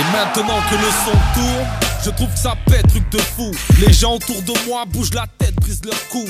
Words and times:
Et 0.00 0.12
maintenant 0.12 0.58
que 0.70 0.76
le 0.76 0.90
son 1.04 1.18
tourne, 1.34 1.66
je 2.02 2.10
trouve 2.10 2.32
que 2.32 2.38
ça 2.38 2.54
pète, 2.64 2.86
truc 2.88 3.06
de 3.10 3.18
fou. 3.18 3.50
Les 3.84 3.92
gens 3.92 4.14
autour 4.14 4.40
de 4.40 4.54
moi 4.66 4.86
bougent 4.86 5.12
la 5.12 5.26
tête, 5.38 5.54
brisent 5.56 5.84
leur 5.84 6.08
cou. 6.08 6.24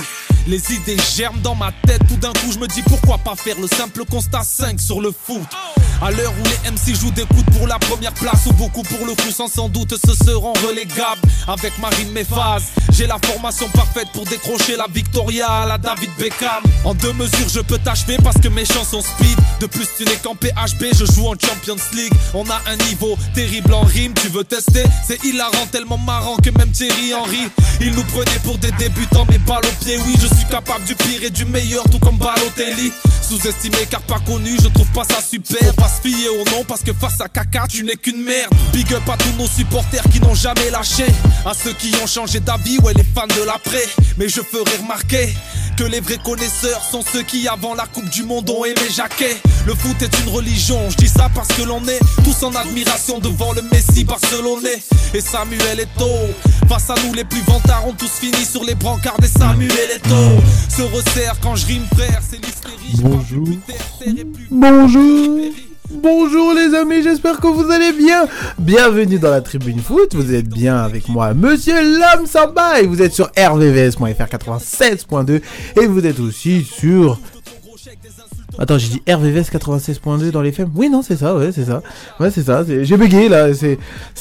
Les 0.47 0.73
idées 0.73 0.97
germent 1.17 1.41
dans 1.43 1.55
ma 1.55 1.73
tête, 1.87 2.03
tout 2.09 2.17
d'un 2.17 2.33
coup 2.33 2.53
je 2.53 2.59
me 2.59 2.67
dis 2.67 2.83
pourquoi 2.83 3.19
pas 3.19 3.37
faire 3.37 3.57
le 3.61 3.69
simple 3.69 4.05
constat 4.05 4.43
5 4.43 4.81
sur 4.81 5.01
le 5.01 5.13
foot. 5.13 5.43
À 6.03 6.11
l'heure 6.11 6.33
où 6.41 6.45
les 6.45 6.71
MC 6.71 6.99
jouent 6.99 7.11
des 7.11 7.27
coups 7.27 7.45
pour 7.59 7.67
la 7.67 7.79
première 7.79 8.15
place 8.15 8.47
ou 8.47 8.53
beaucoup 8.55 8.83
pour 8.83 9.07
le 9.07 9.15
coup 9.15 9.31
sans 9.31 9.49
sans 9.49 9.69
doute 9.69 9.95
se 9.95 10.25
seront 10.25 10.55
relégables 10.67 11.21
avec 11.47 11.79
Marine 11.79 12.11
Méphase. 12.13 12.65
J'ai 12.93 13.07
la 13.07 13.19
formation 13.23 13.69
parfaite 13.69 14.09
pour 14.15 14.25
décrocher 14.25 14.77
la 14.77 14.87
Victoria 14.93 15.47
à 15.47 15.67
la 15.67 15.77
David 15.77 16.11
Beckham. 16.19 16.63
En 16.85 16.95
deux 16.95 17.13
mesures 17.13 17.49
je 17.53 17.61
peux 17.61 17.79
t'achever 17.79 18.17
parce 18.25 18.39
que 18.39 18.49
mes 18.49 18.65
chansons 18.65 19.03
speed. 19.03 19.39
De 19.61 19.67
plus 19.67 19.87
tu 19.99 20.05
n'es 20.05 20.17
qu'en 20.17 20.35
PHB, 20.35 20.87
je 20.99 21.05
joue 21.05 21.27
en 21.27 21.35
Champions 21.35 21.77
League. 21.93 22.15
On 22.33 22.49
a 22.49 22.61
un 22.67 22.77
niveau 22.89 23.19
terrible 23.35 23.75
en 23.75 23.83
rime, 23.83 24.15
tu 24.15 24.29
veux 24.29 24.45
tester? 24.45 24.85
C'est 25.07 25.23
hilarant, 25.23 25.67
tellement 25.71 25.99
marrant 25.99 26.37
que 26.37 26.49
même 26.51 26.71
Thierry 26.71 27.13
Henry. 27.13 27.51
Il 27.83 27.93
nous 27.93 28.05
prenait 28.05 28.39
pour 28.43 28.57
des 28.57 28.73
débutants, 28.73 29.27
mais 29.29 29.39
balles 29.39 29.65
au 29.65 29.85
pied, 29.85 29.99
oui, 30.07 30.15
je 30.21 30.27
suis 30.35 30.47
capable 30.47 30.85
du 30.85 30.95
pire 30.95 31.23
et 31.25 31.31
du 31.31 31.45
meilleur, 31.45 31.85
tout 31.91 31.99
comme 31.99 32.19
Balotelli. 32.19 32.93
Sous-estimé 33.29 33.87
car 33.89 34.03
pas 34.03 34.19
connu, 34.27 34.57
je 34.63 34.69
trouve 34.69 34.89
pas 34.89 35.05
ça 35.05 35.21
super. 35.23 35.75
Pas 35.75 35.89
se 35.89 36.09
fier 36.09 36.29
au 36.31 36.45
nom 36.51 36.65
parce 36.67 36.83
que 36.83 36.93
face 36.93 37.21
à 37.21 37.29
caca, 37.29 37.67
tu 37.69 37.85
n'es 37.85 37.97
qu'une 37.97 38.23
merde. 38.23 38.53
Big 38.73 38.93
up 38.93 39.03
à 39.09 39.17
tous 39.17 39.33
nos 39.39 39.47
supporters 39.47 40.03
qui 40.13 40.21
n'ont 40.21 40.35
jamais 40.35 40.71
lâché. 40.71 41.07
À 41.47 41.53
ceux 41.55 41.73
qui 41.73 41.95
ont 42.03 42.07
changé 42.07 42.41
d'avis, 42.41 42.79
ouais, 42.81 42.93
les 42.95 43.05
fans 43.15 43.27
de 43.27 43.45
l'après. 43.45 43.85
Mais 44.19 44.29
je 44.29 44.41
ferai 44.41 44.77
remarquer 44.83 45.35
que 45.77 45.85
les 45.85 46.01
vrais 46.01 46.19
connaisseurs 46.19 46.83
sont 46.83 47.03
ceux 47.03 47.23
qui, 47.23 47.49
avant 47.49 47.75
la 47.75 47.87
Coupe 47.87 48.11
du 48.11 48.25
Monde, 48.25 48.51
ont 48.51 48.65
aimé 48.65 48.83
Jacquet. 48.95 49.37
Le 49.67 49.75
foot 49.75 50.03
est 50.03 50.19
une 50.21 50.29
religion, 50.29 50.91
je 50.91 50.97
dis 50.97 51.09
ça 51.09 51.31
parce 51.35 51.49
que 51.49 51.63
l'on 51.63 51.87
est 51.89 52.01
tous 52.25 52.45
en 52.45 52.55
admiration 52.55 53.19
devant 53.19 53.53
le 53.53 53.63
Messi 53.63 54.05
barcelonais. 54.05 54.83
Et 55.15 55.21
Samuel 55.21 55.81
Eto'o, 55.81 56.35
face 56.69 56.91
à 56.91 56.95
nous, 57.05 57.15
les 57.15 57.25
plus 57.25 57.41
vantards 57.43 57.87
ont 57.87 57.95
tous 57.95 58.11
fini 58.21 58.45
sur 58.45 58.65
les 58.65 58.75
brancards 58.75 59.19
des 59.21 59.29
Samuel 59.29 59.91
Eto'o. 59.97 60.20
Se 60.69 60.83
resserre 60.83 61.35
quand 61.43 61.57
je 61.57 61.67
rime, 61.67 61.83
frère, 61.95 62.21
c'est 62.21 62.37
l'hystérie. 62.45 63.01
Bonjour. 63.03 63.47
Bonjour. 64.51 65.39
Bonjour 65.93 66.55
les 66.55 66.75
amis, 66.77 67.03
j'espère 67.03 67.41
que 67.41 67.47
vous 67.49 67.71
allez 67.71 67.93
bien. 67.93 68.27
Bienvenue 68.59 69.19
dans 69.19 69.31
la 69.31 69.41
tribune 69.41 69.81
foot. 69.81 70.15
Vous 70.15 70.33
êtes 70.35 70.49
bien 70.49 70.77
avec 70.77 71.09
moi, 71.09 71.35
Monsieur 71.35 71.75
Lam 71.99 72.27
Samba, 72.27 72.81
et 72.81 72.87
vous 72.87 73.03
êtes 73.03 73.13
sur 73.13 73.27
rvvs.fr 73.37 74.05
96.2 74.05 75.41
et 75.81 75.87
vous 75.87 76.07
êtes 76.07 76.21
aussi 76.21 76.65
sur. 76.65 77.19
Attends, 78.59 78.77
j'ai 78.79 78.89
dit 78.89 79.03
RVVS 79.09 79.51
96.2 79.51 80.31
dans 80.33 80.43
les 80.43 80.51
FM. 80.51 80.71
Oui, 80.75 80.91
non, 80.91 81.01
c'est 81.03 81.17
ça, 81.17 81.35
ouais, 81.35 81.51
c'est 81.51 81.65
ça. 81.65 81.83
Ouais, 82.19 82.31
c'est 82.31 82.43
ça. 82.45 82.63
J'ai 82.67 82.97
bugué 82.99 83.29
là. 83.29 83.49
C'est, 83.55 83.79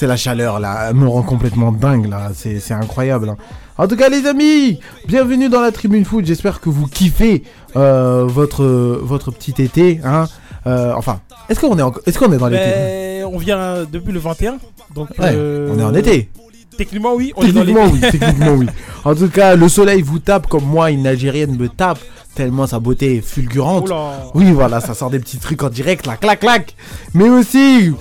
la 0.08 0.16
chaleur 0.16 0.59
là, 0.59 0.88
elle 0.89 0.95
me 0.95 1.08
rend 1.08 1.23
complètement 1.23 1.72
dingue 1.73 2.08
là. 2.08 2.31
C'est, 2.33 2.59
c'est 2.59 2.73
incroyable. 2.73 3.30
hein. 3.30 3.38
En 3.80 3.88
tout 3.88 3.95
cas, 3.95 4.09
les 4.09 4.25
amis, 4.25 4.77
bienvenue 5.08 5.47
dans 5.47 5.61
la 5.61 5.72
tribune 5.72 6.03
foot. 6.03 6.25
J'espère 6.25 6.59
que 6.59 6.67
vous 6.69 6.85
kiffez 6.88 7.44
euh, 7.77 8.25
votre 8.27 8.66
votre 8.66 9.31
petit 9.31 9.61
été, 9.61 10.02
hein. 10.03 10.27
Euh, 10.67 10.91
enfin, 10.97 11.21
est-ce 11.47 11.61
qu'on 11.61 11.77
est 11.80 11.81
en- 11.81 11.91
qu'on 11.91 12.33
est 12.33 12.38
dans 12.38 12.49
l'été 12.49 12.66
Ben, 12.66 13.25
on 13.31 13.38
vient 13.38 13.86
depuis 13.89 14.11
le 14.11 14.19
21. 14.19 14.58
Donc, 14.94 15.09
Ouais, 15.11 15.31
euh, 15.33 15.73
on 15.73 15.80
est 15.80 15.83
en 15.83 15.94
été. 15.95 16.30
Techniquement, 16.77 17.13
oui. 17.16 17.31
On 17.38 17.44
est 17.44 17.53
dans 17.53 17.61
Techniquement 17.61 17.86
oui, 17.89 17.99
techniquement 18.11 18.52
oui. 18.58 18.66
En 19.05 19.16
tout 19.16 19.30
cas, 19.30 19.55
le 19.55 19.69
soleil 19.69 20.02
vous 20.02 20.19
tape 20.19 20.47
comme 20.47 20.66
moi, 20.66 20.91
une 20.91 21.08
Algérienne 21.08 21.55
me 21.58 21.69
tape 21.69 21.99
tellement 22.36 22.67
sa 22.67 22.80
beauté 22.81 23.17
est 23.17 23.21
fulgurante. 23.21 23.86
Oula. 23.88 24.11
Oui, 24.33 24.52
voilà, 24.52 24.81
ça 24.81 24.93
sort 24.93 25.09
des 25.09 25.19
petits 25.19 25.38
trucs 25.38 25.64
en 25.64 25.69
direct, 25.69 26.05
là, 26.05 26.17
clac, 26.17 26.41
clac. 26.41 26.75
Mais 27.14 27.30
aussi, 27.30 27.93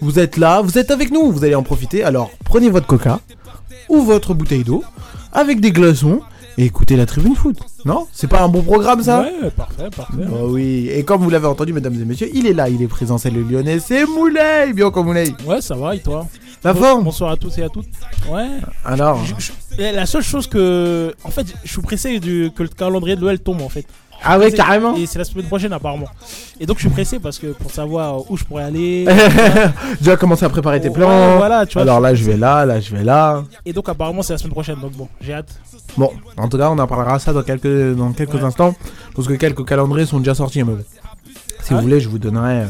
vous 0.00 0.18
êtes 0.18 0.38
là, 0.38 0.62
vous 0.62 0.78
êtes 0.78 0.90
avec 0.90 1.10
nous, 1.12 1.30
vous 1.30 1.44
allez 1.44 1.54
en 1.54 1.62
profiter. 1.62 2.04
Alors, 2.04 2.30
prenez 2.44 2.70
votre 2.70 2.86
coca 2.86 3.20
ou 3.90 4.00
votre 4.02 4.32
bouteille 4.32 4.64
d'eau 4.64 4.82
avec 5.32 5.60
des 5.60 5.72
glaçons 5.72 6.20
et 6.58 6.64
écoutez 6.64 6.96
la 6.96 7.04
tribune 7.06 7.34
foot. 7.36 7.58
Non? 7.84 8.06
C'est 8.12 8.28
pas 8.28 8.40
un 8.42 8.48
bon 8.48 8.62
programme, 8.62 9.02
ça? 9.02 9.20
Ouais, 9.22 9.50
parfait, 9.50 9.90
parfait. 9.94 10.22
Oh 10.32 10.48
oui, 10.50 10.88
et 10.90 11.04
comme 11.04 11.20
vous 11.22 11.28
l'avez 11.30 11.46
entendu, 11.46 11.72
mesdames 11.74 11.94
et 12.00 12.04
messieurs, 12.04 12.30
il 12.32 12.46
est 12.46 12.54
là, 12.54 12.68
il 12.68 12.80
est 12.82 12.88
présent, 12.88 13.18
c'est 13.18 13.30
le 13.30 13.42
lyonnais, 13.42 13.78
c'est 13.78 14.06
Moulay 14.06 14.72
Bien 14.72 14.90
comme 14.90 15.06
Moulay 15.06 15.32
Ouais, 15.46 15.60
ça 15.60 15.74
va, 15.76 15.94
et 15.94 16.00
toi? 16.00 16.26
La 16.64 16.72
Bon- 16.72 16.80
forme 16.80 17.04
Bonsoir 17.04 17.30
à 17.32 17.36
tous 17.36 17.58
et 17.58 17.62
à 17.62 17.68
toutes. 17.68 17.86
Ouais. 18.30 18.48
Alors, 18.84 19.22
Et 19.78 19.92
La 19.92 20.06
seule 20.06 20.22
chose 20.22 20.46
que. 20.46 21.14
En 21.22 21.30
fait, 21.30 21.46
je 21.62 21.70
suis 21.70 21.82
pressé 21.82 22.18
du... 22.18 22.50
que 22.56 22.62
le 22.62 22.68
calendrier 22.70 23.14
de 23.16 23.20
l'OL 23.20 23.38
tombe, 23.38 23.60
en 23.60 23.68
fait. 23.68 23.86
Ah 24.24 24.38
ouais, 24.38 24.50
carrément 24.52 24.94
Et 24.96 25.06
c'est 25.06 25.18
la 25.18 25.24
semaine 25.24 25.46
prochaine, 25.46 25.72
apparemment. 25.72 26.06
Et 26.58 26.66
donc, 26.66 26.76
je 26.78 26.82
suis 26.82 26.90
pressé 26.90 27.18
parce 27.18 27.38
que 27.38 27.48
pour 27.48 27.70
savoir 27.70 28.30
où 28.30 28.36
je 28.36 28.44
pourrais 28.44 28.64
aller. 28.64 29.04
Déjà 30.00 30.16
commencé 30.16 30.44
à 30.44 30.48
préparer 30.48 30.80
tes 30.80 30.88
Ouais, 30.88 30.94
plans. 30.94 31.36
voilà, 31.36 31.66
tu 31.66 31.74
vois. 31.74 31.82
Alors 31.82 32.00
là, 32.00 32.14
je 32.14 32.24
vais 32.24 32.36
là, 32.36 32.64
là, 32.66 32.80
je 32.80 32.94
vais 32.94 33.04
là. 33.04 33.44
Et 33.64 33.72
donc, 33.72 33.88
apparemment, 33.88 34.22
c'est 34.22 34.32
la 34.32 34.38
semaine 34.38 34.52
prochaine. 34.52 34.76
Donc, 34.80 34.92
bon, 34.92 35.08
j'ai 35.20 35.34
hâte. 35.34 35.58
Bon, 35.96 36.10
en 36.36 36.48
tout 36.48 36.58
cas, 36.58 36.70
on 36.70 36.78
en 36.78 36.86
parlera 36.86 37.18
ça 37.18 37.32
dans 37.32 37.42
quelques, 37.42 37.94
dans 37.96 38.12
quelques 38.12 38.34
Ouais. 38.34 38.42
instants. 38.44 38.74
Parce 39.14 39.28
que 39.28 39.34
quelques 39.34 39.64
calendriers 39.64 40.06
sont 40.06 40.18
déjà 40.18 40.34
sortis. 40.34 40.62
mais 40.64 40.72
bon. 40.72 40.78
Si 40.82 41.34
Ah 41.60 41.64
vous 41.70 41.74
ouais 41.76 41.82
voulez, 41.82 42.00
je 42.00 42.08
vous 42.08 42.18
donnerai 42.18 42.64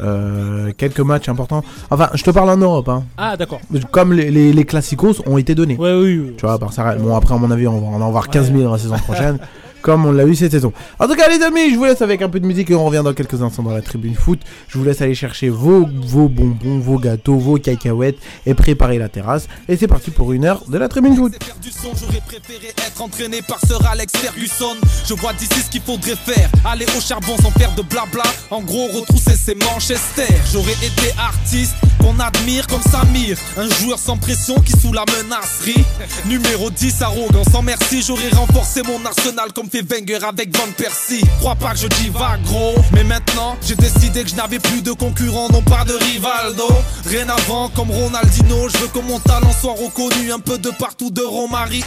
euh, 0.00 0.70
quelques 0.76 1.00
matchs 1.00 1.28
importants. 1.28 1.62
Enfin, 1.90 2.08
je 2.14 2.22
te 2.22 2.30
parle 2.30 2.50
en 2.50 2.56
Europe. 2.56 2.88
Hein. 2.88 3.04
Ah, 3.16 3.36
d'accord. 3.36 3.60
Comme 3.90 4.12
les, 4.12 4.30
les, 4.30 4.52
les 4.52 4.64
classicos 4.64 5.20
ont 5.26 5.38
été 5.38 5.54
donnés. 5.54 5.76
Ouais, 5.76 5.92
oui, 5.94 6.18
oui. 6.18 6.34
Tu 6.36 6.46
vois, 6.46 6.58
par 6.58 6.72
ça, 6.72 6.94
bon, 6.96 7.16
après, 7.16 7.34
à 7.34 7.38
mon 7.38 7.50
avis, 7.50 7.66
on 7.66 7.80
va 7.80 7.86
en 7.88 8.06
avoir 8.06 8.24
Ouais. 8.24 8.30
15 8.30 8.50
000 8.52 8.62
dans 8.64 8.72
la 8.72 8.78
saison 8.78 8.96
prochaine. 8.98 9.38
Comme 9.88 10.04
on 10.04 10.12
l'a 10.12 10.26
eu 10.26 10.34
cette 10.34 10.50
saison. 10.50 10.70
En 10.98 11.08
tout 11.08 11.14
cas, 11.14 11.30
les 11.30 11.42
amis, 11.42 11.70
je 11.70 11.76
vous 11.76 11.86
laisse 11.86 12.02
avec 12.02 12.20
un 12.20 12.28
peu 12.28 12.38
de 12.40 12.46
musique 12.46 12.68
et 12.68 12.74
on 12.74 12.84
revient 12.84 13.00
dans 13.02 13.14
quelques 13.14 13.40
instants 13.40 13.62
dans 13.62 13.72
la 13.72 13.80
tribune 13.80 14.14
foot. 14.14 14.38
Je 14.68 14.76
vous 14.76 14.84
laisse 14.84 15.00
aller 15.00 15.14
chercher 15.14 15.48
vos, 15.48 15.88
vos 15.90 16.28
bonbons, 16.28 16.78
vos 16.78 16.98
gâteaux, 16.98 17.36
vos 17.36 17.56
cacahuètes 17.56 18.18
et 18.44 18.52
préparer 18.52 18.98
la 18.98 19.08
terrasse. 19.08 19.48
Et 19.66 19.78
c'est 19.78 19.86
parti 19.86 20.10
pour 20.10 20.34
une 20.34 20.44
heure 20.44 20.62
de 20.68 20.76
la 20.76 20.88
tribune 20.88 21.16
foot. 21.16 21.32
j'aurais 21.62 22.20
préféré 22.20 22.68
être 22.86 23.00
entraîné 23.00 23.40
par 23.40 23.60
Sir 23.60 23.78
Alex 23.90 24.12
Ferguson. 24.14 24.76
Je 25.06 25.14
vois 25.14 25.32
d'ici 25.32 25.58
ce 25.58 25.70
qu'il 25.70 25.80
faudrait 25.80 26.16
faire. 26.16 26.50
Aller 26.66 26.84
au 26.94 27.00
charbon 27.00 27.38
sans 27.40 27.50
faire 27.52 27.74
de 27.74 27.80
blabla. 27.80 28.24
En 28.50 28.60
gros, 28.60 28.88
retrousser 28.88 29.36
ses 29.36 29.54
Manchester. 29.54 30.28
J'aurais 30.52 30.72
été 30.72 31.14
artiste 31.18 31.76
qu'on 31.98 32.20
admire 32.20 32.66
comme 32.66 32.82
Samir. 32.82 33.38
Un 33.56 33.70
joueur 33.80 33.98
sans 33.98 34.18
pression 34.18 34.56
qui 34.56 34.72
sous 34.72 34.92
la 34.92 35.06
menacerie. 35.16 35.82
Numéro 36.26 36.68
10, 36.68 37.00
arrogant 37.00 37.44
sans 37.44 37.62
merci. 37.62 38.02
J'aurais 38.02 38.28
renforcé 38.28 38.82
mon 38.82 39.02
arsenal 39.06 39.50
comme 39.54 39.70
fait 39.70 39.77
Avec 39.78 40.56
Van 40.56 40.70
Persie. 40.76 41.24
Crois 41.38 41.54
pas 41.54 41.72
que 41.72 41.78
je 41.78 41.86
divague 41.86 42.42
gros. 42.42 42.74
Mais 42.92 43.04
maintenant, 43.04 43.56
j'ai 43.62 43.76
décidé 43.76 44.24
que 44.24 44.30
je 44.30 44.34
n'avais 44.34 44.58
plus 44.58 44.82
de 44.82 44.90
concurrent, 44.90 45.48
non 45.52 45.62
pas 45.62 45.84
de 45.84 45.92
Rivaldo. 45.92 46.66
Rien 47.06 47.28
avant 47.28 47.68
comme 47.68 47.90
Ronaldinho. 47.90 48.68
Je 48.68 48.78
veux 48.78 48.88
que 48.88 48.98
mon 48.98 49.20
talent 49.20 49.52
soit 49.60 49.74
reconnu 49.74 50.32
un 50.32 50.40
peu 50.40 50.58
de 50.58 50.70
partout 50.70 51.10
de 51.10 51.22
Romario 51.22 51.84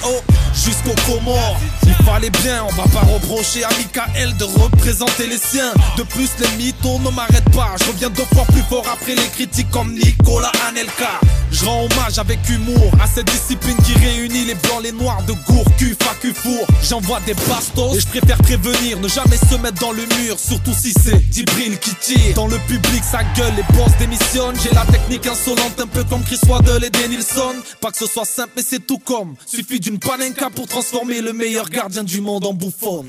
jusqu'au 0.54 0.96
Comores. 1.06 1.58
Il 1.86 2.06
fallait 2.06 2.30
bien, 2.30 2.64
on 2.64 2.74
va 2.82 2.88
pas 2.88 3.06
reprocher 3.06 3.66
à 3.66 3.70
Michael 3.70 4.38
de 4.38 4.46
représenter 4.46 5.28
les 5.28 5.38
siens. 5.38 5.74
De 5.98 6.04
plus, 6.04 6.30
les 6.40 6.64
mythos 6.64 7.00
ne 7.00 7.10
m'arrêtent 7.10 7.52
pas. 7.52 7.76
Je 7.80 7.92
reviens 7.92 8.10
deux 8.10 8.26
fois 8.34 8.46
plus 8.46 8.64
fort 8.70 8.86
après 8.92 9.16
les 9.16 9.28
critiques 9.28 9.70
comme 9.70 9.94
Nicolas 9.94 10.52
Anelka. 10.68 11.20
Je 11.52 11.66
rends 11.66 11.84
hommage 11.86 12.18
avec 12.18 12.40
humour 12.50 12.92
à 13.02 13.08
cette 13.08 13.28
discipline 13.28 13.76
qui 13.84 13.94
réunit 13.94 14.46
les 14.46 14.56
blancs, 14.56 14.82
les 14.82 14.94
noirs 14.94 15.22
de 15.26 15.34
gour, 15.46 15.66
cul, 15.78 15.96
facu, 16.00 16.34
four. 16.34 16.66
J'envoie 16.82 17.20
des 17.26 17.34
bastos 17.34 17.98
et 17.98 18.00
je 18.00 18.08
préfère 18.08 18.38
prévenir, 18.38 19.00
ne 19.00 19.08
jamais 19.08 19.36
se 19.36 19.56
mettre 19.62 19.80
dans 19.82 19.92
le 19.92 20.04
mur, 20.24 20.40
surtout 20.40 20.72
si 20.72 20.94
c'est 20.94 21.20
Djibril 21.32 21.78
qui 21.78 21.94
tire. 21.96 22.36
Dans 22.36 22.48
le 22.48 22.58
public, 22.68 23.04
ça 23.04 23.20
gueule, 23.36 23.54
les 23.58 23.78
boss 23.78 23.92
démissionnent. 24.00 24.56
J'ai 24.64 24.74
la 24.74 24.86
technique 24.86 25.28
insolente, 25.28 25.80
un 25.80 25.88
peu 25.88 26.04
comme 26.06 26.22
Chris 26.24 26.40
Waddle 26.48 26.86
et 26.86 26.90
Denilson. 26.90 27.56
Pas 27.82 27.92
que 27.92 27.98
ce 27.98 28.06
soit 28.06 28.26
simple, 28.26 28.54
mais 28.56 28.64
c'est 28.64 28.86
tout 28.86 29.00
comme. 29.00 29.36
Suffit 29.46 29.80
d'une 29.80 30.00
panenka 30.00 30.50
pour 30.50 30.68
transformer 30.68 31.22
le 31.22 31.34
meilleur 31.34 31.70
gardien 31.70 32.04
du 32.04 32.22
monde 32.22 32.46
en 32.46 32.54
bouffon. 32.54 33.06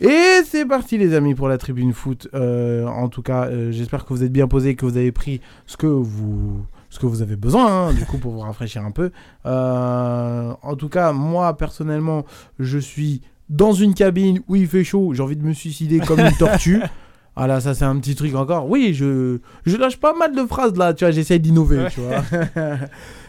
Et 0.00 0.40
c'est 0.50 0.64
parti 0.64 0.98
les 0.98 1.14
amis 1.14 1.34
pour 1.34 1.48
la 1.48 1.58
tribune 1.58 1.92
foot. 1.92 2.26
Euh, 2.34 2.86
en 2.86 3.08
tout 3.08 3.22
cas, 3.22 3.44
euh, 3.44 3.70
j'espère 3.70 4.06
que 4.06 4.14
vous 4.14 4.24
êtes 4.24 4.32
bien 4.32 4.48
posés, 4.48 4.74
que 4.74 4.86
vous 4.86 4.96
avez 4.96 5.12
pris 5.12 5.40
ce 5.66 5.76
que 5.76 5.86
vous, 5.86 6.64
ce 6.90 6.98
que 6.98 7.06
vous 7.06 7.22
avez 7.22 7.36
besoin, 7.36 7.88
hein, 7.88 7.92
du 7.94 8.04
coup, 8.04 8.18
pour 8.18 8.32
vous 8.32 8.40
rafraîchir 8.40 8.84
un 8.84 8.90
peu. 8.90 9.10
Euh, 9.46 10.52
en 10.62 10.76
tout 10.76 10.88
cas, 10.88 11.12
moi 11.12 11.56
personnellement, 11.56 12.24
je 12.58 12.78
suis 12.78 13.22
dans 13.48 13.72
une 13.72 13.94
cabine 13.94 14.40
où 14.48 14.56
il 14.56 14.66
fait 14.68 14.84
chaud. 14.84 15.14
J'ai 15.14 15.22
envie 15.22 15.36
de 15.36 15.42
me 15.44 15.54
suicider 15.54 16.00
comme 16.00 16.20
une 16.20 16.36
tortue. 16.36 16.80
Ah 17.36 17.46
là, 17.46 17.60
ça 17.60 17.74
c'est 17.74 17.84
un 17.84 17.96
petit 18.00 18.16
truc 18.16 18.34
encore. 18.34 18.68
Oui, 18.68 18.92
je, 18.92 19.38
je 19.64 19.76
lâche 19.76 19.96
pas 19.96 20.12
mal 20.12 20.34
de 20.34 20.44
phrases 20.44 20.76
là, 20.76 20.92
tu 20.92 21.04
vois, 21.04 21.12
j'essaye 21.12 21.38
d'innover, 21.38 21.86
tu 21.90 22.00
vois. 22.00 22.22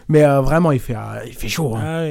Mais 0.10 0.24
euh, 0.26 0.42
vraiment, 0.42 0.72
il 0.72 0.80
fait, 0.80 0.96
ah, 0.96 1.22
il 1.26 1.34
fait 1.34 1.48
chaud. 1.48 1.76
Hein. 1.78 1.82
Ah, 1.84 2.04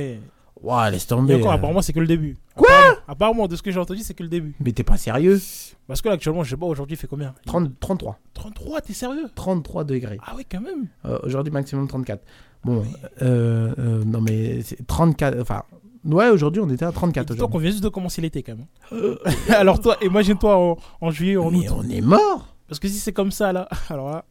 ouais. 0.87 0.91
Laisse 0.93 1.05
Et 1.05 1.09
tomber. 1.09 1.35
encore, 1.35 1.51
euh. 1.51 1.55
apparemment, 1.57 1.83
c'est 1.83 1.93
que 1.93 2.01
le 2.01 2.07
début. 2.07 2.37
Quoi 2.61 2.69
apparemment, 2.71 2.97
apparemment, 3.09 3.49
de 3.49 3.57
ce 3.57 3.63
que 3.63 3.71
j'ai 3.71 3.79
entendu, 3.81 4.01
c'est 4.03 4.15
que 4.15 4.23
le 4.23 4.29
début. 4.29 4.55
Mais 4.61 4.73
t'es 4.73 4.85
pas 4.85 4.97
sérieux 4.97 5.39
Parce 5.87 6.01
que 6.03 6.09
là, 6.09 6.15
actuellement, 6.15 6.43
je 6.45 6.51
sais 6.51 6.57
pas, 6.57 6.67
aujourd'hui, 6.67 6.95
il 6.95 6.99
fait 6.99 7.07
combien? 7.07 7.35
30, 7.47 7.73
33. 7.81 8.19
33, 8.35 8.81
t'es 8.83 8.93
sérieux? 8.93 9.27
33 9.35 9.85
degrés. 9.85 10.19
Ah, 10.25 10.35
ouais, 10.37 10.45
quand 10.51 10.61
même. 10.61 10.87
Euh, 11.05 11.19
Aujourd'hui, 11.25 11.53
maximum 11.53 11.89
34. 11.89 12.23
Bon, 12.65 12.85
euh, 13.23 13.73
euh, 13.79 14.05
non 14.05 14.21
mais 14.21 14.61
c'est 14.63 14.87
34. 14.87 15.41
Enfin, 15.41 15.63
ouais, 16.05 16.29
aujourd'hui, 16.29 16.61
on 16.63 16.69
était 16.69 16.85
à 16.85 16.93
34 16.93 17.25
Dis-toi 17.25 17.35
aujourd'hui. 17.35 17.53
qu'on 17.53 17.59
vient 17.59 17.71
juste 17.71 17.83
de 17.85 17.89
commencer 17.89 18.21
l'été, 18.21 18.43
quand 18.43 18.55
même. 18.57 19.17
Alors, 19.49 19.81
toi, 19.81 19.97
imagine-toi 20.03 20.57
en, 20.57 20.77
en 21.01 21.11
juillet, 21.11 21.37
en 21.37 21.47
août. 21.47 21.53
Mais 21.53 21.69
on 21.71 21.83
est 21.89 22.01
mort 22.03 22.55
Parce 22.69 22.79
que 22.79 22.89
si 22.89 22.99
c'est 22.99 23.13
comme 23.13 23.31
ça, 23.31 23.53
là, 23.53 23.69
alors 23.89 24.11
là. 24.11 24.25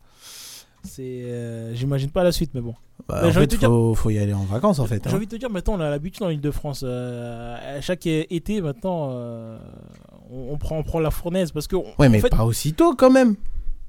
C'est. 0.83 1.01
euh, 1.25 1.73
J'imagine 1.75 2.09
pas 2.09 2.23
la 2.23 2.31
suite, 2.31 2.51
mais 2.53 2.61
bon. 2.61 2.73
Bah, 3.07 3.19
Mais 3.23 3.29
en 3.29 3.31
fait, 3.31 3.47
dire- 3.47 3.71
faut, 3.95 4.09
y 4.09 4.19
aller 4.19 4.33
en 4.33 4.43
vacances 4.43 4.79
en 4.79 4.85
fait. 4.85 5.01
J'ai 5.05 5.09
hein. 5.11 5.15
envie 5.15 5.25
de 5.25 5.31
te 5.31 5.35
dire, 5.37 5.49
maintenant, 5.49 5.75
on 5.75 5.79
a 5.79 5.89
l'habitude 5.89 6.23
en 6.23 6.29
Ile-de-France. 6.29 6.83
euh, 6.85 7.57
chaque 7.81 8.05
été, 8.05 8.61
maintenant, 8.61 9.09
euh, 9.13 9.57
on, 10.31 10.53
on 10.53 10.57
prend, 10.57 10.77
on 10.77 10.83
prend 10.83 10.99
la 10.99 11.11
fournaise. 11.11 11.51
Parce 11.51 11.67
que. 11.67 11.75
on- 11.75 11.85
Ouais, 11.97 12.09
mais 12.09 12.19
fait, 12.19 12.29
pas 12.29 12.45
aussitôt 12.45 12.93
quand 12.95 13.09
même. 13.11 13.35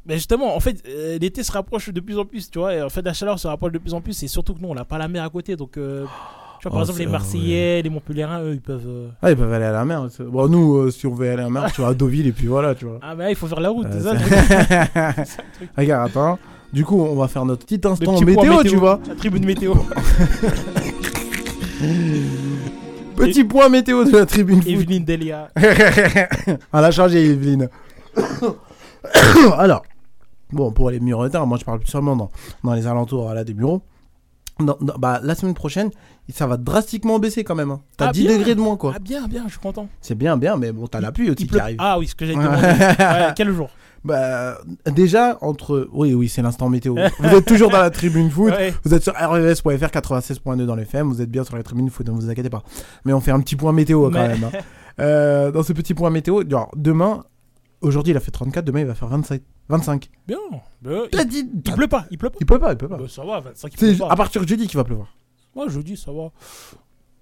mais 0.06 0.14
justement, 0.14 0.54
en 0.56 0.60
fait, 0.60 0.82
l'été 1.20 1.42
se 1.42 1.52
rapproche 1.52 1.90
de 1.90 2.00
plus 2.00 2.18
en 2.18 2.24
plus, 2.24 2.50
tu 2.50 2.58
vois. 2.58 2.74
Et 2.74 2.82
en 2.82 2.88
fait, 2.88 3.02
la 3.02 3.12
chaleur 3.12 3.38
se 3.38 3.48
rapproche 3.48 3.72
de 3.72 3.78
plus 3.78 3.94
en 3.94 4.00
plus. 4.00 4.22
Et 4.22 4.28
surtout 4.28 4.54
que 4.54 4.60
nous, 4.60 4.68
on 4.68 4.74
n'a 4.74 4.84
pas 4.84 4.98
la 4.98 5.08
mer 5.08 5.22
à 5.24 5.28
côté. 5.28 5.56
Donc, 5.56 5.72
tu 5.72 5.80
vois, 5.80 6.08
par 6.72 6.74
Oh, 6.74 6.80
exemple, 6.80 6.98
les 7.00 7.06
Marseillais, 7.06 7.82
les 7.82 7.90
Montpelliérains, 7.90 8.42
eux, 8.42 8.52
ils 8.54 8.60
peuvent. 8.60 8.86
euh, 8.86 9.08
Ah, 9.22 9.30
ils 9.30 9.36
peuvent 9.36 9.52
aller 9.52 9.64
à 9.64 9.72
la 9.72 9.84
mer. 9.84 10.06
Bon, 10.20 10.46
nous, 10.48 10.76
euh, 10.76 10.90
si 10.90 11.06
on 11.06 11.14
veut 11.14 11.26
aller 11.30 11.40
à 11.40 11.44
la 11.44 11.50
mer, 11.50 11.72
tu 11.72 11.80
vas 11.80 11.88
à 11.88 11.94
Deauville 11.94 12.26
et 12.26 12.32
puis 12.32 12.46
voilà, 12.46 12.74
tu 12.74 12.84
vois. 12.84 12.98
Ah, 13.02 13.14
mais 13.14 13.24
là, 13.24 13.30
il 13.30 13.36
faut 13.36 13.46
faire 13.48 13.60
la 13.60 13.70
route, 13.70 13.86
Euh, 13.90 14.14
c'est 14.14 15.24
ça. 15.24 15.24
Regarde, 15.76 16.10
attends. 16.10 16.38
Du 16.72 16.84
coup, 16.84 17.00
on 17.00 17.16
va 17.16 17.28
faire 17.28 17.44
notre 17.44 17.66
petit 17.66 17.80
instant 17.86 18.14
petit 18.14 18.24
météo, 18.24 18.62
tu 18.62 18.76
vois. 18.76 19.00
La 19.08 19.14
tribune 19.14 19.44
météo. 19.44 19.74
Petit 23.16 23.44
point 23.44 23.68
météo 23.68 24.04
de 24.04 24.16
la 24.16 24.24
tribune. 24.24 24.62
Evelyne 24.66 25.04
Delia. 25.04 25.50
On 26.72 26.78
a 26.78 26.90
changé, 26.90 27.24
Evelyne. 27.26 27.68
Alors, 29.58 29.82
bon, 30.52 30.72
pour 30.72 30.90
les 30.90 31.00
Muretins, 31.00 31.44
moi 31.44 31.58
je 31.58 31.64
parle 31.64 31.80
plus 31.80 31.90
seulement 31.90 32.16
dans, 32.16 32.30
dans 32.64 32.72
les 32.72 32.86
alentours 32.86 33.24
voilà, 33.24 33.44
des 33.44 33.52
bureaux. 33.52 33.82
Dans- 34.66 34.78
bah, 34.98 35.20
la 35.22 35.34
semaine 35.34 35.54
prochaine, 35.54 35.90
ça 36.32 36.46
va 36.46 36.56
drastiquement 36.56 37.18
baisser 37.18 37.44
quand 37.44 37.54
même. 37.54 37.70
hein. 37.70 37.80
T'as 37.96 38.08
Ah, 38.08 38.12
10 38.12 38.26
bien. 38.26 38.36
degrés 38.38 38.54
de 38.54 38.60
moins, 38.60 38.76
quoi. 38.76 38.92
Ah, 38.96 38.98
bien, 38.98 39.26
bien, 39.28 39.42
je 39.46 39.50
suis 39.52 39.60
content. 39.60 39.88
C'est 40.00 40.14
bien, 40.14 40.36
bien, 40.36 40.56
mais 40.56 40.72
bon, 40.72 40.86
t'as 40.86 41.00
la 41.00 41.12
pluie 41.12 41.30
aussi 41.30 41.46
qui 41.46 41.58
arrive. 41.58 41.76
Ah 41.78 41.98
oui, 41.98 42.06
ce 42.08 42.14
que 42.14 42.24
j'ai 42.26 42.34
demandé. 42.36 42.62
Ouais, 42.66 43.32
quel 43.36 43.52
jour? 43.52 43.68
Bah, 44.04 44.58
déjà, 44.86 45.36
entre. 45.42 45.88
Oui, 45.92 46.14
oui, 46.14 46.28
c'est 46.28 46.40
l'instant 46.42 46.68
météo. 46.70 46.94
vous 47.18 47.28
êtes 47.28 47.44
toujours 47.44 47.70
dans 47.70 47.80
la 47.80 47.90
tribune 47.90 48.30
foot. 48.30 48.50
Ouais. 48.52 48.72
Vous 48.84 48.94
êtes 48.94 49.02
sur 49.02 49.12
rvs.fr 49.12 49.90
96.2 49.90 50.64
dans 50.64 50.74
les 50.74 50.82
FM. 50.84 51.08
Vous 51.08 51.20
êtes 51.20 51.30
bien 51.30 51.44
sur 51.44 51.56
la 51.56 51.62
tribune 51.62 51.90
foot, 51.90 52.06
ne 52.08 52.12
vous 52.12 52.30
inquiétez 52.30 52.48
pas. 52.50 52.62
Mais 53.04 53.12
on 53.12 53.20
fait 53.20 53.30
un 53.30 53.40
petit 53.40 53.56
point 53.56 53.72
météo 53.72 54.04
quand 54.04 54.12
Mais- 54.12 54.28
même. 54.28 54.44
hein. 54.44 54.58
Euh, 55.00 55.50
dans 55.50 55.62
ce 55.62 55.72
petit 55.72 55.92
point 55.94 56.10
météo, 56.10 56.42
genre, 56.48 56.70
demain, 56.76 57.24
aujourd'hui 57.80 58.12
il 58.12 58.16
a 58.16 58.20
fait 58.20 58.30
34, 58.30 58.64
demain 58.64 58.80
il 58.80 58.86
va 58.86 58.94
faire 58.94 59.08
27, 59.08 59.42
25. 59.68 60.08
Bien. 60.26 60.36
T'as 61.10 61.22
Il, 61.22 61.28
dit. 61.28 61.50
il 61.64 61.72
pleut 61.74 61.88
pas, 61.88 62.06
il 62.10 62.18
pleut 62.18 62.30
pas. 62.30 62.36
Il 62.40 62.46
peut 62.46 62.58
pas, 62.58 62.72
il 62.72 62.76
peut 62.78 62.88
pas. 62.88 62.96
Bah, 62.98 63.04
ça 63.08 63.24
va, 63.24 63.40
25 63.40 63.72
il 63.80 63.96
C'est 63.96 64.04
à 64.04 64.16
partir 64.16 64.42
de 64.42 64.48
jeudi 64.48 64.66
qu'il 64.66 64.76
va 64.76 64.84
pleuvoir. 64.84 65.08
Moi, 65.54 65.68
jeudi, 65.68 65.96
ça 65.96 66.12
va. 66.12 66.30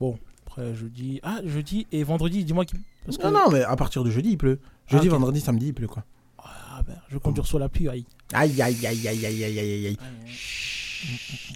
Bon, 0.00 0.18
après, 0.46 0.74
jeudi. 0.74 1.20
Ah, 1.22 1.38
jeudi 1.44 1.86
et 1.92 2.02
vendredi, 2.04 2.44
dis-moi 2.44 2.64
qui. 2.64 2.76
Parce 3.04 3.16
que... 3.18 3.22
Non, 3.26 3.32
non, 3.32 3.50
mais 3.50 3.62
à 3.62 3.74
partir 3.76 4.04
de 4.04 4.10
jeudi 4.10 4.30
il 4.32 4.36
pleut. 4.38 4.58
Jeudi, 4.86 5.06
Ah, 5.08 5.14
ok. 5.14 5.18
vendredi, 5.20 5.40
samedi 5.40 5.68
il 5.68 5.74
pleut 5.74 5.86
quoi. 5.88 6.04
Ah, 6.38 6.82
ben, 6.86 6.94
je 7.08 7.18
conduire 7.18 7.46
sur 7.46 7.58
la 7.58 7.68
pluie, 7.68 7.88
aïe. 7.88 8.04
Aïe, 8.34 8.60
aïe, 8.62 8.86
aïe, 8.86 9.08
aïe, 9.08 9.26
aïe, 9.26 9.44
aïe, 9.44 9.58
aïe, 9.58 9.86
aïe. 9.88 9.96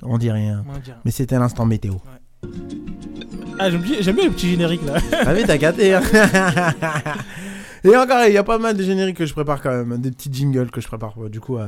On 0.02 0.18
dit 0.18 0.30
rien. 0.30 0.62
Comment 0.66 0.78
dire 0.78 0.96
Mais 1.04 1.10
c'était 1.10 1.38
l'instant 1.38 1.64
météo. 1.66 1.94
Ah, 3.58 3.70
j'aime 3.70 3.82
bien, 3.82 3.96
j'aime 4.00 4.16
bien 4.16 4.24
le 4.26 4.32
petit 4.32 4.48
générique 4.50 4.84
là. 4.84 4.94
Ah 5.24 5.32
oui, 5.34 5.42
t'as 5.46 5.58
gâté. 5.58 5.94
hein. 5.94 6.02
Et 7.84 7.96
encore, 7.96 8.24
il 8.26 8.32
y 8.32 8.36
a 8.38 8.44
pas 8.44 8.58
mal 8.58 8.76
de 8.76 8.82
génériques 8.82 9.16
que 9.16 9.26
je 9.26 9.32
prépare 9.32 9.60
quand 9.60 9.70
même, 9.70 9.98
des 9.98 10.10
petits 10.10 10.32
jingles 10.32 10.70
que 10.70 10.80
je 10.80 10.86
prépare 10.86 11.14
du 11.28 11.40
coup 11.40 11.58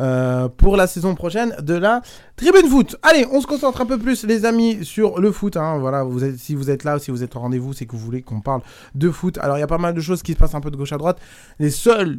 euh, 0.00 0.48
pour 0.48 0.76
la 0.76 0.86
saison 0.88 1.14
prochaine 1.14 1.54
de 1.62 1.74
la 1.74 2.02
Tribune 2.36 2.68
Foot. 2.68 2.96
Allez, 3.02 3.26
on 3.30 3.40
se 3.40 3.46
concentre 3.46 3.80
un 3.80 3.86
peu 3.86 3.96
plus, 3.98 4.24
les 4.24 4.44
amis, 4.46 4.84
sur 4.84 5.20
le 5.20 5.30
foot. 5.30 5.56
hein. 5.56 5.78
Voilà, 5.78 6.02
vous 6.02 6.24
êtes, 6.24 6.38
si 6.38 6.54
vous 6.56 6.70
êtes 6.70 6.82
là, 6.82 6.98
si 6.98 7.10
vous 7.12 7.22
êtes 7.22 7.36
au 7.36 7.38
rendez-vous, 7.38 7.72
c'est 7.72 7.86
que 7.86 7.92
vous 7.92 7.98
voulez 7.98 8.22
qu'on 8.22 8.40
parle 8.40 8.62
de 8.96 9.10
foot. 9.10 9.38
Alors, 9.38 9.56
il 9.56 9.60
y 9.60 9.64
a 9.64 9.68
pas 9.68 9.78
mal 9.78 9.94
de 9.94 10.00
choses 10.00 10.22
qui 10.22 10.32
se 10.32 10.36
passent 10.38 10.54
un 10.56 10.60
peu 10.60 10.70
de 10.72 10.76
gauche 10.76 10.92
à 10.92 10.98
droite. 10.98 11.18
Les 11.60 11.70
seules 11.70 12.18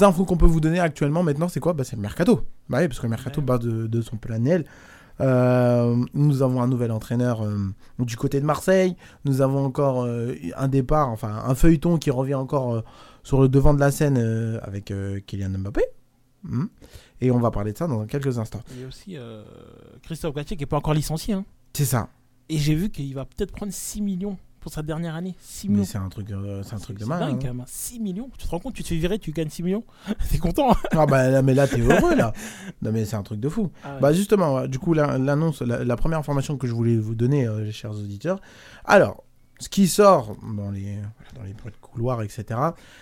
infos 0.00 0.24
qu'on 0.24 0.36
peut 0.38 0.46
vous 0.46 0.60
donner 0.60 0.80
actuellement 0.80 1.22
maintenant, 1.22 1.48
c'est 1.48 1.60
quoi? 1.60 1.74
Bah, 1.74 1.84
C'est 1.84 1.96
le 1.96 2.02
mercato. 2.02 2.40
Bah 2.70 2.78
oui, 2.80 2.88
parce 2.88 2.98
que 2.98 3.04
le 3.06 3.10
mercato 3.10 3.42
Ouais. 3.42 3.58
de, 3.58 3.86
de 3.86 4.00
son. 4.00 4.16
Euh, 4.30 4.62
nous 5.20 6.42
avons 6.42 6.60
un 6.62 6.66
nouvel 6.68 6.92
entraîneur 6.92 7.42
euh, 7.42 7.56
du 7.98 8.16
côté 8.16 8.40
de 8.40 8.44
Marseille. 8.46 8.96
Nous 9.24 9.40
avons 9.40 9.64
encore 9.64 10.04
euh, 10.04 10.34
un 10.56 10.68
départ, 10.68 11.08
enfin 11.08 11.42
un 11.46 11.54
feuilleton 11.54 11.98
qui 11.98 12.10
revient 12.10 12.34
encore 12.34 12.74
euh, 12.74 12.80
sur 13.22 13.40
le 13.40 13.48
devant 13.48 13.74
de 13.74 13.80
la 13.80 13.90
scène 13.90 14.18
euh, 14.18 14.58
avec 14.62 14.90
euh, 14.90 15.20
Kylian 15.26 15.50
Mbappé. 15.58 15.82
Mhm. 16.44 16.68
Et 17.22 17.30
on 17.30 17.38
va 17.38 17.50
parler 17.50 17.72
de 17.72 17.78
ça 17.78 17.86
dans 17.86 18.04
quelques 18.06 18.38
instants. 18.38 18.60
Il 18.74 18.82
y 18.82 18.84
a 18.84 18.88
aussi 18.88 19.16
euh, 19.16 19.42
Christophe 20.02 20.34
Gatier 20.34 20.56
qui 20.56 20.62
n'est 20.62 20.66
pas 20.66 20.76
encore 20.76 20.94
licencié. 20.94 21.34
hein. 21.34 21.44
C'est 21.72 21.86
ça. 21.86 22.08
Et 22.48 22.58
j'ai 22.58 22.74
vu 22.74 22.90
qu'il 22.90 23.12
va 23.14 23.24
peut-être 23.24 23.52
prendre 23.52 23.72
6 23.72 24.02
millions 24.02 24.36
pour 24.66 24.72
sa 24.72 24.82
dernière 24.82 25.14
année. 25.14 25.36
6 25.38 25.68
Mais 25.68 25.74
millions. 25.74 25.84
c'est 25.84 25.98
un 25.98 26.08
truc, 26.08 26.28
euh, 26.32 26.60
c'est 26.64 26.74
un 26.74 26.78
truc 26.80 26.98
de 26.98 27.04
mal. 27.04 27.20
dingue 27.20 27.34
hein. 27.34 27.38
quand 27.40 27.46
même. 27.46 27.60
hein. 27.60 27.64
6 27.68 28.00
millions. 28.00 28.28
Tu 28.36 28.46
te 28.46 28.50
rends 28.50 28.58
compte, 28.58 28.74
tu 28.74 28.82
te 28.82 28.88
fais 28.88 28.96
virer, 28.96 29.20
tu 29.20 29.30
gagnes 29.30 29.48
6 29.48 29.62
millions. 29.62 29.84
T'es 30.28 30.38
content. 30.38 30.72
hein 30.72 30.76
Ah 30.90 31.06
bah 31.06 31.30
là, 31.30 31.40
mais 31.40 31.54
là 31.54 31.68
t'es 31.68 31.78
heureux 31.80 32.16
là. 32.16 32.32
Non 32.82 32.90
mais 32.90 33.04
c'est 33.04 33.14
un 33.14 33.22
truc 33.22 33.38
de 33.38 33.48
fou. 33.48 33.70
Ah 33.84 33.94
ouais. 33.94 34.00
Bah 34.00 34.12
justement, 34.12 34.66
du 34.66 34.80
coup 34.80 34.92
la- 34.92 35.18
l'annonce, 35.18 35.62
la, 35.62 35.84
la 35.84 35.96
première 35.96 36.18
information 36.18 36.56
que 36.58 36.66
je 36.66 36.72
voulais 36.72 36.96
vous 36.96 37.14
donner, 37.14 37.46
euh, 37.46 37.60
les 37.62 37.70
chers 37.70 37.92
auditeurs. 37.92 38.40
Alors, 38.84 39.22
ce 39.60 39.68
qui 39.68 39.86
sort 39.86 40.36
dans 40.56 40.72
les 40.72 40.96
dans 41.36 41.44
les 41.44 41.54
couloirs, 41.80 42.22
etc. 42.22 42.58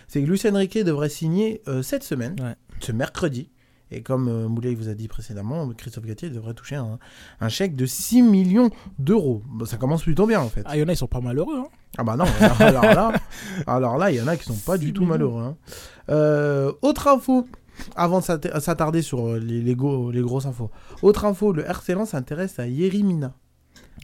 C'est 0.06 0.22
que 0.22 0.26
Lucien 0.28 0.54
Riquet 0.54 0.84
devrait 0.84 1.08
signer 1.08 1.62
euh, 1.66 1.80
cette 1.80 2.04
semaine, 2.04 2.36
Ouais. 2.42 2.56
ce 2.80 2.92
mercredi. 2.92 3.48
Et 3.96 4.02
comme 4.02 4.28
euh, 4.28 4.48
Moulay 4.48 4.74
vous 4.74 4.88
a 4.88 4.94
dit 4.94 5.06
précédemment, 5.08 5.68
Christophe 5.76 6.04
Gatier 6.04 6.28
devrait 6.30 6.54
toucher 6.54 6.74
un, 6.76 6.98
un 7.40 7.48
chèque 7.48 7.76
de 7.76 7.86
6 7.86 8.22
millions 8.22 8.70
d'euros. 8.98 9.42
Bah, 9.48 9.66
ça 9.66 9.76
commence 9.76 10.02
plutôt 10.02 10.26
bien 10.26 10.40
en 10.40 10.48
fait. 10.48 10.62
Ah, 10.64 10.76
il 10.76 10.80
y 10.80 10.82
en 10.82 10.88
a, 10.88 10.92
ils 10.92 10.96
sont 10.96 11.06
pas 11.06 11.20
malheureux. 11.20 11.58
Hein. 11.58 11.68
Ah 11.96 12.02
bah 12.02 12.16
non, 12.16 12.24
alors, 12.58 12.82
là, 12.82 13.12
alors 13.68 13.98
là, 13.98 14.10
il 14.10 14.16
y 14.16 14.20
en 14.20 14.26
a 14.26 14.36
qui 14.36 14.44
sont 14.44 14.54
pas 14.66 14.74
6 14.76 14.80
du 14.80 14.92
tout 14.92 15.02
millions. 15.02 15.12
malheureux. 15.12 15.42
hein. 15.44 15.56
Euh, 16.10 16.72
autre 16.82 17.06
info, 17.06 17.46
avant 17.94 18.18
de 18.18 18.24
s'atta- 18.24 18.58
s'attarder 18.60 19.00
sur 19.00 19.28
euh, 19.28 19.38
les, 19.38 19.60
les, 19.62 19.76
go- 19.76 20.10
les 20.10 20.20
grosses 20.22 20.46
infos. 20.46 20.70
Autre 21.02 21.24
info, 21.24 21.52
le 21.52 21.64
RC 21.64 21.94
Lens 21.94 22.10
s'intéresse 22.10 22.58
à 22.58 22.66
Yeri 22.66 23.04
Mina, 23.04 23.32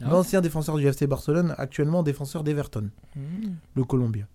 Ah. 0.01 0.09
l'ancien 0.09 0.39
défenseur 0.39 0.77
du 0.77 0.87
FC 0.87 1.05
Barcelone, 1.05 1.53
actuellement 1.57 2.01
défenseur 2.01 2.43
d'Everton, 2.45 2.89
Mmh. 3.17 3.19
le 3.75 3.83
Colombien. 3.83 4.25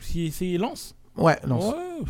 Si 0.00 0.32
c'est 0.32 0.56
Lance? 0.58 0.96
Ouais, 1.16 1.38
Lens. 1.46 1.72
Ouais. 1.72 2.04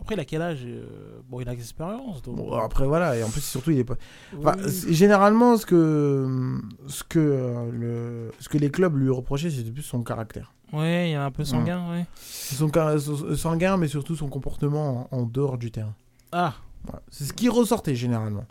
Après, 0.00 0.14
il 0.14 0.20
a 0.20 0.24
quel 0.24 0.42
âge 0.42 0.60
euh, 0.64 1.20
Bon, 1.28 1.40
il 1.40 1.48
a 1.48 1.52
l'expérience. 1.52 2.22
Donc... 2.22 2.36
Bon, 2.36 2.52
après 2.54 2.86
voilà, 2.86 3.16
et 3.16 3.22
en 3.22 3.28
plus 3.30 3.42
surtout 3.42 3.70
il 3.70 3.78
est 3.78 3.84
pas. 3.84 3.96
Enfin, 4.38 4.54
Oui. 4.64 4.94
généralement 4.94 5.56
ce 5.56 5.66
que 5.66 6.58
ce 6.86 7.04
que 7.04 7.18
euh, 7.18 7.70
le 7.70 8.32
ce 8.40 8.48
que 8.48 8.58
les 8.58 8.70
clubs 8.70 8.96
lui 8.96 9.10
reprochaient 9.10 9.50
c'était 9.50 9.70
plus 9.70 9.82
son 9.82 10.02
caractère. 10.02 10.52
Ouais, 10.72 11.10
il 11.10 11.12
est 11.12 11.16
un 11.16 11.30
peu 11.32 11.44
sanguin, 11.44 11.90
ouais. 11.90 12.06
Son, 12.14 12.68
car- 12.70 12.94
sanguin 13.36 13.76
mais 13.76 13.88
surtout 13.88 14.14
son 14.16 14.28
comportement 14.28 15.08
en, 15.12 15.18
en 15.18 15.22
dehors 15.24 15.58
du 15.58 15.70
terrain. 15.72 15.94
Ah, 16.32 16.54
Voilà. 16.84 17.02
C'est 17.10 17.24
ce 17.24 17.32
qui 17.32 17.48
ressortait 17.48 17.96
généralement. 17.96 18.44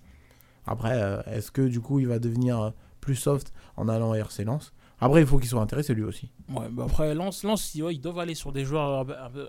Après, 0.68 1.02
euh, 1.02 1.22
est-ce 1.28 1.50
que 1.50 1.62
du 1.62 1.80
coup 1.80 2.00
il 2.00 2.08
va 2.08 2.20
devenir 2.20 2.60
euh, 2.62 2.70
plus 3.02 3.16
soft 3.16 3.54
en 3.78 3.88
allant 3.88 4.12
à 4.12 4.18
RC 4.18 4.44
Lens 4.44 4.74
Après, 5.02 5.22
il 5.22 5.28
faut 5.28 5.38
qu'il 5.38 5.48
soit 5.48 5.62
intéressé 5.62 5.94
lui 5.94 6.04
aussi. 6.04 6.30
ouais, 6.54 6.68
bah 6.72 6.84
après, 6.86 7.16
Lance, 7.16 7.44
Lance 7.44 7.74
ouais, 7.76 7.96
ils 7.96 8.02
doivent 8.02 8.20
aller 8.20 8.36
sur 8.36 8.52
des 8.52 8.66
joueurs 8.66 9.06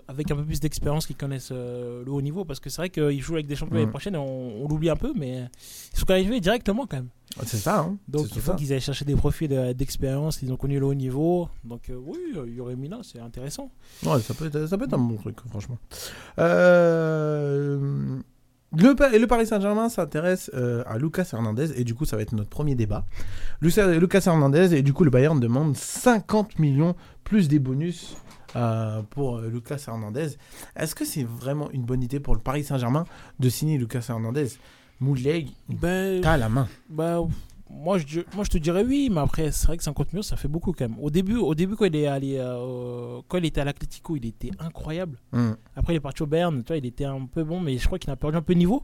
avec 0.07 0.31
un 0.31 0.35
peu 0.35 0.45
plus 0.45 0.59
d'expérience 0.61 1.05
qui 1.05 1.13
connaissent 1.15 1.49
euh, 1.51 2.03
le 2.05 2.11
haut 2.11 2.21
niveau 2.21 2.45
parce 2.45 2.59
que 2.61 2.69
c'est 2.69 2.77
vrai 2.81 2.89
qu'ils 2.89 3.21
jouent 3.21 3.33
avec 3.35 3.47
des 3.47 3.55
champions 3.55 3.73
Mhm. 3.75 3.79
l'année 3.81 3.89
prochaine 3.91 4.15
et 4.15 4.17
on, 4.17 4.63
on 4.63 4.67
l'oublie 4.67 4.89
un 4.89 4.95
peu, 4.95 5.11
mais 5.15 5.49
ils 5.93 5.99
sont 5.99 6.09
arrivés 6.09 6.39
directement 6.39 6.85
quand 6.87 6.97
même. 6.97 7.09
C'est 7.45 7.57
ça, 7.57 7.79
hein 7.79 7.97
Donc 8.09 8.27
il 8.35 8.41
faut 8.41 8.53
qu'ils 8.55 8.73
aillent 8.73 8.81
chercher 8.81 9.05
des 9.05 9.15
profils 9.15 9.47
de- 9.47 9.71
d'expérience, 9.73 10.41
ils 10.41 10.51
ont 10.51 10.57
connu 10.57 10.79
le 10.79 10.85
haut 10.85 10.93
niveau. 10.93 11.47
Donc 11.63 11.89
euh, 11.89 11.95
oui, 11.95 12.17
euh, 12.35 12.45
Yuri 12.47 12.75
Mina, 12.75 12.99
c'est 13.03 13.19
intéressant. 13.19 13.71
Ouais, 14.05 14.19
ça 14.21 14.33
peut 14.33 14.45
être, 14.47 14.65
ça 14.67 14.77
peut 14.77 14.83
être 14.85 14.93
un 14.93 14.97
bon 14.97 15.15
truc, 15.15 15.37
franchement. 15.49 15.77
Euh, 16.39 18.19
Le, 18.77 18.95
Pa- 18.95 19.09
le 19.17 19.27
Paris 19.27 19.45
Saint-Germain 19.47 19.89
s'intéresse 19.89 20.49
euh, 20.53 20.83
à 20.87 20.97
Lucas 20.97 21.29
Hernandez 21.33 21.71
et 21.79 21.83
du 21.83 21.93
coup 21.93 22.05
ça 22.05 22.15
va 22.15 22.21
être 22.21 22.31
notre 22.33 22.49
premier 22.49 22.75
débat. 22.75 23.05
Lucas, 23.61 23.87
Lucas 23.87 24.23
Hernandez 24.25 24.73
et 24.75 24.81
du 24.81 24.93
coup 24.93 25.03
le 25.03 25.09
Bayern 25.09 25.39
demande 25.39 25.75
50 25.75 26.57
millions 26.59 26.95
plus 27.25 27.47
des 27.49 27.59
bonus 27.59 28.15
euh, 28.55 29.01
pour 29.09 29.37
euh, 29.39 29.49
Lucas 29.49 29.83
Hernandez. 29.87 30.29
Est-ce 30.77 30.95
que 30.95 31.03
c'est 31.05 31.23
vraiment 31.23 31.69
une 31.71 31.83
bonne 31.83 32.01
idée 32.01 32.19
pour 32.21 32.33
le 32.33 32.39
Paris 32.41 32.63
Saint-Germain 32.63 33.03
de 33.39 33.49
signer 33.49 33.77
Lucas 33.77 34.05
Hernandez? 34.09 34.47
Moulay, 35.01 35.47
Ben, 35.67 36.21
t'as 36.21 36.37
la 36.37 36.47
main. 36.47 36.67
Bah, 36.89 37.21
moi, 37.73 37.97
je, 37.97 38.21
moi, 38.35 38.43
je 38.43 38.49
te 38.49 38.57
dirais 38.57 38.83
oui, 38.85 39.09
mais 39.11 39.21
après, 39.21 39.51
c'est 39.51 39.67
vrai 39.67 39.77
que 39.77 39.83
50 39.83 40.13
millions, 40.13 40.21
ça 40.23 40.35
fait 40.35 40.47
beaucoup 40.47 40.71
quand 40.71 40.87
même. 40.89 40.97
Au 41.01 41.09
début, 41.09 41.37
au 41.37 41.55
début 41.55 41.75
quand, 41.75 41.85
il 41.85 41.95
est 41.95 42.07
allé, 42.07 42.35
euh, 42.37 43.21
quand 43.27 43.37
il 43.37 43.45
était 43.45 43.61
à 43.61 43.65
l'Atlético, 43.65 44.15
il 44.15 44.25
était 44.25 44.51
incroyable. 44.59 45.17
Hum. 45.33 45.55
Après, 45.75 45.93
il 45.93 45.97
est 45.97 46.01
parti 46.01 46.21
au 46.23 46.27
Bayern, 46.27 46.61
tu 46.63 46.67
vois, 46.67 46.77
il 46.77 46.85
était 46.85 47.05
un 47.05 47.25
peu 47.25 47.43
bon, 47.43 47.59
mais 47.59 47.77
je 47.77 47.85
crois 47.85 47.97
qu'il 47.99 48.09
a 48.11 48.15
perdu 48.15 48.37
un 48.37 48.41
peu 48.41 48.53
de 48.53 48.59
niveau. 48.59 48.83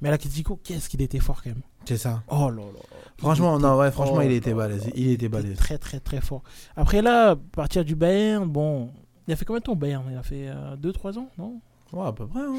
Mais 0.00 0.08
à 0.08 0.12
l'Atlético, 0.12 0.58
qu'est-ce 0.62 0.88
qu'il 0.88 1.02
était 1.02 1.18
fort 1.18 1.42
quand 1.42 1.50
même. 1.50 1.62
C'est 1.84 1.96
ça. 1.96 2.22
Oh 2.28 2.50
là 2.50 2.62
là. 2.62 2.80
Franchement, 3.18 3.56
Il 3.58 3.62
non, 3.62 3.72
était- 3.74 3.80
ouais, 3.80 3.90
franchement, 3.90 4.16
oh 4.18 4.22
il 4.22 4.32
était 4.32 4.54
balèze. 4.54 4.90
Il 4.94 5.08
était 5.10 5.28
balèze. 5.28 5.56
très, 5.56 5.78
très, 5.78 5.98
très 6.00 6.20
fort. 6.20 6.42
Après, 6.76 7.02
là, 7.02 7.36
partir 7.52 7.84
du 7.84 7.94
Bayern, 7.96 8.44
bon. 8.48 8.90
Il 9.26 9.32
a 9.32 9.36
fait 9.36 9.44
combien 9.44 9.58
de 9.60 9.64
temps 9.64 9.72
au 9.72 9.76
Bayern? 9.76 10.04
Il 10.10 10.16
a 10.16 10.22
fait 10.22 10.48
2-3 10.80 11.18
ans, 11.18 11.28
non? 11.36 11.60
Ouais, 11.92 12.06
à 12.06 12.12
peu 12.12 12.26
près. 12.26 12.40
hein. 12.40 12.54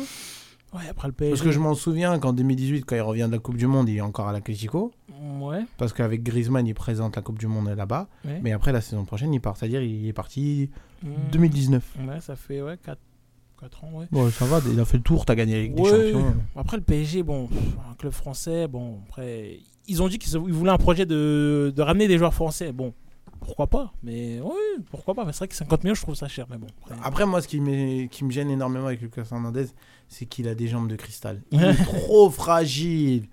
Ouais, 0.73 0.87
après 0.89 1.07
le 1.07 1.13
PSG. 1.13 1.31
Parce 1.31 1.41
que 1.41 1.51
je 1.51 1.59
m'en 1.59 1.73
souviens 1.73 2.19
qu'en 2.19 2.31
2018, 2.33 2.83
quand 2.85 2.95
il 2.95 3.01
revient 3.01 3.25
de 3.27 3.31
la 3.31 3.39
Coupe 3.39 3.57
du 3.57 3.65
Monde, 3.65 3.89
il 3.89 3.97
est 3.97 4.01
encore 4.01 4.27
à 4.27 4.31
la 4.33 4.41
Critico. 4.41 4.91
Ouais. 5.41 5.65
Parce 5.77 5.93
qu'avec 5.93 6.23
Griezmann, 6.23 6.65
il 6.67 6.73
présente 6.73 7.15
la 7.15 7.21
Coupe 7.21 7.39
du 7.39 7.47
Monde 7.47 7.69
là-bas. 7.69 8.07
ouais. 8.25 8.39
Mais 8.43 8.51
après, 8.53 8.71
la 8.71 8.81
saison 8.81 9.03
prochaine, 9.05 9.33
il 9.33 9.41
part. 9.41 9.57
C'est-à-dire, 9.57 9.81
il 9.81 10.07
est 10.07 10.13
parti 10.13 10.69
Mm. 11.03 11.09
2019. 11.31 11.83
Ouais, 12.07 12.19
ça 12.21 12.35
fait 12.35 12.61
ouais, 12.61 12.77
4, 12.83 12.99
4 13.61 13.83
ans, 13.85 13.91
ouais. 13.93 14.05
Bon, 14.11 14.29
ça 14.29 14.45
va, 14.45 14.59
il 14.71 14.79
a 14.79 14.85
fait 14.85 14.97
le 14.97 15.03
tour, 15.03 15.25
t'as 15.25 15.35
gagné 15.35 15.55
avec 15.55 15.75
des 15.75 15.83
champions. 15.85 16.35
Après, 16.55 16.75
le 16.77 16.83
PSG, 16.83 17.23
bon, 17.23 17.47
un 17.89 17.95
club 17.95 18.11
français, 18.11 18.67
bon, 18.67 18.99
après, 19.07 19.59
ils 19.87 20.01
ont 20.03 20.07
dit 20.09 20.19
qu'ils 20.19 20.33
ils 20.33 20.53
voulaient 20.53 20.71
un 20.71 20.77
projet 20.77 21.05
de, 21.05 21.71
de 21.75 21.81
ramener 21.81 22.07
des 22.09 22.17
joueurs 22.17 22.33
français. 22.33 22.71
Bon, 22.73 22.93
pourquoi 23.39 23.67
pas 23.67 23.93
Mais 24.03 24.39
oui, 24.43 24.83
pourquoi 24.91 25.15
pas 25.15 25.23
Mais 25.23 25.31
c'est 25.31 25.39
vrai 25.39 25.47
que 25.47 25.55
50 25.55 25.83
millions, 25.85 25.95
je 25.95 26.01
trouve 26.01 26.15
ça 26.15 26.27
cher. 26.27 26.45
Mais 26.49 26.57
bon, 26.57 26.67
après, 26.85 26.95
Après, 27.03 27.25
moi, 27.25 27.41
ce 27.41 27.47
qui, 27.47 27.61
me- 27.61 28.07
qui 28.07 28.25
me 28.25 28.31
gêne 28.31 28.49
énormément 28.49 28.87
avec 28.87 28.99
Lucas 29.01 29.23
Hernandez, 29.31 29.67
c'est 30.09 30.25
qu'il 30.25 30.47
a 30.49 30.55
des 30.55 30.67
jambes 30.67 30.89
de 30.89 30.97
cristal. 30.97 31.41
Il 31.51 31.63
est 31.63 31.75
trop 31.85 32.29
fragile. 32.29 33.27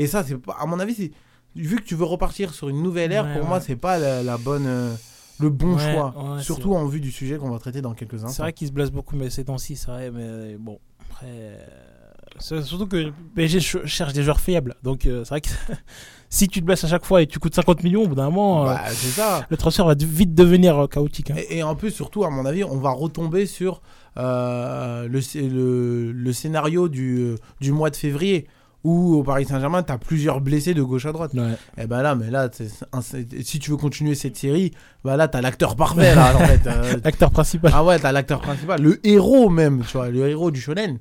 Et 0.00 0.06
ça, 0.06 0.24
c'est 0.24 0.36
pas, 0.38 0.56
à 0.58 0.66
mon 0.66 0.80
avis, 0.80 1.10
vu 1.54 1.76
que 1.76 1.82
tu 1.84 1.94
veux 1.94 2.04
repartir 2.04 2.54
sur 2.54 2.68
une 2.68 2.82
nouvelle 2.82 3.12
ère, 3.12 3.24
Ouais, 3.26 3.32
pour 3.34 3.42
ouais. 3.42 3.48
moi, 3.48 3.60
c'est 3.60 3.76
pas 3.76 3.98
la, 3.98 4.22
la 4.22 4.38
bonne, 4.38 4.66
euh, 4.66 4.94
le 5.38 5.50
bon 5.50 5.76
Ouais, 5.76 5.92
choix. 5.92 6.14
Surtout 6.40 6.74
en 6.74 6.86
vue 6.86 7.00
du 7.00 7.10
sujet 7.12 7.36
qu'on 7.38 7.50
va 7.50 7.58
traiter 7.58 7.82
dans 7.82 7.94
quelques 7.94 8.14
instants. 8.14 8.28
c'est 8.30 8.42
vrai 8.42 8.52
qu'ils 8.52 8.68
se 8.68 8.72
blessent 8.72 8.92
beaucoup, 8.92 9.16
mais 9.16 9.30
ces 9.30 9.44
temps-ci, 9.44 9.76
c'est 9.76 9.90
vrai. 9.90 10.10
Mais 10.10 10.56
bon, 10.58 10.78
après. 11.10 11.26
euh, 11.28 12.62
surtout 12.62 12.86
que 12.86 13.10
PSG 13.34 13.60
ch- 13.60 13.84
cherche 13.86 14.12
des 14.12 14.22
joueurs 14.22 14.40
fiables. 14.40 14.74
Donc, 14.82 15.06
euh, 15.06 15.22
c'est 15.24 15.30
vrai 15.30 15.40
que 15.42 15.48
si 16.30 16.48
tu 16.48 16.60
te 16.60 16.64
blesses 16.64 16.84
à 16.84 16.88
chaque 16.88 17.04
fois 17.04 17.20
et 17.22 17.26
tu 17.26 17.38
coûtes 17.38 17.54
50 17.54 17.82
millions, 17.82 18.04
au 18.04 18.08
bout 18.08 18.14
d'un 18.14 18.30
moment, 18.30 18.62
euh, 18.68 18.74
Bah, 18.74 18.88
ça. 18.90 19.46
le 19.50 19.56
transfert 19.56 19.84
va 19.86 19.94
vite 19.98 20.34
devenir 20.34 20.78
euh, 20.78 20.86
chaotique. 20.86 21.30
hein. 21.32 21.36
Et, 21.36 21.58
et 21.58 21.62
en 21.62 21.74
plus, 21.74 21.90
surtout, 21.90 22.24
à 22.24 22.30
mon 22.30 22.46
avis, 22.46 22.64
on 22.64 22.78
va 22.78 22.90
retomber 22.90 23.44
sur 23.46 23.82
euh, 24.16 25.08
le, 25.08 25.20
sc- 25.20 25.46
le, 25.48 26.12
le 26.12 26.32
scénario 26.32 26.88
du, 26.88 27.18
euh, 27.18 27.34
du 27.60 27.72
mois 27.72 27.90
de 27.90 27.96
février. 27.96 28.46
Où 28.82 29.16
au 29.16 29.22
Paris 29.22 29.44
Saint-Germain, 29.44 29.82
tu 29.82 29.92
as 29.92 29.98
plusieurs 29.98 30.40
blessés 30.40 30.72
de 30.72 30.82
gauche 30.82 31.04
à 31.04 31.12
droite. 31.12 31.34
Ouais. 31.34 31.52
Et 31.76 31.86
ben 31.86 32.00
là, 32.02 32.14
mais 32.14 32.30
là, 32.30 32.48
un- 32.92 33.00
si 33.02 33.58
tu 33.58 33.70
veux 33.70 33.76
continuer 33.76 34.14
cette 34.14 34.36
série, 34.38 34.72
bah 35.04 35.16
là, 35.18 35.28
t'as 35.28 35.42
l'acteur 35.42 35.76
parfait, 35.76 36.14
là, 36.14 36.34
en 36.34 36.38
fait. 36.38 36.66
Euh, 36.66 36.96
L'acteur 37.04 37.30
principal. 37.30 37.72
ah 37.74 37.84
ouais, 37.84 37.98
t'as 37.98 38.10
l'acteur 38.12 38.40
principal, 38.40 38.80
le 38.80 38.98
héros 39.06 39.50
même, 39.50 39.82
tu 39.86 39.98
vois, 39.98 40.08
le 40.08 40.26
héros 40.28 40.50
du 40.50 40.60
shonen. 40.62 40.98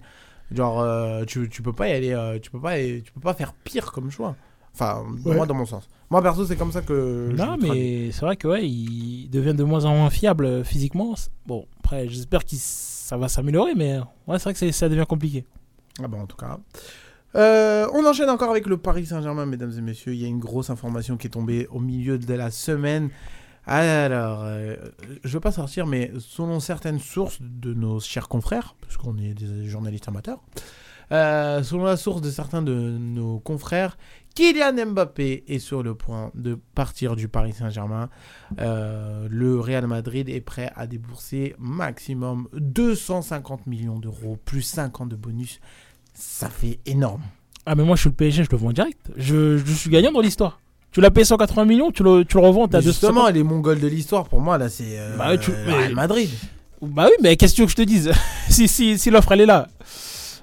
Genre, 0.52 0.82
euh, 0.82 1.24
tu, 1.26 1.48
tu 1.48 1.62
peux 1.62 1.72
pas 1.72 1.88
y 1.88 1.92
aller, 1.94 2.12
euh, 2.12 2.38
tu 2.40 2.52
peux 2.52 2.60
pas, 2.60 2.76
tu 2.78 3.12
peux 3.14 3.22
pas 3.22 3.34
faire 3.34 3.54
pire 3.54 3.92
comme 3.94 4.12
choix. 4.12 4.36
Enfin, 4.74 5.04
Ouais. 5.26 5.36
moi, 5.36 5.46
dans 5.46 5.54
mon 5.56 5.66
sens. 5.66 5.88
Moi, 6.10 6.22
perso, 6.22 6.46
c'est 6.46 6.56
comme 6.58 6.72
ça 6.74 6.82
que. 6.82 7.32
Non, 7.34 7.56
mais 7.62 8.12
c'est 8.12 8.22
vrai 8.26 8.36
que 8.36 8.48
ouais, 8.48 8.68
il 8.68 9.30
devient 9.30 9.54
de 9.54 9.64
moins 9.64 9.86
en 9.86 9.96
moins 9.96 10.10
fiable 10.10 10.66
physiquement. 10.66 11.14
Bon, 11.46 11.66
après, 11.80 12.10
j'espère 12.10 12.44
que 12.44 12.52
ça 12.56 13.16
va 13.16 13.30
s'améliorer, 13.30 13.74
mais 13.76 14.00
ouais, 14.28 14.38
c'est 14.40 14.44
vrai 14.44 14.54
que 14.54 14.72
ça 14.72 14.90
devient 14.90 15.06
compliqué. 15.08 15.46
Ah 16.04 16.08
bah, 16.08 16.18
en 16.22 16.26
tout 16.26 16.38
cas. 16.38 16.58
Euh, 17.36 17.88
on 17.94 18.06
enchaîne 18.06 18.30
encore 18.30 18.50
avec 18.50 18.66
le 18.66 18.78
Paris 18.78 19.06
Saint-Germain, 19.06 19.46
mesdames 19.46 19.74
et 19.78 19.82
messieurs. 19.82 20.14
Il 20.14 20.22
y 20.22 20.26
a 20.26 20.28
une 20.28 20.40
grosse 20.40 20.70
information 20.70 21.18
qui 21.18 21.28
est 21.28 21.32
tombée 21.32 21.68
au 21.72 21.80
milieu 21.80 22.18
de 22.18 22.34
la 22.34 22.52
semaine. 22.52 23.10
Alors, 23.66 24.42
euh, 24.44 24.76
je 25.24 25.30
veux 25.34 25.40
pas 25.40 25.52
sortir, 25.52 25.86
mais 25.86 26.12
selon 26.18 26.60
certaines 26.60 27.00
sources 27.00 27.38
de 27.40 27.74
nos 27.74 28.00
chers 28.00 28.28
confrères, 28.28 28.76
parce 28.82 28.98
qu'on 28.98 29.18
est 29.18 29.34
des 29.36 29.66
journalistes 29.66 30.08
amateurs, 30.08 30.40
euh, 31.12 31.64
selon 31.64 31.86
la 31.86 31.98
source 31.98 32.22
de 32.22 32.30
certains 32.30 32.62
de 32.62 32.74
nos 32.74 33.40
confrères, 33.40 33.98
Kylian 34.36 34.86
Mbappé 34.92 35.44
est 35.48 35.60
sur 35.60 35.84
le 35.84 35.96
point 35.96 36.32
de 36.36 36.58
partir 36.76 37.16
du 37.16 37.28
Paris 37.28 37.54
Saint-Germain. 37.54 38.10
Euh, 38.60 39.28
le 39.30 39.60
Real 39.60 39.88
Madrid 39.88 40.30
est 40.30 40.42
prêt 40.42 40.72
à 40.76 40.88
débourser 40.88 41.56
maximum 41.58 42.48
250 42.54 43.68
millions 43.68 44.00
d'euros, 44.00 44.38
plus 44.46 44.62
5 44.62 45.02
ans 45.02 45.06
de 45.06 45.16
bonus. 45.16 45.60
Ça 46.22 46.50
fait 46.50 46.80
énorme. 46.86 47.22
Ah, 47.66 47.76
mais 47.76 47.84
moi, 47.84 47.96
je 47.96 48.02
suis 48.02 48.10
le 48.10 48.16
PSG, 48.16 48.44
je 48.44 48.50
le 48.52 48.58
vends 48.58 48.72
direct. 48.72 49.00
Je, 49.16 49.58
je 49.58 49.74
suis 49.74 49.90
gagnant 49.90 50.12
dans 50.12 50.22
l'histoire. 50.22 50.60
Tu 50.92 51.02
l'as 51.02 51.12
payé 51.12 51.24
180 51.24 51.66
millions, 51.66 51.92
tu 51.92 52.04
le, 52.04 52.26
tu 52.26 52.38
le 52.38 52.44
revends, 52.44 52.68
t'as 52.68 52.80
Mais 52.80 52.84
250. 52.86 52.94
justement, 53.16 53.30
les 53.30 53.44
Mongols 53.44 53.80
de 53.80 53.88
l'histoire, 53.88 54.26
pour 54.28 54.42
moi, 54.42 54.58
là, 54.58 54.70
c'est 54.70 54.98
euh, 55.00 55.16
Bah 55.18 55.38
tu- 55.38 55.52
mais- 55.68 55.90
Madrid. 55.94 56.30
Bah 56.82 57.06
oui, 57.08 57.14
mais 57.22 57.36
qu'est-ce 57.36 57.52
que 57.54 57.56
tu 57.58 57.62
veux 57.62 57.66
que 57.68 57.72
je 57.72 57.76
te 57.78 57.82
dise 57.84 58.12
Si, 58.50 58.68
si, 58.68 58.98
si 58.98 59.10
l'offre 59.12 59.32
elle 59.34 59.42
est 59.42 59.46
là. 59.46 59.68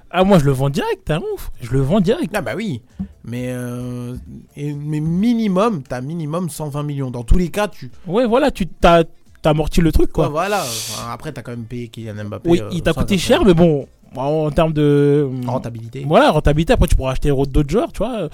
Ah, 0.09 0.23
moi, 0.23 0.39
je 0.39 0.45
le 0.45 0.51
vends 0.51 0.69
direct, 0.69 1.01
t'es 1.05 1.13
un 1.13 1.21
ouf. 1.33 1.51
Je 1.61 1.71
le 1.71 1.81
vends 1.81 1.99
direct. 1.99 2.31
Ah 2.33 2.41
bah 2.41 2.53
oui, 2.55 2.81
mais, 3.25 3.47
euh, 3.49 4.15
et- 4.55 4.73
mais 4.73 5.01
minimum, 5.01 5.83
t'as 5.83 5.99
minimum 5.99 6.49
120 6.49 6.83
millions. 6.83 7.11
Dans 7.11 7.23
tous 7.23 7.37
les 7.37 7.49
cas, 7.49 7.67
tu... 7.67 7.91
Ouais, 8.07 8.25
voilà, 8.25 8.49
tu 8.51 8.67
t'as 8.67 9.03
t'as 9.41 9.51
amorti 9.51 9.81
le 9.81 9.91
truc, 9.91 10.11
Quoi, 10.11 10.29
voilà. 10.29 10.61
Enfin, 10.63 11.11
après, 11.11 11.31
t'as 11.31 11.41
quand 11.43 11.51
même 11.51 11.65
payé 11.65 11.89
Kylian 11.89 12.23
Mbappé. 12.25 12.49
oui, 12.49 12.59
euh, 12.61 12.69
il 12.71 12.81
t'a 12.81 12.91
180. 12.91 13.01
coûté 13.03 13.17
cher, 13.19 13.45
mais 13.45 13.53
bon, 13.53 13.87
en 14.15 14.49
termes 14.51 14.73
de. 14.73 15.29
Rentabilité. 15.45 16.03
Voilà, 16.07 16.31
rentabilité. 16.31 16.73
Après, 16.73 16.87
tu 16.87 16.95
pourras 16.95 17.11
acheter 17.11 17.29
d'autres 17.29 17.69
joueurs, 17.69 17.91
tu 17.91 17.99
vois. 17.99 18.29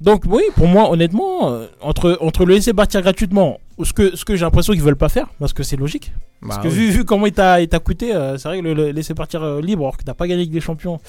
Donc, 0.00 0.22
oui, 0.28 0.42
pour 0.54 0.68
moi, 0.68 0.90
honnêtement, 0.92 1.50
euh, 1.50 1.66
entre, 1.80 2.18
entre 2.20 2.44
le 2.44 2.54
laisser 2.54 2.72
partir 2.72 3.02
gratuitement, 3.02 3.58
ou 3.78 3.84
ce 3.84 3.92
que, 3.92 4.14
ce 4.14 4.24
que 4.24 4.36
j'ai 4.36 4.44
l'impression 4.44 4.72
qu'ils 4.72 4.82
veulent 4.82 4.94
pas 4.96 5.08
faire, 5.08 5.26
parce 5.40 5.52
que 5.52 5.64
c'est 5.64 5.76
logique. 5.76 6.12
Bah 6.40 6.50
Parce 6.50 6.58
que 6.62 6.68
oui. 6.68 6.74
vu, 6.74 6.90
vu 6.90 7.04
comment 7.04 7.26
il 7.26 7.32
t'a 7.32 7.58
coûté, 7.80 8.14
euh, 8.14 8.38
c'est 8.38 8.46
vrai 8.48 8.58
que 8.60 8.64
le, 8.64 8.74
le 8.74 8.90
laisser 8.92 9.14
partir 9.14 9.42
euh, 9.42 9.60
libre, 9.60 9.82
alors 9.82 9.96
que 9.96 10.04
t'as 10.04 10.14
pas 10.14 10.28
gagné 10.28 10.42
avec 10.42 10.52
des 10.52 10.60
champions, 10.60 11.00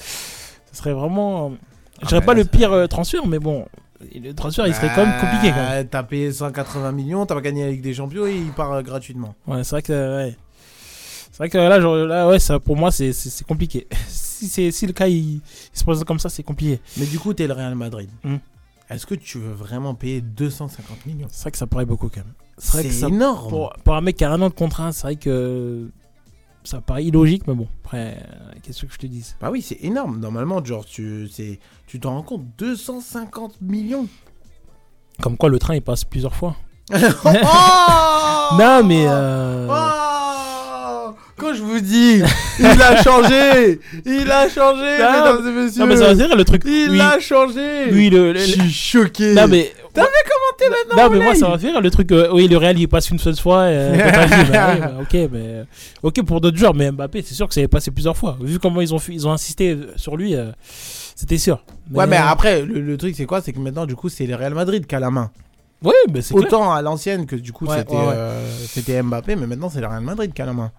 ce 0.72 0.76
serait 0.78 0.92
vraiment. 0.92 1.46
euh, 1.46 1.48
je 1.50 1.54
Ah 2.02 2.06
dirais 2.08 2.20
bah 2.20 2.26
pas 2.26 2.34
le 2.34 2.44
pire 2.44 2.72
euh, 2.72 2.88
transfert, 2.88 3.28
mais 3.28 3.38
bon, 3.38 3.64
le 4.12 4.32
transfert, 4.32 4.66
il 4.66 4.74
serait 4.74 4.90
quand 4.92 5.06
même 5.06 5.20
compliqué, 5.20 5.50
quand 5.50 5.62
même. 5.70 5.82
Bah, 5.84 5.88
T'as 5.88 6.02
payé 6.02 6.32
180 6.32 6.90
millions, 6.90 7.26
t'as 7.26 7.36
pas 7.36 7.40
gagné 7.42 7.62
avec 7.62 7.82
des 7.82 7.94
champions 7.94 8.26
et 8.26 8.34
il 8.34 8.50
part 8.50 8.72
euh, 8.72 8.82
gratuitement. 8.82 9.36
Ouais, 9.46 9.62
c'est 9.62 9.70
vrai 9.76 9.82
que. 9.82 9.92
euh, 9.92 10.26
Ouais. 10.26 10.36
C'est 11.30 11.38
vrai 11.38 11.48
que 11.50 11.58
là, 11.58 11.80
genre, 11.80 11.96
là 11.96 12.28
ouais, 12.28 12.38
ça, 12.38 12.58
pour 12.58 12.76
moi, 12.76 12.90
c'est- 12.90 13.12
compliqué. 13.46 13.86
si, 14.08 14.72
si 14.72 14.86
le 14.86 14.92
cas 14.92 15.06
il, 15.06 15.36
il 15.36 15.40
se 15.72 15.84
présente 15.84 16.04
comme 16.04 16.18
ça, 16.18 16.28
c'est 16.28 16.42
compliqué. 16.42 16.80
Mais 16.96 17.06
du 17.06 17.18
coup, 17.18 17.32
t'es 17.34 17.46
le 17.46 17.52
Real 17.54 17.74
Madrid. 17.74 18.10
Hmm. 18.24 18.36
Est-ce 18.88 19.06
que 19.06 19.14
tu 19.14 19.38
veux 19.38 19.52
vraiment 19.52 19.94
payer 19.94 20.20
250 20.20 21.06
millions? 21.06 21.28
C'est 21.30 21.42
vrai 21.42 21.50
que 21.52 21.58
ça 21.58 21.66
paraît 21.68 21.84
beaucoup 21.84 22.08
quand 22.08 22.20
même. 22.24 22.34
C'est 22.58 23.08
énorme. 23.08 23.48
pour, 23.48 23.72
pour 23.84 23.94
un 23.94 24.00
mec 24.00 24.16
qui 24.16 24.24
a 24.24 24.32
un 24.32 24.42
an 24.42 24.48
de 24.48 24.54
contrat, 24.54 24.92
c'est 24.92 25.02
vrai 25.02 25.16
que 25.16 25.88
ça 26.64 26.80
paraît 26.80 27.04
illogique, 27.04 27.46
mais 27.46 27.54
bon, 27.54 27.68
après, 27.84 28.18
euh, 28.20 28.52
qu'est-ce 28.62 28.84
que 28.84 28.92
je 28.92 28.98
te 28.98 29.06
dise? 29.06 29.36
Bah 29.40 29.50
oui, 29.50 29.62
c'est 29.62 29.78
énorme. 29.82 30.18
Normalement, 30.18 30.62
genre, 30.64 30.84
tu 30.84 31.30
tu 31.86 32.00
t'en 32.00 32.10
rends 32.16 32.22
compte 32.22 32.42
250 32.58 33.60
millions 33.62 34.08
Comme 35.22 35.36
quoi, 35.36 35.48
le 35.48 35.58
train 35.60 35.76
il 35.76 35.82
passe 35.82 36.04
plusieurs 36.04 36.34
fois. 36.34 36.56
Oh 36.92 36.96
Non, 38.58 38.82
mais. 38.84 39.04
euh, 39.08 39.68
Oh 39.70 39.89
Quand 41.40 41.54
je 41.54 41.62
vous 41.62 41.80
dis, 41.80 42.22
il 42.58 42.66
a 42.66 43.02
changé 43.02 43.80
Il 44.04 44.30
a 44.30 44.48
changé, 44.48 44.98
Non, 45.00 45.12
mesdames 45.12 45.48
et 45.48 45.52
messieurs 45.64 45.80
Non, 45.80 45.86
mais 45.86 45.96
ça 45.96 46.06
va 46.08 46.14
dire 46.14 46.36
le 46.36 46.44
truc. 46.44 46.62
Il 46.66 46.90
oui, 46.90 47.00
a 47.00 47.18
changé 47.18 47.86
oui, 47.90 48.10
le. 48.10 48.32
le- 48.34 48.38
Je 48.38 48.44
suis 48.44 48.70
choqué 48.72 49.34
non, 49.34 49.48
mais. 49.48 49.72
T'as 49.92 50.02
vu 50.02 50.08
comment 50.24 50.56
t'es 50.58 50.68
maintenant 50.68 51.02
Non, 51.08 51.10
mais 51.18 51.24
moi, 51.24 51.34
ça 51.34 51.48
va 51.48 51.58
faire 51.58 51.80
le 51.80 51.90
truc. 51.90 52.12
euh, 52.12 52.28
oui, 52.32 52.46
le 52.46 52.56
Real, 52.58 52.78
il 52.78 52.86
passe 52.86 53.10
une 53.10 53.18
seule 53.18 53.36
fois. 53.36 53.62
euh, 53.62 53.96
bah, 54.52 54.76
bah, 54.76 54.92
ok, 55.00 55.28
mais. 55.32 55.64
Ok, 56.02 56.22
pour 56.24 56.40
d'autres 56.40 56.56
joueurs, 56.58 56.74
mais 56.74 56.90
Mbappé, 56.92 57.22
c'est 57.22 57.34
sûr 57.34 57.48
que 57.48 57.54
ça 57.54 57.60
est 57.62 57.68
passé 57.68 57.90
plusieurs 57.90 58.16
fois. 58.16 58.36
Vu 58.40 58.58
comment 58.58 58.80
ils 58.80 58.94
ont, 58.94 58.98
ils 59.08 59.26
ont 59.26 59.32
insisté 59.32 59.76
sur 59.96 60.16
lui, 60.16 60.36
euh, 60.36 60.50
c'était 61.16 61.38
sûr. 61.38 61.64
Ouais, 61.92 62.06
mais 62.06 62.16
après, 62.18 62.62
le, 62.62 62.80
le 62.80 62.96
truc, 62.96 63.14
c'est 63.16 63.24
quoi? 63.26 63.40
C'est 63.40 63.52
que 63.52 63.58
maintenant, 63.58 63.86
du 63.86 63.96
coup, 63.96 64.08
c'est 64.08 64.26
le 64.26 64.36
Real 64.36 64.54
Madrid 64.54 64.86
qui 64.86 64.94
a 64.94 65.00
la 65.00 65.10
main. 65.10 65.30
Oui, 65.82 65.94
mais 66.12 66.20
c'est 66.20 66.34
clair. 66.34 66.46
Autant 66.46 66.72
à 66.72 66.82
l'ancienne 66.82 67.24
que 67.26 67.34
du 67.36 67.52
coup, 67.52 67.64
Ouais, 67.66 67.78
c'était 67.78 67.94
ouais, 67.94 67.98
ouais. 68.00 68.12
euh, 68.14 68.48
c'était 68.68 69.02
Mbappé, 69.02 69.34
mais 69.36 69.46
maintenant, 69.46 69.70
c'est 69.70 69.80
le 69.80 69.86
Real 69.86 70.02
Madrid 70.02 70.32
qui 70.34 70.42
a 70.42 70.46
la 70.46 70.52
main. 70.52 70.70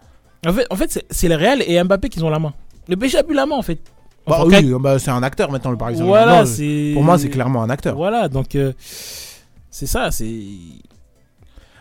En 0.48 0.54
fait, 0.54 0.66
en 0.70 0.76
fait 0.76 1.06
c'est- 1.10 1.28
le 1.28 1.36
Real 1.36 1.62
et 1.66 1.82
Mbappé 1.84 2.10
qui 2.10 2.22
ont 2.24 2.30
la 2.30 2.40
main. 2.40 2.54
Le 2.88 2.96
PSG 2.96 3.20
a 3.20 3.24
plus 3.24 3.36
la 3.36 3.46
main, 3.46 3.56
en 3.58 3.62
fait. 3.62 3.80
Bah 4.28 4.44
oui, 4.46 4.74
bah, 4.80 5.00
c'est 5.00 5.12
un 5.12 5.24
acteur 5.24 5.52
maintenant, 5.52 5.72
le 5.72 5.78
Paris 5.78 5.96
Saint-Germain. 5.98 6.26
Voilà. 6.26 6.46
Pour 6.94 7.04
moi, 7.04 7.18
c'est 7.18 7.30
clairement 7.30 7.64
un 7.64 7.70
acteur. 7.70 7.96
Voilà, 7.96 8.28
donc. 8.28 8.56
euh, 8.56 8.74
c'est 9.70 9.86
ça, 9.88 10.12
c'est. 10.12 10.32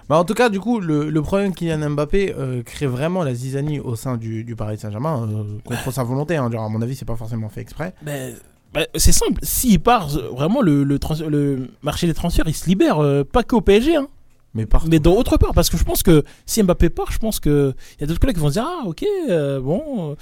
Bah, 0.09 0.19
en 0.19 0.25
tout 0.25 0.35
cas, 0.35 0.49
du 0.49 0.59
coup, 0.59 0.81
le, 0.81 1.09
le 1.09 1.23
problème 1.23 1.55
Kylian 1.55 1.91
Mbappé 1.91 2.35
euh, 2.37 2.63
crée 2.65 2.87
vraiment 2.87 3.23
la 3.23 3.33
zizanie 3.35 3.79
au 3.79 3.95
sein 3.95 4.17
du, 4.17 4.43
du 4.43 4.57
Paris 4.57 4.77
Saint-Germain, 4.79 5.29
euh, 5.31 5.59
contre 5.65 5.93
sa 5.93 6.03
volonté. 6.03 6.37
Hein, 6.37 6.51
genre, 6.51 6.65
à 6.65 6.69
mon 6.69 6.83
avis, 6.83 6.97
c'est 6.97 7.05
pas 7.05 7.17
forcément 7.17 7.49
fait 7.49 7.61
exprès. 7.61 7.95
Ben, 8.03 8.35
ben, 8.75 8.87
c'est 8.97 9.13
simple, 9.13 9.39
s'il 9.43 9.79
part, 9.81 10.09
euh, 10.17 10.31
vraiment, 10.35 10.63
le, 10.63 10.83
le, 10.85 10.99
trans- 10.99 11.15
le 11.29 11.69
marché 11.83 12.07
des 12.09 12.15
transferts, 12.15 12.45
il 12.49 12.55
se 12.55 12.67
libère, 12.69 12.99
euh, 13.01 13.23
pas 13.25 13.43
qu'au 13.45 13.61
PSG, 13.61 13.97
hein, 13.97 14.09
Mais 14.55 14.67
mais 14.89 14.99
dans 14.99 15.15
autre 15.15 15.37
part. 15.37 15.53
Parce 15.55 15.71
que 15.71 15.77
je 15.77 15.85
pense 15.85 16.03
que 16.03 16.25
si 16.45 16.63
Mbappé 16.63 16.91
part, 16.91 17.13
je 17.13 17.19
pense 17.19 17.39
qu'il 17.39 17.75
y 18.01 18.05
a 18.05 18.07
d'autres 18.07 18.21
collègues 18.21 18.37
qui 18.37 18.43
vont 18.43 18.49
se 18.49 18.55
dire 18.55 18.67
Ah, 18.67 18.83
ok, 18.87 19.05
euh, 19.29 19.61
bon, 19.61 20.11
euh, 20.11 20.15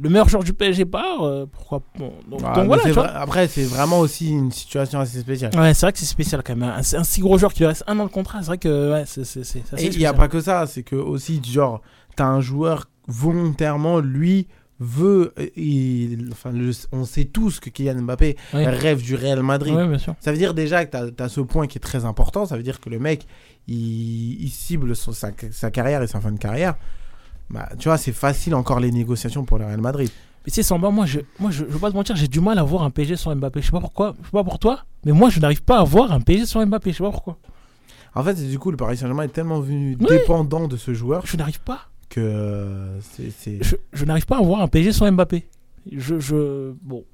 le 0.00 0.08
meilleur 0.08 0.28
joueur 0.28 0.44
du 0.44 0.52
PSG 0.52 0.84
part, 0.84 1.22
euh, 1.22 1.46
pourquoi 1.50 1.82
bon, 1.98 2.12
Donc, 2.28 2.40
Ah, 2.44 2.62
voilà, 2.62 2.84
tu 2.84 2.90
vois. 2.90 3.08
Après, 3.08 3.48
c'est 3.48 3.64
vraiment 3.64 3.98
aussi 3.98 4.30
une 4.30 4.52
situation 4.52 5.00
assez 5.00 5.20
spéciale. 5.20 5.50
Ouais, 5.56 5.74
c'est 5.74 5.86
vrai 5.86 5.92
que 5.92 5.98
c'est 5.98 6.04
spécial 6.06 6.42
quand 6.44 6.54
même. 6.54 6.68
Un, 6.68 6.98
un 6.98 7.04
si 7.04 7.20
gros 7.20 7.36
joueur 7.36 7.52
qui 7.52 7.60
lui 7.60 7.66
reste 7.66 7.84
un 7.86 7.98
an 7.98 8.04
de 8.04 8.10
contrat, 8.10 8.38
c'est 8.40 8.46
vrai 8.46 8.58
que 8.58 8.92
ouais, 8.92 9.04
c'est 9.06 9.22
assez 9.22 9.62
Et 9.78 9.86
il 9.86 9.98
n'y 9.98 10.06
a 10.06 10.14
pas 10.14 10.28
que 10.28 10.40
ça, 10.40 10.66
c'est 10.66 10.82
que 10.82 10.96
aussi, 10.96 11.42
genre, 11.44 11.80
t'as 12.16 12.26
un 12.26 12.40
joueur 12.40 12.88
volontairement, 13.08 13.98
lui, 13.98 14.46
veut. 14.82 15.32
il- 15.56 16.28
enfin, 16.32 16.50
le- 16.52 16.72
on 16.92 17.04
sait 17.04 17.24
tous 17.24 17.60
que 17.60 17.70
Kylian 17.70 18.02
Mbappé 18.02 18.36
rêve 18.52 19.02
du 19.02 19.14
Real 19.14 19.42
Madrid. 19.42 19.74
Ouais, 19.74 19.86
bien 19.88 19.98
sûr. 19.98 20.14
Ça 20.20 20.32
veut 20.32 20.38
dire 20.38 20.54
déjà 20.54 20.84
que 20.84 21.10
tu 21.10 21.22
as, 21.22 21.28
ce 21.28 21.40
point 21.40 21.66
qui 21.66 21.78
est 21.78 21.80
très 21.80 22.04
important. 22.04 22.46
Ça 22.46 22.56
veut 22.56 22.62
dire 22.62 22.80
que 22.80 22.90
le 22.90 22.98
mec, 22.98 23.26
il, 23.68 24.42
il 24.42 24.50
cible 24.50 24.94
son- 24.96 25.12
sa, 25.12 25.30
sa 25.50 25.70
carrière 25.70 26.02
et 26.02 26.06
sa 26.06 26.20
fin 26.20 26.32
de 26.32 26.38
carrière. 26.38 26.74
Bah, 27.50 27.68
tu 27.78 27.88
vois, 27.88 27.98
c'est 27.98 28.12
facile 28.12 28.54
encore 28.54 28.80
les 28.80 28.90
négociations 28.90 29.44
pour 29.44 29.58
le 29.58 29.66
Real 29.66 29.80
Madrid. 29.80 30.10
Mais 30.44 30.50
sais, 30.50 30.62
Samba, 30.62 30.90
moi, 30.90 31.06
je, 31.06 31.20
moi 31.38 31.50
je, 31.52 31.58
je 31.58 31.64
veux 31.70 31.78
pas 31.78 31.90
te 31.90 31.94
mentir, 31.96 32.16
j'ai 32.16 32.26
du 32.28 32.40
mal 32.40 32.58
à 32.58 32.62
voir 32.64 32.82
un 32.82 32.90
PSG 32.90 33.16
sans 33.16 33.34
Mbappé. 33.36 33.60
Je 33.60 33.66
sais 33.66 33.72
pas 33.72 33.80
pourquoi, 33.80 34.14
je 34.20 34.24
sais 34.26 34.32
pas 34.32 34.42
pour 34.42 34.58
toi, 34.58 34.84
mais 35.04 35.12
moi, 35.12 35.30
je 35.30 35.38
n'arrive 35.38 35.62
pas 35.62 35.78
à 35.78 35.84
voir 35.84 36.10
un 36.12 36.20
PSG 36.20 36.46
sans 36.46 36.66
Mbappé. 36.66 36.90
Je 36.92 36.96
sais 36.96 37.04
pas 37.04 37.10
pourquoi. 37.12 37.38
En 38.14 38.22
fait, 38.24 38.34
c'est 38.36 38.48
du 38.48 38.58
coup, 38.58 38.70
le 38.70 38.76
Paris 38.76 38.96
Saint-Germain 38.96 39.22
est 39.22 39.28
tellement 39.28 39.60
venu 39.60 39.96
Oui. 40.00 40.06
dépendant 40.08 40.66
de 40.68 40.76
ce 40.76 40.92
joueur 40.92 41.24
Je 41.24 41.36
n'arrive 41.36 41.60
pas. 41.60 41.88
Que 42.14 42.20
euh, 42.20 43.00
c'est. 43.00 43.30
c'est- 43.30 43.58
je, 43.62 43.76
je 43.92 44.04
n'arrive 44.04 44.26
pas 44.26 44.38
à 44.38 44.42
voir 44.42 44.60
un 44.60 44.68
PSG 44.68 44.92
sans 44.92 45.10
Mbappé. 45.10 45.48
Je, 45.90 46.20
je, 46.20 46.72
bon. 46.82 47.04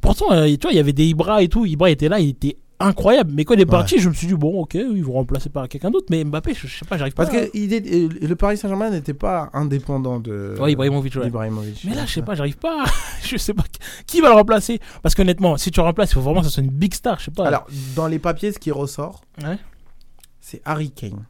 Pourtant, 0.00 0.32
euh, 0.32 0.46
tu 0.46 0.58
vois, 0.62 0.72
il 0.72 0.76
y 0.76 0.80
avait 0.80 0.92
des 0.92 1.06
Ibra 1.06 1.42
et 1.42 1.48
tout. 1.48 1.64
Ibra 1.66 1.90
était 1.90 2.08
là, 2.08 2.18
il 2.18 2.30
était 2.30 2.56
incroyable. 2.80 3.32
Mais 3.34 3.44
quand 3.44 3.54
il 3.54 3.60
est 3.60 3.66
parti, 3.66 3.98
je 3.98 4.08
me 4.08 4.14
suis 4.14 4.26
dit, 4.26 4.34
bon, 4.34 4.60
ok, 4.62 4.74
ils 4.74 5.02
vont 5.04 5.12
remplacer 5.14 5.48
par 5.48 5.68
quelqu'un 5.68 5.90
d'autre. 5.90 6.06
Mais 6.10 6.24
Mbappé, 6.24 6.52
je, 6.54 6.66
je 6.66 6.78
sais 6.78 6.84
pas, 6.84 6.98
j'arrive 6.98 7.14
pas 7.14 7.24
Parce 7.24 7.36
à- 7.36 7.46
que 7.46 7.50
il 7.54 7.72
est- 7.72 7.86
euh, 7.94 8.08
le 8.20 8.34
Paris 8.36 8.56
Saint-Germain 8.56 8.90
n'était 8.90 9.14
pas 9.14 9.48
indépendant 9.52 10.18
de. 10.20 10.56
Ouais, 10.60 10.72
Ibrahimovic, 10.72 11.14
ouais. 11.14 11.24
d'Ibrahimovic. 11.24 11.84
Mais 11.88 11.94
là, 11.94 12.04
je 12.06 12.12
sais 12.14 12.22
pas, 12.22 12.34
j'arrive 12.34 12.58
pas. 12.58 12.84
à- 12.84 12.90
je 13.22 13.36
sais 13.36 13.54
pas 13.54 13.64
qui 14.06 14.20
va 14.20 14.28
le 14.30 14.34
remplacer. 14.34 14.80
Parce 15.02 15.14
qu'honnêtement, 15.14 15.56
si 15.56 15.70
tu 15.70 15.80
remplaces, 15.80 16.10
il 16.10 16.14
faut 16.14 16.20
vraiment 16.22 16.40
que 16.40 16.46
ce 16.46 16.52
soit 16.52 16.62
une 16.64 16.70
big 16.70 16.92
star. 16.94 17.18
Je 17.20 17.26
sais 17.26 17.30
pas. 17.30 17.46
Alors, 17.46 17.66
dans 17.94 18.08
les 18.08 18.18
papiers, 18.18 18.50
ce 18.52 18.58
qui 18.58 18.70
ressort, 18.72 19.22
Ouais. 19.44 19.58
c'est 20.40 20.60
Harry 20.64 20.90
Kane. 20.90 21.24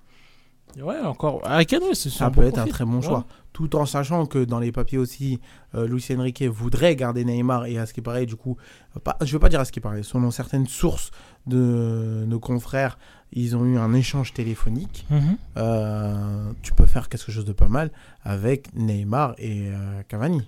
Ouais, 0.80 1.00
encore. 1.00 1.40
Avec 1.44 1.68
Kane, 1.68 1.82
ouais, 1.84 1.94
c'est 1.94 2.10
Ça 2.10 2.30
peut 2.30 2.42
bon 2.42 2.48
être 2.48 2.58
un 2.58 2.66
très 2.66 2.84
bon 2.84 2.96
Ouais. 2.96 3.02
choix. 3.02 3.24
Tout 3.52 3.74
en 3.76 3.86
sachant 3.86 4.26
que 4.26 4.44
dans 4.44 4.58
les 4.58 4.72
papiers 4.72 4.98
aussi, 4.98 5.40
euh, 5.74 5.86
Luis 5.86 6.04
Enrique 6.10 6.42
voudrait 6.42 6.94
garder 6.96 7.24
Neymar 7.24 7.64
et 7.66 7.78
à 7.78 7.86
ce 7.86 7.94
qui 7.94 8.02
paraît, 8.02 8.26
du 8.26 8.36
coup, 8.36 8.56
pas, 9.02 9.16
je 9.22 9.32
veux 9.32 9.38
pas 9.38 9.48
dire 9.48 9.60
à 9.60 9.64
ce 9.64 9.72
qui 9.72 9.80
paraît, 9.80 10.02
selon 10.02 10.30
certaines 10.30 10.66
sources 10.66 11.10
de 11.46 12.24
nos 12.26 12.38
confrères, 12.38 12.98
ils 13.32 13.56
ont 13.56 13.64
eu 13.64 13.78
un 13.78 13.94
échange 13.94 14.34
téléphonique. 14.34 15.06
Mhm. 15.08 15.36
Euh, 15.56 16.52
tu 16.62 16.72
peux 16.74 16.86
faire 16.86 17.08
quelque 17.08 17.32
chose 17.32 17.46
de 17.46 17.52
pas 17.52 17.68
mal 17.68 17.90
avec 18.22 18.74
Neymar 18.74 19.34
et 19.38 19.68
euh, 19.70 20.02
Cavani. 20.08 20.42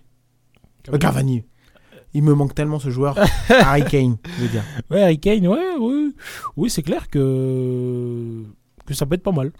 Euh, 0.92 0.98
Cavani. 0.98 1.44
Il 2.14 2.22
me 2.22 2.34
manque 2.34 2.54
tellement 2.54 2.78
ce 2.78 2.90
joueur. 2.90 3.16
Harry 3.48 3.84
Kane, 3.84 4.16
je 4.36 4.42
veux 4.42 4.48
dire. 4.48 4.64
Ouais, 4.90 5.02
Harry 5.02 5.18
Kane, 5.18 5.46
ouais, 5.46 5.76
oui. 5.80 6.14
Oui, 6.56 6.70
c'est 6.70 6.82
clair 6.82 7.08
que... 7.08 8.42
que 8.86 8.94
ça 8.94 9.06
peut 9.06 9.14
être 9.14 9.22
pas 9.22 9.32
mal. 9.32 9.52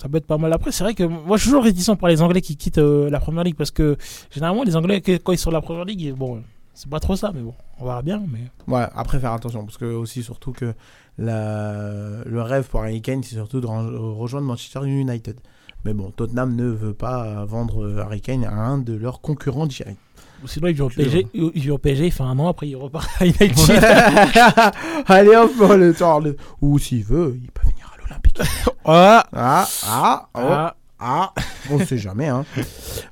Ça 0.00 0.08
peut 0.08 0.16
être 0.16 0.26
pas 0.26 0.38
mal. 0.38 0.52
Après, 0.52 0.72
c'est 0.72 0.84
vrai 0.84 0.94
que 0.94 1.04
moi, 1.04 1.36
je 1.36 1.42
suis 1.42 1.50
toujours 1.50 1.64
réticent 1.64 1.96
par 1.98 2.08
les 2.08 2.22
Anglais 2.22 2.40
qui 2.40 2.56
quittent 2.56 2.78
euh, 2.78 3.10
la 3.10 3.20
première 3.20 3.44
ligue 3.44 3.56
parce 3.56 3.70
que 3.70 3.96
généralement, 4.30 4.62
les 4.62 4.76
Anglais, 4.76 5.00
quand 5.00 5.32
ils 5.32 5.38
sont 5.38 5.50
dans 5.50 5.58
la 5.58 5.62
première 5.62 5.84
ligue, 5.84 6.14
bon, 6.14 6.42
c'est 6.72 6.88
pas 6.88 7.00
trop 7.00 7.16
ça, 7.16 7.32
mais 7.34 7.42
bon, 7.42 7.54
on 7.78 7.84
verra 7.84 8.00
bien. 8.02 8.22
Mais... 8.32 8.50
Ouais, 8.72 8.86
après 8.94 9.20
faire 9.20 9.32
attention, 9.32 9.64
parce 9.64 9.76
que 9.76 9.84
aussi 9.84 10.22
surtout 10.22 10.52
que 10.52 10.72
la... 11.18 12.24
le 12.24 12.42
rêve 12.42 12.66
pour 12.68 12.80
Harry 12.80 13.02
Kane, 13.02 13.22
c'est 13.22 13.34
surtout 13.34 13.60
de 13.60 13.66
rejoindre 13.66 14.46
Manchester 14.46 14.80
United. 14.86 15.38
Mais 15.84 15.92
bon, 15.92 16.10
Tottenham 16.10 16.56
ne 16.56 16.66
veut 16.66 16.94
pas 16.94 17.44
vendre 17.44 17.98
Harry 18.00 18.20
Kane 18.20 18.44
à 18.44 18.54
un 18.54 18.78
de 18.78 18.94
leurs 18.94 19.20
concurrents 19.20 19.66
directs. 19.66 19.98
Sinon, 20.46 20.68
il 20.68 20.74
vient 20.74 20.86
au 20.86 20.88
PSG, 20.88 21.26
il 21.34 21.70
au 21.70 21.78
PSG, 21.78 22.06
il 22.06 22.12
fait 22.12 22.22
un 22.22 22.38
an, 22.38 22.48
après 22.48 22.68
il 22.68 22.76
repart 22.76 23.08
à 23.20 23.26
United. 23.26 23.54
Allez 25.06 25.36
hop, 25.36 25.50
le 25.76 25.92
temps. 25.92 26.22
Ou 26.62 26.78
s'il 26.78 27.04
veut, 27.04 27.38
il 27.42 27.50
peut 27.50 27.68
venir 27.68 27.92
à 27.94 28.02
l'Olympique. 28.02 28.40
Ah, 28.84 29.24
Ah, 29.32 29.66
ah, 29.86 30.28
oh, 30.34 30.38
ah. 30.40 30.74
ah, 30.98 31.34
on 31.70 31.78
ne 31.78 31.84
sait 31.84 31.98
jamais. 31.98 32.28
Hein. 32.28 32.44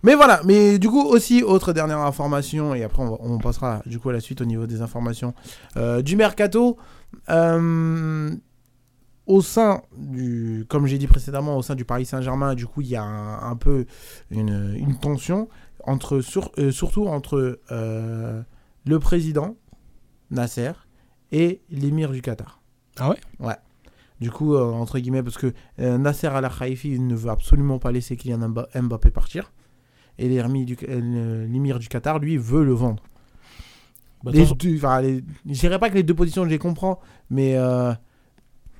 Mais 0.03 0.15
voilà, 0.15 0.41
mais 0.45 0.79
du 0.79 0.89
coup 0.89 1.03
aussi, 1.03 1.43
autre 1.43 1.73
dernière 1.73 1.99
information, 2.01 2.75
et 2.75 2.83
après 2.85 3.03
on, 3.03 3.11
va- 3.11 3.17
on 3.21 3.39
passera 3.39 3.83
du 3.87 3.99
coup 3.99 4.09
à 4.09 4.13
la 4.13 4.21
suite 4.21 4.41
au 4.41 4.45
niveau 4.45 4.67
des 4.67 4.81
informations 4.83 5.35
euh, 5.77 6.03
du 6.03 6.17
mercato. 6.17 6.77
Euh, 7.31 8.31
au 9.27 9.43
sein 9.43 9.83
du, 9.97 10.65
comme 10.71 10.87
j'ai 10.87 10.97
dit 10.97 11.07
précédemment, 11.07 11.57
au 11.59 11.63
sein 11.63 11.75
du 11.75 11.85
Paris 11.85 12.07
Saint-Germain, 12.07 12.55
du 12.55 12.67
coup, 12.67 12.81
il 12.81 12.89
y 12.89 12.97
a 12.97 13.03
un, 13.03 13.51
un 13.51 13.57
peu 13.57 13.85
une, 14.31 14.75
une 14.77 14.97
tension 14.99 15.49
entre, 15.85 16.21
sur- 16.21 16.51
euh, 16.59 16.71
surtout 16.71 17.07
entre 17.09 17.61
euh, 17.71 18.43
le 18.87 18.99
président 18.99 19.57
Nasser 20.31 20.73
et 21.31 21.61
l'émir 21.71 22.11
du 22.11 22.23
Qatar. 22.23 22.61
Ah 22.99 23.11
ouais? 23.11 23.17
Ouais. 23.39 23.57
Du 24.21 24.31
coup, 24.31 24.55
euh, 24.55 24.65
entre 24.73 24.99
guillemets, 24.99 25.23
parce 25.23 25.39
que 25.39 25.53
euh, 25.79 25.97
Nasser 25.99 26.27
Al 26.27 26.49
Khelaifi 26.51 26.99
ne 26.99 27.15
veut 27.15 27.31
absolument 27.31 27.79
pas 27.79 27.93
laisser 27.93 28.17
Kylian 28.17 28.49
Mba- 28.49 28.69
Mbappé 28.83 29.11
partir. 29.11 29.53
Et 30.19 30.29
l'émir 30.29 30.67
du, 30.67 30.77
euh, 30.89 31.47
l'émir 31.47 31.79
du 31.79 31.87
Qatar, 31.89 32.19
lui, 32.19 32.37
veut 32.37 32.65
le 32.65 32.73
vendre. 32.73 33.03
Bah, 34.25 34.33
Les 34.33 34.41
attention. 34.41 34.57
deux- 34.57 34.77
enfin, 34.79 35.01
les- 35.01 35.23
je 35.47 35.61
dirais 35.61 35.79
pas 35.79 35.89
que 35.91 35.95
les 35.95 36.03
deux 36.03 36.15
positions, 36.15 36.45
je 36.45 36.49
les 36.51 36.59
comprends, 36.59 36.99
mais 37.31 37.57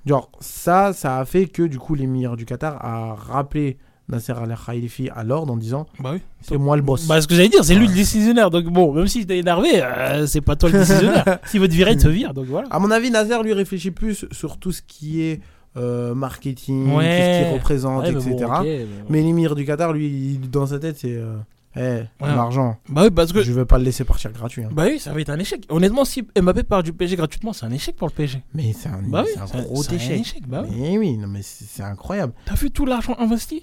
genre, 0.07 0.31
ça, 0.41 0.93
ça 0.93 1.19
a 1.19 1.25
fait 1.25 1.47
que 1.47 1.63
du 1.63 1.79
coup, 1.79 1.95
l'émir 1.95 2.37
du 2.37 2.45
Qatar 2.45 2.85
a 2.85 3.15
rappelé 3.15 3.79
Nasser 4.09 4.33
Al 4.33 4.57
Khelaifi 4.67 5.11
à 5.15 5.23
l'ordre 5.25 5.53
en 5.53 5.57
disant 5.57 5.87
Bah 6.01 6.11
oui. 6.15 6.21
C'est 6.41 6.57
moi 6.57 6.77
le 6.77 6.83
boss. 6.83 7.07
Bah, 7.07 7.21
ce 7.21 7.27
que 7.27 7.35
j'allais 7.35 7.49
dire, 7.49 7.65
c'est 7.65 7.75
lui 7.75 7.83
Ouais. 7.83 7.89
le 7.89 7.95
décisionnaire. 7.95 8.51
Donc 8.51 8.65
bon, 8.67 8.93
même 8.93 9.07
s'il 9.07 9.23
était 9.23 9.39
énervé, 9.39 9.69
euh, 9.83 10.27
c'est 10.27 10.41
pas 10.41 10.57
toi 10.57 10.71
le 10.71 10.79
décisionnaire. 10.79 11.39
S'il 11.47 11.61
veut 11.61 11.69
te 11.69 11.75
virer, 11.75 11.93
il 11.93 11.99
te 11.99 12.09
vire. 12.09 12.33
Donc 12.35 12.47
voilà. 12.47 12.69
À 12.71 12.79
mon 12.79 12.91
avis, 12.91 13.11
Nasser 13.11 13.43
lui 13.43 13.53
réfléchit 13.53 13.91
plus 13.91 14.25
sur 14.33 14.57
tout 14.59 14.73
ce 14.73 14.81
qui 14.83 15.23
est 15.23 15.41
euh, 15.77 16.15
marketing, 16.15 16.85
tout 16.87 16.91
ce 16.93 16.97
Ouais. 16.97 17.43
qu'il 17.45 17.55
représente, 17.55 18.03
Ouais, 18.05 18.11
etc. 18.13 18.35
mais 18.63 18.85
bon. 18.85 18.87
Mais 19.11 19.23
l'émir 19.23 19.55
du 19.55 19.65
Qatar, 19.67 19.93
lui, 19.93 20.07
il- 20.09 20.51
dans 20.51 20.67
sa 20.67 20.79
tête, 20.79 20.97
c'est 20.99 21.15
euh, 21.15 21.37
Eh, 21.77 21.81
Ouais. 21.81 22.07
l'argent, 22.21 22.77
Bah 22.89 23.03
oui, 23.05 23.11
parce 23.11 23.33
que. 23.33 23.43
je 23.43 23.53
veux 23.53 23.67
pas 23.67 23.79
le 23.79 23.85
laisser 23.85 24.03
partir 24.03 24.33
gratuit. 24.33 24.65
hein. 24.65 24.71
Bah 24.73 24.85
oui, 24.89 24.99
ça 24.99 25.13
va 25.13 25.21
être 25.21 25.29
un 25.31 25.39
échec. 25.39 25.65
Honnêtement, 25.69 26.05
si 26.05 26.27
Mbappé 26.41 26.65
part 26.65 26.83
du 26.83 26.93
PSG 26.93 27.15
gratuitement, 27.15 27.53
c'est 27.53 27.67
un 27.67 27.71
échec 27.71 27.95
pour 27.95 28.09
le 28.09 28.13
PSG. 28.15 28.43
Mais 28.55 28.73
c'est 28.73 28.89
un, 28.89 29.01
Bah 29.07 29.23
oui, 29.25 29.31
c'est 29.37 29.57
un 29.59 29.63
gros 29.63 29.83
c'est 29.83 29.93
un 29.93 29.97
échec. 29.97 30.21
échec. 30.21 30.49
Bah 30.49 30.65
oui. 30.69 30.75
Mais 30.77 30.99
oui, 30.99 31.17
non, 31.19 31.29
mais 31.29 31.41
c'est 31.43 31.83
incroyable. 31.85 32.33
T'as 32.47 32.55
vu 32.55 32.71
tout 32.73 32.87
l'argent 32.87 33.15
investi? 33.19 33.63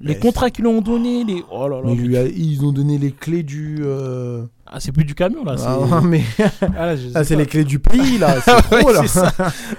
Les 0.00 0.14
Mais 0.14 0.18
contrats 0.18 0.50
qu'ils 0.50 0.64
lui 0.64 0.70
ont 0.72 0.80
donnés, 0.80 1.22
les. 1.24 1.44
Oh 1.52 1.68
là 1.68 1.76
là. 1.76 1.82
Mais 1.84 1.94
mais- 1.94 2.02
lui 2.02 2.16
a- 2.16 2.26
ils 2.26 2.64
ont 2.64 2.72
donné 2.72 2.98
les 2.98 3.12
clés 3.12 3.42
du. 3.44 3.78
euh, 3.84 4.44
Ah, 4.66 4.80
c'est 4.80 4.90
plus 4.90 5.04
du 5.04 5.14
camion 5.14 5.44
là. 5.44 5.56
c'est- 5.56 5.64
Ah, 5.66 6.00
mais 6.04 6.22
Ah, 6.76 6.86
là, 6.86 6.96
je 6.96 7.08
sais 7.08 7.12
ah, 7.14 7.22
c'est 7.24 7.34
pas. 7.34 7.40
les 7.42 7.46
clés 7.46 7.64
du 7.64 7.78
pays 7.78 8.18
là. 8.18 8.40
C'est 8.44 8.52
Ouais, 8.74 8.80
trop 8.80 8.92
là. 8.92 9.00
c'est 9.02 9.08
ça. 9.20 9.32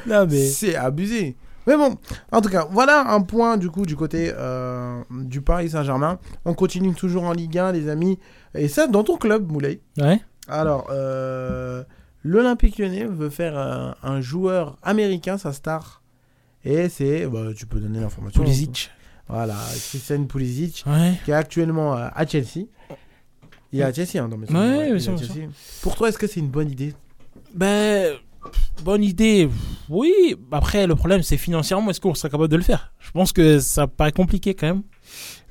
Non, 0.08 0.26
mais. 0.30 0.46
C'est 0.48 0.76
abusé. 0.76 1.36
Mais 1.68 1.76
bon, 1.76 1.96
en 2.32 2.42
tout 2.42 2.50
cas, 2.50 2.68
voilà 2.72 3.12
un 3.12 3.22
point 3.22 3.58
du 3.58 3.70
coup 3.70 3.86
du 3.88 3.96
côté 3.96 4.32
euh, 4.34 5.02
du 5.10 5.42
Paris 5.42 5.70
Saint-Germain. 5.72 6.20
On 6.46 6.54
continue 6.54 6.94
toujours 6.94 7.24
en 7.24 7.34
Ligue 7.34 7.58
1, 7.58 7.72
les 7.74 7.90
amis. 7.90 8.18
Et 8.54 8.68
ça, 8.68 8.88
dans 8.88 9.04
ton 9.04 9.18
club, 9.18 9.52
Moulay. 9.52 9.82
Ouais. 10.00 10.22
Alors, 10.48 10.88
euh, 10.92 11.84
l'Olympique 12.24 12.78
lyonnais 12.78 13.06
veut 13.06 13.32
faire 13.32 13.58
un, 13.58 13.96
un 14.04 14.22
joueur 14.22 14.78
américain, 14.84 15.38
sa 15.40 15.52
star. 15.54 16.04
Et 16.64 16.88
c'est, 16.88 17.26
bah, 17.28 17.48
tu 17.56 17.66
peux 17.66 17.80
donner 17.80 18.00
l'information. 18.00 18.42
Pulisic. 18.44 18.92
Voilà, 19.28 19.56
Christian 19.90 20.24
Pulisic, 20.26 20.84
Ouais. 20.86 21.14
qui 21.26 21.32
est 21.32 21.36
actuellement 21.36 21.96
euh, 21.98 22.08
à 22.14 22.26
Chelsea. 22.28 22.68
Il 23.74 23.80
est 23.80 23.84
à 23.84 23.92
Chelsea, 23.92 24.24
hein, 24.24 24.30
dans 24.30 24.38
mes 24.38 24.48
Ouais, 24.52 24.90
est 24.96 25.00
sûr, 25.00 25.18
Chelsea. 25.18 25.50
Pour 25.82 25.96
toi, 25.96 26.10
est-ce 26.10 26.18
que 26.18 26.28
c'est 26.28 26.40
une 26.40 26.50
bonne 26.50 26.70
idée? 26.70 26.94
Ben, 27.54 28.14
bonne 28.84 29.04
idée. 29.04 29.50
Oui, 29.90 30.36
après, 30.52 30.86
le 30.88 30.96
problème, 30.96 31.24
c'est 31.24 31.38
financièrement, 31.38 31.90
est-ce 31.90 32.00
qu'on 32.00 32.14
serait 32.14 32.30
capable 32.30 32.50
de 32.50 32.56
le 32.58 32.62
faire? 32.64 32.94
Je 33.00 33.12
pense 33.12 33.34
que 33.34 33.60
ça 33.60 33.88
paraît 33.88 34.12
compliqué 34.12 34.54
quand 34.54 34.68
même. 34.68 34.84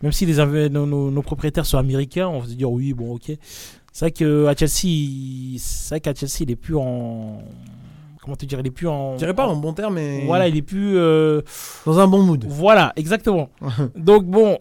Même 0.02 0.12
si 0.12 0.24
les, 0.26 0.68
nos, 0.68 0.86
nos- 0.86 1.10
nos 1.10 1.22
propriétaires 1.22 1.66
sont 1.66 1.78
américains, 1.78 2.28
on 2.28 2.40
va 2.40 2.46
se 2.46 2.52
dire 2.54 2.70
oui, 2.70 2.92
bon, 2.92 3.14
ok. 3.14 3.32
C'est 3.92 4.04
vrai 4.06 4.10
qu'à 4.12 4.54
Chelsea, 4.56 5.56
c'est 5.58 5.88
vrai 5.90 6.00
qu'à 6.00 6.14
Chelsea, 6.14 6.38
il 6.40 6.50
est 6.50 6.56
plus 6.56 6.76
en. 6.76 7.42
Comment 8.24 8.36
te 8.36 8.46
dire 8.46 8.58
Il 8.60 8.66
est 8.66 8.70
plus 8.70 8.88
en. 8.88 9.12
Je 9.14 9.18
dirais 9.18 9.34
pas 9.34 9.46
en 9.46 9.54
bon 9.56 9.74
terme, 9.74 9.94
mais 9.96 10.24
Voilà, 10.26 10.48
il 10.48 10.56
est 10.56 10.62
plus. 10.62 10.96
euh, 10.96 11.42
dans 11.84 11.98
un 12.00 12.06
bon 12.08 12.22
mood. 12.22 12.44
Voilà, 12.48 12.92
exactement. 12.96 13.50
Donc 13.96 14.24
bon, 14.24 14.58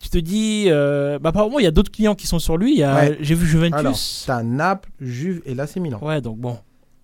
tu 0.00 0.08
te 0.08 0.16
dis. 0.18 0.64
euh, 0.68 1.18
bah, 1.18 1.28
apparemment, 1.28 1.58
il 1.58 1.64
y 1.64 1.68
a 1.68 1.70
d'autres 1.70 1.92
clients 1.92 2.14
qui 2.14 2.26
sont 2.26 2.38
sur 2.38 2.56
lui. 2.56 2.72
Il 2.72 2.78
y 2.78 2.82
a- 2.82 2.94
Ouais. 2.94 3.18
J'ai 3.20 3.34
vu 3.34 3.44
Alors, 3.66 3.70
Juventus. 3.82 4.24
t'as 4.26 4.42
Naples, 4.42 4.88
Juve 5.00 5.42
et 5.44 5.54
l'AC 5.54 5.76
Milan. 5.76 5.98
Ouais, 6.00 6.20
donc 6.22 6.38
bon. 6.38 6.56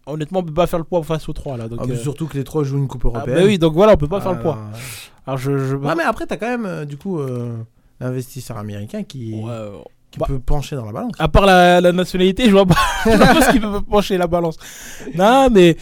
Honnêtement, 0.06 0.38
on 0.38 0.42
peut 0.42 0.54
pas 0.54 0.66
faire 0.66 0.78
le 0.78 0.86
poids 0.86 1.02
face 1.02 1.28
aux 1.28 1.34
trois 1.34 1.58
là. 1.58 1.68
Donc, 1.68 1.80
Ah, 1.82 1.86
euh, 1.90 1.94
Surtout 1.96 2.26
que 2.26 2.38
les 2.38 2.44
trois 2.44 2.64
jouent 2.64 2.78
une 2.78 2.88
coupe 2.88 3.02
ah, 3.04 3.08
européenne. 3.08 3.36
bah 3.36 3.42
oui, 3.44 3.58
donc 3.58 3.74
voilà, 3.74 3.92
on 3.92 3.96
peut 3.98 4.08
pas 4.08 4.22
faire 4.22 4.32
le 4.32 4.38
Ah, 4.38 4.42
poids. 4.42 4.58
Alors 5.26 5.36
je. 5.38 5.58
je 5.58 5.76
Ouais, 5.76 5.94
mais 5.94 6.04
après, 6.04 6.24
t'as 6.24 6.38
quand 6.38 6.56
même, 6.58 6.86
du 6.86 6.96
coup, 6.96 7.20
l'investisseur 8.00 8.56
américain 8.56 9.02
qui, 9.02 9.34
Ouais, 9.34 9.68
qui 10.10 10.18
bah. 10.18 10.26
peut 10.26 10.38
pencher 10.38 10.74
dans 10.76 10.84
la 10.86 10.92
balance. 10.92 11.12
À 11.18 11.28
part 11.28 11.44
la, 11.46 11.80
la 11.80 11.92
nationalité, 11.92 12.46
je 12.46 12.50
vois 12.52 12.66
pas, 12.66 12.76
je 13.04 13.10
vois 13.10 13.26
pas 13.26 13.42
ce 13.42 13.52
qui 13.52 13.60
peut 13.60 13.80
pencher 13.82 14.16
la 14.18 14.26
balance. 14.26 14.56
Non, 15.14 15.48
mais 15.50 15.76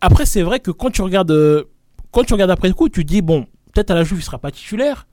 après, 0.00 0.26
c'est 0.26 0.42
vrai 0.42 0.60
que 0.60 0.70
quand 0.70 0.90
tu 0.90 1.02
regardes, 1.02 1.30
euh, 1.32 1.64
quand 2.12 2.24
tu 2.24 2.32
regardes 2.34 2.50
après 2.52 2.68
le 2.68 2.74
coup, 2.74 2.88
tu 2.88 3.04
dis 3.04 3.22
bon, 3.22 3.46
peut-être 3.72 3.90
à 3.90 3.94
la 3.94 4.04
Juve 4.04 4.18
il 4.18 4.22
sera 4.22 4.38
pas 4.38 4.50
titulaire. 4.50 5.06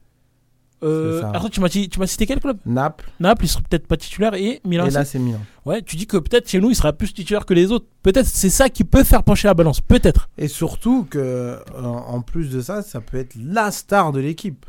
Euh, 0.82 1.20
C'est 1.20 1.36
après, 1.36 1.48
tu 1.48 1.60
m'as 1.60 1.68
dit- 1.68 1.88
tu 1.88 1.98
m'as 1.98 2.06
cité 2.06 2.26
quel 2.26 2.40
club? 2.40 2.58
Naples 2.66 3.08
Naples, 3.18 3.44
il 3.46 3.48
sera 3.48 3.62
peut-être 3.62 3.86
pas 3.86 3.96
titulaire 3.96 4.34
et 4.34 4.60
Milan. 4.66 4.84
et 4.84 4.88
aussi. 4.88 4.96
l'AC 4.96 5.14
Milan. 5.14 5.40
Ouais, 5.64 5.80
tu 5.80 5.96
dis 5.96 6.06
que 6.06 6.18
peut-être 6.18 6.48
chez 6.48 6.60
nous 6.60 6.68
il 6.70 6.74
sera 6.76 6.92
plus 6.92 7.14
titulaire 7.14 7.46
que 7.46 7.54
les 7.54 7.72
autres. 7.72 7.86
Peut-être 8.02 8.26
c'est 8.26 8.50
ça 8.50 8.68
qui 8.68 8.84
peut 8.84 9.02
faire 9.02 9.22
pencher 9.22 9.48
la 9.48 9.54
balance. 9.54 9.80
Peut-être. 9.80 10.28
Et 10.36 10.46
surtout 10.48 11.06
que, 11.08 11.18
euh, 11.18 11.56
en 11.82 12.20
plus 12.20 12.50
de 12.50 12.60
ça, 12.60 12.82
ça 12.82 13.00
peut 13.00 13.16
être 13.16 13.34
la 13.36 13.70
star 13.70 14.12
de 14.12 14.20
l'équipe. 14.20 14.66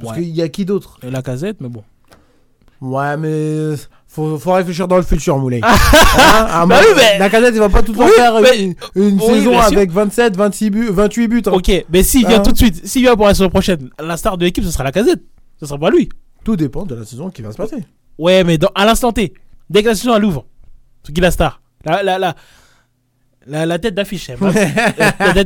Parce 0.00 0.16
Ouais. 0.16 0.24
qu'il 0.24 0.34
y 0.34 0.42
a 0.42 0.48
qui 0.48 0.64
d'autre? 0.64 0.98
La 1.02 1.22
casette, 1.22 1.60
mais 1.60 1.68
bon. 1.68 1.84
Ouais, 2.84 3.16
mais 3.16 3.76
faut, 4.06 4.38
faut 4.38 4.52
réfléchir 4.52 4.86
dans 4.86 4.96
le 4.96 5.02
futur, 5.02 5.38
Moulay. 5.38 5.60
Hein 6.18 6.66
Bah 6.66 6.80
oui, 6.80 6.92
mais- 6.96 7.18
La 7.18 7.30
casette, 7.30 7.54
il 7.54 7.60
va 7.60 7.68
pas 7.70 7.82
tout 7.82 7.92
le 7.92 7.98
temps 7.98 8.04
Oui, 8.04 8.12
faire 8.14 8.40
mais- 8.40 8.62
une, 8.62 8.74
une 8.94 9.20
Oui, 9.20 9.26
saison 9.38 9.58
avec 9.58 9.90
27, 9.90 10.36
26 10.36 10.70
buts, 10.70 10.88
28 10.90 11.28
buts. 11.28 11.42
hein. 11.46 11.50
Ok, 11.52 11.70
mais 11.90 12.02
s'il 12.02 12.26
vient 12.26 12.40
Hein 12.40 12.42
tout 12.42 12.52
de 12.52 12.56
suite, 12.58 12.86
s'il 12.86 13.02
vient 13.02 13.16
pour 13.16 13.26
la 13.26 13.34
saison 13.34 13.48
prochaine, 13.48 13.90
la 13.98 14.16
star 14.16 14.36
de 14.36 14.44
l'équipe 14.44 14.64
ce 14.64 14.70
sera 14.70 14.84
la 14.84 14.92
casette. 14.92 15.22
Ce 15.58 15.66
sera 15.66 15.78
pas 15.78 15.90
lui. 15.90 16.08
Tout 16.44 16.56
dépend 16.56 16.84
de 16.84 16.94
la 16.94 17.04
saison 17.04 17.30
qui 17.30 17.40
va 17.42 17.52
se 17.52 17.56
passer. 17.56 17.84
Ouais, 18.18 18.44
mais 18.44 18.58
dans, 18.58 18.70
à 18.74 18.84
l'instant 18.84 19.12
T, 19.12 19.32
dès 19.70 19.82
que 19.82 19.88
la 19.88 19.94
saison 19.94 20.14
elle 20.14 20.24
ouvre, 20.24 20.44
c'est 21.04 21.12
qui 21.12 21.20
la 21.20 21.30
star 21.30 21.60
la, 21.86 22.02
la, 22.02 22.18
la, 22.18 22.34
la, 23.46 23.66
la 23.66 23.78
tête 23.78 23.94
d'affiche. 23.94 24.30
La, 24.40 25.32
la 25.34 25.44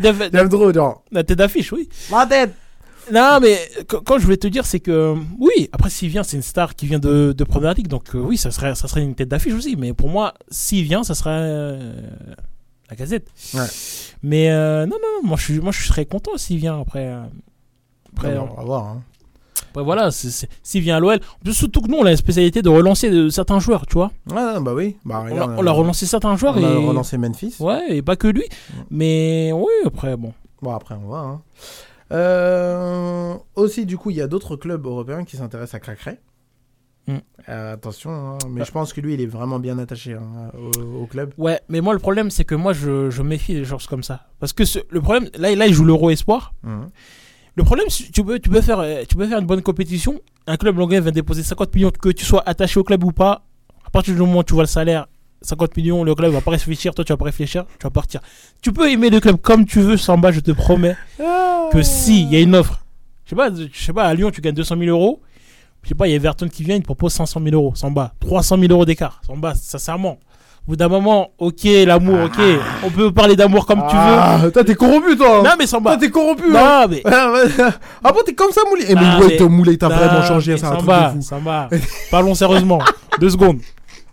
la 1.13 1.25
tête 1.25 1.39
d'affiche, 1.39 1.73
oui. 1.73 1.89
ma 2.11 2.27
tête 2.27 2.53
Non, 3.13 3.39
mais 3.41 3.59
qu- 3.89 3.97
quand 4.05 4.19
je 4.19 4.25
voulais 4.25 4.37
te 4.37 4.47
dire, 4.49 4.67
c'est 4.67 4.81
que 4.81 5.15
oui, 5.39 5.69
après 5.73 5.91
s'il 5.91 6.09
vient, 6.11 6.23
c'est 6.23 6.37
une 6.37 6.43
star 6.43 6.75
qui 6.77 6.87
vient 6.87 6.99
de, 6.99 7.33
de 7.37 7.45
Première 7.45 7.75
Ligue, 7.75 7.89
donc 7.89 8.15
euh, 8.15 8.19
oui, 8.19 8.37
ça 8.37 8.51
serait, 8.51 8.75
ça 8.75 8.89
serait 8.89 9.03
une 9.03 9.15
tête 9.15 9.29
d'affiche 9.29 9.55
aussi. 9.55 9.77
Mais 9.77 9.93
pour 9.93 10.09
moi, 10.09 10.35
s'il 10.51 10.85
vient, 10.85 11.05
ça 11.05 11.15
serait 11.15 11.31
euh, 11.33 12.01
la 12.91 12.97
Gazette. 12.97 13.29
Ouais. 13.55 13.67
Mais 14.23 14.51
euh, 14.51 14.87
non, 14.87 14.97
non, 15.03 15.27
moi 15.29 15.37
je 15.39 15.45
suis, 15.45 15.61
moi 15.61 15.73
je 15.73 15.83
serais 15.87 16.05
content 16.07 16.33
s'il 16.37 16.59
vient 16.59 16.81
après. 16.81 17.11
après, 18.15 18.37
on 18.37 18.55
va 18.55 18.63
voir. 18.65 18.85
hein. 18.87 19.03
après, 19.71 19.85
voilà, 19.85 20.11
s'il 20.11 20.83
vient 20.83 20.97
à 20.97 21.01
l'OL, 21.01 21.19
surtout 21.53 21.81
que 21.81 21.89
nous 21.89 21.97
on 21.99 22.05
a 22.05 22.11
la 22.11 22.17
spécialité 22.17 22.63
de 22.63 22.69
relancer 22.69 23.11
de, 23.11 23.29
certains 23.31 23.59
joueurs, 23.61 23.87
tu 23.87 23.95
vois. 23.95 24.11
Ouais, 24.31 24.61
bah 24.61 24.75
oui. 24.75 24.97
Bah, 25.05 25.21
On 25.23 25.27
a, 25.27 25.31
regarde, 25.31 25.55
on 25.59 25.67
a 25.67 25.71
relancé 25.71 26.05
certains 26.07 26.37
joueurs 26.37 26.57
on 26.59 26.65
a 26.65 26.89
relancé 26.89 27.17
Memphis. 27.17 27.55
ouais, 27.61 27.97
et 27.97 28.03
pas 28.03 28.17
que 28.17 28.29
lui. 28.29 28.45
Mais 28.91 29.51
oui, 29.55 29.73
après 29.87 30.17
bon. 30.17 30.33
Bon, 30.61 30.75
après, 30.75 30.97
on 31.03 31.09
va. 31.09 31.19
hein. 31.19 31.41
Euh, 32.13 33.35
aussi, 33.55 33.87
du 33.87 33.97
coup, 33.99 34.11
il 34.11 34.17
y 34.17 34.21
a 34.21 34.29
d'autres 34.29 34.57
clubs 34.57 34.85
européens 34.87 35.25
qui 35.25 35.37
s'intéressent 35.37 35.75
à 35.75 35.81
Cracray. 35.81 36.19
Mm. 37.07 37.17
Euh, 37.49 37.73
attention, 37.75 38.11
hein, 38.11 38.39
mais 38.51 38.61
Ah. 38.61 38.65
je 38.65 38.71
pense 38.71 38.93
que 38.93 39.01
lui, 39.01 39.15
il 39.15 39.21
est 39.23 39.27
vraiment 39.27 39.59
bien 39.59 39.79
attaché 39.79 40.13
hein, 40.13 40.51
au, 40.79 41.03
au 41.03 41.07
club. 41.07 41.33
Ouais, 41.39 41.59
mais 41.71 41.81
moi 41.81 41.95
le 41.95 41.99
problème 41.99 42.29
c'est 42.31 42.45
que 42.45 42.55
moi 42.55 42.75
je, 42.75 43.09
je 43.09 43.23
méfie 43.23 43.55
des 43.55 43.65
joueurs 43.65 43.81
comme 43.89 44.03
ça. 44.03 44.27
Parce 44.41 44.53
que 44.53 44.67
ce- 44.67 44.81
le 44.91 45.01
problème, 45.01 45.31
là, 45.39 45.55
là 45.55 45.67
il 45.67 45.73
joue 45.73 45.87
l'Euro 45.87 46.11
Espoir. 46.11 46.53
Mhm. 46.65 46.91
Le 47.57 47.65
problème, 47.65 47.87
c'est- 47.89 48.13
tu 48.13 48.23
peux, 48.23 48.39
tu, 48.39 48.51
peux 48.51 48.61
faire, 48.61 48.85
tu 49.09 49.17
peux 49.17 49.27
faire 49.27 49.39
une 49.39 49.47
bonne 49.47 49.63
compétition. 49.63 50.21
Un 50.47 50.59
club 50.59 50.77
longais 50.77 51.01
va 51.01 51.11
déposer 51.11 51.43
50 51.43 51.75
millions, 51.75 51.91
que 51.91 52.11
tu 52.11 52.27
sois 52.27 52.43
attaché 52.47 52.79
au 52.79 52.85
club 52.85 53.03
ou 53.05 53.13
pas. 53.13 53.43
À 53.87 53.91
partir 53.91 54.13
du 54.15 54.21
moment 54.21 54.41
où 54.41 54.45
tu 54.45 54.53
vois 54.53 54.65
le 54.65 54.69
salaire, 54.69 55.07
50 55.43 55.77
millions, 55.77 56.05
le 56.05 56.15
club 56.15 56.33
va 56.33 56.41
pas 56.41 56.51
réfléchir, 56.51 56.95
toi 56.95 57.05
tu 57.05 57.13
vas 57.13 57.17
pas 57.17 57.27
réfléchir, 57.27 57.65
tu 57.79 57.85
vas 57.85 57.91
partir. 57.91 58.21
Tu 58.63 58.73
peux 58.73 58.91
aimer 58.91 59.09
le 59.11 59.21
club 59.21 59.37
comme 59.41 59.65
tu 59.67 59.81
veux, 59.81 59.97
Samba, 59.97 60.33
je 60.33 60.41
te 60.41 60.51
promets 60.51 60.97
que 61.73 61.83
si 61.83 62.23
il 62.23 62.33
y 62.33 62.37
a 62.37 62.41
une 62.41 62.55
offre, 62.57 62.81
je 63.25 63.31
sais 63.31 63.37
pas, 63.37 63.49
je 63.55 63.69
sais 63.85 63.93
pas, 63.93 64.05
à 64.05 64.15
Lyon 64.15 64.31
tu 64.31 64.41
gagnes 64.41 64.55
200 64.55 64.77
000 64.79 64.91
euros. 64.91 65.21
Je 65.85 65.91
sais 65.91 65.95
pas, 65.95 66.09
il 66.09 66.11
y 66.11 66.13
a 66.15 66.17
Everton 66.17 66.49
qui 66.49 66.65
vient, 66.65 66.75
il 66.75 66.81
te 66.81 66.87
propose 66.87 67.13
500 67.13 67.41
000 67.43 67.55
euros, 67.55 67.73
Samba. 67.77 68.13
300 68.21 68.59
000 68.59 68.73
euros 68.73 68.85
d'écart, 68.85 69.21
Samba, 69.27 69.55
sincèrement. 69.55 70.19
Au 70.67 70.73
bout 70.73 70.77
d'un 70.77 70.89
moment, 70.89 71.31
ok, 71.39 71.65
l'amour, 71.87 72.19
ok, 72.27 72.39
on 72.85 72.91
peut 72.91 73.11
parler 73.13 73.37
d'amour 73.37 73.65
comme 73.65 73.79
tu 73.89 73.95
veux. 73.97 74.03
Ah, 74.19 74.41
toi, 74.53 74.65
t'es 74.65 74.75
corrompu, 74.75 75.17
toi. 75.17 75.41
Non, 75.43 75.51
mais 75.59 75.67
Samba. 75.67 75.93
Toi, 75.93 76.01
t'es 76.01 76.11
corrompu. 76.11 76.43
hein. 76.55 76.83
Non, 76.83 76.89
mais. 76.91 77.01
Ah. 77.07 77.33
Ah 78.05 78.13
bon, 78.13 78.19
t'es 78.27 78.35
comme 78.35 78.51
ça, 78.51 78.61
Moulay 78.69 78.85
Eh, 78.89 78.95
mais 78.95 79.01
Ah, 79.03 79.19
ouais, 79.21 79.37
mais- 79.41 79.49
Moulay, 79.49 79.77
t'as 79.79 79.89
vraiment 79.89 80.23
changé, 80.27 80.59
c'est 80.59 80.67
un 80.67 80.77
truc 80.77 80.87
de 80.91 81.11
fou. 81.21 81.23
Samba. 81.23 81.71
Parlons 82.11 82.35
sérieusement. 82.35 82.81
Deux 83.19 83.31
secondes. 83.31 83.61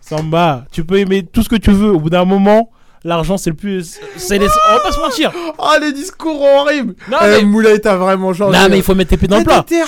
Samba, 0.08 0.64
tu 0.70 0.84
peux 0.84 0.98
aimer 0.98 1.24
tout 1.24 1.42
ce 1.42 1.48
que 1.48 1.56
tu 1.56 1.72
veux. 1.72 1.90
Au 1.90 1.98
bout 1.98 2.10
d'un 2.10 2.24
moment, 2.24 2.70
l'argent, 3.02 3.36
c'est 3.36 3.50
le 3.50 3.56
plus. 3.56 3.98
C'est 4.16 4.38
les... 4.38 4.46
On 4.46 4.74
va 4.74 4.80
pas 4.80 4.92
se 4.92 5.00
mentir. 5.00 5.32
Ah, 5.58 5.78
les 5.80 5.92
discours 5.92 6.40
horribles. 6.42 6.94
Non, 7.10 7.18
Eh, 7.22 7.28
mais... 7.28 7.42
Moulay, 7.42 7.78
t'as 7.80 7.96
vraiment 7.96 8.32
changé. 8.32 8.56
non, 8.56 8.68
mais 8.70 8.76
il 8.78 8.82
faut 8.84 8.94
mettre 8.94 9.10
tes 9.10 9.16
pieds 9.16 9.26
dans 9.28 9.38
le 9.38 9.44
plat. 9.44 9.64
T'étais 9.66 9.82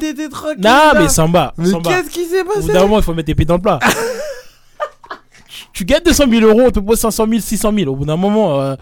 t'étais. 0.00 0.28
Non, 0.58 0.92
mais 0.98 1.08
Samba. 1.08 1.54
Mais 1.58 1.70
qu'est-ce 1.70 2.10
qui 2.10 2.24
s'est 2.24 2.40
Au 2.40 2.44
bout 2.44 2.54
passé 2.54 2.72
d'un 2.72 2.80
moment, 2.82 2.98
il 2.98 3.04
faut 3.04 3.14
mettre 3.14 3.26
tes 3.26 3.34
pieds 3.36 3.44
dans 3.46 3.56
le 3.56 3.60
plat. 3.62 3.78
Tu- 5.72 5.84
gagnes 5.84 6.02
200 6.04 6.24
000 6.28 6.46
euros, 6.46 6.62
on 6.66 6.70
te 6.70 6.80
pose 6.80 6.98
500 6.98 7.26
000, 7.28 7.40
600 7.40 7.72
000. 7.76 7.92
Au 7.92 7.96
bout 7.96 8.04
d'un 8.04 8.16
moment, 8.16 8.60
euh, 8.60 8.76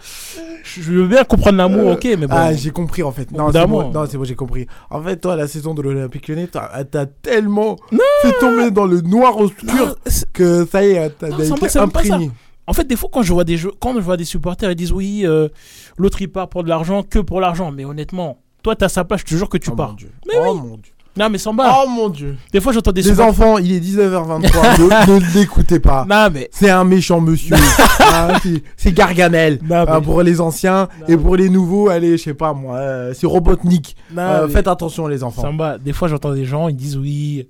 je 0.63 0.81
veux 0.91 1.07
bien 1.07 1.23
comprendre 1.23 1.57
l'amour, 1.57 1.91
ok, 1.93 2.03
mais 2.03 2.27
bon. 2.27 2.35
Ah, 2.35 2.53
j'ai 2.53 2.71
compris 2.71 3.03
en 3.03 3.11
fait. 3.11 3.31
Non, 3.31 3.51
c'est 3.51 3.65
bon, 3.65 3.91
non, 3.91 4.05
bon, 4.05 4.23
j'ai 4.23 4.35
compris. 4.35 4.67
En 4.89 5.01
fait, 5.01 5.17
toi, 5.17 5.35
la 5.35 5.47
saison 5.47 5.73
de 5.73 5.81
l'Olympique 5.81 6.27
Lyonnais, 6.27 6.47
t'as 6.47 6.83
t'as 6.83 7.05
tellement 7.05 7.77
fait 8.21 8.33
tomber 8.39 8.71
dans 8.71 8.85
le 8.85 9.01
noir 9.01 9.37
obscur 9.37 9.87
Non, 9.87 9.95
c'est- 10.05 10.31
que 10.31 10.65
ça 10.65 10.83
y 10.85 10.91
est, 10.91 11.09
t'as 11.17 11.29
Non, 11.29 11.55
été 11.55 11.79
imprégné. 11.79 12.31
En 12.67 12.73
fait, 12.73 12.85
des 12.85 12.95
fois, 12.95 13.09
quand 13.11 13.23
je 13.23 13.33
vois 13.33 13.43
des 13.43 13.57
jeux, 13.57 13.71
quand 13.79 13.93
je 13.95 13.99
vois 13.99 14.17
des 14.17 14.25
supporters, 14.25 14.71
ils 14.71 14.75
disent 14.75 14.91
oui, 14.93 15.23
euh, 15.25 15.49
l'autre 15.97 16.21
il 16.21 16.31
part 16.31 16.47
pour 16.47 16.63
de 16.63 16.69
l'argent, 16.69 17.03
que 17.03 17.19
pour 17.19 17.41
l'argent. 17.41 17.71
Mais 17.71 17.85
honnêtement, 17.85 18.37
toi, 18.63 18.75
t'as 18.75 18.87
sa 18.87 19.03
place, 19.03 19.21
je 19.21 19.25
te 19.25 19.35
jure 19.35 19.49
que 19.49 19.57
tu 19.57 19.71
oh 19.71 19.75
pars. 19.75 19.89
Mon 19.89 19.95
Dieu. 19.95 20.11
Mais 20.27 20.35
oh 20.37 20.53
mon 20.53 20.77
dieu. 20.77 20.93
Non, 21.17 21.29
mais 21.29 21.37
Samba, 21.37 21.81
Oh 21.83 21.89
mon 21.89 22.07
dieu. 22.09 22.37
des 22.53 22.61
fois, 22.61 22.71
j'entends 22.71 22.93
des 22.93 23.01
Les 23.01 23.19
enfants, 23.19 23.57
il 23.57 23.73
est 23.73 23.79
19h23. 23.81 24.79
ne 25.09 25.19
ne 25.19 25.33
l'écoutez 25.39 25.79
pas. 25.79 26.05
Non, 26.09 26.29
mais. 26.33 26.49
C'est 26.53 26.69
un 26.69 26.83
méchant 26.85 27.19
monsieur. 27.19 27.55
Ah, 28.13 28.39
c'est- 28.43 28.61
c'est 28.75 28.91
Gargamel. 28.91 29.59
Non, 29.61 29.83
mais- 29.85 29.85
Ah, 29.87 30.01
pour 30.01 30.21
les 30.21 30.41
anciens 30.41 30.87
et 31.07 31.15
pour 31.15 31.35
les 31.37 31.49
nouveaux, 31.49 31.87
allez, 31.89 32.17
je 32.17 32.23
sais 32.23 32.33
pas 32.33 32.53
moi, 32.53 32.77
euh, 32.77 33.13
c'est 33.13 33.25
Robotnik. 33.27 33.95
non, 34.13 34.21
Euh, 34.21 34.47
mais- 34.47 34.53
Faites 34.53 34.67
attention 34.67 35.07
les 35.07 35.23
enfants. 35.23 35.43
Samba, 35.43 35.77
des 35.77 35.93
fois, 35.93 36.07
j'entends 36.09 36.33
des 36.33 36.43
gens, 36.45 36.67
ils 36.67 36.75
disent 36.75 36.97
oui. 36.97 37.47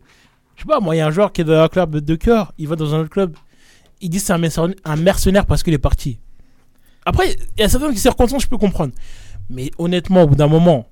Je 0.56 0.62
sais 0.62 0.68
pas, 0.68 0.80
moi, 0.80 0.96
il 0.96 1.00
y 1.00 1.02
a 1.02 1.08
un 1.08 1.12
joueur 1.12 1.32
qui 1.32 1.42
est 1.42 1.44
dans 1.44 1.60
un 1.64 1.68
club 1.68 1.98
de 1.98 2.16
cœur, 2.16 2.54
il 2.60 2.68
va 2.68 2.76
dans 2.76 2.94
un 2.94 3.00
autre 3.00 3.10
club, 3.10 3.34
il 4.02 4.10
dit 4.10 4.20
c'est 4.20 4.34
un 4.34 4.38
mercenaire, 4.38 4.76
un 4.86 4.96
mercenaire 4.98 5.46
parce 5.48 5.64
qu'il 5.64 5.74
est 5.74 5.78
parti. 5.80 6.20
Après, 7.06 7.36
il 7.58 7.62
y 7.62 7.64
a 7.64 7.70
certaines 7.70 7.96
circonstances, 7.96 8.44
je 8.44 8.48
peux 8.48 8.58
comprendre. 8.58 8.94
Mais 9.50 9.72
honnêtement, 9.80 10.24
au 10.24 10.28
bout 10.28 10.36
d'un 10.36 10.48
moment, 10.48 10.88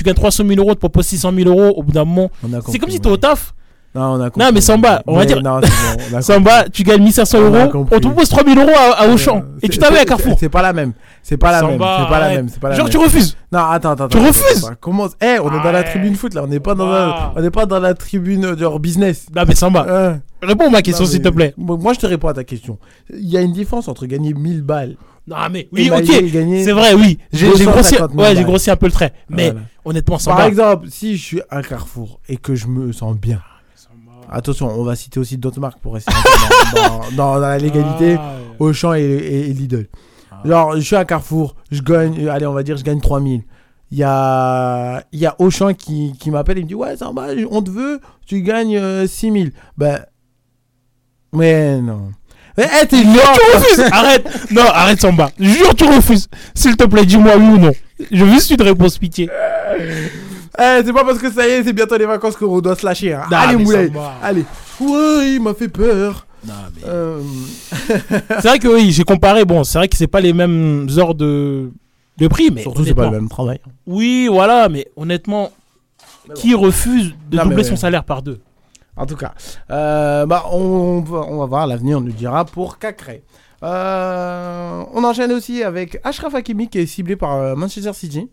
tu 0.00 0.04
gagnes 0.04 0.14
300 0.14 0.44
000 0.48 0.58
euros, 0.60 0.70
tu 0.72 0.78
proposes 0.78 1.06
600 1.06 1.32
000 1.36 1.48
euros, 1.50 1.74
au 1.76 1.82
bout 1.82 1.92
d'un 1.92 2.04
moment, 2.06 2.30
c'est 2.68 2.78
comme 2.78 2.90
si 2.90 3.00
t'es 3.00 3.08
au 3.08 3.16
taf. 3.18 3.54
Non, 3.92 4.02
on 4.12 4.20
a 4.20 4.30
compris. 4.30 4.52
mais 4.54 4.60
Samba, 4.60 5.02
on 5.08 5.14
va 5.14 5.20
Mais 5.20 5.26
dire- 5.26 5.42
non, 5.42 5.58
bon, 5.58 5.66
on 6.12 6.16
a 6.16 6.22
Samba, 6.22 6.68
tu 6.72 6.84
gagnes 6.84 7.02
1500 7.02 7.38
On 7.38 7.52
a 7.54 7.64
euros, 7.66 7.86
on 7.90 7.98
te 7.98 8.06
propose 8.06 8.28
3000 8.28 8.56
euros 8.56 8.70
à, 8.70 9.02
à 9.02 9.08
Auchan. 9.08 9.42
Et 9.62 9.68
tu 9.68 9.78
t'avais 9.78 9.98
à 9.98 10.04
Carrefour. 10.04 10.36
C'est 10.38 10.48
pas 10.48 10.62
la 10.62 10.72
même. 10.72 10.92
C'est 11.24 11.36
pas 11.36 11.50
la 11.50 11.62
même. 11.62 11.72
C'est 11.72 12.08
pas 12.08 12.20
la 12.20 12.28
même. 12.28 12.48
C'est 12.48 12.60
pas 12.60 12.68
la 12.68 12.76
Genre, 12.76 12.84
même. 12.84 12.92
tu 12.92 12.98
refuses. 12.98 13.36
Non, 13.50 13.58
attends, 13.58 13.90
attends. 13.90 14.06
Tu 14.06 14.16
attends, 14.16 14.26
refuses 14.28 14.64
attends, 14.64 14.76
Comment 14.80 15.08
Eh, 15.20 15.40
on 15.42 15.48
est 15.52 15.62
dans 15.64 15.72
la 15.72 15.82
tribune 15.82 16.14
foot 16.14 16.34
là. 16.34 16.44
On 16.44 16.46
n'est 16.46 16.60
pas 16.60 16.76
dans 16.76 16.88
la, 16.88 17.32
on 17.34 17.42
n'est 17.42 17.50
pas 17.50 17.66
dans 17.66 17.80
la 17.80 17.94
tribune 17.94 18.42
de 18.54 18.60
leur 18.60 18.78
business. 18.78 19.26
Non, 19.34 19.42
mais 19.48 19.56
Samba, 19.56 19.84
Euh, 19.88 20.14
réponds 20.40 20.68
à 20.68 20.70
ma 20.70 20.82
question, 20.82 21.04
non, 21.04 21.10
s'il 21.10 21.20
te 21.22 21.28
plaît. 21.28 21.52
Moi, 21.56 21.76
moi, 21.76 21.92
je 21.92 21.98
te 21.98 22.06
réponds 22.06 22.28
à 22.28 22.34
ta 22.34 22.44
question. 22.44 22.78
Il 23.12 23.28
y 23.28 23.36
a 23.36 23.40
une 23.40 23.52
différence 23.52 23.88
entre 23.88 24.06
gagner 24.06 24.34
1000 24.34 24.62
balles. 24.62 24.94
Non, 25.30 25.36
mais 25.50 25.60
et 25.60 25.68
oui, 25.72 25.90
ok. 25.90 26.06
C'est 26.06 26.72
vrai, 26.72 26.92
oui. 26.94 27.18
J'ai 27.32 27.46
grossi, 27.48 27.64
250 27.64 28.10
000 28.12 28.20
ouais, 28.22 28.36
j'ai 28.36 28.44
grossi 28.44 28.70
un 28.70 28.76
peu 28.76 28.86
le 28.86 28.92
trait. 28.92 29.12
Mais 29.28 29.50
Voilà. 29.52 29.66
honnêtement, 29.84 30.16
Par 30.16 30.20
Samba. 30.22 30.48
exemple, 30.48 30.88
si 30.90 31.16
je 31.16 31.22
suis 31.24 31.40
à 31.48 31.62
Carrefour 31.62 32.20
et 32.28 32.36
que 32.36 32.54
je 32.56 32.66
me 32.66 32.90
sens 32.92 33.16
bien. 33.16 33.40
Attention, 34.32 34.68
on 34.68 34.84
va 34.84 34.94
citer 34.96 35.18
aussi 35.18 35.38
d'autres 35.38 35.58
marques 35.60 35.80
pour 35.80 35.94
rester 35.94 36.12
dans, 36.74 36.80
dans- 36.82 36.98
dans- 36.98 37.10
dans 37.16 37.34
la 37.38 37.58
légalité. 37.58 38.16
Ah, 38.18 38.34
Auchan 38.60 38.94
et, 38.94 39.00
et- 39.02 39.50
et 39.50 39.52
Lidl. 39.52 39.88
Ah. 40.30 40.42
Genre, 40.44 40.76
je 40.76 40.80
suis 40.80 40.94
à 40.96 41.04
Carrefour, 41.04 41.56
je 41.70 41.80
gagne, 41.82 42.26
euh, 42.26 42.30
allez, 42.32 42.46
on 42.46 42.52
va 42.52 42.62
dire, 42.62 42.76
je 42.76 42.84
gagne 42.84 43.00
3000. 43.00 43.42
Il 43.92 43.98
y 43.98 44.04
a, 44.04 45.02
il 45.12 45.18
y 45.18 45.26
a 45.26 45.34
Auchan 45.40 45.74
qui, 45.74 46.12
qui 46.20 46.30
m'appelle 46.30 46.58
et 46.58 46.62
me 46.62 46.68
dit 46.68 46.74
Ouais, 46.76 46.96
ça 46.96 47.10
va, 47.12 47.26
on 47.50 47.60
te 47.60 47.70
veut, 47.70 48.00
tu 48.24 48.40
gagnes 48.42 48.76
euh, 48.76 49.06
6000. 49.08 49.52
Ben. 49.76 50.04
Mais 51.32 51.80
non. 51.80 52.10
Eh, 52.58 52.86
t'es 52.86 53.04
noir 53.04 53.32
Tu 53.34 53.56
refuses 53.56 53.84
Arrête 53.92 54.26
Non, 54.50 54.62
arrête 54.72 55.00
Samba. 55.00 55.30
Jure, 55.38 55.74
tu 55.74 55.84
refuses. 55.84 56.28
S'il 56.54 56.76
te 56.76 56.84
plaît, 56.84 57.06
dis-moi 57.06 57.32
oui 57.36 57.44
ou 57.54 57.58
non. 57.58 57.72
Je 58.10 58.24
veux 58.24 58.32
juste 58.32 58.50
une 58.50 58.62
réponse 58.62 58.98
pitié. 58.98 59.28
Eh, 60.58 60.82
c'est 60.84 60.92
pas 60.92 61.04
parce 61.04 61.18
que 61.18 61.30
ça 61.30 61.46
y 61.46 61.52
est, 61.52 61.64
c'est 61.64 61.72
bientôt 61.72 61.96
les 61.96 62.06
vacances 62.06 62.36
qu'on 62.36 62.60
doit 62.60 62.74
se 62.76 62.84
lâcher. 62.84 63.14
hein. 63.14 63.22
Non, 63.30 63.36
allez, 63.36 63.56
Moulay. 63.56 63.90
Allez. 64.22 64.44
Ouais, 64.80 65.32
il 65.34 65.40
m'a 65.40 65.54
fait 65.54 65.68
peur. 65.68 66.26
Mais- 66.44 66.52
Euh, 66.88 67.20
C'est 68.40 68.48
vrai 68.48 68.58
que 68.58 68.68
oui, 68.68 68.90
j'ai 68.92 69.04
comparé. 69.04 69.44
Bon, 69.44 69.62
c'est 69.64 69.78
vrai 69.78 69.88
que 69.88 69.96
c'est 69.96 70.06
pas 70.06 70.20
les 70.20 70.32
mêmes 70.32 70.86
heures 70.96 71.14
de, 71.14 71.70
de 72.18 72.28
prix, 72.28 72.50
mais. 72.50 72.62
Surtout, 72.62 72.84
c'est 72.84 72.94
pas 72.94 73.04
le 73.06 73.10
même 73.12 73.28
travail. 73.28 73.60
Oui, 73.86 74.28
voilà, 74.30 74.68
mais 74.68 74.86
honnêtement, 74.96 75.50
qui 76.34 76.54
refuse 76.54 77.14
de 77.30 77.36
Non, 77.36 77.44
doubler 77.44 77.58
ouais. 77.58 77.64
son 77.64 77.76
salaire 77.76 78.04
par 78.04 78.22
deux? 78.22 78.38
En 79.00 79.06
tout 79.06 79.16
cas, 79.16 79.32
euh, 79.70 80.26
bah, 80.26 80.44
on, 80.52 81.00
va- 81.00 81.24
on 81.26 81.44
voir, 81.46 81.66
l'avenir 81.66 82.00
nous 82.00 82.12
dira 82.12 82.44
pour 82.44 82.78
Cacré. 82.78 83.22
Euh, 83.62 84.84
on 84.94 85.04
enchaîne 85.04 85.32
aussi 85.32 85.62
avec 85.62 85.98
Ashraf 86.04 86.34
Hakimi 86.34 86.68
qui 86.68 86.78
est 86.78 86.86
ciblé 86.86 87.16
par 87.16 87.34
euh, 87.36 87.54
Manchester 87.54 87.92
City. 87.94 88.28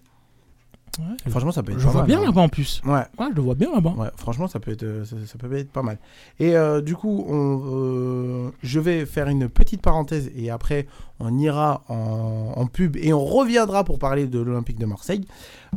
Franchement, 1.30 1.52
ça 1.52 1.64
peut 1.64 1.72
être 1.72 1.80
Je 1.80 1.86
pas 1.86 1.92
vois 1.92 2.02
mal, 2.02 2.08
bien 2.10 2.20
hein. 2.22 2.26
là-bas 2.26 2.42
en 2.42 2.50
plus. 2.50 2.82
Ouais, 2.86 3.02
Ouais, 3.20 3.28
je 3.30 3.36
le 3.36 3.42
vois 3.42 3.56
bien 3.56 3.72
là-bas. 3.74 3.94
ouais, 3.98 4.08
franchement, 4.18 4.48
ça 4.48 4.60
peut 4.60 4.72
être, 4.72 4.84
euh, 4.84 5.06
ça, 5.06 5.16
ça 5.26 5.38
peut 5.38 5.52
être 5.56 5.72
pas 5.72 5.82
mal. 5.84 5.98
Et 6.40 6.56
euh, 6.56 6.82
du 6.82 6.96
coup, 6.96 7.26
on, 7.28 7.62
euh, 7.66 8.50
je 8.64 8.80
vais 8.80 9.06
faire 9.06 9.28
une 9.28 9.50
petite 9.50 9.82
parenthèse 9.82 10.32
et 10.36 10.50
après, 10.50 10.88
on 11.20 11.38
ira 11.38 11.84
en, 11.90 12.54
en 12.56 12.66
pub 12.68 12.96
et 12.98 13.14
on 13.14 13.24
reviendra 13.26 13.84
pour 13.84 14.00
parler 14.00 14.28
de 14.28 14.40
l'Olympique 14.40 14.80
de 14.80 14.86
Marseille. 14.86 15.26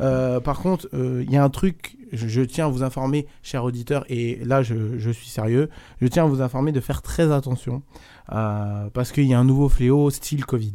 Euh, 0.00 0.40
par 0.40 0.60
contre, 0.60 0.88
il 0.92 1.30
y 1.30 1.36
a 1.36 1.42
un 1.44 1.50
truc, 1.50 1.96
je, 2.12 2.28
je 2.28 2.42
tiens 2.42 2.66
à 2.66 2.68
vous 2.68 2.82
informer, 2.82 3.26
chers 3.42 3.64
auditeurs, 3.64 4.04
et 4.08 4.38
là, 4.44 4.62
je, 4.62 4.98
je 4.98 5.10
suis 5.10 5.28
sérieux, 5.28 5.68
je 6.00 6.06
tiens 6.08 6.24
à 6.24 6.28
vous 6.28 6.42
informer 6.42 6.72
de 6.72 6.80
faire 6.80 7.02
très 7.02 7.30
attention 7.32 7.82
parce 8.28 9.10
qu'il 9.12 9.24
y 9.26 9.34
a 9.34 9.38
un 9.40 9.44
nouveau 9.44 9.68
fléau 9.68 10.08
style 10.10 10.44
Covid. 10.46 10.72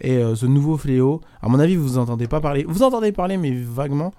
Et 0.00 0.16
euh, 0.16 0.34
ce 0.34 0.46
nouveau 0.46 0.76
fléau, 0.78 1.20
à 1.42 1.48
mon 1.48 1.58
avis, 1.58 1.76
vous 1.76 1.98
entendez 1.98 2.26
pas 2.26 2.40
parler. 2.40 2.64
Vous 2.66 2.82
entendez 2.82 3.12
parler, 3.12 3.36
mais 3.36 3.50
vaguement. 3.52 4.12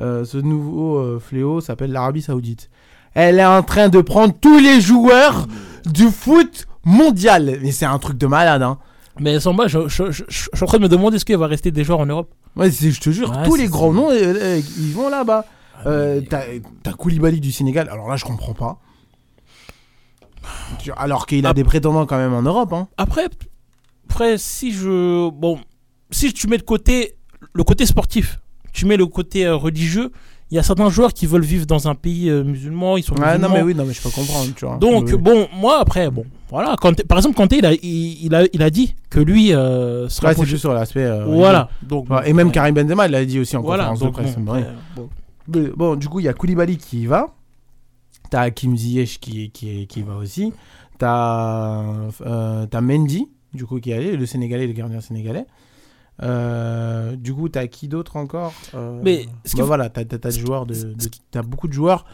Euh, 0.00 0.24
ce 0.24 0.38
nouveau 0.38 0.96
euh, 0.98 1.18
fléau 1.18 1.60
s'appelle 1.60 1.92
l'Arabie 1.92 2.22
Saoudite. 2.22 2.70
Elle 3.14 3.38
est 3.38 3.44
en 3.46 3.62
train 3.62 3.88
de 3.88 4.00
prendre 4.00 4.34
tous 4.40 4.58
les 4.58 4.80
joueurs 4.80 5.46
du 5.84 6.08
foot 6.08 6.66
mondial. 6.84 7.58
Mais 7.62 7.70
c'est 7.72 7.84
un 7.86 7.98
truc 7.98 8.16
de 8.18 8.26
malade, 8.26 8.62
hein. 8.62 8.78
Mais 9.18 9.40
Samba, 9.40 9.66
je, 9.66 9.88
je, 9.88 10.10
je- 10.10 10.24
je 10.28 10.38
suis 10.38 10.48
en 10.62 10.66
train 10.66 10.76
de 10.78 10.82
me 10.82 10.88
demander 10.88 11.16
est-ce 11.16 11.24
qu'il 11.24 11.36
va 11.38 11.46
rester 11.46 11.70
des 11.70 11.84
joueurs 11.84 12.00
en 12.00 12.06
Europe 12.06 12.34
Ouais, 12.54 12.70
je 12.70 13.00
te 13.00 13.10
jure, 13.10 13.30
Ouais, 13.30 13.44
tous 13.44 13.54
les 13.56 13.66
grands 13.68 13.92
noms, 13.92 14.10
ils 14.12 14.92
vont 14.94 15.08
là-bas. 15.08 15.44
Euh, 15.86 16.20
mais- 16.30 16.60
T'as 16.82 16.92
Koulibaly 16.92 17.40
du 17.40 17.52
Sénégal. 17.52 17.88
Alors 17.90 18.08
là, 18.08 18.16
je 18.16 18.24
comprends 18.24 18.52
pas. 18.54 18.78
Alors 20.96 21.26
qu'il 21.26 21.44
a 21.46 21.50
Ah. 21.50 21.54
des 21.54 21.64
prétendants 21.64 22.06
quand 22.06 22.16
même 22.18 22.32
en 22.34 22.42
Europe, 22.42 22.72
hein. 22.72 22.88
Après, 22.98 23.28
après, 24.08 24.38
si 24.38 24.72
je. 24.72 25.28
Bon, 25.30 25.58
si 26.10 26.32
tu 26.32 26.46
mets 26.48 26.58
de 26.58 26.62
côté 26.62 27.14
le 27.52 27.64
côté 27.64 27.86
sportif, 27.86 28.38
tu 28.72 28.86
mets 28.86 28.96
le 28.96 29.06
côté 29.06 29.46
euh, 29.46 29.56
religieux, 29.56 30.10
il 30.50 30.54
y 30.54 30.58
a 30.58 30.62
certains 30.62 30.88
joueurs 30.90 31.12
qui 31.12 31.26
veulent 31.26 31.44
vivre 31.44 31.66
dans 31.66 31.88
un 31.88 31.94
pays 31.94 32.28
euh, 32.30 32.44
musulman, 32.44 32.96
ils 32.96 33.02
sont 33.02 33.14
non, 33.14 33.26
musulmans. 33.26 33.48
mais 33.54 33.62
oui, 33.62 33.74
non, 33.74 33.84
mais 33.84 33.92
je 33.92 34.00
peux 34.02 34.10
comprendre, 34.10 34.52
tu 34.54 34.64
vois. 34.64 34.76
Donc 34.78 35.04
Oui, 35.06 35.12
oui. 35.14 35.18
bon, 35.20 35.48
moi 35.54 35.78
après, 35.80 36.10
bon, 36.10 36.24
voilà. 36.50 36.74
Kanté- 36.76 37.04
par 37.04 37.18
exemple, 37.18 37.34
Kanté, 37.36 37.58
il 37.58 37.66
a, 37.66 37.72
il, 37.72 38.24
il 38.26 38.34
a, 38.34 38.44
il 38.52 38.62
a 38.62 38.70
dit 38.70 38.94
que 39.10 39.20
lui 39.20 39.52
euh, 39.52 40.04
Ouais, 40.22 40.34
c'est 40.34 40.44
juste 40.44 40.60
sur 40.62 40.72
l'aspect. 40.72 41.04
euh, 41.04 41.24
Voilà. 41.24 41.68
Donc 41.82 42.06
et 42.24 42.32
même 42.32 42.50
Karim 42.52 42.74
Benzema, 42.74 43.06
il 43.06 43.12
l'a 43.12 43.24
dit 43.24 43.38
aussi 43.40 43.56
en 43.56 43.62
voilà. 43.62 43.88
conférence 43.88 44.36
de 44.36 44.44
presse. 44.44 45.74
bon, 45.76 45.96
du 45.96 46.08
coup, 46.08 46.20
il 46.20 46.24
y 46.24 46.28
a 46.28 46.32
Koulibaly 46.34 46.76
qui 46.76 47.02
y 47.02 47.06
va. 47.06 47.34
T'as 48.30 48.42
Hakim 48.42 48.76
Ziyech 48.76 49.18
qui, 49.20 49.50
qui, 49.50 49.86
qui 49.86 50.00
y 50.00 50.02
va 50.02 50.16
aussi. 50.16 50.52
T'as 50.98 51.82
euh, 52.22 52.66
t'as 52.66 52.80
Mendy, 52.80 53.28
du 53.56 53.64
coup, 53.66 53.80
qui 53.80 53.92
allé, 53.92 54.16
le 54.16 54.26
Sénégalais, 54.26 54.66
le 54.66 54.72
gardien 54.72 55.00
sénégalais. 55.00 55.46
Euh, 56.22 57.14
du 57.16 57.34
coup, 57.34 57.48
t'as 57.48 57.66
qui 57.66 57.88
d'autre 57.88 58.16
encore 58.16 58.52
Euh, 58.74 59.00
Mais 59.02 59.26
ce 59.44 59.54
bah 59.56 59.62
faut- 59.62 59.66
voilà, 59.66 59.88
t'as 59.90 60.04
des 60.04 60.30
joueurs 60.30 60.64
de, 60.66 60.74
beaucoup 61.42 61.68
de 61.68 61.72
joueurs 61.74 62.06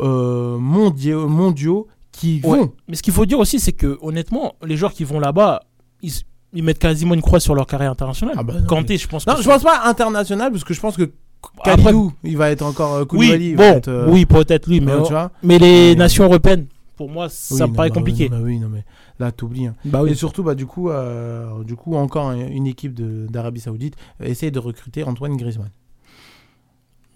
euh, 0.00 0.58
mondiaux, 0.58 1.28
mondiaux 1.28 1.86
qui 2.10 2.40
Ouais. 2.42 2.58
vont. 2.58 2.72
Mais 2.88 2.96
ce 2.96 3.02
qu'il 3.02 3.12
faut 3.12 3.26
dire 3.26 3.38
aussi, 3.38 3.60
c'est 3.60 3.72
que 3.72 3.96
honnêtement, 4.02 4.54
les 4.66 4.76
joueurs 4.76 4.92
qui 4.92 5.04
vont 5.04 5.20
là-bas, 5.20 5.60
ils, 6.02 6.12
ils 6.52 6.64
mettent 6.64 6.80
quasiment 6.80 7.14
une 7.14 7.22
croix 7.22 7.38
sur 7.38 7.54
leur 7.54 7.66
carrière 7.68 7.92
internationale. 7.92 8.34
Ah 8.38 8.42
bah 8.42 8.54
non, 8.54 8.66
Kanté, 8.66 8.96
je 8.96 9.06
pense. 9.06 9.24
Non, 9.26 9.34
que 9.34 9.38
je 9.38 9.44
c'est- 9.44 9.50
pense 9.50 9.62
pas 9.62 9.82
international 9.84 10.50
parce 10.50 10.64
que 10.64 10.74
je 10.74 10.80
pense 10.80 10.96
que 10.96 11.12
Après- 11.60 11.76
Kalidou, 11.76 12.12
il 12.24 12.36
va 12.36 12.50
être 12.50 12.62
encore 12.62 12.94
euh, 12.94 13.04
Koulibaly. 13.04 13.50
Oui, 13.50 13.54
bon, 13.56 13.62
être, 13.62 14.06
oui, 14.08 14.26
peut-être 14.26 14.66
lui, 14.68 14.80
mais, 14.80 15.00
tu 15.04 15.12
vois. 15.12 15.30
mais 15.44 15.58
les 15.60 15.90
Mais- 15.90 15.94
nations 15.94 16.24
européennes, 16.24 16.66
pour 16.96 17.08
moi, 17.10 17.26
Oui, 17.26 17.30
ça 17.32 17.64
me 17.66 17.70
non, 17.70 17.76
paraît 17.76 17.90
bah, 17.90 17.94
compliqué. 17.96 18.28
non, 18.30 18.38
oui, 18.40 18.58
non, 18.58 18.68
mais 18.68 18.84
là, 19.18 19.32
t'oublies. 19.32 19.66
hein. 19.66 19.74
Bah 19.84 20.02
Et 20.06 20.14
surtout, 20.14 20.42
bah, 20.42 20.54
du 20.54 20.66
coup, 20.66 20.90
euh, 20.90 21.62
du 21.64 21.76
coup, 21.76 21.94
encore 21.96 22.32
une 22.32 22.66
équipe 22.66 22.94
d'Arabie 23.30 23.60
Saoudite 23.60 23.96
essaye 24.20 24.50
de 24.50 24.58
recruter 24.58 25.04
Antoine 25.04 25.36
Griezmann. 25.36 25.70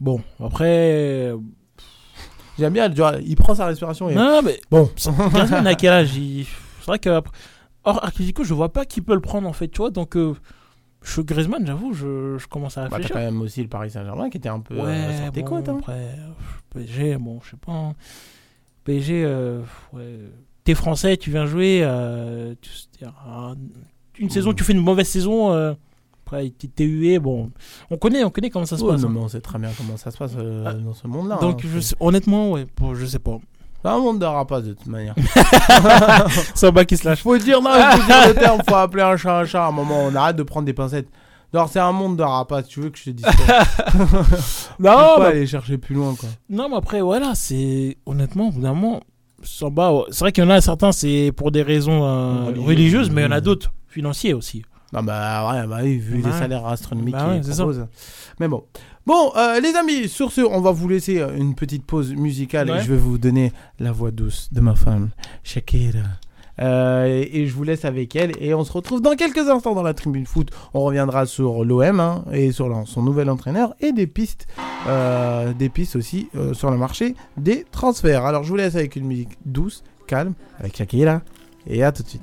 Bon, 0.00 0.20
après. 0.40 1.32
J'aime 2.58 2.72
bien, 2.72 2.92
il 3.24 3.36
prend 3.36 3.54
sa 3.54 3.66
respiration 3.66 4.10
et 4.10 4.14
Non, 4.14 4.42
mais 4.42 4.60
bon. 4.70 4.90
Griezmann 5.30 5.66
à 5.66 5.74
quel 5.74 5.92
âge? 5.92 6.16
Il- 6.16 6.44
C'est 6.80 6.86
vrai 6.86 6.98
que. 6.98 7.20
Or, 7.84 8.04
Atletico, 8.04 8.42
je 8.44 8.52
vois 8.54 8.72
pas 8.72 8.84
qui 8.84 9.00
peut 9.00 9.14
le 9.14 9.20
prendre 9.20 9.48
en 9.48 9.52
fait, 9.52 9.68
tu 9.68 9.78
vois. 9.78 9.90
Donc, 9.90 10.16
euh, 10.16 10.34
je 11.02 11.20
Griezmann, 11.20 11.64
j'avoue, 11.66 11.92
je, 11.94 12.36
je 12.38 12.46
commence 12.48 12.76
à 12.76 12.82
Bah, 12.82 12.88
t'as 12.90 12.96
réfléchir. 12.96 13.14
quand 13.16 13.22
même 13.22 13.40
aussi 13.40 13.62
le 13.62 13.68
Paris 13.68 13.90
Saint-Germain 13.90 14.28
qui 14.30 14.38
était 14.38 14.48
un 14.48 14.58
peu 14.60 14.74
euh, 14.78 14.84
ouais, 15.08 15.22
sur 15.22 15.32
tes 15.32 15.42
bon, 15.42 15.48
côtes. 15.48 15.68
hein. 15.68 15.76
après, 15.78 15.92
euh, 15.92 16.28
PSG, 16.74 17.16
bon, 17.18 17.38
je 17.44 17.50
sais 17.50 17.56
pas. 17.56 17.72
hein. 17.72 17.92
PSG, 18.84 19.22
euh, 19.24 19.62
ouais. 19.92 20.18
T'es 20.68 20.74
français, 20.74 21.16
tu 21.16 21.30
viens 21.30 21.46
jouer. 21.46 21.80
euh, 21.82 22.52
tu- 22.60 22.68
c'est-à-dire, 22.70 23.16
un- 23.26 23.54
une 24.18 24.28
saison, 24.28 24.52
tu 24.52 24.64
fais 24.64 24.74
une 24.74 24.82
mauvaise 24.82 25.08
saison. 25.08 25.50
euh, 25.50 25.72
après, 26.26 26.50
t'es 26.50 26.84
hué. 26.84 27.18
Bon, 27.18 27.50
on 27.90 27.96
connaît, 27.96 28.22
on 28.22 28.28
connaît 28.28 28.50
comment 28.50 28.66
ça 28.66 28.76
se 28.76 28.84
Ouais, 28.84 28.90
passe. 28.92 29.00
non, 29.00 29.08
hein. 29.08 29.12
mais 29.14 29.20
on 29.20 29.28
sait 29.28 29.40
très 29.40 29.58
bien 29.58 29.70
comment 29.78 29.96
ça 29.96 30.10
se 30.10 30.18
passe 30.18 30.32
euh, 30.36 30.64
Ah. 30.66 30.74
dans 30.74 30.92
ce 30.92 31.06
monde-là. 31.06 31.36
Donc, 31.40 31.64
hein. 31.64 31.68
je 31.72 31.80
sais- 31.80 31.96
honnêtement, 32.00 32.50
ouais, 32.52 32.66
bon, 32.76 32.94
je 32.94 33.06
sais 33.06 33.18
pas. 33.18 33.38
C'est 33.80 33.88
un 33.88 33.96
monde 33.98 34.18
de 34.18 34.26
rapaces 34.26 34.64
de 34.64 34.74
toute 34.74 34.88
manière. 34.88 35.14
Samba 36.54 36.84
qui 36.84 36.98
se 36.98 37.08
lâche. 37.08 37.22
faut 37.22 37.38
dire, 37.38 37.62
non, 37.62 37.70
il 37.74 37.98
faut 38.00 38.06
dire 38.06 38.28
le 38.28 38.34
terme, 38.34 38.60
faut 38.68 38.74
appeler 38.74 39.04
un 39.04 39.16
chat 39.16 39.38
un 39.38 39.46
chat. 39.46 39.64
À 39.64 39.68
un 39.68 39.72
moment, 39.72 40.00
on 40.04 40.14
arrête 40.14 40.36
de 40.36 40.42
prendre 40.42 40.66
des 40.66 40.74
pincettes. 40.74 41.08
Alors, 41.54 41.70
c'est 41.70 41.80
un 41.80 41.92
monde 41.92 42.18
de 42.18 42.22
rapaces, 42.22 42.68
tu 42.68 42.80
veux 42.80 42.90
que 42.90 42.98
je 42.98 43.04
te 43.04 43.10
dise 43.10 43.24
Non, 43.94 44.04
Faut 44.78 44.82
pas 44.82 45.18
bah, 45.18 45.26
aller 45.28 45.46
chercher 45.46 45.78
plus 45.78 45.94
loin, 45.94 46.14
quoi. 46.14 46.28
non, 46.50 46.68
mais 46.68 46.76
après, 46.76 47.00
voilà, 47.00 47.34
c'est 47.34 47.96
honnêtement, 48.04 48.48
évidemment, 48.50 49.00
Samba, 49.50 50.04
c'est 50.10 50.20
vrai 50.20 50.32
qu'il 50.32 50.44
y 50.44 50.46
en 50.46 50.50
a 50.50 50.60
certains, 50.60 50.92
c'est 50.92 51.32
pour 51.34 51.50
des 51.50 51.62
raisons 51.62 52.04
euh, 52.04 52.44
Religieuses. 52.44 52.66
religieuses, 52.66 53.10
mais 53.10 53.22
il 53.22 53.24
y 53.24 53.28
en 53.28 53.32
a 53.32 53.40
d'autres 53.40 53.72
financiers 53.88 54.34
aussi. 54.34 54.62
Non, 54.92 55.02
bah, 55.02 55.50
ouais, 55.50 55.66
bah 55.66 55.78
oui, 55.82 55.98
vu 55.98 56.20
Bah 56.22 56.28
les 56.30 56.38
salaires 56.38 56.66
astronomiques 56.66 57.14
Bah 57.14 57.28
ouais, 57.28 57.42
ça. 57.42 57.66
Mais 58.40 58.48
bon. 58.48 58.64
Bon, 59.06 59.32
euh, 59.36 59.58
les 59.60 59.74
amis, 59.74 60.08
sur 60.08 60.32
ce, 60.32 60.42
on 60.42 60.60
va 60.60 60.70
vous 60.70 60.88
laisser 60.88 61.18
euh, 61.18 61.34
une 61.36 61.54
petite 61.54 61.84
pause 61.84 62.14
musicale 62.14 62.70
et 62.70 62.80
je 62.82 62.92
vais 62.92 62.98
vous 62.98 63.18
donner 63.18 63.52
la 63.80 63.90
voix 63.90 64.10
douce 64.10 64.48
de 64.52 64.60
ma 64.60 64.74
femme, 64.74 65.10
Shakira. 65.44 66.00
Euh, 66.60 67.24
et, 67.30 67.46
je 67.46 67.54
vous 67.54 67.64
laisse 67.64 67.84
avec 67.84 68.16
elle 68.16 68.32
et 68.40 68.54
on 68.54 68.64
se 68.64 68.72
retrouve 68.72 69.00
dans 69.00 69.14
quelques 69.14 69.48
instants 69.48 69.74
dans 69.74 69.82
la 69.82 69.94
tribune 69.94 70.26
foot. 70.26 70.50
On 70.74 70.80
reviendra 70.80 71.26
sur 71.26 71.64
l'OM 71.64 72.00
hein, 72.00 72.24
et 72.32 72.52
sur 72.52 72.68
son 72.86 73.02
nouvel 73.02 73.30
entraîneur 73.30 73.74
et 73.80 73.92
des 73.92 74.06
pistes, 74.06 74.46
euh, 74.86 75.52
des 75.52 75.68
pistes 75.68 75.96
aussi 75.96 76.28
euh, 76.36 76.54
sur 76.54 76.70
le 76.70 76.76
marché 76.76 77.14
des 77.36 77.64
transferts. 77.70 78.24
Alors 78.24 78.44
je 78.44 78.50
vous 78.50 78.56
laisse 78.56 78.74
avec 78.74 78.96
une 78.96 79.06
musique 79.06 79.38
douce, 79.44 79.84
calme, 80.06 80.34
avec 80.58 80.76
Shakira 80.76 81.22
et 81.66 81.84
à 81.84 81.92
tout 81.92 82.02
de 82.02 82.08
suite. 82.08 82.22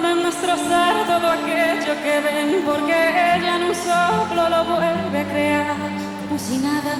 Pueden 0.00 0.22
destrozar 0.22 1.06
todo 1.06 1.30
aquello 1.30 1.92
que 2.02 2.20
ven 2.22 2.62
porque 2.64 2.90
ella 2.90 3.56
en 3.56 3.64
un 3.64 3.74
soplo 3.74 4.48
lo 4.48 4.64
vuelve 4.64 5.18
a 5.18 5.28
crear. 5.28 5.76
Como 6.26 6.38
si 6.38 6.56
nada, 6.56 6.94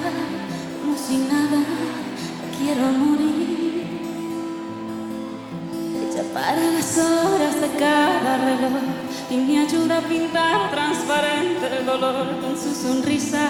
como 0.79 0.95
si 0.95 1.17
nada, 1.17 1.63
quiero 2.59 2.85
morir. 2.91 3.87
Ella 5.99 6.23
para 6.31 6.61
las 6.61 6.97
horas 6.99 7.59
de 7.59 7.69
cada 7.79 8.37
reloj 8.37 8.83
y 9.31 9.35
me 9.35 9.59
ayuda 9.61 9.97
a 9.97 10.01
pintar 10.01 10.69
transparente 10.69 11.77
el 11.79 11.85
dolor 11.87 12.39
con 12.39 12.55
su 12.55 12.71
sonrisa. 12.75 13.49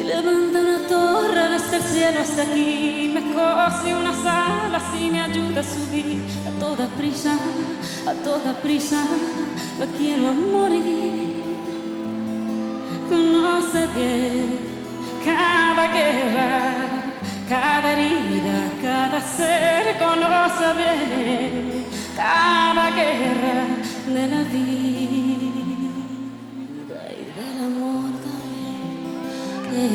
Y 0.00 0.04
levanta 0.04 0.58
una 0.60 0.78
torre 0.88 1.50
desde 1.50 1.76
el 1.76 1.82
cielo 1.82 2.20
hasta 2.20 2.42
aquí, 2.42 3.10
me 3.12 3.20
cose 3.34 3.94
unas 3.94 4.24
alas 4.24 4.82
y 4.98 5.10
me 5.10 5.20
ayuda 5.20 5.60
a 5.60 5.64
subir. 5.64 6.22
A 6.48 6.58
toda 6.58 6.86
prisa, 6.96 7.34
a 8.06 8.14
toda 8.24 8.54
prisa, 8.62 9.04
la 9.78 9.86
quiero 9.98 10.32
morir. 10.32 11.44
Conoce 13.10 13.86
bien 13.94 14.58
cada 15.22 15.86
guerra, 15.92 16.74
cada 17.46 17.92
herida, 17.92 18.58
cada 18.80 19.20
ser. 19.20 19.98
Conoce 19.98 20.66
bien 20.80 21.84
cada 22.16 22.90
guerra 22.90 23.66
de 24.06 24.26
la 24.28 24.42
vida 24.44 25.19
Je 29.80 29.86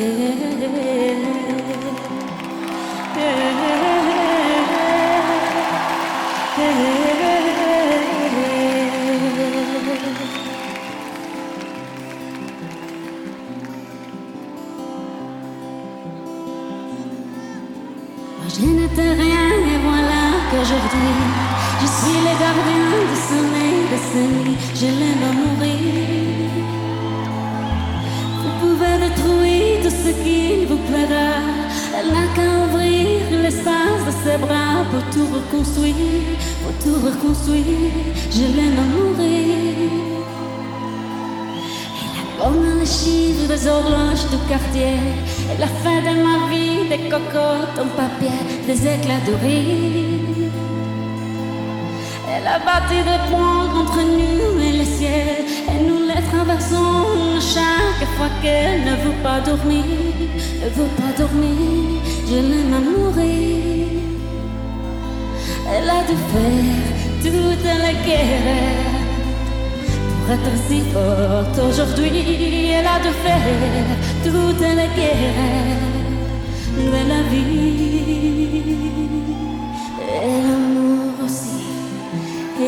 n'étais 18.62 19.12
rien 19.12 19.46
et 19.70 19.78
voilà 19.84 20.22
qu'aujourd'hui 20.50 21.10
Je 21.80 21.86
suis 21.86 22.18
le 22.18 22.34
gardien 22.40 22.88
du 23.08 23.16
sommeil 23.28 23.78
de 23.92 23.98
ces 24.10 24.30
Je 24.74 24.86
l'aime 24.86 25.22
à 25.22 25.32
mourir 25.32 26.65
pouvez 28.76 29.08
détruire 29.08 29.82
tout 29.82 29.90
ce 29.90 30.10
qu'il 30.22 30.66
vous 30.66 30.80
plaira 30.88 31.30
Elle 31.96 32.08
n'a 32.12 32.26
qu'à 32.34 32.48
ouvrir 32.64 33.42
l'espace 33.42 34.02
de 34.06 34.12
ses 34.22 34.38
bras 34.38 34.84
Pour 34.90 35.02
tout 35.12 35.28
reconstruire, 35.34 36.26
pour 36.62 36.74
tout 36.82 36.98
reconstruire 37.06 37.90
Je 38.30 38.44
l'aime 38.56 38.78
à 38.78 38.86
mourir 38.96 40.06
comme 42.38 42.78
les 42.78 43.48
des 43.48 43.66
horloges 43.66 44.28
du 44.30 44.36
quartier. 44.48 44.98
Elle 45.50 45.62
a 45.62 45.66
fait 45.66 46.02
de 46.02 46.22
ma 46.22 46.48
vie 46.50 46.88
des 46.88 47.08
cocottes 47.08 47.78
en 47.80 47.88
papier, 47.96 48.38
des 48.66 48.86
éclats 48.86 49.24
de 49.26 49.34
rire. 49.42 50.05
Elle 52.36 52.46
a 52.48 52.58
bâti 52.58 52.96
des 52.96 53.20
ponts 53.30 53.70
entre 53.80 54.02
nous 54.02 54.60
et 54.60 54.72
le 54.78 54.84
ciel. 54.84 55.44
Et 55.72 55.78
nous 55.86 56.02
les 56.06 56.22
traversons 56.30 57.40
chaque 57.40 58.08
fois 58.16 58.30
qu'elle 58.42 58.80
ne 58.84 58.94
veut 59.04 59.18
pas 59.22 59.40
dormir. 59.40 59.84
Ne 60.62 60.68
veut 60.68 60.92
pas 61.00 61.12
dormir, 61.16 62.02
je 62.28 62.34
l'aime 62.34 62.74
à 62.74 62.80
mourir. 62.80 63.86
Elle 65.72 65.88
a 65.88 66.00
dû 66.08 66.16
faire 66.32 66.90
toute 67.22 67.64
la 67.64 67.92
guerre 68.06 69.06
pour 70.26 70.34
être 70.34 70.56
si 70.68 70.80
forte 70.92 71.58
aujourd'hui, 71.68 72.70
elle 72.70 72.86
a 72.86 72.98
de 72.98 73.12
faire 73.24 73.88
toute 74.24 74.60
la 74.60 74.86
guerre 74.98 75.80
de 76.76 76.90
la 77.08 77.20
vie 77.30 77.96
aussi. 80.08 80.75
Pour 82.56 82.64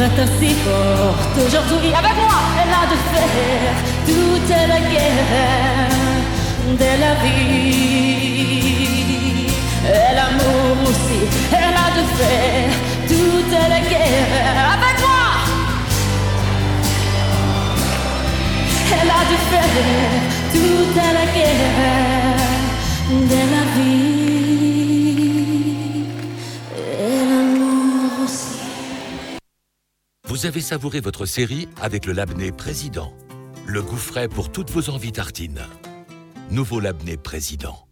être 0.00 0.24
si 0.40 0.54
forte 0.54 1.36
aujourd'hui 1.46 1.92
avec 1.92 2.16
moi. 2.16 2.40
Elle 2.62 2.72
a 2.72 2.86
de 2.90 2.96
faire 3.12 3.74
toute 4.06 4.48
la 4.48 4.80
guerre 4.80 5.90
de 6.72 6.90
la 7.00 7.12
vie. 7.22 7.46
Et 9.84 10.10
l'amour 10.14 10.76
aussi. 10.88 11.20
Elle 11.52 11.76
a 11.76 11.88
de 11.94 12.04
faire 12.16 12.95
toute 13.08 13.52
la 13.52 13.80
guerre 13.80 14.56
avec 14.74 14.96
moi. 15.00 15.24
Elle 18.92 19.10
a 19.10 19.22
de 19.30 19.36
faire 19.50 19.72
toute 20.52 20.96
la 20.96 21.26
guerre 21.34 22.36
de 23.10 23.40
la 23.54 23.64
vie. 23.76 24.16
Et 26.98 27.24
l'amour 27.28 28.24
aussi. 28.24 28.58
Vous 30.28 30.46
avez 30.46 30.60
savouré 30.60 31.00
votre 31.00 31.26
série 31.26 31.68
avec 31.80 32.06
le 32.06 32.12
Labné 32.12 32.52
Président. 32.52 33.12
Le 33.66 33.82
goût 33.82 33.96
frais 33.96 34.28
pour 34.28 34.50
toutes 34.50 34.70
vos 34.70 34.90
envies 34.90 35.12
tartines. 35.12 35.66
Nouveau 36.50 36.80
Labné 36.80 37.16
Président. 37.16 37.85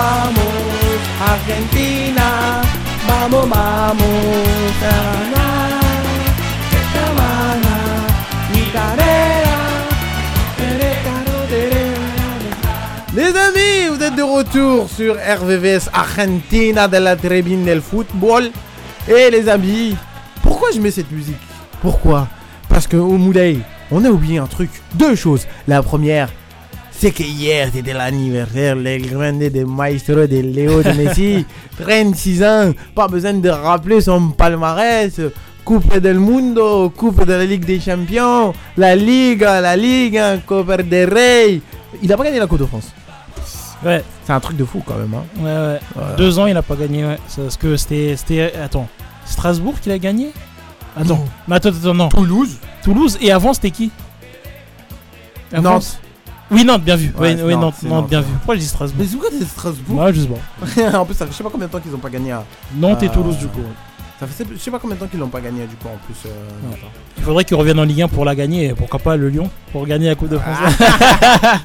Vamos, 0.00 1.00
Argentina. 1.20 2.62
Vamos, 3.06 3.46
vamos, 3.50 4.40
Les 13.12 13.36
amis, 13.36 13.88
vous 13.90 14.02
êtes 14.02 14.16
de 14.16 14.22
retour 14.22 14.88
sur 14.88 15.16
RVVS 15.16 15.90
Argentina 15.92 16.88
de 16.88 16.96
la 16.96 17.16
tribune 17.16 17.64
del 17.66 17.82
football. 17.82 18.50
Et 19.06 19.30
les 19.30 19.48
amis, 19.50 19.96
pourquoi 20.42 20.70
je 20.72 20.80
mets 20.80 20.92
cette 20.92 21.10
musique? 21.10 21.36
Pourquoi? 21.82 22.28
Parce 22.70 22.86
que 22.86 22.96
au 22.96 23.18
on 23.90 24.04
a 24.04 24.08
oublié 24.08 24.38
un 24.38 24.46
truc. 24.46 24.70
Deux 24.94 25.14
choses. 25.14 25.46
La 25.68 25.82
première, 25.82 26.30
c'est 27.00 27.12
que 27.12 27.22
hier 27.22 27.70
c'était 27.72 27.94
l'anniversaire, 27.94 28.76
le 28.76 28.98
grande 28.98 29.38
de 29.38 29.64
maestro 29.64 30.26
de 30.26 30.40
Léo 30.40 30.82
de 30.82 30.92
Messi. 30.92 31.46
36 31.80 32.42
ans, 32.44 32.72
pas 32.94 33.08
besoin 33.08 33.32
de 33.32 33.48
rappeler 33.48 34.02
son 34.02 34.32
palmarès. 34.32 35.18
Coupe 35.64 35.96
del 35.96 36.18
Mundo, 36.18 36.90
Coupe 36.90 37.24
de 37.24 37.32
la 37.32 37.46
Ligue 37.46 37.64
des 37.64 37.80
Champions, 37.80 38.52
la 38.76 38.94
Liga, 38.94 39.62
la 39.62 39.76
Liga, 39.76 40.36
Copa 40.44 40.76
del 40.76 41.08
Rey. 41.10 41.62
Il 42.02 42.12
a 42.12 42.18
pas 42.18 42.24
gagné 42.24 42.38
la 42.38 42.46
Coupe 42.46 42.58
de 42.60 42.66
France. 42.66 42.92
Ouais, 43.82 44.04
C'est 44.26 44.32
un 44.34 44.40
truc 44.40 44.58
de 44.58 44.64
fou 44.66 44.82
quand 44.84 44.96
même. 44.96 45.14
Hein. 45.14 45.24
ouais, 45.38 46.02
ouais. 46.02 46.16
Deux 46.18 46.38
ans, 46.38 46.44
il 46.44 46.56
a 46.56 46.60
pas 46.62 46.76
gagné. 46.76 47.06
Ouais. 47.06 47.18
Parce 47.34 47.56
que 47.56 47.78
c'était. 47.78 48.14
c'était 48.16 48.52
attends. 48.62 48.88
Strasbourg 49.24 49.80
qu'il 49.80 49.92
a 49.92 49.98
gagné? 49.98 50.32
Attends. 50.94 51.16
Non. 51.16 51.24
Mais 51.48 51.56
attends, 51.56 51.70
attends, 51.70 51.94
non. 51.94 52.08
Toulouse 52.10 52.58
Toulouse. 52.84 53.16
Et 53.22 53.32
avant, 53.32 53.54
c'était 53.54 53.70
qui? 53.70 53.90
Avant 55.50 55.62
Nantes. 55.62 55.98
Oui, 56.50 56.64
Nantes, 56.64 56.82
bien 56.82 56.96
vu. 56.96 57.12
Ouais, 57.18 57.36
oui, 57.42 57.52
Nantes, 57.52 57.60
Nantes, 57.62 57.74
c'est 57.80 57.86
Nantes, 57.88 58.00
Nantes, 58.02 58.10
bien 58.10 58.20
vu. 58.22 58.32
Pourquoi 58.38 58.54
je 58.56 58.60
dis 58.60 58.66
Strasbourg 58.66 58.98
Mais 59.00 59.06
c'est 59.06 59.16
quoi 59.16 59.28
c'est 59.38 59.44
Strasbourg 59.46 59.98
Ouais, 60.02 60.12
pas. 60.12 60.98
En 60.98 61.04
plus, 61.04 61.14
ça 61.14 61.26
fait 61.26 61.32
je 61.32 61.36
sais 61.36 61.44
pas 61.44 61.50
combien 61.50 61.66
de 61.66 61.72
temps 61.72 61.80
qu'ils 61.80 61.94
ont 61.94 61.98
pas 61.98 62.10
gagné. 62.10 62.32
à- 62.32 62.44
Nantes 62.76 63.02
et 63.02 63.06
Euh, 63.06 63.12
Toulouse, 63.12 63.36
du 63.38 63.46
coup. 63.46 63.60
Ça 64.18 64.26
fait 64.26 64.44
je 64.52 64.58
sais 64.58 64.70
pas 64.70 64.78
combien 64.78 64.96
de 64.96 65.00
temps 65.00 65.06
qu'ils 65.06 65.18
l'ont 65.20 65.28
pas 65.28 65.40
gagné 65.40 65.66
du 65.66 65.76
coup 65.76 65.88
en 65.88 65.96
plus. 66.04 66.14
euh, 66.26 66.70
Ouais. 66.70 66.78
Il 67.16 67.22
faudrait 67.22 67.44
qu'ils 67.44 67.56
reviennent 67.56 67.78
en 67.78 67.84
Ligue 67.84 68.02
1 68.02 68.08
pour 68.08 68.24
la 68.26 68.34
gagner. 68.34 68.66
Et 68.66 68.74
pourquoi 68.74 68.98
pas 68.98 69.16
le 69.16 69.28
Lyon 69.30 69.48
pour 69.72 69.86
gagner 69.86 70.08
la 70.08 70.14
Coupe 70.14 70.28
de 70.28 70.38
France 70.38 70.58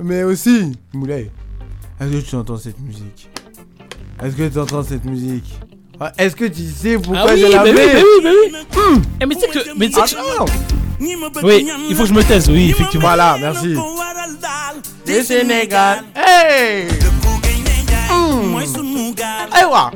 Mais 0.00 0.22
aussi, 0.24 0.72
Moulay, 0.92 1.30
est-ce 2.00 2.10
que 2.10 2.20
tu 2.28 2.34
entends 2.36 2.56
cette 2.56 2.80
musique? 2.80 3.28
Est-ce 4.22 4.34
que 4.34 4.48
tu 4.48 4.58
entends 4.58 4.82
cette 4.82 5.04
musique? 5.04 5.58
Ah, 6.00 6.12
Est-ce 6.18 6.34
que 6.36 6.44
tu 6.46 6.62
sais 6.64 6.94
pourquoi 6.98 7.22
Ah 7.28 7.32
oui, 7.34 7.40
je 7.40 7.46
la 7.52 7.58
bah 7.58 7.70
oui, 7.70 7.74
bah 7.74 8.00
oui, 8.24 8.50
bah 8.52 8.68
oui. 8.94 9.02
Eh, 9.20 9.26
mais 9.26 9.34
tu 9.34 9.40
sais 9.42 9.46
que. 9.48 9.78
Mais 9.78 9.88
tu 9.88 9.94
sais 9.94 10.00
que- 10.02 10.34
Attends 10.34 10.44
Oui, 11.00 11.66
il 11.88 11.94
faut 11.94 12.02
que 12.02 12.08
je 12.08 12.14
me 12.14 12.22
taise, 12.22 12.48
oui, 12.48 12.70
effectivement. 12.70 13.06
Voilà, 13.08 13.36
merci. 13.40 13.74
Le 15.06 15.22
Sénégal. 15.22 16.02
Hey 16.14 16.88
Hmm. 18.08 18.56
Aywa 19.52 19.90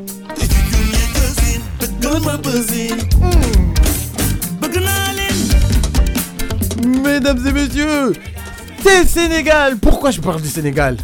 Hmm. 6.83 7.03
Mesdames 7.03 7.47
et 7.47 7.53
messieurs, 7.53 8.13
c'est 8.83 9.03
le 9.03 9.07
Sénégal 9.09 9.77
Pourquoi 9.77 10.11
je 10.11 10.21
parle 10.21 10.41
du 10.43 10.49
Sénégal? 10.49 10.97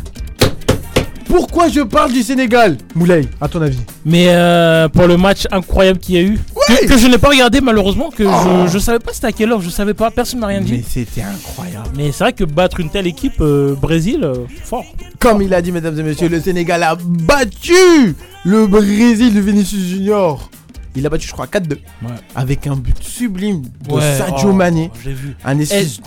Pourquoi 1.29 1.69
je 1.69 1.81
parle 1.83 2.13
du 2.13 2.23
Sénégal? 2.23 2.77
Moulay, 2.95 3.29
à 3.41 3.49
ton 3.49 3.61
avis 3.63 3.81
Mais 4.05 4.27
euh, 4.29 4.89
pour 4.89 5.07
le 5.07 5.17
match 5.17 5.45
incroyable 5.51 5.99
qu'il 5.99 6.15
y 6.15 6.19
a 6.19 6.23
eu, 6.23 6.39
que, 6.67 6.87
que 6.87 6.99
je 6.99 7.07
n'ai 7.07 7.19
pas 7.19 7.29
regardé 7.29 7.61
malheureusement, 7.61 8.11
que 8.11 8.25
je, 8.25 8.71
je 8.73 8.79
savais 8.79 8.99
pas 8.99 9.13
c'était 9.13 9.27
à 9.29 9.33
quelle 9.33 9.53
heure, 9.53 9.61
je 9.61 9.71
savais 9.71 9.95
pas, 9.95 10.11
personne 10.11 10.41
m'a 10.41 10.49
rien 10.49 10.61
Oh. 10.63 10.69
Mais 10.69 10.79
dit. 10.79 10.85
c'était 10.89 11.23
incroyable. 11.23 11.89
Mais 11.97 12.13
c'est 12.13 12.25
vrai 12.25 12.33
que 12.33 12.45
battre 12.45 12.81
une 12.81 12.91
telle 12.91 13.07
équipe, 13.07 13.41
euh, 13.41 13.75
Brésil, 13.75 14.21
euh, 14.25 14.35
fort. 14.65 14.85
Comme 15.19 15.43
il 15.43 15.53
a 15.55 15.63
dit, 15.63 15.73
mesdames 15.73 15.99
et 15.99 16.03
messieurs, 16.03 16.29
le 16.29 16.41
Sénégal 16.41 16.83
a 16.83 16.97
battu 17.05 18.15
le 18.45 18.67
Brésil 18.67 19.35
de 19.35 19.41
Vinicius 19.41 19.83
Junior. 19.87 20.51
Il 20.97 21.07
a 21.07 21.11
battu, 21.11 21.29
je 21.29 21.33
crois, 21.33 21.47
4-2. 21.47 21.73
Ouais. 21.73 22.09
Avec 22.35 22.67
un 22.67 22.75
but 22.75 22.97
sublime 23.03 23.63
de 23.87 23.93
Ouais, 23.93 24.17
Sadio 24.17 24.49
oh, 24.49 24.53
Mané. 24.53 24.91
Je 25.05 25.11
vu. 25.11 25.37
Un 25.45 25.57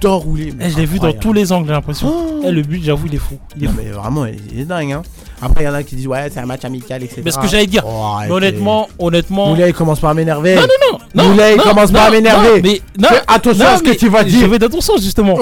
d'enroulé. 0.01 0.53
Eh, 0.59 0.69
je 0.71 0.77
l'ai 0.77 0.85
vu 0.85 0.97
dans 0.99 1.13
tous 1.13 1.31
les 1.31 1.51
angles, 1.51 1.67
j'ai 1.67 1.73
l'impression. 1.73 2.07
Oh. 2.11 2.41
Eh, 2.43 2.51
le 2.51 2.63
but, 2.63 2.83
j'avoue, 2.83 3.05
il 3.07 3.15
est 3.15 3.19
fou. 3.19 3.37
Il 3.55 3.63
est 3.63 3.67
Non, 3.67 3.73
fou. 3.73 3.79
mais 3.83 3.91
vraiment, 3.91 4.25
il 4.25 4.59
est 4.59 4.65
dingue. 4.65 4.91
Hein. 4.93 5.01
Après, 5.41 5.63
il 5.63 5.67
y 5.67 5.69
en 5.69 5.73
a 5.73 5.83
qui 5.83 5.95
disent, 5.95 6.07
ouais, 6.07 6.29
c'est 6.33 6.39
un 6.39 6.45
match 6.45 6.65
amical, 6.65 7.03
etc. 7.03 7.21
Mais 7.23 7.31
ce 7.31 7.37
que 7.37 7.47
j'allais 7.47 7.67
dire, 7.67 7.83
Oh, 7.85 8.15
Mais 8.21 8.31
honnêtement, 8.31 8.87
honnêtement. 8.97 9.49
Moulay, 9.49 9.69
il 9.69 9.73
commence 9.73 9.99
par 9.99 10.13
m'énerver. 10.15 10.55
Non, 10.55 10.61
non, 10.61 10.99
non. 11.15 11.29
Moulay, 11.29 11.55
commence 11.57 11.93
à 11.93 12.09
m'énerver. 12.09 12.61
Mais 12.61 12.81
non, 12.97 13.09
attention 13.27 13.65
à 13.67 13.77
ce 13.77 13.83
que 13.83 13.95
tu 13.95 14.09
vas 14.09 14.23
Je 14.23 14.29
dire. 14.29 14.49
vais 14.49 14.59
dans 14.59 14.69
ton 14.69 14.81
sens, 14.81 15.01
justement. 15.01 15.35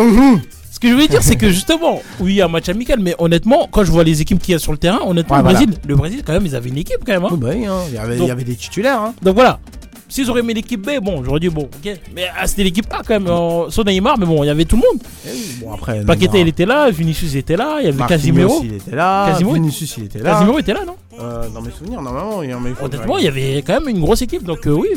Ce 0.78 0.80
que 0.80 0.90
je 0.90 0.94
veux 0.94 1.08
dire, 1.08 1.24
c'est 1.24 1.38
que 1.38 1.50
justement, 1.50 2.04
oui, 2.20 2.40
un 2.40 2.48
match 2.48 2.70
amical, 2.70 3.00
mais 3.00 3.16
honnêtement, 3.18 3.68
quand 3.72 3.84
je 3.84 3.92
vois 3.92 4.04
les 4.04 4.22
équipes 4.22 4.38
qu'il 4.40 4.52
y 4.52 4.56
a 4.56 4.60
sur 4.60 4.72
le 4.72 4.78
terrain, 4.78 5.00
honnêtement, 5.08 5.36
Ouais, 5.38 5.42
le, 5.42 5.50
voilà. 5.50 5.58
Brésil, 5.66 5.80
le 5.88 5.96
Brésil, 5.96 6.22
quand 6.24 6.34
même, 6.34 6.46
ils 6.46 6.56
avaient 6.56 6.70
une 6.70 6.78
équipe 6.78 7.00
quand 7.04 7.14
même. 7.14 7.24
hein. 7.26 7.30
Oh, 7.32 7.36
bah 7.36 7.48
oui, 7.56 7.66
hein. 7.66 7.80
il, 7.88 7.96
y 7.96 7.98
avait, 7.98 8.14
il 8.14 8.20
Donc- 8.20 8.28
y 8.28 8.32
avait 8.32 8.44
des 8.44 8.56
titulaires. 8.56 9.02
Hein. 9.02 9.14
Donc 9.24 9.34
voilà. 9.34 9.60
S'ils 10.08 10.30
auraient 10.30 10.44
mis 10.44 10.54
l'équipe 10.54 10.80
B, 10.86 11.00
bon, 11.02 11.24
j'aurais 11.24 11.40
dit 11.40 11.50
bon, 11.50 11.64
ok. 11.64 12.00
Mais 12.16 12.26
ah, 12.40 12.46
c'était 12.46 12.64
l'équipe 12.64 12.86
A 12.94 12.98
quand 13.00 13.16
même, 13.20 13.28
euh, 13.28 13.84
Neymar, 13.88 14.20
mais 14.20 14.28
bon, 14.28 14.44
il 14.44 14.46
y 14.46 14.50
avait 14.52 14.66
tout 14.66 14.76
le 14.76 14.84
monde. 14.84 15.02
Eh 15.28 15.32
Bon, 15.66 15.74
après, 15.74 16.06
Paqueta, 16.06 16.38
il 16.38 16.48
était 16.48 16.68
là, 16.68 16.92
Vinicius 16.92 17.34
était 17.34 17.58
là, 17.58 17.78
il 17.82 17.86
y 17.88 17.90
avait 17.90 18.06
Casimiro. 18.06 18.62
il 18.64 18.76
était 18.76 18.96
là. 18.96 19.30
Casimiro, 19.32 19.56
Vinicius, 19.56 19.98
il 19.98 20.04
était 20.04 20.20
là. 20.20 20.34
Casimiro 20.34 20.60
était 20.60 20.74
là, 20.74 20.86
non? 20.86 20.96
Euh, 21.20 21.50
dans 21.50 21.62
mes 21.64 21.72
souvenirs, 21.72 22.04
normalement, 22.04 22.44
il 22.44 22.52
y 22.52 22.54
en 22.54 22.64
a. 22.64 22.68
Honnêtement, 22.86 23.18
il 23.18 23.24
y 23.24 23.28
avait 23.28 23.64
quand 23.66 23.80
même 23.82 23.90
une 23.90 24.00
grosse 24.00 24.22
équipe, 24.22 24.44
donc 24.44 24.68
euh, 24.68 24.72
oui. 24.74 24.88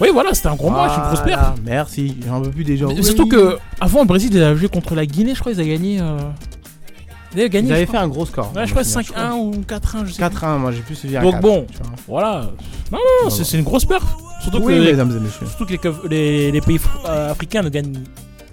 Oui, 0.00 0.08
voilà, 0.12 0.32
c'était 0.34 0.48
un 0.48 0.54
gros 0.56 0.70
match, 0.70 0.92
une 0.96 1.02
grosse 1.04 1.20
perte. 1.22 1.58
Merci, 1.64 2.16
j'en 2.26 2.40
veux 2.40 2.50
plus 2.50 2.64
des 2.64 2.76
gens. 2.76 2.88
Mais 2.94 3.02
Surtout 3.02 3.28
que 3.28 3.58
avant 3.80 4.00
le 4.00 4.06
Brésil, 4.06 4.30
ils 4.32 4.42
avaient 4.42 4.58
joué 4.58 4.68
contre 4.68 4.94
la 4.94 5.04
Guinée, 5.06 5.34
je 5.34 5.40
crois, 5.40 5.52
ils 5.52 5.60
avaient 5.60 5.68
gagné. 5.70 6.00
euh, 6.00 6.16
Ils 7.34 7.40
avaient 7.40 7.50
gagné. 7.50 7.68
Ils 7.68 7.70
je 7.70 7.74
avaient 7.76 7.86
crois. 7.86 7.98
fait 8.00 8.04
un 8.04 8.08
gros 8.08 8.26
score. 8.26 8.52
Ouais, 8.56 8.66
je 8.66 8.70
crois 8.70 8.82
5-1 8.82 9.32
ou 9.34 9.52
4-1, 9.68 10.06
je 10.06 10.12
sais 10.12 10.22
4-1, 10.22 10.58
moi 10.58 10.72
j'ai 10.72 10.80
plus 10.80 10.94
suivi 10.94 11.16
à 11.16 11.22
Donc 11.22 11.32
4, 11.34 11.42
bon. 11.42 11.66
tu 11.70 11.78
vois. 11.82 11.92
Voilà. 12.08 12.50
Non, 12.90 12.98
non, 13.24 13.30
c'est 13.30 13.44
c'est 13.44 13.58
une 13.58 13.64
grosse 13.64 13.84
perte. 13.84 14.04
Surtout 14.42 14.58
Oui, 14.62 14.74
que, 14.78 14.80
mesdames 14.84 15.14
et 15.16 15.20
messieurs. 15.20 15.46
surtout 15.46 15.66
que 15.66 16.08
les, 16.08 16.46
les- 16.46 16.52
les 16.52 16.60
pays 16.62 16.78
fr- 16.78 16.88
euh, 17.06 17.30
africains 17.32 17.62
ne 17.62 17.68
gagnent 17.68 17.92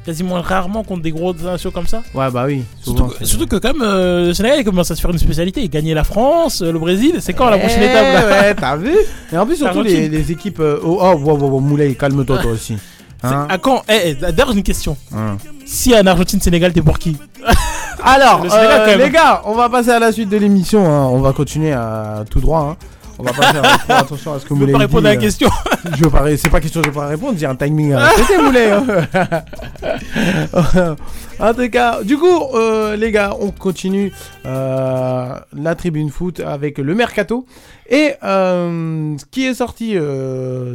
quasiment 0.07 0.41
rarement 0.41 0.83
contre 0.83 1.01
des 1.03 1.11
grosses 1.11 1.41
nations 1.43 1.69
comme 1.69 1.85
ça. 1.85 2.01
Ouais, 2.15 2.31
bah 2.31 2.45
oui. 2.47 2.63
Surtout, 2.81 3.03
que- 3.07 3.25
surtout 3.25 3.45
que 3.45 3.57
quand 3.57 3.73
même, 3.73 3.81
euh, 3.83 4.27
le 4.27 4.33
Sénégal 4.33 4.59
il 4.61 4.63
commence 4.63 4.89
à 4.89 4.95
se 4.95 5.01
faire 5.01 5.11
une 5.11 5.17
spécialité. 5.19 5.67
Gagner 5.67 5.93
la 5.93 6.03
France, 6.05 6.61
euh, 6.61 6.71
le 6.71 6.79
Brésil, 6.79 7.17
c'est 7.19 7.33
quand 7.33 7.49
la 7.49 7.57
prochaine 7.57 7.81
Eh 7.83 7.85
étape 7.91 8.13
là 8.13 8.27
Ouais, 8.41 8.55
t'as 8.55 8.75
vu 8.77 8.93
Et 9.33 9.37
en 9.37 9.45
plus, 9.45 9.57
surtout 9.57 9.81
les, 9.81 10.31
équipes. 10.31 10.59
euh, 10.61 10.79
oh, 10.83 10.97
oh, 11.01 11.13
wow, 11.21 11.37
wow, 11.37 11.49
wow, 11.49 11.59
Moulay, 11.59 11.93
calme-toi 11.95 12.37
toi 12.39 12.51
aussi. 12.51 12.77
Hein 13.23 13.47
À 13.49 13.57
quand 13.57 13.81
Eh, 13.89 14.11
eh, 14.11 14.13
D'ailleurs, 14.31 14.49
j'ai 14.51 14.57
une 14.57 14.63
question. 14.63 14.95
Hein. 15.13 15.37
Si 15.65 15.93
en 15.93 16.05
Argentine-Sénégal, 16.05 16.71
t'es 16.71 16.83
pour 16.83 16.99
qui 16.99 17.17
Alors, 18.03 18.43
Le 18.43 18.49
Sénégal, 18.49 18.89
euh, 18.89 18.95
les 19.05 19.09
gars, 19.09 19.41
on 19.45 19.55
va 19.55 19.69
passer 19.69 19.89
à 19.89 19.97
la 19.99 20.11
suite 20.11 20.29
de 20.29 20.37
l'émission. 20.37 20.85
hein. 20.85 21.07
On 21.11 21.19
va 21.19 21.33
continuer 21.33 21.73
à 21.73 22.23
tout 22.29 22.39
droit. 22.39 22.77
On 23.19 23.23
va 23.23 23.33
pas 23.33 23.53
faire 23.53 23.61
trop 23.79 23.93
attention 23.93 24.33
à 24.33 24.39
ce 24.39 24.45
que 24.45 24.55
Je 24.55 24.59
veux 24.59 24.71
pas 24.71 24.77
répondre 24.79 25.01
dit, 25.01 25.07
à 25.07 25.13
la 25.13 25.17
question. 25.17 25.49
Je 25.97 26.03
veux 26.03 26.09
pas, 26.09 26.35
c'est 26.37 26.49
pas 26.49 26.59
question, 26.59 26.81
je 26.83 26.87
veux 26.87 26.93
pas 26.93 27.07
répondre, 27.07 27.37
j'ai 27.37 27.45
un 27.45 27.55
timing 27.55 27.93
à 27.93 27.99
respecter, 28.09 28.41
Moulay. 28.41 28.71
hein. 28.71 28.85
en 31.39 31.53
tout 31.53 31.69
cas, 31.69 32.03
du 32.03 32.17
coup, 32.17 32.43
euh, 32.53 32.95
les 32.97 33.11
gars, 33.11 33.33
on 33.39 33.51
continue 33.51 34.11
euh, 34.45 35.33
la 35.53 35.75
tribune 35.75 36.09
foot 36.09 36.39
avec 36.41 36.77
le 36.77 36.93
mercato. 36.93 37.45
Et 37.89 38.13
euh, 38.23 39.17
ce 39.17 39.25
qui 39.25 39.45
est 39.45 39.53
sorti 39.53 39.95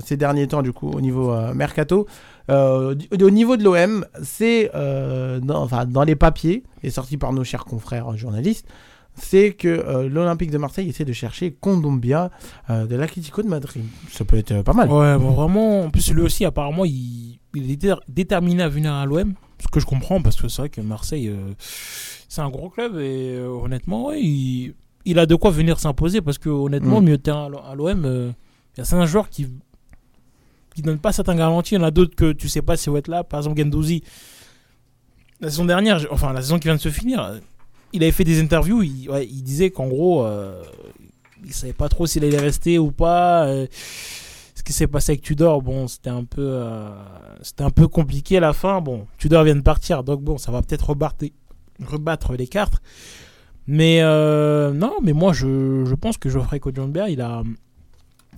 ces 0.05 0.17
derniers 0.17 0.49
temps, 0.49 0.63
du 0.63 0.73
coup, 0.73 0.91
au 0.91 1.01
niveau 1.01 1.35
mercato, 1.55 2.07
euh, 2.51 2.95
au 3.13 3.31
niveau 3.31 3.57
de 3.57 3.65
l'OM, 3.65 4.05
c'est 4.23 4.71
euh, 4.75 5.39
dans, 5.41 5.63
enfin, 5.63 5.85
dans 5.87 6.05
les 6.05 6.17
papiers, 6.17 6.65
et 6.83 6.91
sorti 6.91 7.17
par 7.17 7.33
nos 7.33 7.45
chers 7.45 7.65
confrères 7.65 8.17
journalistes, 8.17 8.67
c'est 9.15 9.53
que 9.53 9.69
euh, 9.69 10.09
l'Olympique 10.09 10.51
de 10.51 10.59
Marseille 10.59 10.89
essaie 10.89 11.05
de 11.05 11.13
chercher 11.13 11.53
Condombia 11.53 12.31
euh, 12.71 12.87
de 12.87 12.97
l'Atlético 12.97 13.43
de 13.43 13.49
Madrid. 13.49 13.85
Ça 14.11 14.25
peut 14.25 14.37
être 14.37 14.53
euh, 14.53 14.63
pas 14.63 14.73
mal. 14.73 14.89
Ouais, 14.91 15.19
bon, 15.19 15.31
vraiment. 15.33 15.83
En 15.83 15.91
plus, 15.91 16.11
lui 16.13 16.23
aussi, 16.23 16.45
apparemment, 16.45 16.85
il, 16.85 17.39
il 17.55 17.71
est 17.71 17.77
déter- 17.77 18.01
déterminé 18.09 18.63
à 18.63 18.69
venir 18.69 18.93
à 18.93 19.05
l'OM. 19.07 19.35
Ce 19.61 19.69
que 19.69 19.79
je 19.81 19.87
comprends, 19.87 20.21
parce 20.23 20.37
que 20.41 20.49
c'est 20.49 20.63
vrai 20.63 20.69
que 20.71 20.81
Marseille, 20.81 21.29
euh, 21.29 21.53
c'est 22.29 22.41
un 22.41 22.49
gros 22.51 22.69
club 22.71 22.99
et 22.99 23.39
honnêtement, 23.41 24.07
ouais, 24.09 24.21
il, 24.23 24.75
il 25.05 25.19
a 25.19 25.27
de 25.27 25.35
quoi 25.35 25.51
venir 25.51 25.79
s'imposer 25.79 26.21
parce 26.21 26.39
que 26.39 26.49
honnêtement, 26.49 27.01
Mm. 27.01 27.05
mieux 27.05 27.17
de 27.19 27.23
terrain 27.23 27.47
à 27.47 27.49
l'O- 27.49 27.61
à 27.71 27.75
l'OM, 27.75 28.05
il 28.75 28.79
y 28.79 28.81
a 28.81 28.85
certains 28.85 29.07
joueurs 29.07 29.29
qui 29.29 29.47
qui 30.75 30.81
donnent 30.81 30.99
pas 30.99 31.13
certaines 31.13 31.37
garanties. 31.37 31.75
Il 31.75 31.79
y 31.79 31.81
en 31.83 31.85
a 31.85 31.91
d'autres 31.91 32.17
que 32.17 32.33
tu 32.33 32.49
sais 32.49 32.63
pas 32.63 32.79
si 32.79 32.89
vont 32.89 32.97
être 32.97 33.09
là. 33.09 33.23
Par 33.25 33.41
exemple, 33.41 33.59
Gendouzi, 33.61 34.03
la 35.41 35.51
saison 35.51 35.65
dernière, 35.67 36.01
enfin 36.11 36.33
la 36.33 36.41
saison 36.41 36.59
qui 36.59 36.69
vient 36.69 36.77
de 36.77 36.81
se 36.81 36.89
finir, 36.89 37.41
il 37.93 38.03
avait 38.03 38.13
fait 38.13 38.25
des 38.25 38.41
interviews. 38.41 38.83
Il, 38.83 39.43
disait 39.43 39.71
qu'en 39.71 39.89
gros, 39.89 40.25
euh, 40.25 40.63
il 41.45 41.53
savait 41.53 41.73
pas 41.73 41.89
trop 41.89 42.07
s'il 42.07 42.25
allait 42.25 42.39
rester 42.39 42.79
ou 42.79 42.91
pas. 42.91 43.47
euh, 43.47 43.67
ce 44.63 44.63
qui 44.63 44.73
s'est 44.73 44.87
passé 44.87 45.13
avec 45.13 45.23
Tudor, 45.23 45.61
bon, 45.61 45.89
c'était 45.89 46.11
un 46.11 46.23
peu, 46.23 46.41
euh, 46.41 46.89
c'était 47.43 47.65
un 47.65 47.71
peu 47.71 47.89
compliqué 47.89 48.37
à 48.37 48.41
la 48.41 48.53
fin. 48.53 48.81
Bon, 48.81 49.07
Tudor 49.19 49.43
vient 49.43 49.57
de 49.57 49.61
partir, 49.61 50.05
donc 50.05 50.23
bon, 50.23 50.39
ça 50.39 50.53
va 50.53 50.63
peut-être 50.63 50.91
rebattre, 50.91 52.35
les 52.35 52.47
cartes. 52.47 52.81
Mais 53.67 54.03
euh, 54.03 54.73
non, 54.73 54.95
mais 55.03 55.13
moi, 55.13 55.33
je, 55.33 55.85
je 55.85 55.95
pense 55.97 56.17
que 56.17 56.29
Geoffrey 56.29 56.61
Kodjongber, 56.61 57.07
il 57.09 57.21
a, 57.21 57.43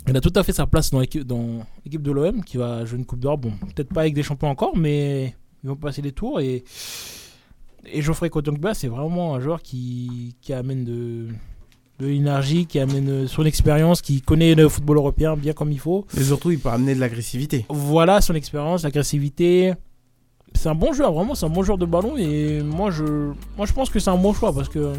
il 0.09 0.17
a 0.17 0.21
tout 0.23 0.33
à 0.35 0.43
fait 0.43 0.53
sa 0.53 0.67
place 0.67 0.91
dans 0.91 1.01
l'équipe, 1.01 1.25
dans 1.25 1.67
l'équipe 1.85 2.03
de 2.03 2.11
l'OM 2.11 2.43
qui 2.43 2.57
va 2.57 2.87
jouer 2.87 2.99
une 2.99 3.05
Coupe 3.07 3.21
d'Or. 3.21 3.37
Bon, 3.37 3.53
peut-être 3.75 3.93
pas 3.93 4.03
avec 4.03 4.15
des 4.15 4.23
champions 4.23 4.49
encore, 4.49 4.77
mais 4.77 5.35
ils 5.63 5.69
vont 5.69 5.77
passer 5.77 6.01
les 6.01 6.13
tours 6.13 6.41
et 6.41 6.65
et 7.93 8.03
Geoffrey 8.03 8.31
Kodjongber, 8.31 8.73
c'est 8.75 8.89
vraiment 8.89 9.35
un 9.35 9.41
joueur 9.41 9.63
qui, 9.63 10.37
qui 10.41 10.53
amène 10.53 10.85
de 10.85 11.29
de 12.01 12.07
l'énergie, 12.09 12.67
qui 12.67 12.81
amène 12.81 13.09
euh, 13.09 13.27
son 13.29 13.45
expérience, 13.45 14.03
qui 14.03 14.21
connaît 14.21 14.57
le 14.57 14.69
football 14.69 14.97
européen 14.97 15.37
bien 15.37 15.53
comme 15.53 15.71
il 15.71 15.79
faut. 15.79 16.05
Et 16.19 16.25
surtout, 16.25 16.51
il 16.51 16.59
peut 16.59 16.69
amener 16.71 16.93
de 16.97 16.99
l'agressivité. 16.99 17.67
Voilà 17.69 18.21
son 18.21 18.35
expérience, 18.35 18.83
l'agressivité. 18.83 19.75
C'est 20.55 20.69
un 20.69 20.75
bon 20.75 20.93
joueur, 20.93 21.13
vraiment, 21.13 21.37
c'est 21.37 21.47
un 21.47 21.51
bon 21.51 21.63
joueur 21.63 21.79
de 21.79 21.87
ballon. 21.87 22.17
Et 22.17 22.63
moi, 22.65 22.91
je, 22.91 23.05
moi, 23.57 23.65
je 23.67 23.73
pense 23.73 23.91
que 23.91 24.01
c'est 24.01 24.11
un 24.11 24.17
bon 24.17 24.33
choix 24.35 24.53
parce 24.53 24.69
que 24.69 24.93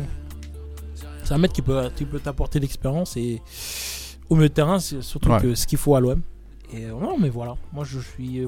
c'est 1.26 1.34
un 1.34 1.38
mec 1.38 1.52
qui 1.52 1.62
peut, 1.62 1.90
qui 1.98 2.06
peut 2.06 2.20
t'apporter 2.22 2.62
l'expérience. 2.62 3.18
Et 3.18 3.42
au 4.30 4.36
milieu 4.36 4.48
de 4.48 4.54
terrain, 4.54 4.80
c'est 4.80 5.02
surtout 5.02 5.30
Ouais. 5.32 5.42
que 5.42 5.54
ce 5.54 5.68
qu'il 5.68 5.78
faut 5.78 5.96
à 5.96 6.00
l'OM. 6.00 6.22
Et 6.74 6.86
euh, 6.86 6.92
non, 6.92 7.18
mais 7.20 7.30
voilà, 7.30 7.56
moi, 7.74 7.84
je 7.84 8.00
suis. 8.00 8.48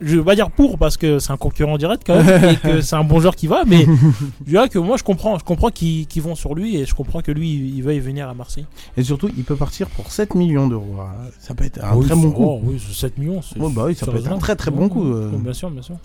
Je 0.00 0.18
vais 0.18 0.24
pas 0.24 0.34
dire 0.34 0.50
pour 0.50 0.76
parce 0.76 0.96
que 0.96 1.18
c'est 1.20 1.30
un 1.32 1.36
concurrent 1.36 1.78
direct 1.78 2.02
quand 2.06 2.22
même 2.22 2.44
et 2.50 2.56
que 2.56 2.80
c'est 2.80 2.96
un 2.96 3.04
bon 3.04 3.20
joueur 3.20 3.36
qui 3.36 3.46
va, 3.46 3.62
mais 3.64 3.86
je 4.44 4.50
dirais 4.50 4.68
que 4.68 4.78
moi 4.78 4.96
je 4.96 5.04
comprends, 5.04 5.38
je 5.38 5.44
comprends 5.44 5.70
qu'ils 5.70 6.06
vont 6.20 6.34
sur 6.34 6.54
lui 6.54 6.76
et 6.76 6.84
je 6.84 6.94
comprends 6.94 7.20
que 7.22 7.30
lui 7.30 7.48
il 7.50 7.80
veuille 7.82 8.00
venir 8.00 8.28
à 8.28 8.34
Marseille. 8.34 8.66
Et 8.96 9.02
surtout, 9.04 9.30
il 9.36 9.44
peut 9.44 9.56
partir 9.56 9.88
pour 9.88 10.10
7 10.10 10.34
millions 10.34 10.66
d'euros. 10.66 10.96
Ça 11.38 11.54
peut 11.54 11.64
être 11.64 11.82
un 11.82 11.94
Oui, 11.96 12.06
très 12.06 12.16
bon 12.16 12.32
coup. 12.32 12.44
oh, 12.44 12.60
oui, 12.64 12.82
c'est 12.84 12.92
7 12.94 13.18
millions. 13.18 13.40
c'est- 13.40 13.58
Ouais, 13.58 13.70
bah 13.72 13.84
oui, 13.86 13.94
ça 13.94 14.06
peut 14.06 14.18
être 14.18 14.30
un 14.32 14.38
très, 14.38 14.56
très 14.56 14.70
bon 14.72 14.88
coup, 14.88 15.04
euh. 15.12 15.30
Bien 15.32 15.52
sûr, 15.52 15.70
bien 15.70 15.82
sûr. 15.82 15.96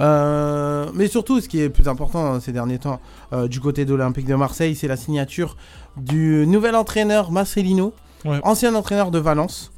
Euh, 0.00 0.86
mais 0.94 1.06
surtout, 1.08 1.40
ce 1.40 1.48
qui 1.48 1.60
est 1.60 1.68
plus 1.68 1.88
important 1.88 2.24
hein, 2.34 2.40
ces 2.40 2.52
derniers 2.52 2.78
temps 2.78 3.00
euh, 3.32 3.46
du 3.48 3.60
côté 3.60 3.84
de 3.84 3.90
l'Olympique 3.94 4.26
de 4.26 4.34
Marseille, 4.34 4.74
c'est 4.74 4.88
la 4.88 4.96
signature 4.96 5.56
du 5.96 6.46
nouvel 6.46 6.74
entraîneur 6.76 7.30
Marcelino, 7.30 7.92
Ouais. 8.24 8.38
ancien 8.44 8.74
entraîneur 8.76 9.10
de 9.10 9.18
Valence. 9.18 9.71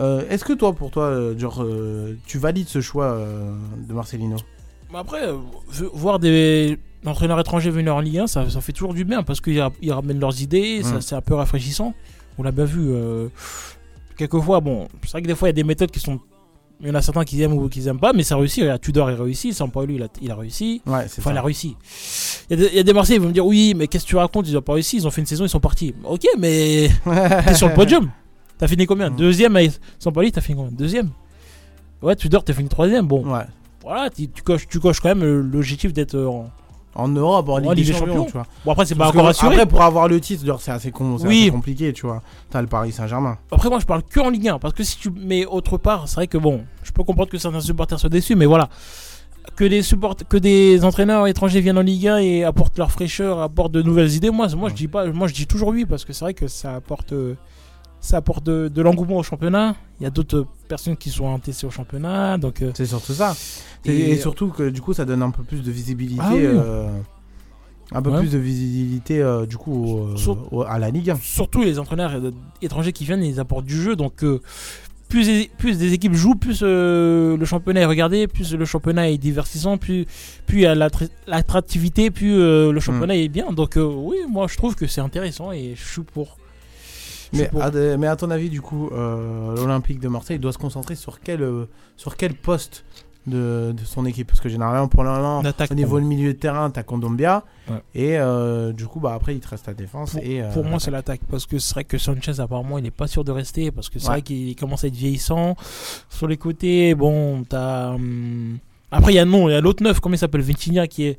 Euh, 0.00 0.22
Est-ce 0.30 0.44
que 0.44 0.52
toi, 0.52 0.72
pour 0.72 0.90
toi, 0.90 1.04
euh, 1.04 1.38
genre, 1.38 1.62
euh, 1.62 2.16
tu 2.26 2.38
valides 2.38 2.68
ce 2.68 2.80
choix 2.80 3.18
de 3.76 3.92
Marcelino? 3.92 4.36
Après, 4.94 5.22
voir 5.94 6.18
des 6.18 6.78
entraîneurs 7.06 7.40
étrangers 7.40 7.70
venir 7.70 7.96
en 7.96 8.00
Ligue 8.00 8.18
1, 8.18 8.26
ça, 8.26 8.48
ça 8.50 8.60
fait 8.60 8.72
toujours 8.72 8.94
du 8.94 9.04
bien 9.04 9.22
parce 9.22 9.40
qu'ils 9.40 9.60
ra- 9.60 9.72
ils 9.80 9.92
ramènent 9.92 10.20
leurs 10.20 10.40
idées, 10.42 10.82
ça 10.82 10.96
Mm. 10.96 11.00
c'est 11.00 11.14
un 11.14 11.20
peu 11.22 11.34
rafraîchissant. 11.34 11.94
On 12.38 12.42
l'a 12.42 12.52
bien 12.52 12.64
vu. 12.66 12.90
quelquefois, 14.16 14.60
bon, 14.60 14.88
c'est 15.02 15.12
vrai 15.12 15.22
que 15.22 15.26
des 15.26 15.34
fois 15.34 15.48
il 15.48 15.50
y 15.50 15.54
a 15.54 15.54
des 15.54 15.64
méthodes 15.64 15.90
qui 15.90 16.00
sont. 16.00 16.20
Il 16.80 16.88
y 16.88 16.90
en 16.90 16.94
a 16.94 17.02
certains 17.02 17.24
qui 17.24 17.40
aiment 17.42 17.52
ou 17.52 17.68
qui 17.68 17.86
aiment 17.86 18.00
pas, 18.00 18.12
mais 18.12 18.22
ça 18.24 18.36
réussit. 18.36 18.62
Regarde, 18.62 18.80
Tudor 18.80 19.10
il 19.10 19.14
réussit, 19.20 19.54
Sampaoli 19.54 19.94
il 19.96 20.02
a, 20.02 20.08
il 20.20 20.30
a 20.30 20.34
réussi. 20.36 20.82
Ouais, 20.86 21.06
c'est 21.08 21.20
Enfin, 21.20 21.30
il 21.30 21.34
a 21.34 21.40
ça. 21.40 21.42
réussi. 21.44 21.76
Il 22.50 22.58
y, 22.58 22.60
a 22.60 22.64
des- 22.64 22.70
il 22.72 22.76
y 22.76 22.80
a 22.80 22.82
des 22.82 22.92
Marseillais 22.92 23.18
qui 23.18 23.22
vont 23.22 23.28
me 23.28 23.32
dire 23.34 23.46
Oui, 23.46 23.72
mais 23.76 23.86
qu'est-ce 23.86 24.04
que 24.04 24.08
tu 24.10 24.16
racontes? 24.16 24.48
Ils 24.48 24.56
ont 24.58 24.62
pas 24.62 24.72
réussi, 24.74 24.96
ils 24.96 25.06
ont 25.06 25.10
fait 25.10 25.20
une 25.20 25.26
saison, 25.26 25.44
ils 25.44 25.48
sont 25.48 25.60
partis. 25.60 25.94
Ok, 26.04 26.22
mais 26.38 26.88
t'es 27.46 27.54
sur 27.54 27.68
le 27.68 27.74
podium. 27.74 28.10
T'as 28.62 28.68
fini 28.68 28.86
combien 28.86 29.10
Mm. 29.10 29.16
Deuxième 29.16 29.56
avec 29.56 29.72
Sampaoli, 29.98 30.30
t'as 30.30 30.40
fini 30.40 30.56
combien 30.56 30.70
Deuxième 30.70 31.10
Ouais, 32.00 32.14
Tudor, 32.14 32.44
t'as 32.44 32.52
fini 32.52 32.68
troisième. 32.68 33.08
Bon, 33.08 33.24
Ouais. 33.26 33.42
voilà, 33.82 34.08
tu, 34.08 34.28
tu 34.28 34.40
coches, 34.44 34.68
tu 34.68 34.78
coches 34.78 35.00
quand 35.00 35.08
même 35.08 35.24
euh, 35.24 35.42
l'objectif 35.42 35.92
d'être 35.92 36.14
euh, 36.14 36.28
en. 36.28 36.48
En 36.94 37.08
Europe, 37.08 37.48
en 37.48 37.56
Ligue, 37.58 37.68
En 37.68 37.72
Ligue 37.72 37.86
des 37.86 37.92
des 37.92 37.98
Champions, 37.98 38.24
tu 38.26 38.32
vois. 38.34 38.46
Bon, 38.64 38.70
après, 38.70 38.84
c'est 38.86 38.94
pas 38.94 39.08
encore 39.08 39.26
assuré. 39.26 39.54
Après, 39.56 39.66
pour 39.66 39.82
avoir 39.82 40.06
le 40.06 40.20
titre, 40.20 40.44
c'est 40.60 40.70
assez, 40.70 40.92
con, 40.92 41.18
c'est 41.18 41.26
Oui. 41.26 41.40
assez 41.44 41.50
compliqué, 41.50 41.92
tu 41.92 42.06
vois. 42.06 42.22
T'as 42.50 42.60
le 42.60 42.68
Paris 42.68 42.92
Saint-Germain. 42.92 43.36
Après, 43.50 43.68
moi, 43.68 43.80
je 43.80 43.86
parle 43.86 44.04
que 44.04 44.20
en 44.20 44.30
Ligue 44.30 44.46
1. 44.48 44.58
Parce 44.60 44.74
que 44.74 44.84
si 44.84 44.96
tu 44.96 45.10
mets 45.10 45.44
autre 45.44 45.76
part, 45.76 46.06
c'est 46.06 46.16
vrai 46.16 46.26
que 46.28 46.38
bon, 46.38 46.62
je 46.84 46.92
peux 46.92 47.02
comprendre 47.02 47.30
que 47.30 47.38
certains 47.38 47.62
supporters 47.62 47.98
soient 47.98 48.10
déçus, 48.10 48.36
mais 48.36 48.46
voilà. 48.46 48.68
Que 49.56 49.64
des, 49.64 49.82
support... 49.82 50.14
que 50.28 50.36
des 50.36 50.84
entraîneurs 50.84 51.26
étrangers 51.26 51.60
viennent 51.62 51.78
en 51.78 51.82
Ligue 51.82 52.06
1 52.06 52.18
et 52.18 52.44
apportent 52.44 52.78
leur 52.78 52.92
fraîcheur, 52.92 53.40
apportent 53.40 53.72
de 53.72 53.82
nouvelles 53.82 54.12
idées, 54.12 54.30
moi, 54.30 54.46
moi, 54.54 54.68
je 54.68 54.74
dis 54.74 54.86
pas, 54.86 55.06
moi 55.06 55.26
je 55.26 55.34
dis 55.34 55.46
toujours 55.48 55.70
oui 55.70 55.84
parce 55.84 56.04
que 56.04 56.12
c'est 56.12 56.24
vrai 56.26 56.34
que 56.34 56.46
ça 56.46 56.74
apporte, 56.76 57.12
euh, 57.12 57.34
ça 58.02 58.18
apporte 58.18 58.44
de, 58.44 58.68
de 58.68 58.82
l'engouement 58.82 59.16
au 59.16 59.22
championnat. 59.22 59.74
Il 60.00 60.02
y 60.02 60.06
a 60.06 60.10
d'autres 60.10 60.44
personnes 60.68 60.96
qui 60.98 61.08
sont 61.08 61.32
intéressées 61.34 61.66
au 61.66 61.70
championnat, 61.70 62.36
donc 62.36 62.60
euh, 62.60 62.72
C'est 62.74 62.84
surtout 62.84 63.14
ça. 63.14 63.34
Et, 63.86 64.16
surtout 64.18 64.48
que 64.48 64.68
du 64.68 64.82
coup, 64.82 64.92
ça 64.92 65.04
donne 65.06 65.22
un 65.22 65.30
peu 65.30 65.42
plus 65.44 65.62
de 65.62 65.70
visibilité. 65.70 66.20
Ah 66.22 66.30
oui. 66.34 66.40
euh, 66.44 66.88
un 67.94 68.02
peu 68.02 68.10
Ouais. 68.10 68.18
plus 68.20 68.32
de 68.32 68.38
visibilité 68.38 69.20
euh, 69.20 69.44
du 69.46 69.56
coup 69.58 70.00
Sur- 70.16 70.66
à 70.68 70.78
la 70.78 70.90
Ligue 70.90 71.10
1. 71.10 71.16
surtout 71.22 71.62
les 71.62 71.78
entraîneurs 71.78 72.12
étrangers 72.62 72.92
qui 72.92 73.04
viennent, 73.04 73.22
ils 73.22 73.38
apportent 73.38 73.66
du 73.66 73.80
jeu. 73.80 73.96
Donc, 73.96 74.24
plus, 75.08 75.46
plus 75.58 75.76
des 75.78 75.92
équipes 75.92 76.14
jouent, 76.14 76.34
plus 76.34 76.62
le 76.62 77.38
championnat 77.44 77.82
est 77.82 77.86
regardé, 77.86 78.26
plus 78.26 78.54
le 78.54 78.64
championnat 78.64 79.10
est 79.10 79.18
divertissant, 79.18 79.76
plus, 79.76 80.06
plus 80.46 80.58
il 80.58 80.62
y 80.62 80.66
a 80.66 80.74
l'attra- 80.74 81.04
l'attractivité, 81.26 82.10
plus 82.10 82.34
le 82.36 82.80
championnat 82.80 83.14
est 83.16 83.28
bien. 83.28 83.52
Donc, 83.52 83.74
oui, 83.76 84.16
moi 84.28 84.46
je 84.48 84.56
trouve 84.56 84.74
que 84.74 84.86
c'est 84.86 85.02
intéressant 85.02 85.52
et 85.52 85.74
je 85.76 85.84
suis 85.86 86.02
pour. 86.02 86.38
Mais 87.32 87.48
pour. 87.48 87.62
à, 87.62 87.70
de- 87.70 87.96
mais 87.98 88.06
à 88.06 88.16
ton 88.16 88.30
avis, 88.30 88.50
du 88.50 88.60
coup, 88.60 88.88
euh, 88.92 89.54
l'Olympique 89.56 90.00
de 90.00 90.08
Marseille 90.08 90.38
doit 90.38 90.52
se 90.52 90.58
concentrer 90.58 90.94
sur 90.94 91.20
quel, 91.20 91.42
euh, 91.42 91.64
sur 91.96 92.16
quel 92.16 92.34
poste 92.34 92.84
de, 93.26 93.72
de 93.76 93.84
son 93.84 94.04
équipe? 94.04 94.26
Parce 94.26 94.40
que 94.40 94.48
généralement, 94.48 94.88
pour 94.88 95.04
l'instant, 95.04 95.42
au 95.70 95.74
niveau 95.74 95.98
du 96.00 96.06
milieu 96.06 96.32
de 96.34 96.38
terrain, 96.38 96.70
t'as 96.70 96.82
Kondombia. 96.82 97.44
Ouais. 97.70 97.76
Et 97.94 98.18
euh, 98.18 98.72
du 98.72 98.86
coup, 98.86 99.00
bah, 99.00 99.14
après, 99.14 99.34
il 99.34 99.40
te 99.40 99.48
reste 99.48 99.66
la 99.66 99.74
défense. 99.74 100.12
Pour, 100.12 100.22
et, 100.22 100.42
pour 100.52 100.64
moi, 100.64 100.78
c'est 100.80 100.90
l'attaque. 100.90 101.20
Parce 101.30 101.46
que 101.46 101.58
c'est 101.58 101.72
vrai 101.74 101.84
que 101.84 101.98
Sanchez, 101.98 102.40
apparemment, 102.40 102.78
il 102.78 102.84
n'est 102.84 102.90
pas 102.90 103.06
sûr 103.06 103.24
de 103.24 103.30
rester. 103.32 103.70
Parce 103.70 103.88
que 103.88 103.98
c'est 103.98 104.06
Ouais. 104.08 104.14
vrai 104.14 104.22
qu'il 104.22 104.54
commence 104.56 104.84
à 104.84 104.88
être 104.88 104.94
vieillissant. 104.96 105.56
Sur 106.10 106.28
les 106.28 106.36
côtés, 106.36 106.94
bon, 106.94 107.44
t'as. 107.44 107.90
hum, 107.94 108.58
Après, 108.90 109.12
il 109.12 109.16
y 109.16 109.20
a 109.20 109.24
non, 109.24 109.48
il 109.48 109.52
y 109.52 109.54
a 109.54 109.60
l'autre 109.60 109.82
neuf, 109.82 110.00
comment 110.00 110.14
il 110.14 110.18
s'appelle? 110.18 110.42
Vitinha, 110.42 110.86
qui 110.86 111.04
est 111.04 111.18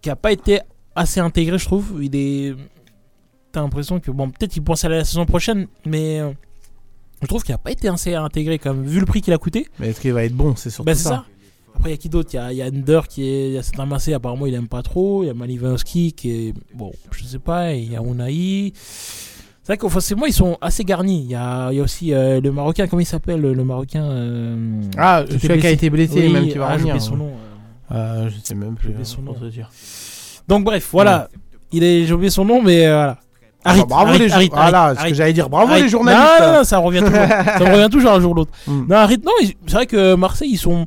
qui 0.00 0.10
a 0.10 0.14
pas 0.16 0.30
été 0.30 0.60
assez 0.94 1.18
intégré, 1.18 1.58
je 1.58 1.64
trouve. 1.64 1.98
Il 2.02 2.14
est. 2.14 2.54
T'as 3.52 3.60
l'impression 3.62 3.98
que, 4.00 4.10
bon, 4.10 4.28
peut-être 4.30 4.50
qu'il 4.52 4.62
pense 4.62 4.84
à 4.84 4.88
la 4.88 5.04
saison 5.04 5.24
prochaine, 5.26 5.66
mais. 5.86 6.20
euh, 6.20 6.30
Je 7.22 7.26
trouve 7.26 7.42
qu'il 7.42 7.54
a 7.54 7.58
pas 7.58 7.70
été 7.70 7.88
assez 7.88 8.14
intégré, 8.14 8.58
quand 8.58 8.74
même, 8.74 8.84
vu 8.84 9.00
le 9.00 9.06
prix 9.06 9.22
qu'il 9.22 9.32
a 9.32 9.38
coûté. 9.38 9.66
Mais 9.78 9.88
est-ce 9.88 10.00
qu'il 10.00 10.12
va 10.12 10.24
être 10.24 10.34
bon? 10.34 10.54
C'est 10.56 10.70
surtout 10.70 10.84
Bah, 10.86 10.94
c'est 10.94 11.02
ça. 11.04 11.08
ça. 11.10 11.24
Après, 11.76 11.90
il 11.90 11.92
y 11.92 11.94
a 11.94 11.96
qui 11.98 12.08
d'autre? 12.08 12.30
Il 12.32 12.36
y 12.36 12.38
a, 12.40 12.52
il 12.52 12.58
y 12.58 12.62
a 12.62 12.66
Ender 12.66 13.00
qui 13.08 13.24
est. 13.28 13.48
Il 13.50 13.54
y 13.54 14.12
a 14.12 14.16
apparemment, 14.16 14.46
il 14.46 14.54
aime 14.54 14.68
pas 14.68 14.82
trop. 14.82 15.22
Il 15.22 15.26
y 15.26 15.30
a 15.30 15.34
Malinovski 15.34 16.12
qui 16.12 16.30
est. 16.30 16.54
Bon, 16.74 16.92
je 17.12 17.24
sais 17.24 17.38
pas. 17.38 17.72
Il 17.72 17.92
y 17.92 17.96
a 17.96 18.00
Unai. 18.02 18.72
C'est 19.62 19.76
vrai 19.78 19.90
forcément, 19.90 20.24
ils 20.26 20.32
sont 20.32 20.56
assez 20.60 20.82
garnis. 20.82 21.20
Il 21.24 21.30
y 21.30 21.34
a, 21.34 21.70
il 21.70 21.76
y 21.76 21.80
a 21.80 21.82
aussi 21.82 22.12
euh, 22.14 22.40
le 22.40 22.50
Marocain, 22.52 22.86
comment 22.88 23.00
il 23.00 23.06
s'appelle 23.06 23.40
Le 23.42 23.64
Marocain. 23.64 24.02
euh, 24.02 24.80
Ah, 24.96 25.24
celui 25.28 25.60
qui 25.60 25.66
a 25.66 25.70
été 25.70 25.90
blessé 25.90 26.26
Oui, 26.26 26.32
même 26.32 26.48
qui 26.48 26.56
va 26.58 26.68
ah, 26.68 26.72
revenir. 26.74 27.00
son 27.02 27.16
nom. 27.16 27.32
euh. 27.92 28.24
Euh, 28.24 28.28
je 28.30 28.36
sais 28.42 28.54
même 28.54 28.74
plus. 28.76 28.90
Hein, 28.94 29.04
son 29.04 29.22
pour 29.22 29.34
nom. 29.34 29.40
te 29.40 29.44
dire. 29.46 29.70
Donc, 30.48 30.64
bref, 30.64 30.88
voilà. 30.90 31.28
Il 31.70 31.84
est, 31.84 32.06
j'ai 32.06 32.14
oublié 32.14 32.30
son 32.30 32.46
nom, 32.46 32.62
mais 32.62 32.86
voilà. 32.86 33.18
Ah, 33.64 33.74
bah, 33.76 33.84
bravo 33.88 34.12
les 34.12 34.28
journalistes. 34.28 34.52
Voilà, 34.54 34.94
ce 34.96 35.08
que 35.08 35.14
j'allais 35.14 35.32
dire. 35.32 35.48
Bravo 35.50 35.74
les 35.74 35.88
journalistes. 35.88 36.24
Non, 36.40 36.46
non, 36.46 36.52
non, 36.58 36.64
ça 36.64 36.78
revient 36.78 37.00
toujours. 37.00 37.12
ça 37.28 37.58
me 37.60 37.72
revient 37.74 37.88
toujours 37.90 38.12
un 38.12 38.20
jour 38.20 38.30
ou 38.32 38.34
l'autre. 38.34 38.52
Mm. 38.66 38.86
Non, 38.88 38.96
Harit, 38.96 39.18
non, 39.24 39.32
c'est 39.66 39.72
vrai 39.74 39.86
que 39.86 40.14
Marseille, 40.14 40.50
ils 40.52 40.56
sont. 40.58 40.86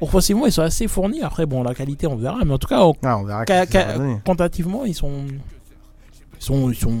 Offensivement, 0.00 0.46
ils 0.46 0.52
sont 0.52 0.62
assez 0.62 0.88
fournis. 0.88 1.22
Après, 1.22 1.46
bon, 1.46 1.62
la 1.62 1.74
qualité, 1.74 2.06
on 2.06 2.16
verra. 2.16 2.38
Mais 2.44 2.52
en 2.52 2.58
tout 2.58 2.66
cas, 2.68 2.80
Ah, 3.04 3.18
on 3.18 3.24
verra 3.24 3.44
Ca- 3.46 3.66
ca- 3.66 3.96
quantitativement, 4.24 4.84
ils 4.84 4.94
sont. 4.94 5.10
Ils 5.28 6.44
sont, 6.44 6.70
ils 6.70 6.74
sont, 6.76 6.98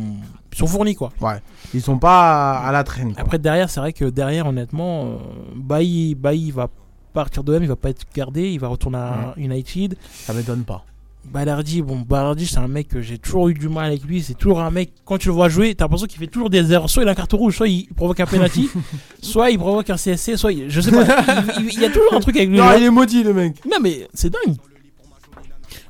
ils 0.52 0.58
sont 0.58 0.66
fournis 0.68 0.94
quoi. 0.94 1.10
Ouais. 1.20 1.40
Ils 1.74 1.82
sont 1.82 1.98
pas 1.98 2.58
à 2.60 2.70
la 2.70 2.84
traîne. 2.84 3.12
quoi. 3.12 3.22
Après 3.22 3.38
derrière, 3.38 3.68
c'est 3.70 3.80
vrai 3.80 3.92
que 3.92 4.04
derrière, 4.04 4.46
honnêtement, 4.46 5.02
euh, 5.04 5.06
Bailly, 5.56 6.14
Bailly 6.14 6.52
va 6.52 6.68
partir 7.12 7.42
de 7.42 7.52
même, 7.52 7.62
il 7.64 7.68
va 7.68 7.74
pas 7.74 7.90
être 7.90 8.02
gardé, 8.14 8.50
il 8.50 8.60
va 8.60 8.68
retourner 8.68 8.98
à 8.98 9.34
United. 9.36 9.96
Ça 10.12 10.32
m'étonne 10.32 10.62
pas. 10.62 10.84
Balardi, 11.24 11.80
bon, 11.82 12.00
Balardi, 12.00 12.46
c'est 12.46 12.58
un 12.58 12.68
mec 12.68 12.88
que 12.88 13.00
j'ai 13.00 13.16
toujours 13.16 13.48
eu 13.48 13.54
du 13.54 13.68
mal 13.68 13.86
avec 13.86 14.02
lui. 14.04 14.22
C'est 14.22 14.34
toujours 14.34 14.60
un 14.60 14.70
mec, 14.70 14.92
quand 15.04 15.18
tu 15.18 15.28
le 15.28 15.34
vois 15.34 15.48
jouer, 15.48 15.74
t'as 15.74 15.84
l'impression 15.84 16.06
qu'il 16.06 16.18
fait 16.18 16.26
toujours 16.26 16.50
des 16.50 16.72
erreurs. 16.72 16.90
Soit 16.90 17.04
il 17.04 17.08
a 17.08 17.12
un 17.12 17.14
carton 17.14 17.36
rouge, 17.38 17.56
soit 17.58 17.68
il 17.68 17.86
provoque 17.94 18.20
un 18.20 18.26
penalty, 18.26 18.68
soit 19.22 19.50
il 19.50 19.58
provoque 19.58 19.88
un 19.88 19.96
CSC, 19.96 20.36
soit 20.36 20.52
il- 20.52 20.68
je 20.68 20.80
sais 20.80 20.90
pas. 20.90 21.04
il, 21.58 21.64
il- 21.64 21.72
il 21.74 21.80
y 21.80 21.84
a 21.84 21.90
toujours 21.90 22.12
un 22.14 22.20
truc 22.20 22.36
avec 22.36 22.48
lui. 22.50 22.58
Non, 22.58 22.72
il 22.76 22.82
est 22.82 22.90
maudit 22.90 23.22
le 23.22 23.32
mec. 23.32 23.64
Non, 23.64 23.78
mais 23.80 24.08
c'est 24.12 24.30
dingue. 24.30 24.56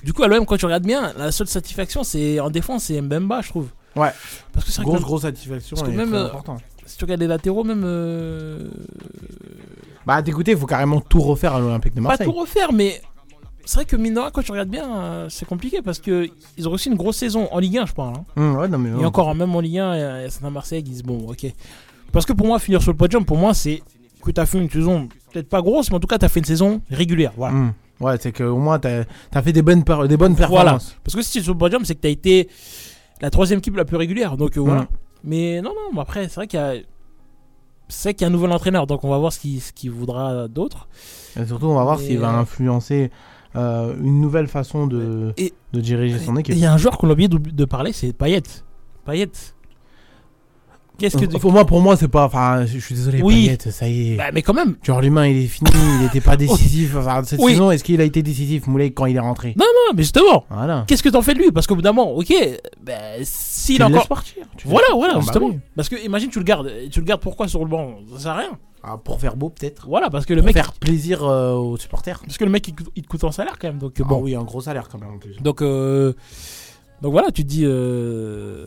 Du 0.05 0.13
coup, 0.13 0.23
à 0.23 0.29
l'OM, 0.29 0.45
quand 0.47 0.57
tu 0.57 0.65
regardes 0.67 0.85
bien, 0.87 1.13
la 1.17 1.33
seule 1.33 1.47
satisfaction, 1.49 2.05
c'est 2.05 2.39
en 2.41 2.51
défense, 2.51 2.85
c'est 2.85 3.01
Mbemba, 3.01 3.41
je 3.41 3.49
trouve. 3.49 3.69
Ouais. 3.97 4.11
Parce 4.53 4.67
que 4.67 4.73
c'est 4.73 4.83
Grosse, 4.83 4.95
même- 4.95 5.03
grosse 5.03 5.23
satisfaction. 5.23 5.77
Parce 5.77 5.89
que 5.89 5.95
même, 5.95 6.15
euh, 6.15 6.27
important. 6.27 6.57
si 6.87 6.97
tu 6.99 7.05
regardes 7.05 7.21
les 7.21 7.27
latéraux, 7.27 7.63
même. 7.65 7.83
euh, 7.85 8.69
Bah, 10.07 10.21
écoutez, 10.27 10.53
il 10.53 10.57
faut 10.59 10.67
carrément 10.67 11.01
tout 11.01 11.21
refaire 11.21 11.55
à 11.55 11.61
l'Olympique 11.61 11.95
de 11.95 12.01
pas 12.01 12.09
Marseille. 12.09 12.27
tout 12.27 12.33
refaire, 12.33 12.73
mais 12.73 13.01
c'est 13.65 13.77
vrai 13.77 13.85
que 13.85 13.97
mine 13.97 14.15
de 14.15 14.21
rien, 14.21 14.31
quand 14.33 14.43
tu 14.43 14.51
regardes 14.53 14.69
bien, 14.69 14.97
euh, 14.97 15.29
c'est 15.29 15.47
compliqué 15.47 15.83
parce 15.83 15.99
que 15.99 16.29
ils 16.57 16.69
ont 16.69 16.73
aussi 16.73 16.89
une 16.89 16.97
grosse 16.97 17.17
saison 17.17 17.49
en 17.53 17.59
Ligue 17.59 17.79
1, 17.79 17.87
je 17.87 17.93
parle. 17.93 18.15
hein. 18.17 18.25
Hum, 18.37 18.57
ouais, 18.57 18.69
non, 18.69 18.79
mais, 18.79 18.91
Et 19.01 19.05
encore, 19.05 19.35
même 19.35 19.55
en 19.55 19.61
Ligue 19.61 19.79
1, 19.79 19.93
euh, 19.95 20.29
Saint-Marseille, 20.31 20.81
ils 20.81 20.91
disent 20.91 21.03
bon, 21.03 21.29
ok. 21.29 21.47
Parce 22.13 22.27
que 22.27 22.33
pour 22.33 22.47
moi, 22.47 22.59
finir 22.59 22.83
sur 22.83 22.93
le 22.93 22.97
podium, 22.97 23.25
pour 23.25 23.39
moi, 23.39 23.55
c'est 23.55 23.83
que 24.23 24.31
tu 24.31 24.41
as 24.41 24.47
fait 24.47 24.59
une 24.59 24.69
saison, 24.71 25.09
peut-être 25.33 25.49
pas 25.49 25.63
grosse, 25.63 25.91
mais 25.91 25.97
en 25.97 26.01
tout 26.01 26.07
cas, 26.07 26.19
tu 26.19 26.25
as 26.25 26.29
fait 26.29 26.41
une 26.41 26.47
saison 26.47 26.81
régulière. 26.91 27.33
Voilà. 27.37 27.55
Hum. 27.57 27.73
Ouais, 28.01 28.17
c'est 28.21 28.33
qu'au 28.33 28.57
moins, 28.57 28.79
t'as 28.81 29.05
as 29.33 29.43
fait 29.43 29.53
des 29.53 29.63
bonnes, 29.63 29.83
des 29.83 30.17
bonnes 30.17 30.35
Voilà. 30.35 30.35
performances. 30.35 30.97
Parce 31.05 31.15
que 31.15 31.23
si 31.23 31.33
tu 31.33 31.39
es 31.39 31.43
sur 31.43 31.53
le 31.53 31.59
podium, 31.59 31.85
c'est 31.85 31.95
que 31.95 32.01
tu 32.01 32.07
as 32.09 32.11
été 32.11 32.49
la 33.21 33.31
troisième 33.31 33.61
équipe 33.61 33.77
la 33.77 33.85
plus 33.85 33.97
régulière. 33.97 34.37
Donc 34.37 34.57
euh, 34.57 34.61
voilà. 34.61 34.83
Mm. 34.83 34.87
Mais 35.25 35.63
non, 35.63 35.71
non, 35.71 35.93
mais 35.95 36.01
après, 36.01 36.25
c'est 36.29 36.35
vrai 36.35 36.47
qu'il 36.49 36.59
y 36.59 36.63
a. 36.63 36.75
C'est 37.89 38.15
qu'il 38.15 38.23
y 38.23 38.25
a 38.25 38.29
un 38.29 38.31
nouvel 38.33 38.51
entraîneur, 38.53 38.87
donc 38.87 39.05
on 39.05 39.11
va 39.11 39.19
voir 39.19 39.33
ce 39.33 39.39
qu'il 39.39 39.61
ce 39.61 39.89
voudra 39.91 40.49
d'autre. 40.49 40.89
Et 41.39 41.45
surtout, 41.47 41.67
on 41.67 41.75
va 41.75 41.85
voir 41.85 41.99
s'il 42.01 42.19
va 42.19 42.31
euh, 42.35 42.39
influencer 42.41 43.11
euh, 43.57 43.95
une 44.03 44.21
nouvelle 44.21 44.47
façon 44.49 44.87
de, 44.87 45.33
Et- 45.37 45.53
de 45.73 45.81
diriger 45.81 46.19
son 46.19 46.37
équipe. 46.37 46.55
Il 46.55 46.61
y 46.61 46.67
a 46.67 46.73
un 46.73 46.79
joueur 46.79 46.99
qu'on 46.99 47.09
a 47.09 47.13
oublié 47.13 47.29
de, 47.29 47.39
de 47.39 47.65
parler, 47.65 47.93
c'est 47.93 48.13
Payet. 48.13 48.43
Payet. 49.05 49.31
Qu'est-ce 50.99 51.17
que. 51.17 51.25
Pour 51.39 51.51
moi, 51.53 51.65
pour 51.65 51.81
moi, 51.81 51.97
c'est 51.97 52.07
pas. 52.07 52.27
Enfin, 52.27 52.65
je 52.67 52.79
suis 52.79 52.95
désolé, 52.95 53.23
Oui. 53.23 53.47
Payet, 53.47 53.71
ça 53.73 53.89
y 53.89 54.13
est. 54.13 54.17
Bah, 54.17 54.31
mais 54.33 54.43
quand 54.43 54.53
même. 54.55 54.77
Genre, 54.83 55.01
l'humain, 55.01 55.27
il 55.27 55.39
est 55.45 55.47
fini, 55.49 55.71
il 56.01 56.07
était 56.07 56.21
pas 56.21 56.37
décisif. 56.37 56.95
Enfin, 56.97 57.25
cette 57.25 57.41
Oui. 57.41 57.53
saison, 57.53 57.71
est-ce 57.71 57.83
qu'il 57.83 58.01
a 58.01 58.05
été 58.05 58.23
décisif, 58.23 58.67
Moulay, 58.69 58.91
quand 58.93 59.07
il 59.07 59.17
est 59.17 59.21
rentré? 59.21 59.55
Non, 59.59 59.65
non, 59.65 59.95
mais 59.97 60.03
justement. 60.03 60.45
Voilà. 60.51 60.85
Qu'est-ce 60.87 61.03
que 61.03 61.09
t'en 61.09 61.23
fais 61.23 61.33
de 61.35 61.39
lui? 61.41 61.51
Parce 61.51 61.67
qu'au 61.67 61.75
bout 61.75 61.83
d'un 61.83 61.93
moment, 61.93 62.13
ok, 62.15 62.33
bah, 62.85 62.93
s'il 63.23 63.83
a 63.83 63.87
encore. 63.89 64.07
partir. 64.07 64.45
tu 64.57 64.69
Voilà, 64.69 64.89
voilà, 64.95 65.15
Ah, 65.15 65.17
bah 65.17 65.23
justement. 65.23 65.47
oui. 65.49 65.59
Parce 65.75 65.89
que 65.89 65.97
imagine, 66.05 66.29
tu 66.31 66.39
le 66.39 66.45
gardes. 66.45 66.71
Tu 66.91 67.01
le 67.01 67.07
gardes 67.07 67.23
pourquoi 67.23 67.49
sur 67.49 67.61
le 67.65 67.71
banc? 67.71 67.95
Ça 68.15 68.21
sert 68.21 68.33
à 68.33 68.37
rien. 68.39 68.51
Ah, 68.85 68.99
pour 68.99 69.21
faire 69.21 69.37
beau, 69.37 69.49
peut-être. 69.49 69.87
Voilà, 69.87 70.11
parce 70.11 70.27
que 70.27 70.35
le 70.35 70.41
Pour 70.41 70.47
mec. 70.47 70.55
faire 70.57 70.73
plaisir 70.73 71.23
euh, 71.25 71.53
aux 71.55 71.77
supporters. 71.77 72.19
Parce 72.21 72.37
que 72.37 72.45
le 72.45 72.51
mec, 72.51 72.67
il, 72.97 73.03
te 73.03 73.07
coûte 73.09 73.23
en 73.25 73.31
salaire 73.31 73.59
quand 73.61 73.69
même. 73.69 73.79
Donc, 73.79 73.97
Bon, 74.03 74.07
bon. 74.07 74.23
oui, 74.23 74.35
un 74.35 74.43
gros 74.43 74.61
salaire 74.61 74.89
quand 74.89 74.99
même 74.99 75.11
en 75.15 75.19
plus. 75.19 75.37
Donc, 75.41 75.63
euh, 75.63 76.13
donc 77.01 77.13
voilà, 77.13 77.31
tu 77.31 77.43
te 77.45 77.49
dis, 77.49 77.63
euh, 77.65 78.67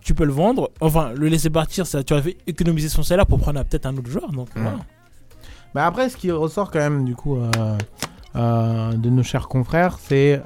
tu 0.00 0.14
peux 0.14 0.24
le 0.24 0.32
vendre. 0.32 0.70
Enfin, 0.80 1.12
le 1.14 1.28
laisser 1.28 1.50
partir, 1.50 1.86
ça, 1.86 2.02
tu 2.02 2.14
vas 2.14 2.20
économiser 2.46 2.88
son 2.88 3.02
salaire 3.04 3.26
pour 3.26 3.38
prendre 3.38 3.62
peut-être 3.64 3.86
un 3.86 3.96
autre 3.96 4.10
joueur. 4.10 4.30
Donc 4.32 4.48
voilà. 4.56 4.78
Bah 5.74 5.86
après, 5.86 6.08
ce 6.10 6.16
qui 6.16 6.30
ressort 6.30 6.70
quand 6.70 6.80
même 6.80 7.04
du 7.04 7.14
coup 7.14 7.36
euh, 7.38 7.50
euh, 8.36 8.92
de 8.92 9.08
nos 9.08 9.22
chers 9.22 9.48
confrères, 9.48 9.98
c'est 10.00 10.42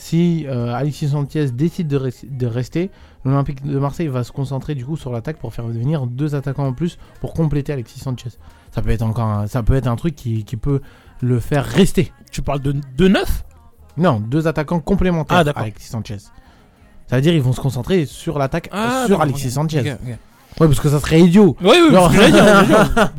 si 0.00 0.46
euh, 0.46 0.72
Alexis 0.74 1.08
Sanchez 1.08 1.50
décide 1.50 1.88
de, 1.88 1.98
res- 1.98 2.24
de 2.30 2.46
rester, 2.46 2.90
l'Olympique 3.24 3.66
de 3.66 3.76
Marseille 3.80 4.06
va 4.06 4.22
se 4.22 4.30
concentrer 4.30 4.76
du 4.76 4.84
coup 4.86 4.96
sur 4.96 5.10
l'attaque 5.10 5.38
pour 5.38 5.52
faire 5.52 5.66
venir 5.66 6.06
deux 6.06 6.36
attaquants 6.36 6.66
en 6.68 6.72
plus 6.72 6.98
pour 7.20 7.34
compléter 7.34 7.72
Alexis 7.72 7.98
Sanchez. 7.98 8.30
Ça 8.70 8.80
peut 8.80 8.90
être 8.90 9.02
encore, 9.02 9.24
un, 9.26 9.46
ça 9.48 9.64
peut 9.64 9.74
être 9.74 9.88
un 9.88 9.96
truc 9.96 10.14
qui, 10.14 10.44
qui 10.44 10.56
peut 10.56 10.80
le 11.20 11.40
faire 11.40 11.64
rester. 11.64 12.12
Tu 12.30 12.42
parles 12.42 12.60
de, 12.60 12.76
de 12.96 13.08
neuf? 13.08 13.42
Non, 13.96 14.20
deux 14.20 14.46
attaquants 14.46 14.78
complémentaires 14.78 15.38
Ah, 15.38 15.40
à 15.40 15.44
d'accord. 15.44 15.62
Alexis 15.64 15.88
Sanchez. 15.88 16.18
Ça 17.08 17.16
veut 17.16 17.22
dire 17.22 17.34
ils 17.34 17.42
vont 17.42 17.52
se 17.52 17.60
concentrer 17.60 18.06
sur 18.06 18.38
l'attaque 18.38 18.66
sur 18.66 18.74
Ah, 18.78 19.04
d'accord, 19.08 19.22
Alexis 19.22 19.50
Sanchez. 19.50 19.80
ok, 19.80 19.98
ok. 20.04 20.08
Ouais, 20.60 20.66
parce 20.66 20.80
que 20.80 20.88
ça 20.88 21.00
serait 21.00 21.20
idiot. 21.20 21.56
Oui, 21.60 21.72
oui. 21.90 21.96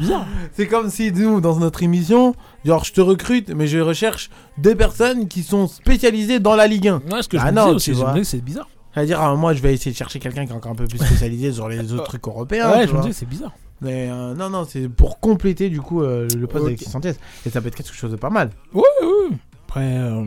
C'est 0.53 0.67
comme 0.67 0.89
si 0.89 1.11
nous, 1.11 1.41
dans 1.41 1.57
notre 1.57 1.83
émission, 1.83 2.35
genre 2.65 2.83
je 2.83 2.93
te 2.93 3.01
recrute, 3.01 3.49
mais 3.49 3.67
je 3.67 3.79
recherche 3.79 4.29
des 4.57 4.75
personnes 4.75 5.27
qui 5.27 5.43
sont 5.43 5.67
spécialisées 5.67 6.39
dans 6.39 6.55
la 6.55 6.67
Ligue 6.67 6.87
1. 6.89 7.01
Ouais, 7.11 7.21
ce 7.21 7.27
que 7.29 7.37
je 7.37 7.43
Ah 7.45 7.51
me 7.51 7.55
non, 7.57 7.73
disais 7.73 7.91
aussi, 7.93 8.25
c'est 8.25 8.41
bizarre. 8.43 8.67
C'est-à-dire, 8.93 9.21
euh, 9.23 9.35
moi, 9.35 9.53
je 9.53 9.61
vais 9.61 9.73
essayer 9.73 9.91
de 9.91 9.95
chercher 9.97 10.19
quelqu'un 10.19 10.45
qui 10.45 10.51
est 10.51 10.55
encore 10.55 10.71
un 10.71 10.75
peu 10.75 10.87
plus 10.87 10.97
spécialisé 10.97 11.53
sur 11.53 11.69
les 11.69 11.93
autres 11.93 12.05
trucs 12.05 12.27
européens. 12.27 12.71
ouais, 12.71 12.81
tu 12.81 12.87
je 12.89 12.93
me 12.95 12.99
vois. 13.01 13.07
que 13.09 13.13
c'est 13.15 13.27
bizarre. 13.27 13.53
Mais 13.81 14.09
euh, 14.11 14.33
non, 14.33 14.49
non, 14.49 14.65
c'est 14.67 14.89
pour 14.89 15.19
compléter 15.19 15.69
du 15.69 15.79
coup 15.79 16.01
euh, 16.03 16.27
le 16.37 16.47
poste 16.47 16.65
d'Alexis 16.65 16.89
Sanchez. 16.89 17.13
Et 17.45 17.49
ça 17.49 17.61
peut 17.61 17.67
être 17.69 17.75
quelque 17.75 17.93
chose 17.93 18.11
de 18.11 18.15
pas 18.17 18.29
mal. 18.31 18.49
Oui, 18.73 18.81
oui. 19.01 19.37
Après, 19.67 19.85
euh, 19.99 20.23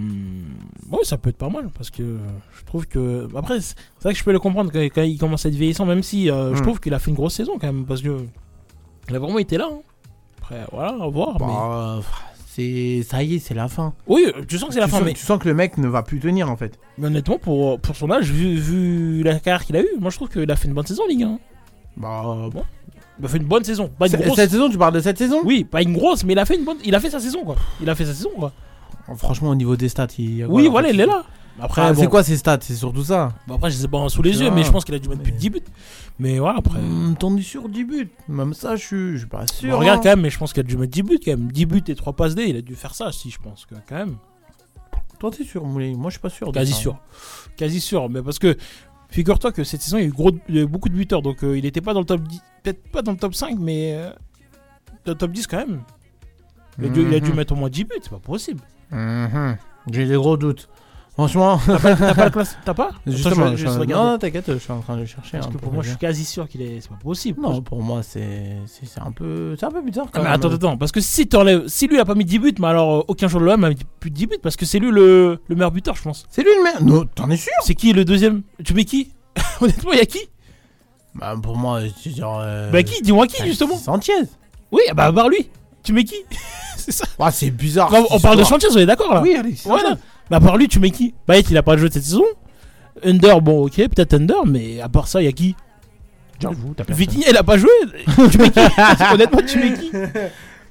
ouais, 0.90 1.02
ça 1.04 1.18
peut 1.18 1.30
être 1.30 1.36
pas 1.36 1.48
mal 1.50 1.68
parce 1.76 1.90
que 1.90 2.02
je 2.56 2.64
trouve 2.64 2.86
que. 2.86 3.28
Après, 3.36 3.60
c'est 3.60 3.74
vrai 4.02 4.12
que 4.12 4.18
je 4.18 4.24
peux 4.24 4.30
le 4.32 4.38
comprendre 4.38 4.70
quand, 4.72 5.02
il 5.02 5.18
commence 5.18 5.44
à 5.44 5.48
être 5.48 5.56
vieillissant, 5.56 5.84
même 5.84 6.04
si 6.04 6.30
euh, 6.30 6.54
je 6.54 6.60
Hmm. 6.60 6.62
trouve 6.62 6.80
qu'il 6.80 6.94
a 6.94 6.98
fait 7.00 7.10
une 7.10 7.16
grosse 7.16 7.34
saison 7.34 7.54
quand 7.60 7.66
même 7.66 7.84
parce 7.84 8.00
que. 8.00 8.16
Il 9.08 9.16
a 9.16 9.18
vraiment 9.18 9.40
été 9.40 9.58
là. 9.58 9.68
hein. 9.70 9.80
Après, 10.52 10.66
voilà, 10.72 10.94
on 10.94 10.98
va 10.98 11.08
voir. 11.08 11.38
Bah, 11.38 12.00
c'est 12.46 13.02
ça 13.08 13.22
y 13.22 13.36
est, 13.36 13.38
c'est 13.38 13.54
la 13.54 13.68
fin. 13.68 13.94
Oui, 14.06 14.26
tu 14.46 14.58
sens 14.58 14.68
que 14.68 14.74
c'est 14.74 14.80
la 14.80 14.86
tu, 14.86 14.92
fin, 14.92 14.98
sens, 14.98 15.06
mais, 15.06 15.14
tu 15.14 15.24
sens 15.24 15.38
que 15.38 15.48
le 15.48 15.54
mec 15.54 15.78
ne 15.78 15.88
va 15.88 16.02
plus 16.02 16.18
tenir 16.20 16.50
en 16.50 16.56
fait. 16.56 16.78
mais 16.98 17.06
honnêtement, 17.06 17.38
pour, 17.38 17.80
pour 17.80 17.96
son 17.96 18.10
âge, 18.10 18.30
vu, 18.30 18.56
vu 18.56 19.22
la 19.22 19.38
carrière 19.40 19.64
qu'il 19.64 19.76
a 19.76 19.80
eue, 19.80 19.88
moi 19.98 20.10
je 20.10 20.16
trouve 20.16 20.28
qu'il 20.28 20.50
a 20.50 20.56
fait 20.56 20.68
une 20.68 20.74
bonne 20.74 20.86
saison 20.86 21.04
Ligue 21.08 21.22
1. 21.22 21.38
Bah, 21.96 22.22
bon. 22.52 22.64
Il 23.18 23.24
a 23.24 23.28
fait 23.28 23.38
une 23.38 23.44
bonne 23.44 23.64
saison. 23.64 23.90
Pas 23.98 24.06
une 24.06 24.12
C- 24.12 24.18
grosse. 24.18 24.36
Cette 24.36 24.50
saison, 24.50 24.68
tu 24.68 24.76
parles 24.78 24.94
de 24.94 25.00
cette 25.00 25.18
saison? 25.18 25.40
Oui, 25.44 25.64
pas 25.64 25.82
une 25.82 25.92
grosse, 25.94 26.24
mais 26.24 26.32
il 26.32 26.38
a 26.38 26.44
fait 26.44 26.56
une 26.56 26.64
bonne. 26.64 26.78
Il 26.84 26.94
a 26.94 27.00
fait 27.00 27.10
sa 27.10 27.20
saison 27.20 27.44
quoi. 27.44 27.56
Il 27.80 27.88
a 27.88 27.94
fait 27.94 28.04
sa 28.04 28.14
saison 28.14 28.30
quoi. 28.36 28.52
Franchement, 29.16 29.50
au 29.50 29.54
niveau 29.54 29.76
des 29.76 29.88
stats, 29.88 30.06
il 30.18 30.36
y 30.38 30.42
a 30.42 30.46
quoi, 30.46 30.54
Oui, 30.54 30.68
voilà, 30.68 30.90
il 30.90 31.00
est 31.00 31.06
là. 31.06 31.24
Après, 31.60 31.82
Ah, 31.82 31.92
bon, 31.92 32.00
C'est 32.00 32.08
quoi 32.08 32.22
ses 32.24 32.36
stats? 32.36 32.58
C'est 32.62 32.74
surtout 32.74 33.04
ça. 33.04 33.32
bon, 33.46 33.54
après, 33.56 33.70
je 33.70 33.76
sais 33.76 33.88
pas 33.88 34.08
sous 34.08 34.22
les 34.22 34.40
yeux, 34.40 34.50
mais 34.50 34.62
je 34.64 34.70
pense 34.70 34.84
qu'il 34.84 34.94
a 34.94 34.98
dû 34.98 35.08
mettre 35.08 35.18
mais- 35.20 35.24
plus 35.24 35.32
de 35.32 35.38
10 35.38 35.50
buts. 35.50 35.60
Mais 36.18 36.38
voilà, 36.38 36.58
après. 36.58 36.80
Hmm, 36.80 37.14
T'en 37.18 37.36
es 37.36 37.42
sûr 37.42 37.68
10 37.68 37.84
buts? 37.84 38.08
Même 38.28 38.54
ça, 38.54 38.74
je 38.76 38.84
suis, 38.86 39.12
je 39.12 39.18
suis 39.18 39.26
pas 39.26 39.46
sûr. 39.46 39.70
Bon, 39.72 39.78
regarde 39.78 39.98
hein. 39.98 40.02
quand 40.02 40.08
même, 40.10 40.20
mais 40.22 40.30
je 40.30 40.38
pense 40.38 40.52
qu'il 40.52 40.60
a 40.60 40.64
dû 40.64 40.76
mettre 40.76 40.92
10 40.92 41.02
buts 41.02 41.20
quand 41.24 41.32
même. 41.32 41.52
10 41.52 41.66
buts 41.66 41.82
et 41.86 41.94
3 41.94 42.14
passes 42.14 42.34
D, 42.34 42.44
il 42.48 42.56
a 42.56 42.62
dû 42.62 42.74
faire 42.74 42.94
ça 42.94 43.12
si, 43.12 43.30
je 43.30 43.38
pense 43.38 43.66
que 43.66 43.74
quand 43.88 43.96
même. 43.96 44.16
Toi, 45.18 45.30
t'es 45.30 45.44
sûr, 45.44 45.64
Moulay 45.64 45.94
Moi, 45.94 46.10
je 46.10 46.14
suis 46.14 46.20
pas 46.20 46.30
sûr. 46.30 46.50
Quasi 46.52 46.72
sûr. 46.72 46.96
Quasi 47.56 47.80
sûr. 47.80 48.08
Mais 48.08 48.22
parce 48.22 48.38
que, 48.38 48.56
figure-toi 49.10 49.52
que 49.52 49.62
cette 49.62 49.82
saison, 49.82 49.98
il 49.98 50.00
y 50.00 50.04
a 50.04 50.08
eu, 50.08 50.12
gros, 50.12 50.32
il 50.48 50.56
y 50.56 50.58
a 50.58 50.62
eu 50.62 50.66
beaucoup 50.66 50.88
de 50.88 50.94
buteurs. 50.94 51.22
Donc 51.22 51.44
euh, 51.44 51.56
il 51.56 51.64
était 51.66 51.80
pas 51.82 51.92
dans 51.94 52.00
le 52.00 52.06
top 52.06 52.22
10. 52.22 52.40
Peut-être 52.62 52.88
pas 52.90 53.02
dans 53.02 53.12
le 53.12 53.18
top 53.18 53.34
5, 53.34 53.56
mais. 53.60 53.92
euh, 53.94 54.10
dans 55.04 55.12
le 55.12 55.18
top 55.18 55.30
10 55.32 55.46
quand 55.46 55.58
même. 55.58 55.82
Il 56.78 56.86
a, 56.86 56.88
dû, 56.88 57.02
il 57.02 57.14
a 57.14 57.20
dû 57.20 57.30
Mhm. 57.30 57.36
mettre 57.36 57.52
au 57.52 57.56
moins 57.56 57.68
10 57.68 57.84
buts, 57.84 57.90
c'est 58.02 58.10
pas 58.10 58.18
possible. 58.18 58.62
Mhm. 58.90 59.56
J'ai 59.92 60.06
des 60.06 60.14
gros 60.14 60.36
doutes. 60.36 60.68
Franchement, 61.14 61.60
T'as 61.66 61.78
pas 62.14 62.24
la 62.24 62.30
classe 62.30 62.56
T'as 62.64 62.72
pas 62.72 62.90
justement, 63.06 63.44
Attends, 63.46 63.56
je 63.56 63.66
je 63.66 63.70
je 63.70 63.78
non, 63.92 64.16
t'inquiète, 64.16 64.44
je 64.50 64.56
suis 64.56 64.72
en 64.72 64.80
train 64.80 64.94
de 64.96 65.00
le 65.00 65.06
chercher. 65.06 65.38
Parce 65.38 65.52
que 65.52 65.58
pour 65.58 65.70
moi, 65.70 65.82
je 65.82 65.90
suis 65.90 65.98
quasi 65.98 66.24
sûr 66.24 66.48
qu'il 66.48 66.62
est. 66.62 66.80
C'est 66.80 66.88
pas 66.88 66.94
possible. 67.02 67.38
Non, 67.42 67.60
pour 67.60 67.82
moi, 67.82 68.02
c'est 68.02 68.56
c'est 68.66 68.86
c'est 68.86 69.00
un 69.00 69.12
peu, 69.12 69.54
c'est 69.60 69.66
un 69.66 69.70
peu 69.70 69.82
bizarre. 69.82 70.06
Ah, 70.08 70.10
Quand 70.14 70.18
mais 70.22 70.30
même. 70.30 70.34
attends, 70.34 70.50
attends, 70.52 70.78
parce 70.78 70.90
que 70.90 71.02
si 71.02 71.26
t'enlèves, 71.28 71.68
si 71.68 71.86
lui 71.86 71.98
a 72.00 72.06
pas 72.06 72.14
mis 72.14 72.24
10 72.24 72.38
buts, 72.38 72.54
mais 72.58 72.68
alors 72.68 73.00
euh, 73.00 73.04
aucun 73.08 73.28
joueur 73.28 73.42
de 73.42 73.46
l'OM 73.50 73.62
a 73.64 73.68
mis 73.68 73.76
plus 74.00 74.08
de 74.10 74.14
10 74.16 74.26
buts, 74.26 74.36
parce 74.42 74.56
que 74.56 74.64
c'est 74.64 74.78
lui 74.78 74.90
le, 74.90 75.38
le 75.46 75.54
meilleur 75.54 75.70
buteur, 75.70 75.96
je 75.96 76.02
pense. 76.02 76.24
C'est 76.30 76.42
lui 76.42 76.50
le 76.56 76.62
meilleur. 76.64 76.82
Non, 76.82 77.04
t'en 77.14 77.28
es 77.30 77.36
sûr? 77.36 77.52
C'est 77.62 77.74
qui 77.74 77.92
le 77.92 78.06
deuxième? 78.06 78.40
Tu 78.64 78.72
mets 78.72 78.86
qui? 78.86 79.12
Honnêtement, 79.60 79.92
il 79.92 79.98
y 79.98 80.02
a 80.02 80.06
qui? 80.06 80.20
Bah, 81.14 81.34
pour 81.42 81.58
moi, 81.58 81.80
c'est 82.02 82.16
genre. 82.16 82.40
euh, 82.42 82.70
Bah 82.70 82.82
qui? 82.82 83.02
Dis-moi 83.02 83.26
qui, 83.26 83.44
justement 83.44 83.76
Sanchez. 83.76 84.12
Oui, 84.70 84.80
bah 84.96 85.04
à 85.04 85.12
part 85.12 85.28
lui. 85.28 85.50
Tu 85.82 85.92
mets 85.92 86.04
qui? 86.04 86.14
C'est 86.78 86.92
ça. 86.92 87.04
Ah, 87.18 87.30
c'est 87.30 87.50
bizarre. 87.50 87.92
Non, 87.92 88.06
on 88.10 88.18
parle 88.18 88.38
de. 88.38 88.44
Sanchez, 88.44 88.66
on 88.72 88.78
est 88.78 88.86
d'accord 88.86 89.12
là 89.14 89.20
Oui. 89.22 89.36
Voilà. 89.64 89.96
Bah 90.30 90.36
à 90.36 90.40
part 90.40 90.56
lui, 90.56 90.68
tu 90.68 90.80
mets 90.80 90.90
qui? 90.90 91.14
Bah 91.26 91.38
il 91.38 91.56
a 91.56 91.62
pas 91.62 91.76
joué 91.76 91.90
cette 91.90 92.04
saison. 92.04 92.24
Under, 93.04 93.40
bon, 93.40 93.66
ok, 93.66 93.76
peut-être 93.76 94.14
Under, 94.14 94.46
mais 94.46 94.80
à 94.80 94.88
part 94.88 95.08
ça, 95.08 95.22
il 95.22 95.24
y 95.24 95.28
a 95.28 95.32
qui? 95.32 95.56
J'avoue, 96.40 96.74
t'as. 96.74 96.84
Vitinha, 96.92 97.26
il 97.30 97.36
a 97.36 97.42
pas 97.42 97.56
joué? 97.56 97.70
Tu 98.30 98.38
mets 98.38 98.50
qui? 98.50 98.60
Honnêtement, 99.12 99.40
tu 99.46 99.58
mets 99.58 99.72
qui? 99.74 99.90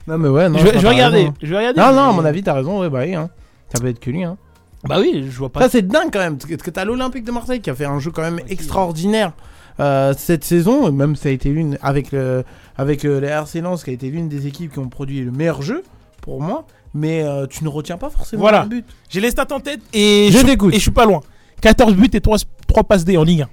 Non, 0.08 0.18
mais 0.18 0.30
ouais, 0.30 0.50
non. 0.50 0.58
Je 0.58 0.64
vais 0.64 0.72
t'as 0.72 0.78
je 0.80 0.84
vais 0.84 0.90
regarder. 0.90 1.18
raison. 1.18 1.34
Je 1.42 1.48
vais 1.48 1.58
regarder. 1.58 1.80
Non, 1.80 1.94
non, 1.94 2.10
à 2.10 2.12
mon 2.14 2.26
avis, 2.26 2.44
t'as 2.44 2.54
raison. 2.54 2.82
Ouais, 2.82 2.90
bah 2.90 3.02
oui, 3.04 3.16
hein. 3.16 3.30
Ça 3.74 3.80
peut 3.80 3.88
être 3.88 4.00
que 4.00 4.10
lui, 4.10 4.24
hein. 4.24 4.38
Bah 4.84 4.98
oui, 5.00 5.28
je 5.30 5.38
vois 5.38 5.50
pas. 5.50 5.62
Ça, 5.62 5.70
c'est 5.70 5.88
dingue 5.88 6.10
quand 6.12 6.20
même. 6.20 6.38
Parce 6.38 6.64
que 6.64 6.70
t'as 6.72 6.86
l'Olympique 6.86 7.24
de 7.24 7.32
Marseille 7.32 7.62
qui 7.62 7.70
a 7.70 7.76
fait 7.76 7.86
un 7.86 8.00
jeu 8.00 8.12
quand 8.12 8.24
même 8.24 8.40
extraordinaire 8.50 9.34
euh, 9.80 10.14
cette 10.18 10.44
saison. 10.44 10.92
Même 10.92 11.16
ça 11.16 11.30
a 11.30 11.32
été 11.32 11.50
l'une, 11.50 11.78
avec, 11.82 12.12
le, 12.12 12.44
avec 12.78 13.06
euh, 13.06 13.20
les 13.20 13.28
RC 13.28 13.62
Lens, 13.62 13.84
qui 13.84 13.92
a 13.92 13.94
été 13.94 14.10
l'une 14.10 14.28
des 14.28 14.48
équipes 14.48 14.74
qui 14.74 14.80
ont 14.80 14.90
produit 14.90 15.22
le 15.22 15.32
meilleur 15.32 15.62
jeu 15.62 15.84
pour 16.22 16.42
moi. 16.42 16.66
Mais 16.94 17.24
euh, 17.24 17.48
tu 17.48 17.64
ne 17.64 17.70
retiens 17.70 17.98
pas 17.98 18.10
forcément 18.10 18.42
Voilà. 18.42 18.64
le 18.64 18.70
but. 18.70 18.86
J'ai 19.10 19.22
les 19.22 19.32
stats 19.32 19.48
en 19.52 19.60
tête 19.60 19.80
et 19.94 20.28
Je 20.32 20.38
suis- 20.38 20.46
t'écoute. 20.48 20.74
Et 20.74 20.78
je 20.78 20.82
suis 20.82 20.92
pas 20.92 21.06
loin. 21.06 21.22
14 21.62 21.94
buts 21.96 22.10
et 22.14 22.22
3, 22.22 22.38
3 22.68 22.84
passes 22.84 23.06
D 23.06 23.18
en 23.18 23.24
Ligue 23.24 23.44
1. 23.44 23.50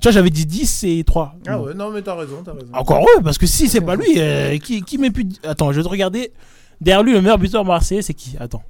Tu 0.00 0.04
vois, 0.04 0.12
j'avais 0.12 0.30
dit 0.30 0.46
10 0.46 0.84
et 0.84 1.02
3. 1.02 1.34
Ah 1.48 1.60
ouais, 1.60 1.74
non, 1.74 1.90
mais 1.90 2.02
t'as 2.02 2.14
raison, 2.14 2.42
t'as 2.44 2.52
raison. 2.52 2.66
Encore 2.72 3.02
eux, 3.02 3.22
parce 3.22 3.36
que 3.38 3.46
si 3.46 3.68
c'est 3.68 3.80
pas 3.80 3.96
lui, 3.96 4.14
euh, 4.18 4.56
qui, 4.58 4.82
qui 4.82 4.96
met 4.98 5.10
plus 5.10 5.24
de... 5.24 5.34
Attends, 5.44 5.72
je 5.72 5.78
vais 5.78 5.82
te 5.82 5.88
regarder. 5.88 6.32
Derrière 6.80 7.02
lui, 7.02 7.12
le 7.12 7.20
meilleur 7.20 7.38
buteur 7.38 7.64
marseillais, 7.64 8.02
c'est 8.02 8.14
qui? 8.14 8.36
Attends. 8.38 8.62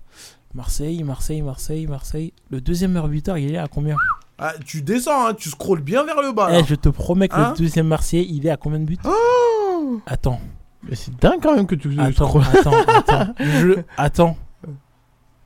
Marseille, 0.55 1.03
Marseille, 1.05 1.43
Marseille, 1.43 1.87
Marseille. 1.87 2.33
Le 2.51 2.63
deuxième 2.63 2.93
meilleur 2.93 3.09
buteur, 3.09 3.37
il 3.37 3.53
est 3.55 3.59
à 3.59 3.67
combien? 3.69 3.97
Ah, 4.39 4.55
tu 4.65 4.81
descends, 4.81 5.27
hein, 5.27 5.35
tu 5.35 5.51
scrolles 5.51 5.83
bien 5.83 6.05
vers 6.05 6.23
le 6.23 6.33
bas. 6.33 6.49
Eh, 6.53 6.65
je 6.65 6.75
te 6.77 6.89
promets 6.89 7.29
que 7.29 7.35
Hein? 7.37 7.53
le 7.59 7.63
deuxième 7.65 7.89
marseillais, 7.89 8.27
il 8.31 8.47
est 8.47 8.51
à 8.51 8.57
combien 8.57 8.79
de 8.79 8.85
buts? 8.87 8.97
Oh 9.05 10.01
Attends, 10.07 10.41
Mais 10.89 10.95
c'est 10.97 11.15
dingue 11.21 11.41
quand 11.43 11.55
même 11.55 11.67
que 11.67 11.75
tu 11.75 11.91
attends, 12.01 12.41
attends, 12.41 12.73
attends. 12.89 13.35
Je... 13.39 13.81
Attends. 13.97 14.37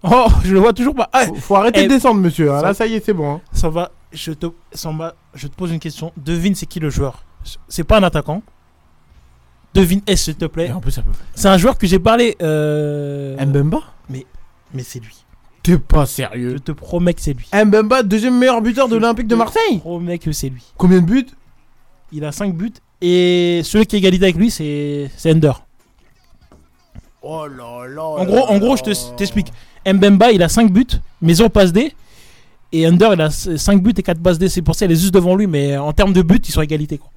Oh, 0.05 0.27
je 0.45 0.53
le 0.53 0.59
vois 0.61 0.73
toujours 0.73 0.95
pas. 0.95 1.09
Ah, 1.13 1.27
Faut, 1.27 1.35
faut 1.37 1.57
arrêter 1.57 1.81
Eh, 1.81 1.85
de 1.85 1.89
descendre, 1.95 2.21
monsieur. 2.21 2.51
hein. 2.53 2.61
ça- 2.61 2.67
Là, 2.67 2.75
ça 2.75 2.87
y 2.87 2.95
est, 2.95 3.05
c'est 3.05 3.13
bon. 3.13 3.35
hein. 3.37 3.41
Ça 3.53 3.69
va, 3.69 3.93
je 4.13 4.33
te, 4.33 4.47
ça 4.73 4.91
va- 4.91 5.15
je 5.35 5.47
te 5.47 5.55
pose 5.55 5.71
une 5.73 5.79
question. 5.79 6.13
Devine 6.17 6.55
c'est 6.57 6.67
qui 6.67 6.81
le 6.81 6.91
joueur. 6.91 7.25
C'est 7.69 7.85
pas 7.85 7.99
un 7.99 8.03
attaquant. 8.03 8.43
Devine, 9.75 10.01
est 10.07 10.17
s'il 10.17 10.35
te 10.35 10.45
plaît. 10.45 10.67
Et 10.69 10.73
en 10.73 10.81
plus, 10.81 10.91
ça 10.91 11.03
peut. 11.03 11.11
C'est 11.35 11.49
un 11.49 11.57
joueur 11.57 11.79
que 11.79 11.87
j'ai 11.87 11.99
parlé. 11.99 12.37
Euh... 12.43 13.43
Mbemba 13.45 13.79
Mais 14.11 14.83
c'est 14.83 15.01
lui. 15.01 15.25
T'es 15.63 15.79
pas 15.79 16.05
Je 16.05 16.11
sérieux. 16.11 16.59
te 16.61 16.73
promets 16.73 17.15
que 17.15 17.21
c'est 17.21 17.33
lui. 17.35 17.49
Mbemba, 17.55 18.03
deuxième 18.03 18.37
meilleur 18.37 18.61
buteur 18.61 18.89
de 18.89 18.97
l'Olympique 18.97 19.27
de 19.29 19.35
Je 19.35 19.39
te 19.41 19.45
Marseille. 19.45 19.79
promets 19.79 20.19
que 20.19 20.33
c'est 20.33 20.49
lui. 20.49 20.65
Combien 20.77 21.01
de 21.01 21.07
buts? 21.07 21.27
Il 22.11 22.25
a 22.25 22.33
5 22.33 22.55
buts. 22.55 22.73
Et 23.05 23.61
celui 23.65 23.85
qui 23.87 23.97
est 23.97 23.99
égalité 23.99 24.25
avec 24.27 24.37
lui, 24.37 24.51
c'est 24.51 25.11
Ender. 25.27 25.53
Oh 27.23 27.47
là 27.47 27.87
là. 27.89 28.03
En 28.03 28.25
gros, 28.25 28.45
en 28.49 28.59
gros, 28.59 28.77
je 28.77 28.83
te- 28.83 29.17
t'explique. 29.17 29.53
Mbemba, 29.87 30.33
il 30.33 30.43
a 30.43 30.49
5 30.49 30.73
buts, 30.73 30.87
mais 31.21 31.35
0 31.35 31.49
passe 31.49 31.73
D. 31.73 31.93
Et 32.73 32.87
Under, 32.87 33.13
il 33.13 33.21
a 33.21 33.31
5 33.31 33.83
buts 33.83 33.93
et 33.97 34.03
4 34.03 34.21
passes 34.23 34.39
D. 34.39 34.49
C'est 34.49 34.63
pour 34.63 34.75
ça 34.75 34.87
qu'il 34.87 34.97
est 34.97 35.01
juste 35.01 35.13
devant 35.15 35.35
lui, 35.37 35.47
mais 35.47 35.77
en 35.77 35.93
termes 35.93 36.13
de 36.13 36.23
buts, 36.23 36.41
ils 36.47 36.51
sont 36.53 36.61
à 36.61 36.65
égalité. 36.65 36.99
Quoi. 36.99 37.11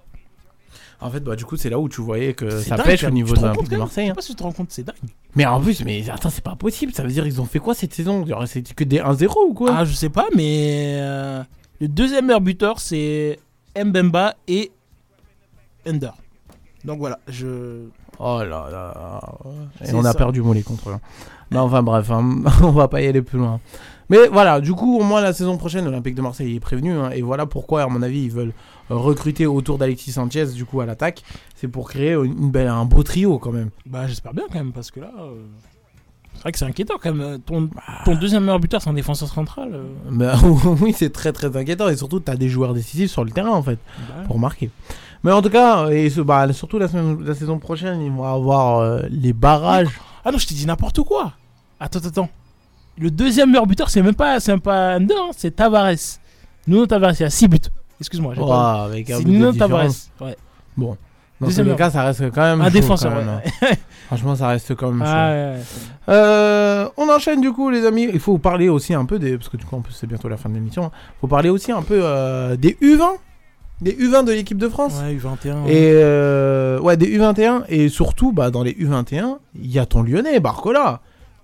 En 1.02 1.10
fait, 1.10 1.20
bah, 1.22 1.36
du 1.36 1.46
coup, 1.46 1.56
c'est 1.58 1.70
là 1.70 1.78
où 1.80 1.88
tu 1.88 2.02
voyais 2.02 2.34
que 2.34 2.50
C'est 2.50 2.70
ça 2.70 2.78
dingue, 2.78 2.86
pêche 2.88 3.02
quand 3.02 3.08
au 3.08 3.10
même. 3.10 3.16
niveau 3.16 3.34
Tu 3.36 3.40
de 3.42 3.46
l'Olympique 3.46 3.64
quand 3.66 3.72
même 3.72 3.80
Marseille. 3.80 4.06
Je 4.06 4.08
sais 4.08 4.12
hein. 4.12 4.16
pas 4.16 4.22
si 4.22 4.30
tu 4.30 4.36
te 4.36 4.44
rends 4.44 4.52
compte, 4.52 4.68
c'est 4.72 4.84
dingue. 4.84 4.96
Mais 5.36 5.46
en 5.46 5.62
plus, 5.62 5.84
mais 5.86 6.10
attends, 6.10 6.30
c'est 6.30 6.44
pas 6.44 6.56
possible. 6.56 6.94
Ça 6.94 7.04
veut 7.04 7.10
dire 7.10 7.26
ils 7.28 7.40
ont 7.42 7.46
fait 7.46 7.60
quoi 7.60 7.74
cette 7.76 7.94
saison? 7.94 8.26
Genre, 8.26 8.48
C'était 8.48 8.74
que 8.74 8.84
des 8.84 9.00
1-0 9.00 9.30
ou 9.50 9.54
quoi? 9.54 9.76
Ah, 9.78 9.86
je 9.86 9.94
sais 9.94 10.10
pas, 10.10 10.26
mais 10.36 10.96
euh, 11.00 11.44
le 11.80 11.88
deuxième 11.88 12.26
meilleur 12.26 12.42
buteur, 12.42 12.80
c'est 12.80 13.40
Mbemba 13.78 14.36
et 14.48 14.72
Under. 15.88 16.14
Donc 16.84 17.00
voilà, 17.00 17.20
je. 17.28 17.86
Oh 18.20 18.40
là 18.40 18.68
là. 18.72 19.22
Et 19.86 19.94
on 19.94 20.00
a 20.06 20.12
ça. 20.12 20.14
perdu 20.14 20.42
Mollet 20.42 20.62
contre 20.64 20.90
eux. 20.90 20.96
Non, 21.52 21.62
enfin 21.62 21.84
bref, 21.84 22.10
hein, 22.12 22.42
on 22.62 22.72
va 22.72 22.88
pas 22.88 23.02
y 23.02 23.08
aller 23.08 23.22
plus 23.22 23.38
loin. 23.40 23.60
Mais 24.10 24.28
voilà, 24.28 24.62
du 24.62 24.74
coup, 24.74 25.00
au 25.00 25.04
moins 25.04 25.20
la 25.22 25.34
saison 25.34 25.58
prochaine, 25.58 25.86
l'Olympique 25.86 26.14
de 26.16 26.22
Marseille 26.22 26.56
est 26.56 26.60
prévenu. 26.60 26.92
hein, 26.94 27.10
et 27.12 27.22
voilà 27.24 27.48
pourquoi, 27.48 27.82
à 27.84 27.88
mon 27.88 28.04
avis, 28.04 28.24
ils 28.26 28.32
veulent 28.32 28.54
euh, 28.92 28.96
recruter 28.96 29.48
autour 29.48 29.80
d'Alexis 29.80 30.12
Sanchez, 30.12 30.46
du 30.54 30.64
coup, 30.66 30.80
à 30.82 30.86
l'attaque. 30.86 31.24
C'est 31.56 31.68
pour 31.68 31.90
créer 31.90 32.14
une 32.14 32.52
belle, 32.52 32.68
un 32.68 32.86
beau 32.86 33.02
trio 33.02 33.40
quand 33.40 33.52
même. 33.52 33.70
Bah, 33.88 34.06
j'espère 34.08 34.34
bien 34.34 34.44
quand 34.48 34.60
même, 34.60 34.74
parce 34.74 34.92
que 34.92 35.00
là. 35.00 35.12
euh, 35.20 35.34
C'est 36.36 36.42
vrai 36.44 36.52
que 36.52 36.58
c'est 36.60 36.66
inquiétant 36.66 36.96
quand 37.02 37.14
même. 37.16 37.40
Ton, 37.42 37.70
ton 38.06 38.16
deuxième 38.16 38.44
meilleur 38.44 38.60
buteur, 38.60 38.80
c'est 38.82 38.90
un 38.92 38.94
défenseur 38.94 39.28
central. 39.30 39.72
euh, 39.74 39.84
Mais, 40.12 40.28
oui, 40.82 40.94
c'est 40.96 41.12
très 41.12 41.32
très 41.34 41.56
inquiétant. 41.58 41.90
Et 41.90 41.98
surtout, 41.98 42.20
tu 42.20 42.30
as 42.32 42.36
des 42.36 42.48
joueurs 42.50 42.76
décisifs 42.76 43.10
sur 43.10 43.24
le 43.26 43.32
terrain 43.32 43.52
en 43.52 43.64
fait. 43.64 43.80
bah, 44.08 44.24
pour 44.28 44.38
marquer. 44.38 44.70
Mais 45.26 45.32
en 45.32 45.42
tout 45.42 45.50
cas, 45.50 45.90
et 45.90 46.10
ce, 46.10 46.22
bah, 46.22 46.52
surtout 46.54 46.78
la, 46.80 46.88
semaine- 46.88 47.18
la 47.24 47.34
saison 47.36 47.58
prochaine, 47.60 48.00
ils 48.02 48.12
vont 48.12 48.24
avoir 48.24 48.80
euh, 48.80 49.02
les 49.10 49.34
barrages. 49.34 49.88
Ah 50.24 50.32
non, 50.32 50.38
je 50.38 50.46
t'ai 50.48 50.54
dit 50.56 50.66
n'importe 50.66 51.02
quoi. 51.02 51.34
Attends, 51.80 52.00
attends, 52.00 52.08
attends. 52.10 52.30
Le 52.98 53.10
deuxième 53.12 53.50
meilleur 53.50 53.66
buteur, 53.68 53.90
c'est 53.90 54.02
même 54.02 54.16
pas, 54.16 54.40
c'est 54.40 54.52
même 54.52 54.62
pas 54.62 54.94
Under, 54.94 55.18
hein, 55.18 55.32
c'est 55.36 55.56
Tavares. 55.56 55.96
Nuno 56.68 56.86
Tavares, 56.86 57.14
il 57.20 57.24
a 57.26 57.30
6 57.30 57.48
buts. 57.48 57.58
Excuse-moi. 58.00 58.34
j'ai 58.36 58.42
Oh, 58.42 58.48
pas- 58.48 58.84
avec 58.86 59.10
un 59.10 59.18
C'est 59.18 59.26
Nuno. 59.26 59.52
Tavares. 59.52 59.90
Ouais. 60.22 60.38
Bon, 60.78 60.96
dans 61.42 61.48
tous 61.50 61.62
les 61.64 61.76
cas, 61.76 61.90
ça 61.90 62.04
reste 62.04 62.30
quand 62.32 62.42
même 62.42 62.62
Un 62.62 62.66
chaud, 62.66 62.70
défenseur, 62.72 63.12
quand 63.12 63.18
ouais. 63.20 63.26
même, 63.26 63.42
hein. 63.64 63.68
Franchement, 64.08 64.36
ça 64.36 64.48
reste 64.50 64.76
quand 64.76 64.92
même. 64.92 65.04
Ah, 65.06 65.30
ouais, 65.32 65.54
ouais. 65.56 65.62
Euh, 66.10 66.88
on 66.98 67.10
enchaîne 67.10 67.42
du 67.42 67.52
coup, 67.52 67.70
les 67.72 67.86
amis. 67.86 68.08
Il 68.14 68.20
faut 68.20 68.38
parler 68.38 68.70
aussi 68.70 68.94
un 68.94 69.06
peu 69.06 69.18
des. 69.20 69.38
Parce 69.38 69.50
que 69.50 69.58
du 69.58 69.66
coup, 69.66 69.76
en 69.76 69.82
plus, 69.82 69.94
c'est 69.94 70.08
bientôt 70.08 70.30
la 70.30 70.38
fin 70.38 70.50
de 70.50 70.54
l'émission. 70.54 70.92
Il 70.94 71.20
faut 71.22 71.28
parler 71.28 71.50
aussi 71.50 71.72
un 71.72 71.82
peu 71.82 72.00
euh, 72.04 72.56
des 72.56 72.78
U20. 72.82 73.18
Des 73.82 73.92
U20 73.94 74.26
de 74.26 74.32
l'équipe 74.32 74.58
de 74.58 74.70
France. 74.70 74.94
Ouais, 75.02 75.16
U21. 75.16 75.68
Et 75.68 75.92
euh, 75.94 76.80
ouais, 76.80 76.96
des 76.98 77.18
U21 77.18 77.64
et 77.68 77.90
surtout 77.90 78.32
bah, 78.32 78.50
dans 78.52 78.64
les 78.64 78.72
U21, 78.74 79.38
il 79.62 79.70
y 79.72 79.80
a 79.80 79.86
ton 79.86 80.02
Lyonnais 80.02 80.40
Barcola. 80.40 81.02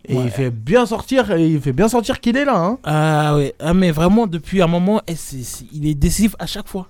Et 0.07 0.15
Ouais. 0.15 0.23
il 0.25 0.31
fait 0.31 0.49
bien 0.49 0.85
sortir, 0.87 1.37
il 1.37 1.61
fait 1.61 1.73
bien 1.73 1.87
sortir 1.87 2.19
qu'il 2.21 2.35
est 2.37 2.45
là. 2.45 2.57
Hein. 2.57 2.79
Ah 2.83 3.35
ouais, 3.35 3.53
ah, 3.59 3.73
mais 3.73 3.91
vraiment 3.91 4.25
depuis 4.27 4.61
un 4.61 4.67
moment, 4.67 4.99
eh, 5.07 5.13
il 5.73 5.85
est 5.85 5.93
décisif 5.93 6.35
à 6.39 6.47
chaque 6.47 6.67
fois. 6.67 6.87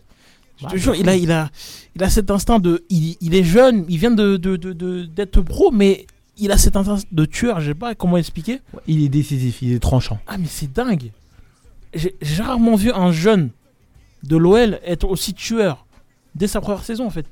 Je 0.62 0.68
te 0.68 0.78
jure, 0.78 0.96
il 0.96 1.10
a, 1.10 1.16
il 1.16 1.32
a, 1.32 1.50
il 1.96 2.04
a 2.04 2.10
cet 2.10 2.30
instinct 2.32 2.60
de, 2.60 2.84
il, 2.90 3.18
il 3.20 3.34
est 3.36 3.44
jeune, 3.44 3.84
il 3.90 3.98
vient 3.98 4.12
de, 4.12 4.38
de, 4.38 4.56
de- 4.56 4.74
de- 4.74 5.06
d'être 5.06 5.42
pro, 5.42 5.72
mais 5.72 6.06
il 6.38 6.52
a 6.52 6.58
cet 6.58 6.76
instinct 6.78 7.00
de 7.12 7.26
tueur. 7.26 7.60
Je 7.60 7.70
sais 7.72 7.76
pas 7.76 7.96
comment 7.96 8.16
expliquer. 8.18 8.60
Il 8.88 9.04
est 9.04 9.10
décisif, 9.10 9.62
il 9.64 9.74
est 9.74 9.80
tranchant. 9.80 10.20
Ah 10.28 10.38
mais 10.38 10.46
c'est 10.48 10.72
dingue. 10.72 11.12
J'ai 11.94 12.14
rarement 12.42 12.76
vu 12.76 12.92
un 12.94 13.12
jeune 13.12 13.50
de 14.24 14.38
l'OL 14.38 14.80
être 14.86 15.08
aussi 15.08 15.34
tueur 15.34 15.86
dès 16.36 16.48
sa 16.48 16.62
première 16.62 16.84
saison 16.84 17.06
en 17.08 17.10
fait. 17.10 17.26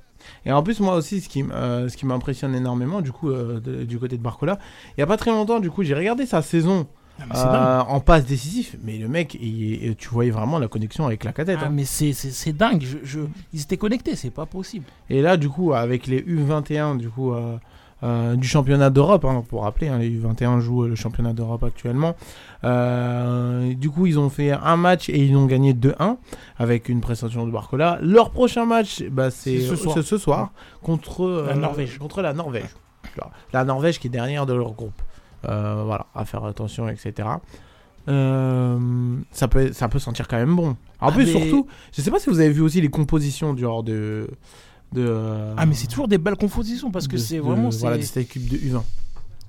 Et 0.45 0.51
en 0.51 0.61
plus, 0.63 0.79
moi 0.81 0.95
aussi, 0.95 1.21
ce 1.21 1.29
qui, 1.29 1.43
euh, 1.51 1.87
ce 1.89 1.95
qui 1.97 2.05
m'impressionne 2.05 2.53
énormément 2.53 3.01
du 3.01 3.11
coup 3.11 3.29
euh, 3.31 3.59
de- 3.59 3.83
du 3.85 3.97
côté 3.99 4.17
de 4.17 4.21
Barcola, 4.23 4.59
il 4.97 4.99
y 4.99 5.03
a 5.03 5.07
pas 5.07 5.17
très 5.17 5.31
longtemps, 5.31 5.59
du 5.59 5.71
coup, 5.71 5.83
j'ai 5.83 5.95
regardé 5.95 6.25
sa 6.25 6.41
saison 6.41 6.87
Ah, 7.31 7.81
euh, 7.81 7.93
en 7.93 7.99
passe 7.99 8.25
décisif. 8.25 8.77
Mais 8.83 8.97
le 8.97 9.07
mec, 9.09 9.33
il- 9.35 9.83
il- 9.83 9.95
tu 9.97 10.07
voyais 10.09 10.31
vraiment 10.31 10.57
la 10.59 10.67
connexion 10.69 11.05
avec 11.05 11.23
la 11.25 11.33
cadette. 11.33 11.59
Ah, 11.61 11.65
hein. 11.65 11.69
mais 11.71 11.83
c'est, 11.85 12.13
c'est, 12.13 12.31
c'est 12.31 12.53
dingue. 12.53 12.81
Je, 12.81 12.97
je- 13.03 13.19
ils 13.53 13.61
étaient 13.61 13.75
connectés, 13.77 14.15
c'est 14.15 14.29
pas 14.29 14.45
possible. 14.45 14.85
Et 15.09 15.21
là, 15.21 15.35
du 15.35 15.49
coup, 15.49 15.73
avec 15.73 16.07
les 16.07 16.21
U21 16.21 16.95
du, 16.97 17.09
coup, 17.09 17.33
euh, 18.03 18.35
du 18.35 18.47
championnat 18.47 18.89
d'Europe, 18.89 19.25
hein, 19.25 19.43
pour 19.47 19.63
rappeler, 19.63 19.89
hein, 19.89 19.97
les 19.97 20.09
U21 20.09 20.59
jouent 20.59 20.83
le 20.83 20.95
championnat 20.95 21.33
d'Europe 21.33 21.63
actuellement. 21.63 22.15
Euh, 22.63 23.73
du 23.73 23.89
coup, 23.89 24.05
ils 24.05 24.17
ont 24.19 24.29
fait 24.29 24.51
un 24.51 24.77
match 24.77 25.09
et 25.09 25.23
ils 25.25 25.35
ont 25.35 25.45
gagné 25.45 25.73
2-1 25.73 26.17
avec 26.57 26.89
une 26.89 27.01
prestation 27.01 27.45
de 27.45 27.51
Barcola. 27.51 27.99
Leur 28.01 28.31
prochain 28.31 28.65
match, 28.65 29.03
bah, 29.11 29.31
c'est 29.31 29.59
ce 29.59 29.75
soir. 29.75 29.93
soir, 29.95 30.05
ce 30.05 30.17
soir 30.17 30.51
contre, 30.81 31.25
euh, 31.25 31.47
La 31.47 31.55
Norvège. 31.55 31.97
contre 31.97 32.21
la 32.21 32.33
Norvège. 32.33 32.69
La 33.53 33.63
Norvège 33.65 33.99
qui 33.99 34.07
est 34.07 34.11
dernière 34.11 34.45
de 34.45 34.53
leur 34.53 34.71
groupe. 34.73 35.01
Voilà, 35.43 36.05
à 36.15 36.25
faire 36.25 36.43
attention, 36.45 36.87
etc. 36.89 37.27
Euh, 38.07 39.17
ça, 39.31 39.47
peut, 39.47 39.71
ça 39.73 39.87
peut 39.87 39.99
sentir 39.99 40.27
quand 40.27 40.37
même 40.37 40.55
bon. 40.55 40.69
En 41.01 41.09
Ah, 41.09 41.11
plus, 41.11 41.25
mais- 41.25 41.31
surtout, 41.41 41.67
je 41.93 42.01
sais 42.01 42.11
pas 42.11 42.19
si 42.19 42.29
vous 42.29 42.39
avez 42.39 42.49
vu 42.49 42.61
aussi 42.61 42.81
les 42.81 42.89
compositions 42.89 43.53
du 43.53 43.61
genre 43.63 43.83
de. 43.83 44.27
De 44.93 45.05
euh, 45.07 45.53
Ah 45.57 45.65
mais 45.65 45.73
c'est 45.75 45.87
toujours 45.87 46.07
des 46.07 46.17
belles 46.17 46.35
compositions 46.35 46.91
parce 46.91 47.07
que 47.07 47.13
de- 47.13 47.21
c'est 47.21 47.37
de- 47.37 47.41
vraiment 47.41 47.69
Voilà, 47.69 47.97
de 47.97 48.01
c'est- 48.01 48.07
cette 48.13 48.23
équipe 48.29 48.47
de 48.49 48.57
U20. 48.57 48.83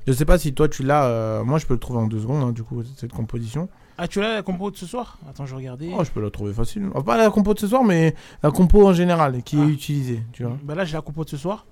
Je 0.06 0.12
sais 0.12 0.24
pas 0.24 0.38
si 0.38 0.52
toi 0.54 0.68
tu 0.68 0.82
l'as. 0.82 1.04
euh, 1.06 1.44
moi, 1.44 1.58
je 1.58 1.66
peux 1.66 1.74
le 1.74 1.78
trouver 1.80 1.98
en 2.00 2.06
deux 2.06 2.20
secondes, 2.20 2.42
hein, 2.42 2.52
du 2.52 2.62
coup, 2.62 2.82
cette 2.96 3.12
composition. 3.12 3.68
Ah 3.98 4.08
tu 4.08 4.18
l'as 4.20 4.34
la 4.36 4.42
compo 4.42 4.70
de 4.70 4.76
ce 4.76 4.86
soir? 4.86 5.18
Attends 5.28 5.44
je 5.44 5.50
vais 5.50 5.58
regarder. 5.58 5.90
Oh, 5.96 6.02
je 6.02 6.10
peux 6.10 6.22
la 6.22 6.30
trouver 6.30 6.54
facile. 6.54 6.86
Enfin, 6.94 7.02
pas 7.02 7.16
la 7.18 7.28
compo 7.30 7.52
de 7.52 7.58
ce 7.58 7.68
soir, 7.68 7.84
mais 7.84 8.14
la 8.42 8.50
compo 8.50 8.86
en 8.88 8.94
général 8.94 9.42
qui 9.42 9.56
Ah. 9.60 9.64
est 9.64 9.68
utilisée, 9.68 10.22
tu 10.32 10.42
vois. 10.44 10.56
Bah 10.64 10.74
là 10.74 10.86
j'ai 10.86 10.94
la 10.94 11.02
compo 11.02 11.22
de 11.24 11.28
ce 11.28 11.36
soir. 11.36 11.66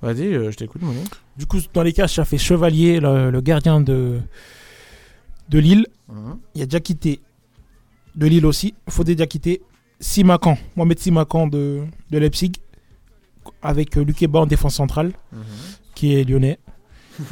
Vas-y, 0.00 0.32
euh, 0.32 0.52
je 0.52 0.56
t'écoute, 0.56 0.82
mon. 0.82 0.92
Du 1.36 1.46
coup 1.46 1.58
dans 1.74 1.82
les 1.82 1.92
cas 1.92 2.06
ça 2.06 2.24
fait 2.24 2.38
Chevalier 2.38 3.00
le, 3.00 3.30
le 3.32 3.40
gardien 3.40 3.80
de 3.80 4.20
de 5.48 5.58
Lille. 5.58 5.86
Il 6.54 6.60
y 6.60 6.62
a 6.62 6.66
Diakité 6.66 7.20
de 8.14 8.26
Lille 8.26 8.46
aussi. 8.46 8.74
Faudé 8.88 9.14
Diakité. 9.16 9.60
Simakan. 10.00 10.56
Mohamed 10.76 10.98
Simakan 11.00 11.48
de, 11.48 11.82
de 12.10 12.18
Leipzig. 12.18 12.52
Avec 13.62 13.96
euh, 13.96 14.04
Lukeba 14.04 14.40
en 14.40 14.46
défense 14.46 14.74
centrale. 14.76 15.12
Qui 15.94 16.14
est 16.14 16.24
lyonnais. 16.24 16.58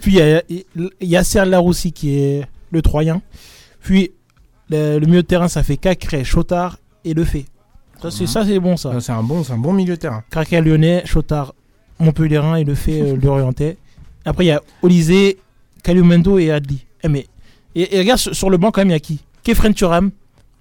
Puis 0.00 0.12
il 0.12 0.14
y 0.14 0.20
a 0.22 0.42
il 0.48 0.64
y 1.00 1.16
a 1.16 1.18
Yasser 1.20 1.44
Laroussi 1.44 1.92
qui 1.92 2.18
est 2.18 2.44
le 2.72 2.82
Troyen. 2.82 3.22
Puis 3.80 4.10
le, 4.70 4.98
le 4.98 5.06
milieu 5.06 5.22
de 5.22 5.26
terrain 5.26 5.46
ça 5.48 5.62
fait 5.62 5.76
Cacré, 5.76 6.24
Chotard 6.24 6.78
et 7.04 7.14
Lefebvre. 7.14 7.46
Ça 8.00 8.10
c'est 8.10 8.26
ça 8.26 8.44
c'est 8.44 8.58
bon 8.58 8.76
ça. 8.76 9.00
C'est 9.00 9.12
un 9.12 9.22
bon, 9.22 9.44
un 9.48 9.58
bon 9.58 9.72
milieu 9.72 9.94
de 9.94 10.00
terrain. 10.00 10.24
Craquet 10.30 10.60
lyonnais, 10.60 11.04
Chotard 11.06 11.54
Montpellierin 12.00 12.56
et 12.56 12.64
le 12.64 12.74
fait 12.74 13.00
euh, 13.02 13.16
l'orientais. 13.16 13.76
Après 14.24 14.44
il 14.44 14.48
y 14.48 14.50
a 14.52 14.60
Olysée, 14.82 15.38
Calumendo 15.84 16.38
et 16.38 16.50
Adli. 16.50 16.84
Eh, 17.04 17.08
mais 17.08 17.26
et, 17.76 17.94
et 17.94 17.98
regarde 18.00 18.18
sur, 18.18 18.34
sur 18.34 18.50
le 18.50 18.56
banc 18.56 18.72
quand 18.72 18.80
même 18.80 18.88
il 18.88 18.92
y 18.92 18.96
a 18.96 19.00
qui? 19.00 19.20
Kefren 19.44 19.74
Turam, 19.74 20.10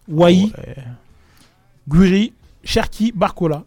Wai, 0.07 0.51
Ouais. 0.55 0.75
Guri, 1.87 2.33
Cherki, 2.63 3.11
Barcola. 3.15 3.63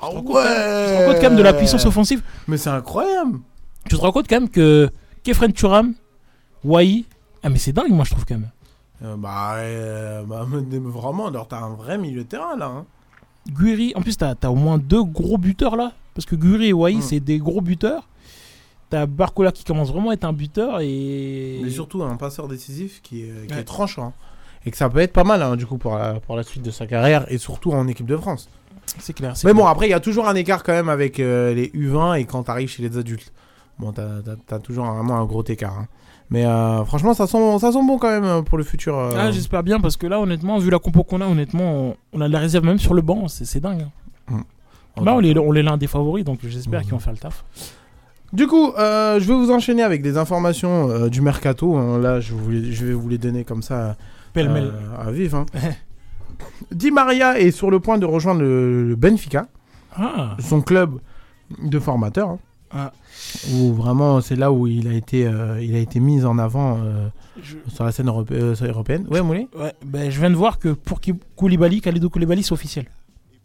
Ah 0.00 0.08
Tu 0.10 0.10
te 0.10 0.16
rends 0.16 0.22
compte 0.22 0.32
quand 0.34 0.44
même- 0.44 0.86
tu 0.88 0.92
te 0.92 0.96
rends 0.98 1.06
compte 1.12 1.16
quand 1.16 1.28
même 1.30 1.36
de 1.36 1.42
la 1.42 1.52
puissance 1.54 1.86
offensive 1.86 2.22
Mais 2.48 2.56
c'est 2.58 2.70
incroyable. 2.70 3.38
Tu 3.88 3.96
te 3.96 4.00
rends 4.00 4.12
compte 4.12 4.28
quand 4.28 4.40
même 4.40 4.48
que 4.50 4.90
Kefren 5.24 5.52
Turam, 5.52 5.94
Wai, 6.64 7.04
ah 7.42 7.48
mais 7.48 7.58
c'est 7.58 7.72
dingue 7.72 7.90
moi 7.90 8.04
je 8.04 8.10
trouve 8.10 8.24
quand 8.26 8.34
même. 8.34 8.50
Euh, 9.04 9.14
bah, 9.16 9.54
euh, 9.56 10.22
bah, 10.24 10.46
vraiment, 10.48 11.26
alors 11.28 11.46
t'as 11.48 11.60
un 11.60 11.74
vrai 11.74 11.98
milieu 11.98 12.24
de 12.24 12.28
terrain 12.28 12.56
là. 12.56 12.66
hein. 12.66 12.84
Guri, 13.50 13.92
en 13.94 14.02
plus 14.02 14.16
t'as 14.16 14.34
as 14.42 14.50
au 14.50 14.54
moins 14.54 14.78
deux 14.78 15.02
gros 15.04 15.38
buteurs 15.38 15.76
là. 15.76 15.92
Parce 16.14 16.24
que 16.26 16.34
Guri 16.34 16.68
et 16.68 16.72
Wai 16.72 16.94
Hmm. 16.96 17.02
c'est 17.02 17.20
des 17.20 17.38
gros 17.38 17.60
buteurs. 17.60 18.08
T'as 18.90 19.06
Barcola 19.06 19.50
qui 19.52 19.64
commence 19.64 19.90
vraiment 19.92 20.10
à 20.10 20.14
être 20.14 20.24
un 20.24 20.32
buteur 20.32 20.80
et... 20.80 21.60
Mais 21.62 21.70
surtout 21.70 22.02
un 22.04 22.16
passeur 22.16 22.46
décisif 22.48 23.00
qui 23.02 23.22
est, 23.22 23.46
qui 23.48 23.54
est 23.54 23.64
tranchant. 23.64 24.12
Et 24.64 24.70
que 24.70 24.76
ça 24.76 24.88
peut 24.88 25.00
être 25.00 25.12
pas 25.12 25.24
mal 25.24 25.42
hein, 25.42 25.56
du 25.56 25.66
coup 25.66 25.76
pour 25.78 25.96
la, 25.96 26.14
pour 26.20 26.36
la 26.36 26.42
suite 26.44 26.62
de 26.62 26.70
sa 26.70 26.86
carrière 26.86 27.24
et 27.30 27.38
surtout 27.38 27.72
en 27.72 27.86
équipe 27.88 28.06
de 28.06 28.16
France. 28.16 28.48
C'est 28.98 29.12
clair. 29.12 29.34
Mais 29.44 29.52
bon, 29.52 29.60
clair. 29.60 29.68
après, 29.70 29.86
il 29.86 29.90
y 29.90 29.94
a 29.94 30.00
toujours 30.00 30.28
un 30.28 30.34
écart 30.34 30.62
quand 30.62 30.72
même 30.72 30.88
avec 30.88 31.20
euh, 31.20 31.52
les 31.54 31.68
U20 31.68 32.18
et 32.20 32.24
quand 32.24 32.42
t'arrives 32.44 32.68
chez 32.68 32.82
les 32.82 32.96
adultes. 32.98 33.32
Bon, 33.78 33.92
t'as 33.92 34.58
toujours 34.60 34.86
vraiment 34.86 35.16
un 35.18 35.24
gros 35.26 35.44
écart. 35.44 35.76
hein. 35.78 35.86
Mais 36.30 36.44
euh, 36.46 36.84
franchement, 36.84 37.14
ça 37.14 37.26
sent, 37.26 37.58
ça 37.60 37.70
sent 37.72 37.86
bon 37.86 37.98
quand 37.98 38.08
même 38.08 38.24
euh, 38.24 38.42
pour 38.42 38.58
le 38.58 38.64
futur. 38.64 38.96
euh. 38.98 39.14
Ah, 39.16 39.30
j'espère 39.30 39.62
bien 39.62 39.78
parce 39.80 39.96
que 39.96 40.06
là, 40.06 40.18
honnêtement, 40.18 40.58
vu 40.58 40.70
la 40.70 40.78
compo 40.78 41.04
qu'on 41.04 41.20
a, 41.20 41.26
honnêtement, 41.26 41.94
on, 42.12 42.20
a 42.20 42.26
de 42.28 42.32
la 42.32 42.38
réserve 42.40 42.64
même 42.64 42.78
sur 42.78 42.94
le 42.94 43.02
banc, 43.02 43.28
c'est 43.28 43.60
dingue. 43.60 43.82
hein. 44.30 44.40
En 44.96 45.02
Bah, 45.02 45.12
tout 45.12 45.18
on 45.18 45.22
est, 45.22 45.38
on 45.38 45.54
est 45.54 45.62
l'un 45.62 45.76
des 45.76 45.86
favoris, 45.86 46.24
donc 46.24 46.38
j'espère 46.42 46.80
Mhm. 46.80 46.84
qu'ils 46.84 46.92
vont 46.94 46.98
faire 47.00 47.12
le 47.12 47.18
taf. 47.18 47.44
Du 48.32 48.46
coup, 48.48 48.72
euh, 48.78 49.20
je 49.20 49.26
vais 49.28 49.34
vous 49.34 49.50
enchaîner 49.52 49.82
avec 49.82 50.02
des 50.02 50.16
informations 50.16 51.06
du 51.08 51.20
mercato. 51.20 51.76
hein. 51.76 51.98
Là, 51.98 52.18
je, 52.20 52.32
vous 52.34 52.50
je 52.50 52.84
vais 52.86 52.94
vous 52.94 53.08
les 53.08 53.18
donner 53.18 53.44
comme 53.44 53.62
ça 53.62 53.96
Pêle-mêle. 54.32 54.72
à 54.98 55.10
vif. 55.12 55.32
hein. 55.34 55.44
Di 56.72 56.90
Maria 56.90 57.38
est 57.38 57.50
sur 57.50 57.70
le 57.70 57.80
point 57.80 57.98
de 57.98 58.06
rejoindre 58.06 58.40
le, 58.40 58.88
le 58.88 58.96
Benfica, 58.96 59.46
Ah, 59.96 60.36
son 60.40 60.60
club 60.60 60.98
de 61.62 61.78
formateur. 61.78 62.30
hein. 62.30 62.38
Ah. 62.72 62.92
Où 63.54 63.72
vraiment, 63.72 64.20
c'est 64.20 64.36
là 64.36 64.50
où 64.52 64.66
il 64.66 64.88
a 64.88 64.92
été, 64.92 65.26
euh, 65.26 65.62
il 65.62 65.74
a 65.74 65.78
été 65.78 66.00
mis 66.00 66.24
en 66.24 66.38
avant 66.38 66.78
euh, 66.84 67.08
je, 67.40 67.56
sur 67.68 67.84
la 67.84 67.92
scène 67.92 68.08
europé- 68.08 68.34
euh, 68.34 68.54
européenne. 68.62 69.06
Ouais, 69.10 69.22
Moulay? 69.22 69.48
Ouais, 69.58 69.72
ben, 69.84 70.10
je 70.10 70.18
viens 70.18 70.30
de 70.30 70.34
voir 70.34 70.58
que 70.58 70.70
pour 70.70 71.00
Ki- 71.00 71.14
Koulibaly, 71.36 71.80
Khalidou 71.80 72.10
Koulibaly, 72.10 72.42
c'est 72.42 72.52
officiel. 72.52 72.86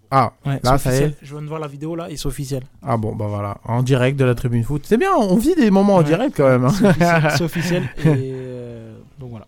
Ah, 0.10 0.34
Ouais, 0.46 0.60
Là, 0.64 0.78
c'est 0.78 0.90
ça 0.90 0.92
y 0.96 0.98
est. 0.98 1.04
officiel. 1.06 1.16
Je 1.22 1.34
viens 1.36 1.42
de 1.44 1.48
voir 1.48 1.60
la 1.60 1.68
vidéo 1.68 1.96
là, 1.96 2.10
et 2.10 2.18
c'est 2.18 2.26
officiel. 2.28 2.64
ah 2.82 2.98
bon, 2.98 3.16
bah 3.16 3.28
voilà, 3.30 3.58
en 3.64 3.82
direct 3.84 4.20
de 4.20 4.26
la 4.26 4.36
tribune 4.36 4.64
foot. 4.64 4.82
C'est 4.86 4.98
bien, 4.98 5.12
on 5.18 5.38
vit 5.38 5.56
des 5.56 5.72
moments 5.72 5.96
en 5.96 6.00
Ouais. 6.00 6.04
direct 6.04 6.36
quand 6.36 6.50
même. 6.50 6.66
hein. 6.66 6.70
C'est 6.72 6.86
officiel. 6.88 7.32
c'est 7.38 7.44
officiel. 7.46 7.84
Et 8.04 8.32
euh, 8.34 8.98
donc 9.20 9.30
voilà. 9.30 9.46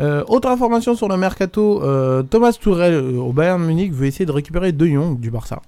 Euh, 0.00 0.22
autre 0.28 0.48
information 0.48 0.94
sur 0.94 1.08
le 1.08 1.16
mercato, 1.16 1.82
euh, 1.82 2.22
Thomas 2.22 2.52
Tourel 2.60 2.94
euh, 2.94 3.18
au 3.18 3.32
Bayern 3.32 3.60
Munich 3.64 3.92
veut 3.92 4.06
essayer 4.06 4.26
de 4.26 4.32
récupérer 4.32 4.72
De 4.72 4.86
Jong 4.86 5.18
du 5.18 5.30
Barça. 5.30 5.60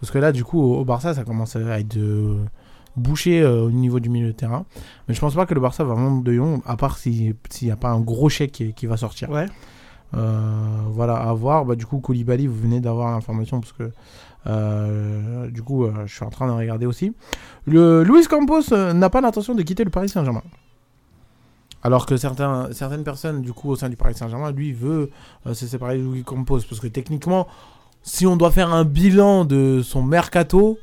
Parce 0.00 0.10
que 0.10 0.18
là, 0.18 0.32
du 0.32 0.42
coup, 0.42 0.60
au, 0.60 0.78
au 0.80 0.84
Barça, 0.84 1.12
ça 1.14 1.24
commence 1.24 1.54
à 1.56 1.78
être 1.78 1.98
bouché 2.96 3.44
au 3.44 3.70
niveau 3.70 4.00
du 4.00 4.08
milieu 4.08 4.28
de 4.28 4.32
terrain. 4.32 4.64
Mais 5.06 5.14
je 5.14 5.20
pense 5.20 5.34
pas 5.34 5.46
que 5.46 5.54
le 5.54 5.60
Barça 5.60 5.84
va 5.84 5.94
vendre 5.94 6.22
De 6.24 6.32
Jong, 6.32 6.60
à 6.66 6.76
part 6.76 6.96
si- 6.98 7.34
s'il 7.50 7.68
n'y 7.68 7.72
a 7.72 7.76
pas 7.76 7.90
un 7.90 8.00
gros 8.00 8.28
chèque 8.28 8.52
qui, 8.52 8.72
qui 8.74 8.86
va 8.86 8.96
sortir. 8.96 9.30
Ouais. 9.30 9.46
Voilà, 10.12 11.16
à 11.16 11.32
voir. 11.32 11.64
Bah, 11.64 11.74
du 11.74 11.86
coup, 11.86 11.98
Koulibaly, 12.00 12.46
vous 12.46 12.56
venez 12.60 12.80
d'avoir 12.80 13.10
l'information 13.12 13.60
parce 13.60 13.72
que 13.72 13.90
euh, 14.46 15.48
du 15.50 15.62
coup, 15.62 15.84
euh, 15.84 15.92
je 16.06 16.14
suis 16.14 16.24
en 16.24 16.30
train 16.30 16.46
de 16.48 16.52
regarder 16.52 16.84
aussi. 16.86 17.14
Le 17.66 18.02
Luis 18.02 18.26
Campos 18.26 18.72
euh, 18.72 18.92
n'a 18.92 19.08
pas 19.08 19.20
l'intention 19.20 19.54
de 19.54 19.62
quitter 19.62 19.84
le 19.84 19.90
Paris 19.90 20.08
Saint-Germain. 20.08 20.42
Alors 21.82 22.06
que 22.06 22.16
certains, 22.16 22.68
certaines 22.72 23.02
personnes, 23.04 23.42
du 23.42 23.52
coup, 23.52 23.70
au 23.70 23.76
sein 23.76 23.88
du 23.88 23.96
Paris 23.96 24.14
Saint-Germain, 24.14 24.52
lui, 24.52 24.72
veut 24.72 25.10
euh, 25.46 25.54
se 25.54 25.66
séparer 25.66 25.98
de 25.98 26.02
Luis 26.02 26.22
Campos. 26.22 26.60
Parce 26.68 26.80
que 26.80 26.86
techniquement, 26.86 27.48
si 28.02 28.26
on 28.26 28.36
doit 28.36 28.52
faire 28.52 28.72
un 28.72 28.84
bilan 28.84 29.44
de 29.44 29.82
son 29.82 30.02
mercato, 30.02 30.78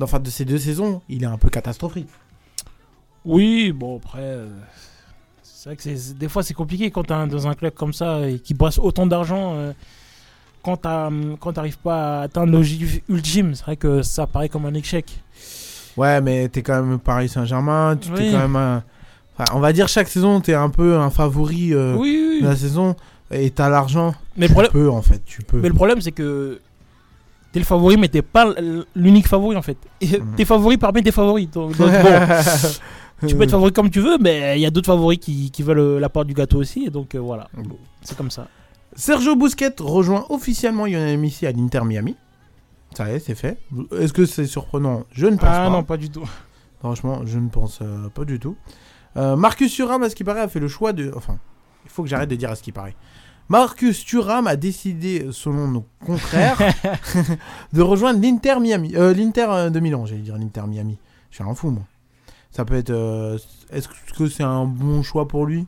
enfin 0.00 0.18
de 0.18 0.28
ces 0.30 0.44
deux 0.44 0.58
saisons, 0.58 1.02
il 1.08 1.22
est 1.22 1.26
un 1.26 1.38
peu 1.38 1.50
catastrophique. 1.50 2.08
Oui, 3.24 3.72
bon 3.72 3.98
après, 3.98 4.20
euh, 4.22 4.48
c'est 5.42 5.70
vrai 5.70 5.76
que 5.76 6.12
des 6.14 6.28
fois 6.28 6.42
c'est 6.42 6.54
compliqué 6.54 6.90
quand 6.90 7.02
t'es 7.04 7.26
dans 7.26 7.46
un 7.48 7.54
club 7.54 7.74
comme 7.74 7.92
ça 7.92 8.28
et 8.28 8.38
qui 8.38 8.54
brasse 8.54 8.78
autant 8.78 9.06
d'argent. 9.06 9.54
euh, 9.56 9.72
quand 10.62 10.76
t'as- 10.78 11.10
quand 11.40 11.52
t'arrives 11.52 11.78
pas 11.78 12.18
à 12.18 12.22
atteindre 12.22 12.52
l'objectif 12.52 13.00
ultime, 13.08 13.54
c'est 13.54 13.64
vrai 13.64 13.76
que 13.76 14.02
ça 14.02 14.26
paraît 14.26 14.48
comme 14.48 14.66
un 14.66 14.74
échec. 14.74 15.22
Ouais, 15.96 16.20
mais 16.20 16.48
t'es 16.48 16.62
quand 16.62 16.82
même 16.82 16.98
Paris 16.98 17.28
Saint-Germain, 17.28 17.96
tu 17.96 18.10
t'es 18.10 18.22
Oui. 18.22 18.32
quand 18.32 18.38
même 18.40 18.56
un- 18.56 18.82
enfin, 19.38 19.56
on 19.56 19.60
va 19.60 19.72
dire 19.72 19.88
chaque 19.88 20.08
saison, 20.08 20.40
t'es 20.40 20.54
un 20.54 20.70
peu 20.70 20.96
un 20.96 21.10
favori 21.10 21.72
euh, 21.72 21.94
oui, 21.96 22.38
de 22.42 22.46
la 22.46 22.56
saison 22.56 22.96
et 23.30 23.50
t'as 23.50 23.68
l'argent. 23.68 24.14
Mais 24.36 24.42
le 24.42 24.48
Tu 24.48 24.52
problème, 24.52 24.72
peux 24.72 24.90
en 24.90 25.02
fait, 25.02 25.22
tu 25.24 25.42
peux. 25.42 25.60
mais 25.60 25.68
le 25.68 25.74
problème 25.74 26.00
c'est 26.00 26.12
que 26.12 26.60
t'es 27.52 27.58
le 27.58 27.64
favori, 27.64 27.96
mais 27.96 28.08
t'es 28.08 28.22
pas 28.22 28.54
l'unique 28.94 29.26
favori 29.28 29.56
en 29.56 29.62
fait. 29.62 29.78
Mhm. 30.02 30.34
T'es 30.36 30.44
favori 30.44 30.76
parmi 30.76 31.02
tes 31.02 31.12
favoris. 31.12 31.50
Donc, 31.50 31.76
donc, 31.76 31.90
bon, 31.90 33.26
tu 33.28 33.34
peux 33.36 33.42
être 33.44 33.50
favori 33.50 33.72
comme 33.72 33.90
tu 33.90 34.00
veux, 34.00 34.18
mais 34.18 34.58
il 34.58 34.60
y 34.62 34.66
a 34.66 34.70
d'autres 34.70 34.86
favoris 34.86 35.18
qui, 35.18 35.50
qui 35.50 35.62
veulent 35.62 35.78
euh, 35.78 36.00
la 36.00 36.08
part 36.08 36.24
du 36.24 36.34
gâteau 36.34 36.58
aussi. 36.58 36.84
Et 36.86 36.90
donc 36.90 37.14
euh, 37.14 37.18
voilà, 37.18 37.48
c'est 38.02 38.16
comme 38.16 38.30
ça. 38.30 38.46
Sergio 38.96 39.36
Busquets 39.36 39.74
rejoint 39.80 40.24
officiellement 40.30 40.84
Lionel 40.86 41.18
Messi 41.18 41.46
à 41.46 41.52
l'Inter 41.52 41.82
Miami. 41.84 42.16
Ça 42.94 43.10
y 43.10 43.14
est, 43.16 43.18
c'est 43.18 43.34
fait. 43.34 43.58
Est-ce 43.98 44.12
que 44.14 44.24
c'est 44.24 44.46
surprenant? 44.46 45.04
Je 45.12 45.26
ne 45.26 45.36
pense 45.36 45.48
Ah 45.52 45.64
pas. 45.66 45.70
non, 45.70 45.82
pas 45.84 45.98
du 45.98 46.08
tout. 46.10 46.28
Franchement, 46.80 47.20
je 47.26 47.38
ne 47.38 47.48
pense 47.48 47.80
euh, 47.82 48.08
pas 48.08 48.24
du 48.24 48.38
tout. 48.40 48.56
Euh, 49.18 49.36
Marcus 49.36 49.74
Thuram, 49.74 50.02
à 50.02 50.08
ce 50.10 50.14
qui 50.14 50.24
paraît, 50.24 50.40
a 50.40 50.48
fait 50.48 50.60
le 50.60 50.68
choix 50.68 50.92
de. 50.92 51.12
Enfin, 51.14 51.38
il 51.84 51.90
faut 51.90 52.02
que 52.02 52.08
j'arrête 52.08 52.30
de 52.30 52.36
dire 52.36 52.50
à 52.50 52.54
ce 52.56 52.62
qui 52.62 52.72
paraît. 52.72 52.94
Marcus 53.48 54.04
Thuram 54.04 54.46
a 54.46 54.56
décidé, 54.56 55.28
selon 55.32 55.68
nos 55.68 55.84
confrères, 56.04 56.58
de 57.72 57.82
rejoindre 57.82 58.20
l'Inter 58.22 58.60
Miami. 58.60 58.94
Euh, 58.96 59.12
L'Inter 59.14 59.46
euh, 59.48 59.70
de 59.70 59.80
Milan, 59.80 60.06
j'allais 60.06 60.20
dire 60.22 60.36
l'Inter 60.38 60.62
Miami. 60.68 60.98
Je 61.30 61.36
suis 61.36 61.44
un 61.44 61.54
fou, 61.54 61.70
moi. 61.70 61.82
Ça 62.50 62.64
peut 62.64 62.74
être. 62.76 62.90
euh, 62.90 63.38
Est-ce 63.70 63.88
que 64.16 64.28
c'est 64.28 64.42
un 64.44 64.64
bon 64.64 65.02
choix 65.02 65.26
pour 65.28 65.46
lui? 65.46 65.66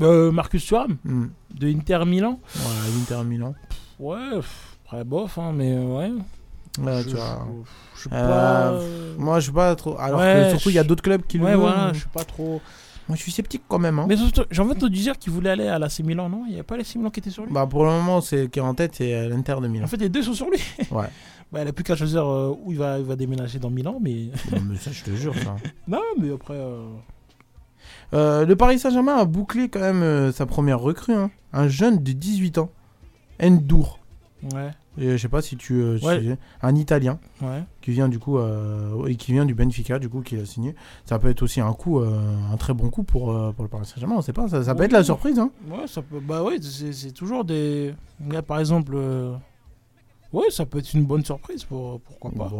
Euh, 0.00 0.32
Marcus 0.32 0.64
Thuram 0.64 0.96
Hmm. 1.04 1.26
de 1.54 1.68
Inter 1.68 2.04
Milan? 2.06 2.40
Voilà, 2.54 2.80
l'Inter 2.96 3.24
Milan. 3.28 3.54
Ouais, 3.98 4.30
pff, 4.36 4.76
après 4.86 5.04
bof, 5.04 5.38
hein, 5.38 5.52
mais 5.54 5.78
ouais. 5.78 6.10
Je, 6.78 7.08
tu 7.08 7.16
vois. 7.16 7.46
je- 7.94 8.02
je 8.02 8.08
Euh, 8.14 8.28
pas. 8.28 8.70
euh, 8.72 9.14
Moi, 9.18 9.38
je 9.40 9.44
suis 9.44 9.52
pas 9.52 9.74
trop. 9.76 9.98
Alors 9.98 10.20
Ouais, 10.20 10.32
que 10.44 10.50
surtout, 10.50 10.70
il 10.70 10.74
y 10.74 10.78
a 10.78 10.84
d'autres 10.84 11.02
clubs 11.02 11.22
qui 11.26 11.38
le 11.38 11.44
ouais, 11.44 11.54
voilà, 11.56 11.92
je 11.92 11.98
suis 12.00 12.08
pas 12.08 12.24
trop. 12.24 12.60
Moi, 13.08 13.16
je 13.16 13.22
suis 13.22 13.32
sceptique 13.32 13.62
quand 13.68 13.78
même. 13.78 13.98
hein. 13.98 14.06
Mais 14.08 14.16
j'ai 14.50 14.62
envie 14.62 14.74
de 14.74 14.78
te 14.80 14.86
dire 14.86 15.18
qu'il 15.18 15.32
voulait 15.32 15.50
aller 15.50 15.66
à 15.68 15.78
la 15.78 15.88
C 15.88 16.02
Milan, 16.02 16.28
non? 16.28 16.44
Il 16.48 16.54
n'y 16.54 16.60
a 16.60 16.64
pas 16.64 16.76
les 16.76 16.84
C 16.84 16.98
Milan 16.98 17.10
qui 17.10 17.20
étaient 17.20 17.30
sur 17.30 17.44
lui? 17.44 17.52
Bah, 17.52 17.66
pour 17.66 17.84
le 17.84 17.90
moment, 17.90 18.20
c'est 18.20 18.48
qui 18.50 18.58
est 18.60 18.62
en 18.62 18.74
tête, 18.74 18.94
c'est 18.94 19.12
euh, 19.14 19.28
l'Inter 19.28 19.56
de 19.60 19.68
Milan. 19.68 19.84
En 19.84 19.88
fait, 19.88 19.96
les 19.98 20.08
deux 20.08 20.22
sont 20.22 20.34
sur 20.34 20.48
lui. 20.48 20.58
Ouais. 20.90 21.08
Bah, 21.50 21.60
il 21.62 21.68
a 21.68 21.72
plus 21.74 21.84
qu'à 21.84 21.96
choisir 21.96 22.24
euh, 22.26 22.54
où 22.64 22.72
il 22.72 22.78
va, 22.78 22.98
il 22.98 23.04
va 23.04 23.14
déménager 23.16 23.58
dans 23.58 23.68
Milan, 23.70 23.98
mais. 24.00 24.28
Non, 24.52 24.62
mais 24.66 24.76
ça, 24.76 24.90
je 24.92 25.02
te 25.02 25.10
jure, 25.10 25.34
ça. 25.34 25.56
non, 25.88 26.00
mais 26.18 26.32
après. 26.32 26.54
euh, 26.54 26.86
Euh, 28.14 28.46
le 28.46 28.56
Paris 28.56 28.78
Saint-Germain 28.78 29.16
a 29.16 29.24
bouclé 29.24 29.68
quand 29.68 29.80
même 29.80 30.32
sa 30.32 30.46
première 30.46 30.80
recrue. 30.80 31.14
hein. 31.14 31.30
Un 31.52 31.68
jeune 31.68 32.02
de 32.02 32.12
18 32.12 32.58
ans. 32.58 32.70
Endur. 33.42 33.98
Ouais, 34.54 34.70
Et 34.98 35.12
je 35.12 35.16
sais 35.16 35.28
pas 35.28 35.40
si 35.40 35.56
tu. 35.56 35.74
euh, 35.80 35.98
Ouais. 36.02 36.20
tu 36.20 36.26
sais, 36.28 36.38
un 36.60 36.74
Italien 36.76 37.18
ouais. 37.40 37.62
qui 37.80 37.92
vient 37.92 38.08
du 38.08 38.18
coup 38.18 38.36
euh, 38.38 39.06
et 39.06 39.16
qui 39.16 39.32
vient 39.32 39.46
du 39.46 39.54
Benfica 39.54 39.98
du 39.98 40.08
coup 40.10 40.20
qui 40.20 40.36
a 40.38 40.44
signé. 40.44 40.74
Ça 41.06 41.18
peut 41.18 41.30
être 41.30 41.42
aussi 41.42 41.60
un 41.62 41.72
coup, 41.72 42.00
euh, 42.00 42.20
un 42.52 42.56
très 42.58 42.74
bon 42.74 42.90
coup 42.90 43.02
pour, 43.02 43.32
euh, 43.32 43.52
pour 43.52 43.62
le 43.64 43.70
Paris 43.70 43.86
Saint-Germain. 43.86 44.16
On 44.18 44.22
sait 44.22 44.34
pas. 44.34 44.48
Ça, 44.48 44.62
ça 44.62 44.74
peut 44.74 44.80
Oui. 44.80 44.86
être 44.86 44.92
la 44.92 45.02
surprise. 45.04 45.38
Hein. 45.38 45.50
Ouais, 45.70 45.86
ça 45.86 46.02
peut. 46.02 46.20
Bah, 46.20 46.42
ouais, 46.42 46.56
c'est 46.60 47.12
toujours 47.12 47.44
des. 47.44 47.94
Là, 48.30 48.42
par 48.42 48.58
exemple. 48.60 48.92
euh, 48.94 49.32
Ouais, 50.32 50.46
ça 50.50 50.64
peut 50.64 50.78
être 50.78 50.92
une 50.94 51.04
bonne 51.04 51.24
surprise, 51.24 51.62
pour... 51.64 52.00
pourquoi 52.00 52.30
pas. 52.30 52.50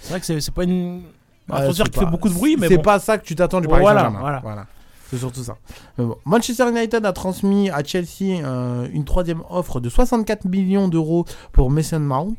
C'est 0.00 0.10
vrai 0.10 0.20
que 0.20 0.40
c'est 0.40 0.54
pas 0.54 0.64
une. 0.64 1.02
Un 1.50 1.62
transfert 1.62 1.86
qui 1.90 1.98
fait 1.98 2.04
pas- 2.04 2.10
beaucoup 2.10 2.28
de 2.28 2.34
bruit, 2.34 2.56
mais 2.58 2.68
c'est 2.68 2.76
bon. 2.76 2.82
pas 2.82 2.98
ça 2.98 3.16
que 3.18 3.24
tu 3.24 3.34
t'attends 3.34 3.60
du 3.62 3.68
Paris 3.68 3.80
Voilà, 3.80 4.04
Saint-Germain. 4.04 4.40
voilà. 4.42 4.66
C'est 5.10 5.18
surtout 5.18 5.42
ça. 5.42 5.56
Mais 5.96 6.04
bon. 6.04 6.16
Manchester 6.24 6.68
United 6.68 7.04
a 7.06 7.12
transmis 7.12 7.70
à 7.70 7.82
Chelsea 7.82 8.42
euh, 8.44 8.86
une 8.92 9.04
troisième 9.04 9.42
offre 9.48 9.80
de 9.80 9.88
64 9.88 10.44
millions 10.44 10.88
d'euros 10.88 11.24
pour 11.52 11.70
Mason 11.70 12.00
Mount. 12.00 12.36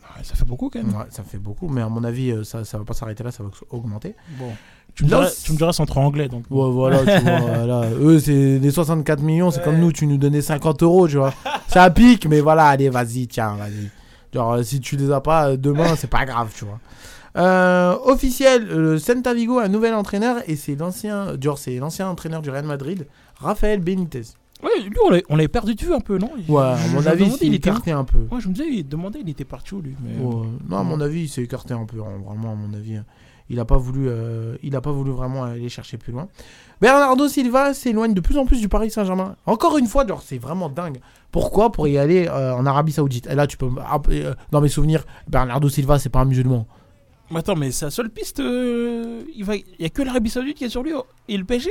Ouais, 0.00 0.24
ça 0.24 0.34
fait 0.34 0.44
beaucoup 0.44 0.68
quand 0.68 0.82
même. 0.82 0.94
Ouais, 0.96 1.04
ça 1.10 1.22
fait 1.22 1.38
beaucoup, 1.38 1.68
mais 1.68 1.80
à 1.80 1.88
mon 1.88 2.04
avis, 2.04 2.30
euh, 2.32 2.44
ça, 2.44 2.64
ça 2.64 2.76
va 2.78 2.84
pas 2.84 2.92
s'arrêter 2.94 3.22
là, 3.24 3.30
ça 3.30 3.42
va 3.42 3.50
augmenter. 3.70 4.14
Bon. 4.38 4.50
Tu 4.94 5.04
me, 5.04 5.08
diras, 5.08 5.26
c'est- 5.28 5.44
tu 5.44 5.52
me 5.52 5.56
diras, 5.56 5.72
c'est 5.72 5.80
entre 5.82 5.96
anglais, 5.98 6.28
donc. 6.28 6.44
Ouais, 6.50 6.70
voilà, 6.70 6.98
tu 6.98 7.24
vois, 7.24 7.38
voilà. 7.40 7.82
Eux, 7.98 8.18
c'est 8.20 8.58
les 8.58 8.70
64 8.70 9.22
millions, 9.22 9.50
c'est 9.50 9.58
Ouais. 9.60 9.64
comme 9.64 9.78
nous, 9.78 9.90
tu 9.92 10.06
nous 10.06 10.18
donnais 10.18 10.42
50 10.42 10.82
euros, 10.82 11.08
tu 11.08 11.16
vois. 11.16 11.32
Ça 11.68 11.88
pique, 11.90 12.26
mais 12.26 12.40
voilà, 12.40 12.66
allez, 12.66 12.90
vas-y, 12.90 13.26
tiens, 13.26 13.54
vas-y. 13.56 13.90
Genre, 14.34 14.62
si 14.64 14.80
tu 14.80 14.96
les 14.96 15.10
as 15.10 15.20
pas 15.22 15.50
euh, 15.50 15.56
demain, 15.56 15.94
c'est 15.96 16.10
pas 16.10 16.24
grave, 16.26 16.50
tu 16.54 16.64
vois. 16.66 16.78
Euh, 17.36 17.96
officiel, 18.04 18.66
le 18.66 18.98
Celta 18.98 19.32
Vigo 19.32 19.58
a 19.58 19.64
un 19.64 19.68
nouvel 19.68 19.94
entraîneur 19.94 20.38
et 20.46 20.56
c'est 20.56 20.74
l'ancien, 20.74 21.28
c'est 21.56 21.76
l'ancien 21.78 22.08
entraîneur 22.08 22.42
du 22.42 22.50
Real 22.50 22.64
Madrid, 22.66 23.06
Rafael 23.38 23.80
Benitez. 23.80 24.22
Ouais, 24.62 24.70
lui, 24.84 24.94
on 25.28 25.36
l'avait- 25.36 25.48
perdu 25.48 25.74
de 25.74 25.82
vue 25.84 25.92
un 25.94 26.00
peu, 26.00 26.18
non? 26.18 26.30
Ouais, 26.48 26.62
à 26.62 26.76
mon 26.92 27.04
avis, 27.06 27.24
il 27.40 27.50
où? 27.52 27.54
écarté 27.54 27.90
un 27.90 28.04
peu. 28.04 28.18
Ouais, 28.30 28.40
je 28.40 28.48
me 28.48 28.54
disais, 28.54 28.68
il 28.70 28.86
demandait, 28.86 29.20
il 29.20 29.28
était 29.28 29.44
parti 29.44 29.74
où 29.74 29.80
lui 29.80 29.96
mais... 30.00 30.22
Ouais. 30.24 30.46
Non, 30.68 30.78
à 30.78 30.82
mon 30.84 31.00
avis, 31.00 31.22
il 31.22 31.28
s'est 31.28 31.42
écarté 31.42 31.74
un 31.74 31.84
peu. 31.84 32.00
hein, 32.00 32.20
Vraiment, 32.24 32.52
à 32.52 32.54
mon 32.54 32.72
avis, 32.74 32.96
hein. 32.96 33.04
il 33.48 33.58
a 33.58 33.64
pas 33.64 33.76
voulu, 33.76 34.08
euh, 34.08 34.54
il 34.62 34.76
a 34.76 34.80
pas 34.80 34.92
voulu 34.92 35.10
vraiment 35.10 35.42
aller 35.42 35.68
chercher 35.68 35.96
plus 35.96 36.12
loin. 36.12 36.28
Bernardo 36.80 37.26
Silva 37.28 37.74
s'éloigne 37.74 38.14
de 38.14 38.20
plus 38.20 38.38
en 38.38 38.44
plus 38.46 38.60
du 38.60 38.68
Paris 38.68 38.90
Saint-Germain. 38.90 39.34
Encore 39.46 39.78
une 39.78 39.86
fois, 39.88 40.06
genre, 40.06 40.22
c'est 40.22 40.38
vraiment 40.38 40.68
dingue. 40.68 40.98
Pourquoi? 41.32 41.72
Pour 41.72 41.88
y 41.88 41.98
aller 41.98 42.28
euh, 42.28 42.54
en 42.54 42.64
Arabie 42.64 42.92
Saoudite. 42.92 43.26
Et 43.26 43.34
là, 43.34 43.48
tu 43.48 43.56
peux, 43.56 43.68
ah, 43.80 44.00
euh, 44.10 44.34
dans 44.52 44.60
mes 44.60 44.68
souvenirs, 44.68 45.04
Bernardo 45.28 45.68
Silva, 45.68 45.98
c'est 45.98 46.08
pas 46.10 46.20
un 46.20 46.24
musulman. 46.26 46.68
Mais 47.32 47.38
attends, 47.40 47.56
mais 47.56 47.70
sa 47.70 47.90
seule 47.90 48.10
piste, 48.10 48.40
euh, 48.40 49.22
il 49.34 49.44
va... 49.44 49.54
y 49.56 49.84
a 49.84 49.88
que 49.88 50.02
l'Arabie 50.02 50.30
Saoudite 50.30 50.56
qui 50.56 50.64
est 50.64 50.68
sur 50.68 50.82
lui 50.82 50.92
oh, 50.94 51.04
et 51.28 51.36
le 51.36 51.44
PSG 51.44 51.70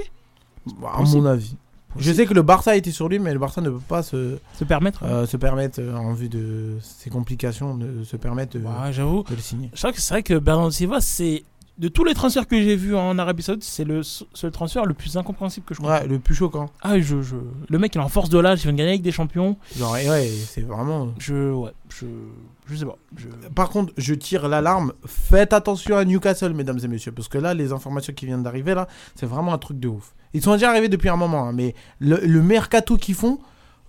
À 0.86 0.97
Possible. 0.99 1.22
mon 1.22 1.26
avis. 1.28 1.55
Je 1.97 2.14
sais 2.14 2.26
que 2.26 2.34
le 2.34 2.41
Barça 2.41 2.76
était 2.78 2.91
sur 2.91 3.09
lui, 3.09 3.20
mais 3.20 3.34
le 3.34 3.39
Barça 3.39 3.59
ne 3.62 3.70
peut 3.70 3.80
pas 3.88 4.01
se, 4.01 4.38
Se 4.57 4.64
permettre 4.64 5.03
euh, 5.03 5.26
se 5.26 5.36
permettre, 5.38 5.82
euh, 5.82 5.93
en 5.95 6.14
vue 6.14 6.30
de 6.30 6.78
ses 6.82 7.09
complications, 7.09 7.76
de 7.76 8.03
se 8.05 8.16
permettre 8.16 8.57
de, 8.57 8.64
Ouais, 8.64 8.91
j'avoue. 8.93 9.24
de 9.30 9.36
le 9.36 9.41
signer. 9.41 9.70
Je 9.74 9.78
crois 9.78 9.91
que 9.91 9.99
c'est 10.01 10.14
vrai 10.14 10.24
que 10.24 10.36
Bernardo 10.39 10.72
Silva, 10.72 11.01
c'est. 11.01 11.43
De 11.82 11.88
tous 11.88 12.03
les 12.03 12.13
transferts 12.13 12.47
que 12.47 12.61
j'ai 12.61 12.75
vus 12.75 12.95
en 12.95 13.17
Arabie 13.17 13.41
Saoudite, 13.41 13.63
c'est 13.63 13.84
le 13.84 14.03
seul 14.03 14.51
transfert 14.51 14.86
le 14.86 14.93
plus 14.93 15.17
incompréhensible 15.17 15.65
que 15.65 15.73
je 15.73 15.79
comprends. 15.79 15.95
Ouais, 15.95 16.05
le 16.05 16.19
plus 16.19 16.36
choquant. 16.36 16.69
Ah, 16.84 16.99
je, 16.99 17.23
je... 17.23 17.36
Le 17.69 17.79
mec, 17.79 17.95
il 17.95 17.97
est 17.97 18.03
en 18.03 18.07
force 18.07 18.29
de 18.29 18.38
l'âge, 18.38 18.59
il 18.59 18.63
vient 18.65 18.73
de 18.73 18.77
gagner 18.77 18.91
avec 18.91 19.01
des 19.01 19.11
champions. 19.11 19.57
Genre, 19.75 19.93
ouais, 19.93 20.29
c'est 20.45 20.61
vraiment. 20.61 21.11
Je. 21.17 21.51
Ouais, 21.51 21.71
je. 21.89 22.05
Je 22.67 22.75
sais 22.75 22.86
pas. 22.86 22.99
Je... 23.17 23.25
Par 23.55 23.69
contre, 23.69 23.93
je 23.97 24.13
tire 24.13 24.47
l'alarme. 24.47 24.93
Faites 25.07 25.53
attention 25.53 25.97
à 25.97 26.05
Newcastle, 26.05 26.53
mesdames 26.53 26.77
et 26.84 26.88
messieurs, 26.88 27.13
parce 27.13 27.27
que 27.27 27.39
là, 27.39 27.55
les 27.55 27.73
informations 27.73 28.13
qui 28.13 28.27
viennent 28.27 28.43
d'arriver 28.43 28.75
là, 28.75 28.88
c'est 29.15 29.25
vraiment 29.25 29.51
un 29.51 29.57
truc 29.57 29.79
de 29.79 29.88
ouf. 29.88 30.13
Ils 30.36 30.43
sont 30.43 30.53
déjà 30.53 30.69
arrivés 30.69 30.88
depuis 30.88 31.09
un 31.09 31.15
moment, 31.15 31.47
hein, 31.47 31.51
mais 31.51 31.73
le, 31.99 32.17
le 32.17 32.41
mercato 32.43 32.95
qu'ils 32.95 33.15
font, 33.15 33.39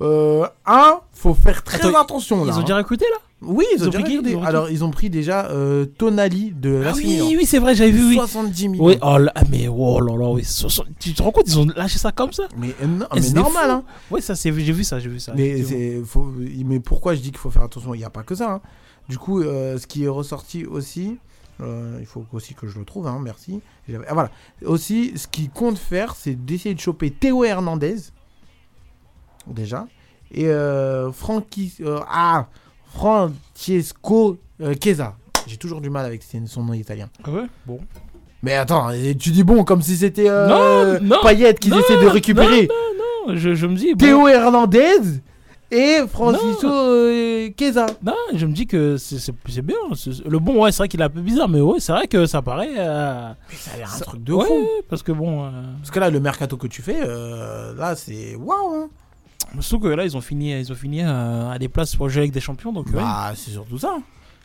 euh, 0.00 0.46
un, 0.64 1.00
faut 1.12 1.34
faire 1.34 1.62
très 1.62 1.86
Attends, 1.86 2.00
attention 2.00 2.42
là. 2.42 2.52
Ils 2.52 2.56
ont 2.56 2.60
hein. 2.60 2.62
déjà 2.62 2.76
recruté 2.78 3.04
là? 3.12 3.18
Oui, 3.44 3.64
ils, 3.72 3.78
ils 3.78 3.84
ont, 3.84 3.88
ont 3.88 3.90
pris 4.02 4.22
qui 4.22 4.34
Alors, 4.44 4.70
ils 4.70 4.84
ont 4.84 4.90
pris 4.90 5.10
déjà 5.10 5.46
euh, 5.46 5.84
Tonali 5.84 6.52
de 6.52 6.70
la 6.70 6.90
Ah 6.90 6.92
oui, 6.94 7.34
oui, 7.38 7.44
c'est 7.46 7.58
vrai, 7.58 7.74
j'avais 7.74 7.90
vu, 7.90 8.08
oui. 8.10 8.14
70 8.14 8.68
millions. 8.68 8.84
Oui, 8.84 8.98
oh 9.02 9.18
là, 9.18 9.32
mais 9.50 9.68
oh 9.68 10.00
là 10.00 10.16
là, 10.16 10.28
oui. 10.30 10.44
soixante- 10.44 10.86
Tu 11.00 11.12
te 11.12 11.22
rends 11.22 11.32
compte, 11.32 11.48
ils 11.48 11.58
ont 11.58 11.66
lâché 11.74 11.98
ça 11.98 12.12
comme 12.12 12.32
ça 12.32 12.44
Mais, 12.56 12.74
euh, 12.82 12.86
non, 12.86 13.06
mais 13.14 13.20
c'est 13.20 13.34
normal, 13.34 13.70
hein. 13.70 13.84
Ça, 14.20 14.34
c'est, 14.36 14.52
j'ai 14.52 14.72
vu 14.72 14.84
ça, 14.84 14.98
j'ai 15.00 15.08
vu 15.08 15.18
ça. 15.20 15.32
Mais, 15.36 15.62
faut, 16.04 16.32
mais 16.64 16.78
pourquoi 16.80 17.14
je 17.14 17.20
dis 17.20 17.30
qu'il 17.30 17.38
faut 17.38 17.50
faire 17.50 17.62
attention? 17.64 17.94
Il 17.94 17.98
n'y 17.98 18.04
a 18.04 18.10
pas 18.10 18.22
que 18.22 18.34
ça. 18.34 18.50
hein. 18.54 18.60
Du 19.08 19.18
coup, 19.18 19.40
euh, 19.42 19.78
ce 19.78 19.86
qui 19.88 20.04
est 20.04 20.08
ressorti 20.08 20.64
aussi, 20.64 21.18
euh, 21.60 21.96
il 22.00 22.06
faut 22.06 22.24
aussi 22.32 22.54
que 22.54 22.68
je 22.68 22.78
le 22.78 22.84
trouve, 22.84 23.06
hein, 23.08 23.18
merci. 23.22 23.60
Ah, 24.08 24.14
voilà. 24.14 24.30
Aussi, 24.64 25.12
ce 25.16 25.26
qu'il 25.26 25.50
compte 25.50 25.78
faire, 25.78 26.14
c'est 26.14 26.34
d'essayer 26.34 26.74
de 26.74 26.80
choper 26.80 27.10
Théo 27.10 27.44
Hernandez, 27.44 27.96
déjà, 29.48 29.86
et 30.30 30.46
euh, 30.46 31.10
ah, 32.08 32.46
Francesco 32.94 34.36
euh, 34.60 34.74
Chiesa. 34.80 35.14
J'ai 35.46 35.56
toujours 35.56 35.80
du 35.80 35.90
mal 35.90 36.06
avec 36.06 36.22
son 36.46 36.62
nom 36.62 36.72
italien. 36.72 37.08
Ah 37.24 37.30
ouais? 37.30 37.46
Bon. 37.66 37.80
Mais 38.42 38.54
attends, 38.54 38.90
tu 39.18 39.30
dis 39.30 39.44
bon 39.44 39.64
comme 39.64 39.82
si 39.82 39.96
c'était 39.96 40.28
euh, 40.28 40.48
Non, 40.48 41.00
non, 41.00 41.16
Payet 41.22 41.54
qu'ils 41.54 41.70
non, 41.72 41.78
essaient 41.80 42.00
de 42.00 42.06
récupérer. 42.08 42.68
Non, 43.28 43.36
je, 43.36 43.54
je 43.54 43.66
me 43.66 43.76
dis. 43.76 43.94
bon, 43.94 43.98
Théo 44.04 44.28
Hernandez 44.28 45.20
et 45.70 45.98
Francisco 46.08 46.66
euh, 46.66 47.48
Chiesa. 47.56 47.86
Non, 48.04 48.14
je 48.34 48.46
me 48.46 48.52
dis 48.52 48.66
que 48.66 48.96
c'est- 48.96 49.32
bien. 49.62 49.76
Le 50.26 50.38
bon, 50.38 50.62
ouais, 50.62 50.72
c'est 50.72 50.78
vrai 50.78 50.88
qu'il 50.88 51.00
est 51.00 51.04
un 51.04 51.08
peu 51.08 51.20
bizarre, 51.20 51.48
mais 51.48 51.60
ouais, 51.60 51.78
c'est 51.80 51.92
vrai 51.92 52.06
que 52.08 52.26
ça 52.26 52.42
paraît. 52.42 52.74
euh, 52.76 53.30
Ça 53.52 53.70
a 53.74 53.76
l'air 53.78 53.94
un 53.94 53.98
truc 54.00 54.22
de 54.24 54.32
ouais, 54.32 54.44
fou. 54.46 54.66
Parce 54.88 55.02
que 55.02 55.12
bon. 55.12 55.44
euh, 55.44 55.50
Parce 55.78 55.90
que 55.90 56.00
là, 56.00 56.10
le 56.10 56.20
mercato 56.20 56.56
que 56.56 56.66
tu 56.66 56.82
fais, 56.82 56.98
là, 57.00 57.94
c'est 57.96 58.34
waouh. 58.36 58.74
Hein. 58.74 58.88
Surtout 59.60 59.84
que 59.84 59.88
là, 59.88 60.04
ils 60.04 60.16
ont 60.16 60.20
fini, 60.20 60.52
ils 60.58 60.72
ont 60.72 60.74
fini 60.74 61.02
euh, 61.02 61.50
à 61.50 61.58
des 61.58 61.68
places 61.68 61.94
pour 61.96 62.08
jouer 62.08 62.20
avec 62.22 62.32
des 62.32 62.40
champions. 62.40 62.72
Donc, 62.72 62.86
ouais. 62.86 62.92
Bah, 62.94 63.32
c'est 63.34 63.50
surtout 63.50 63.78
ça. 63.78 63.96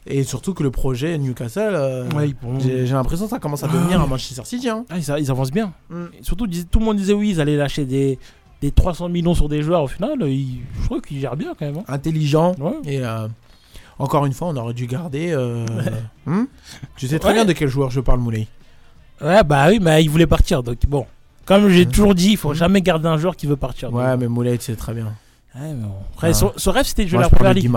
Et 0.05 0.23
surtout 0.23 0.53
que 0.53 0.63
le 0.63 0.71
projet 0.71 1.17
Newcastle, 1.17 1.73
euh, 1.75 2.09
Ouais, 2.15 2.33
j'ai 2.59 2.85
l'impression 2.87 3.25
que 3.25 3.31
ça 3.31 3.39
commence 3.39 3.63
à 3.63 3.67
devenir 3.67 4.01
un 4.01 4.07
Manchester 4.07 4.43
City. 4.45 4.69
Hein. 4.69 4.85
Ah, 4.89 4.97
ils, 4.97 5.03
ils 5.23 5.31
avancent 5.31 5.51
bien. 5.51 5.73
Mm. 5.89 6.05
Surtout, 6.21 6.47
tout 6.47 6.79
le 6.79 6.85
monde 6.85 6.97
disait 6.97 7.13
oui, 7.13 7.31
ils 7.31 7.41
allaient 7.41 7.57
lâcher 7.57 7.83
des, 7.85 8.17
des 8.61 8.71
300 8.71 9.09
millions 9.09 9.33
sur 9.33 9.49
des 9.49 9.61
joueurs. 9.61 9.83
Au 9.83 9.87
final, 9.87 10.17
ils, 10.21 10.61
je 10.81 10.85
trouve 10.85 11.01
qu'ils 11.01 11.19
gèrent 11.19 11.35
bien 11.35 11.53
quand 11.59 11.65
même. 11.65 11.77
hein. 11.79 11.83
Intelligent. 11.89 12.53
Ouais. 12.59 12.73
Et 12.85 12.99
euh, 13.05 13.27
encore 13.99 14.25
une 14.25 14.33
fois, 14.33 14.47
on 14.49 14.55
aurait 14.55 14.73
dû 14.73 14.87
garder. 14.87 15.31
euh, 15.31 15.65
hmm? 16.25 16.45
Tu 16.95 17.07
sais 17.07 17.19
très 17.19 17.29
Ouais. 17.29 17.35
bien 17.35 17.45
de 17.45 17.53
quel 17.53 17.67
joueur 17.67 17.89
je 17.91 17.99
parle, 17.99 18.19
Moulay. 18.21 18.47
Ouais, 19.21 19.43
bah 19.43 19.65
oui, 19.69 19.79
mais 19.81 20.03
ils 20.03 20.09
voulaient 20.09 20.27
partir. 20.27 20.63
Donc, 20.63 20.77
bon. 20.87 21.05
Comme 21.47 21.69
j'ai 21.69 21.85
toujours 21.85 22.13
dit, 22.13 22.31
il 22.31 22.37
faut 22.37 22.53
jamais 22.53 22.81
garder 22.81 23.07
un 23.07 23.17
joueur 23.17 23.35
qui 23.35 23.47
veut 23.47 23.55
partir. 23.55 23.91
Ouais, 23.93 24.17
mais 24.17 24.27
Moulay, 24.27 24.57
sais 24.59 24.75
très 24.75 24.93
bien. 24.93 25.13
Ouais, 25.55 25.73
mais 25.73 25.87
bon. 25.87 25.93
Après, 26.13 26.33
son, 26.33 26.51
son 26.57 26.71
rêve, 26.71 26.85
c'était 26.85 27.05
de 27.05 27.09
jouer 27.09 27.17
Moi, 27.19 27.23
la 27.23 27.29
première 27.35 27.53
ligue. 27.53 27.71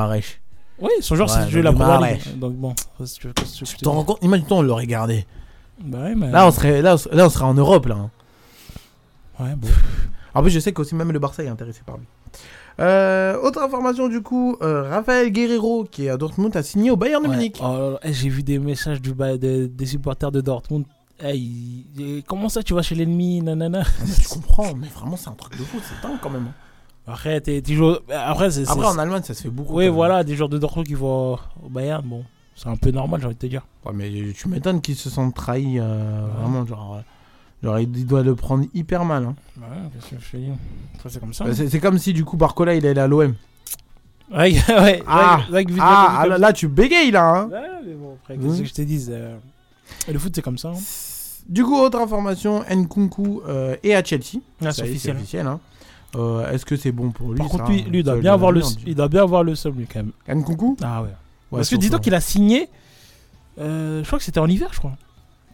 Oui, 0.80 0.90
son 1.00 1.14
joueur, 1.14 1.30
c'est 1.30 1.44
de 1.46 1.50
jouer 1.50 1.62
la 1.62 1.72
première 1.72 2.00
ligue. 2.00 2.38
Donc, 2.38 2.54
bon. 2.54 2.74
Tu 3.18 3.76
te 3.76 3.88
rends 3.88 4.04
compte 4.04 4.18
Imagine-toi, 4.22 4.56
on 4.58 4.62
l'aurait 4.62 4.86
gardé. 4.86 5.24
Bah 5.82 5.98
ouais, 6.02 6.14
mais. 6.14 6.30
Là, 6.30 6.46
on 6.46 6.50
serait, 6.50 6.82
là, 6.82 6.94
on 6.94 6.96
serait- 6.98 7.16
là, 7.16 7.26
on 7.26 7.30
serait 7.30 7.44
en 7.44 7.54
Europe. 7.54 7.86
Là. 7.86 7.94
hein. 7.96 8.10
Ouais, 9.38 9.54
bon. 9.56 9.68
En 10.34 10.42
plus, 10.42 10.50
je 10.50 10.58
sais 10.60 10.72
qu'aussi 10.72 10.94
même 10.94 11.12
le 11.12 11.18
Barça 11.18 11.42
est 11.42 11.48
intéressé 11.48 11.80
par 11.86 11.96
lui. 11.96 12.04
Euh, 12.80 13.36
autre 13.42 13.60
information 13.60 14.08
du 14.08 14.22
coup, 14.22 14.56
euh, 14.62 14.88
Raphaël 14.88 15.30
Guerrero 15.30 15.84
qui 15.84 16.06
est 16.06 16.08
à 16.08 16.16
Dortmund 16.16 16.56
a 16.56 16.62
signé 16.62 16.90
au 16.90 16.96
Bayern 16.96 17.22
de 17.22 17.28
Ouais. 17.28 17.36
Munich. 17.36 17.58
Oh 17.62 17.96
eh, 18.02 18.12
j'ai 18.12 18.28
vu 18.30 18.42
des 18.42 18.58
messages 18.58 19.02
du, 19.02 19.12
des 19.12 19.86
supporters 19.86 20.30
de 20.32 20.40
Dortmund. 20.40 20.84
Eh, 21.22 22.22
comment 22.26 22.48
ça, 22.48 22.62
tu 22.62 22.72
vas 22.74 22.82
chez 22.82 22.94
l'ennemi 22.94 23.40
nanana. 23.42 23.82
Ah, 23.84 24.04
tu 24.20 24.28
comprends, 24.28 24.74
mais 24.74 24.88
vraiment 24.88 25.16
c'est 25.16 25.28
un 25.28 25.32
truc 25.34 25.52
de 25.58 25.64
fou, 25.64 25.78
c'est 25.82 26.06
dingue 26.06 26.18
quand 26.22 26.30
même. 26.30 26.46
hein. 26.48 26.54
Après, 27.12 27.40
t'es 27.40 27.62
joueur- 27.68 28.02
Après, 28.14 28.50
c'est. 28.50 28.68
Après 28.68 28.86
en 28.86 28.98
Allemagne 28.98 29.22
ça 29.22 29.34
se 29.34 29.42
fait 29.42 29.48
beaucoup. 29.50 29.74
Oui, 29.74 29.88
voilà, 29.88 30.22
des 30.24 30.36
joueurs 30.36 30.48
de 30.48 30.58
Dortmund 30.58 30.86
qui 30.86 30.94
vont 30.94 31.34
au 31.64 31.68
Bayern. 31.68 32.06
Bon, 32.06 32.24
c'est 32.54 32.68
un 32.68 32.76
peu 32.76 32.90
normal, 32.90 33.20
j'ai 33.20 33.26
envie 33.26 33.34
de 33.34 33.40
te 33.40 33.46
dire. 33.46 33.66
Ouais, 33.84 33.92
mais 33.94 34.10
tu 34.34 34.48
m'étonnes 34.48 34.80
qu'ils 34.80 34.94
se 34.96 35.10
sentent 35.10 35.34
trahis, 35.34 35.78
euh, 35.80 36.26
vraiment 36.38 36.64
genre, 36.66 36.96
euh, 36.96 37.00
genre 37.66 37.78
il 37.80 38.06
doit 38.06 38.22
le 38.22 38.34
prendre 38.36 38.64
hyper 38.74 39.04
mal. 39.04 39.24
hein. 39.24 39.34
Ouais, 39.58 39.64
qu'est-ce 39.92 40.14
que 40.14 40.22
je 40.24 40.30
te 40.30 40.36
dis 40.36 40.50
c'est 41.08 41.20
comme 41.20 41.34
ça. 41.34 41.44
Bah, 41.44 41.54
c'est 41.54 41.68
c'est 41.68 41.80
comme 41.80 41.98
si 41.98 42.12
du 42.12 42.24
coup 42.24 42.36
Barcola 42.36 42.74
il 42.74 42.84
est 42.84 42.90
allé 42.90 43.00
à 43.00 43.06
l'OM. 43.08 43.34
Ouais, 44.30 44.52
ouais, 44.68 45.02
Ah, 45.08 45.40
ouais, 45.50 45.64
ouais, 45.66 45.74
Ah, 45.80 46.18
ah, 46.20 46.26
là, 46.28 46.38
là, 46.38 46.52
tu 46.52 46.68
bégayes 46.68 47.10
là. 47.10 47.24
Hein. 47.28 47.48
Ouais, 47.50 47.60
mais 47.84 47.94
bon, 47.94 48.16
après, 48.22 48.36
qu'est-ce 48.38 48.60
que 48.60 48.64
je 48.68 48.74
te 48.74 48.82
dis 48.82 49.06
euh, 49.10 49.36
Le 50.06 50.18
foot, 50.20 50.30
c'est 50.32 50.40
comme 50.42 50.56
ça. 50.58 50.68
hein. 50.68 50.78
Du 51.49 51.64
coup 51.64 51.76
autre 51.76 51.99
information, 51.99 52.62
Nkunku 52.70 53.43
euh, 53.49 53.76
est 53.82 53.95
à 53.95 54.05
Chelsea. 54.05 54.41
Ah, 54.64 54.72
c'est 54.72 54.82
est, 54.86 55.11
officiel. 55.11 55.47
hein. 55.47 55.61
Euh, 56.16 56.51
Est-ce 56.51 56.64
que 56.64 56.76
c'est 56.76 56.93
bon 56.93 57.11
pour 57.11 57.30
lui 57.32 57.38
Par 57.38 57.49
contre, 57.49 57.66
ça, 57.66 57.72
lui, 57.72 58.03
doit 58.03 58.16
bien 58.16 58.32
avoir 58.32 58.53
le, 58.53 58.62
il 58.86 58.95
doit 58.95 59.09
bien 59.09 59.22
avoir 59.22 59.43
le 59.45 59.55
seum, 59.55 59.76
lui, 59.76 59.86
quand 59.86 60.03
même. 60.03 60.12
Nkunku? 60.41 60.76
Ah 60.82 61.03
ouais. 61.03 61.09
Ouais, 61.09 61.59
Parce 61.59 61.68
que 61.70 61.76
dis-toi 61.76 61.99
euh, 61.99 62.01
qu'il 62.03 62.14
a 62.14 62.20
signé. 62.20 62.68
euh, 63.59 64.03
je 64.03 64.07
crois 64.07 64.18
que 64.18 64.24
c'était 64.24 64.41
en 64.41 64.49
hiver, 64.49 64.68
je 64.72 64.78
crois. 64.78 64.93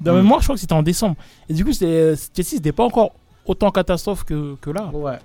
Dans 0.01 0.13
ma 0.13 0.21
mémoire, 0.21 0.41
je 0.41 0.47
crois 0.47 0.57
que 0.57 0.61
c'était 0.61 0.75
en 0.75 0.83
décembre. 0.83 1.17
Et 1.49 1.55
du 1.55 1.65
coup, 1.65 1.73
Chelsea, 1.73 2.17
c'était 2.35 2.73
pas 2.73 2.85
encore 2.85 3.13
autant 3.47 3.71
catastrophe 3.71 4.25
que, 4.25 4.57
que 4.61 4.71
là. 4.71 4.91
Ouais. 4.93 5.19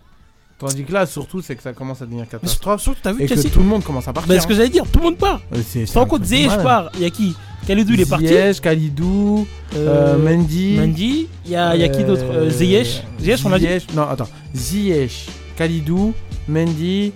Tandis 0.62 0.84
que 0.84 0.94
là, 0.94 1.08
surtout, 1.08 1.42
c'est 1.42 1.56
que 1.56 1.64
ça 1.64 1.74
commence 1.74 2.04
à 2.04 2.06
devenir 2.06 2.26
Mais 2.26 2.30
catastrophe. 2.40 2.82
surtout, 2.82 3.00
t'as 3.02 3.14
vu 3.14 3.24
Et 3.24 3.28
que 3.28 3.48
tout 3.48 3.60
le 3.60 3.66
monde 3.66 3.84
commence 3.84 4.08
à 4.08 4.14
partir. 4.14 4.32
Bah, 4.34 4.40
ce 4.40 4.46
que 4.46 4.54
j'allais 4.54 4.70
dire, 4.70 4.86
tout 4.92 5.00
le 5.00 5.06
monde 5.06 5.18
part. 5.18 5.42
hein. 5.52 5.60
Un 5.96 6.06
compte 6.06 6.24
Ziyech 6.24 6.56
part. 6.62 6.92
Il 6.94 7.02
y 7.02 7.06
a 7.06 7.10
qui? 7.10 7.36
Kalidou, 7.66 7.94
il 7.94 8.02
est 8.02 8.06
parti? 8.10 8.28
Ziyech, 8.28 8.62
Kalidou, 8.62 9.48
euh, 9.76 10.16
Euh, 10.16 10.18
Mendy. 10.20 10.78
Mendy. 10.78 11.28
Il 11.46 11.52
y 11.52 11.56
a, 11.56 11.70
a 11.70 11.90
qui 11.90 12.04
d'autre? 12.04 12.24
Euh, 12.32 12.50
Ziyech. 12.52 13.04
Ziyech, 13.20 13.40
on 13.44 13.50
l'a 13.50 13.58
dit. 13.58 13.68
Non, 13.96 14.04
attends. 14.08 14.30
Ziyech, 14.56 15.28
Kalidou, 15.58 16.14
Mendy, 16.48 17.12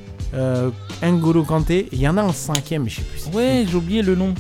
N'Golo 1.04 1.43
Kanté. 1.43 1.88
Il 1.91 2.00
y 2.00 2.08
en 2.08 2.18
a 2.18 2.24
un 2.24 2.34
cinquième, 2.34 2.84
mais 2.86 2.89
je 2.89 2.96
sais 2.96 3.02
plus. 3.04 3.38
Ouais, 3.38 3.64
j'ai 3.70 3.76
oublié 3.78 4.02
le 4.02 4.16
nom. 4.16 4.34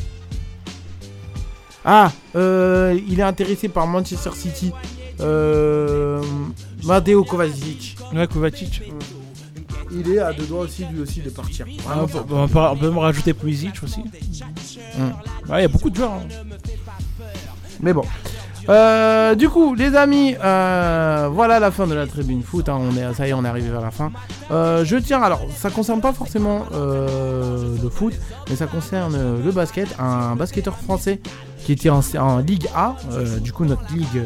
Ah, 1.83 2.11
euh, 2.35 2.99
il 3.07 3.19
est 3.19 3.23
intéressé 3.23 3.67
par 3.69 3.85
Manchester 3.85 4.31
City. 4.35 4.71
Euh, 5.21 6.21
Mateo 6.85 7.23
Kovacic. 7.23 7.97
Ouais, 8.13 8.27
Kovacic. 8.27 8.81
Il 9.91 10.11
est 10.11 10.19
à 10.19 10.33
deux 10.33 10.45
doigts 10.45 10.61
aussi, 10.61 10.83
lui 10.91 11.01
aussi, 11.01 11.21
de 11.21 11.29
partir. 11.29 11.65
Ah, 11.87 11.99
on, 12.03 12.07
peut, 12.07 12.17
on 12.29 12.47
peut- 12.47 12.59
on 12.59 12.75
peut 12.77 12.89
me 12.91 12.99
rajouter 12.99 13.33
Pulisic 13.33 13.81
aussi. 13.83 14.01
Hmm. 14.97 15.11
Ouais, 15.51 15.59
il 15.59 15.61
y 15.61 15.65
a 15.65 15.67
beaucoup 15.67 15.89
de 15.89 15.95
joueurs. 15.95 16.13
hein. 16.13 16.21
Mais 17.81 17.93
bon. 17.93 18.03
Euh, 18.67 19.35
du 19.35 19.49
coup, 19.49 19.75
les 19.75 19.95
amis, 19.95 20.35
euh, 20.43 21.29
voilà 21.31 21.59
la 21.59 21.71
fin 21.71 21.85
de 21.87 21.93
la 21.93 22.07
tribune 22.07 22.41
foot. 22.41 22.67
hein. 22.69 22.77
on 22.79 22.95
est, 22.97 23.13
ça 23.13 23.27
y 23.27 23.29
est, 23.29 23.33
on 23.33 23.45
est 23.45 23.47
arrivé 23.47 23.69
vers 23.69 23.81
la 23.81 23.91
fin. 23.91 24.11
Euh, 24.51 24.83
je 24.83 24.97
tiens, 24.97 25.21
alors, 25.21 25.41
ça 25.55 25.69
concerne 25.69 26.01
pas 26.01 26.13
forcément 26.13 26.63
le 26.73 27.89
foot, 27.89 28.13
mais 28.49 28.55
ça 28.55 28.65
concerne 28.67 29.17
le 29.43 29.51
basket. 29.51 29.87
Un 29.99 30.35
basketteur 30.35 30.75
français 30.77 31.19
qui 31.63 31.71
était 31.71 31.89
en, 31.89 32.01
en 32.19 32.37
Ligue 32.39 32.67
A, 32.75 32.95
du 33.41 33.51
coup 33.51 33.65
notre 33.65 33.91
ligue 33.93 34.21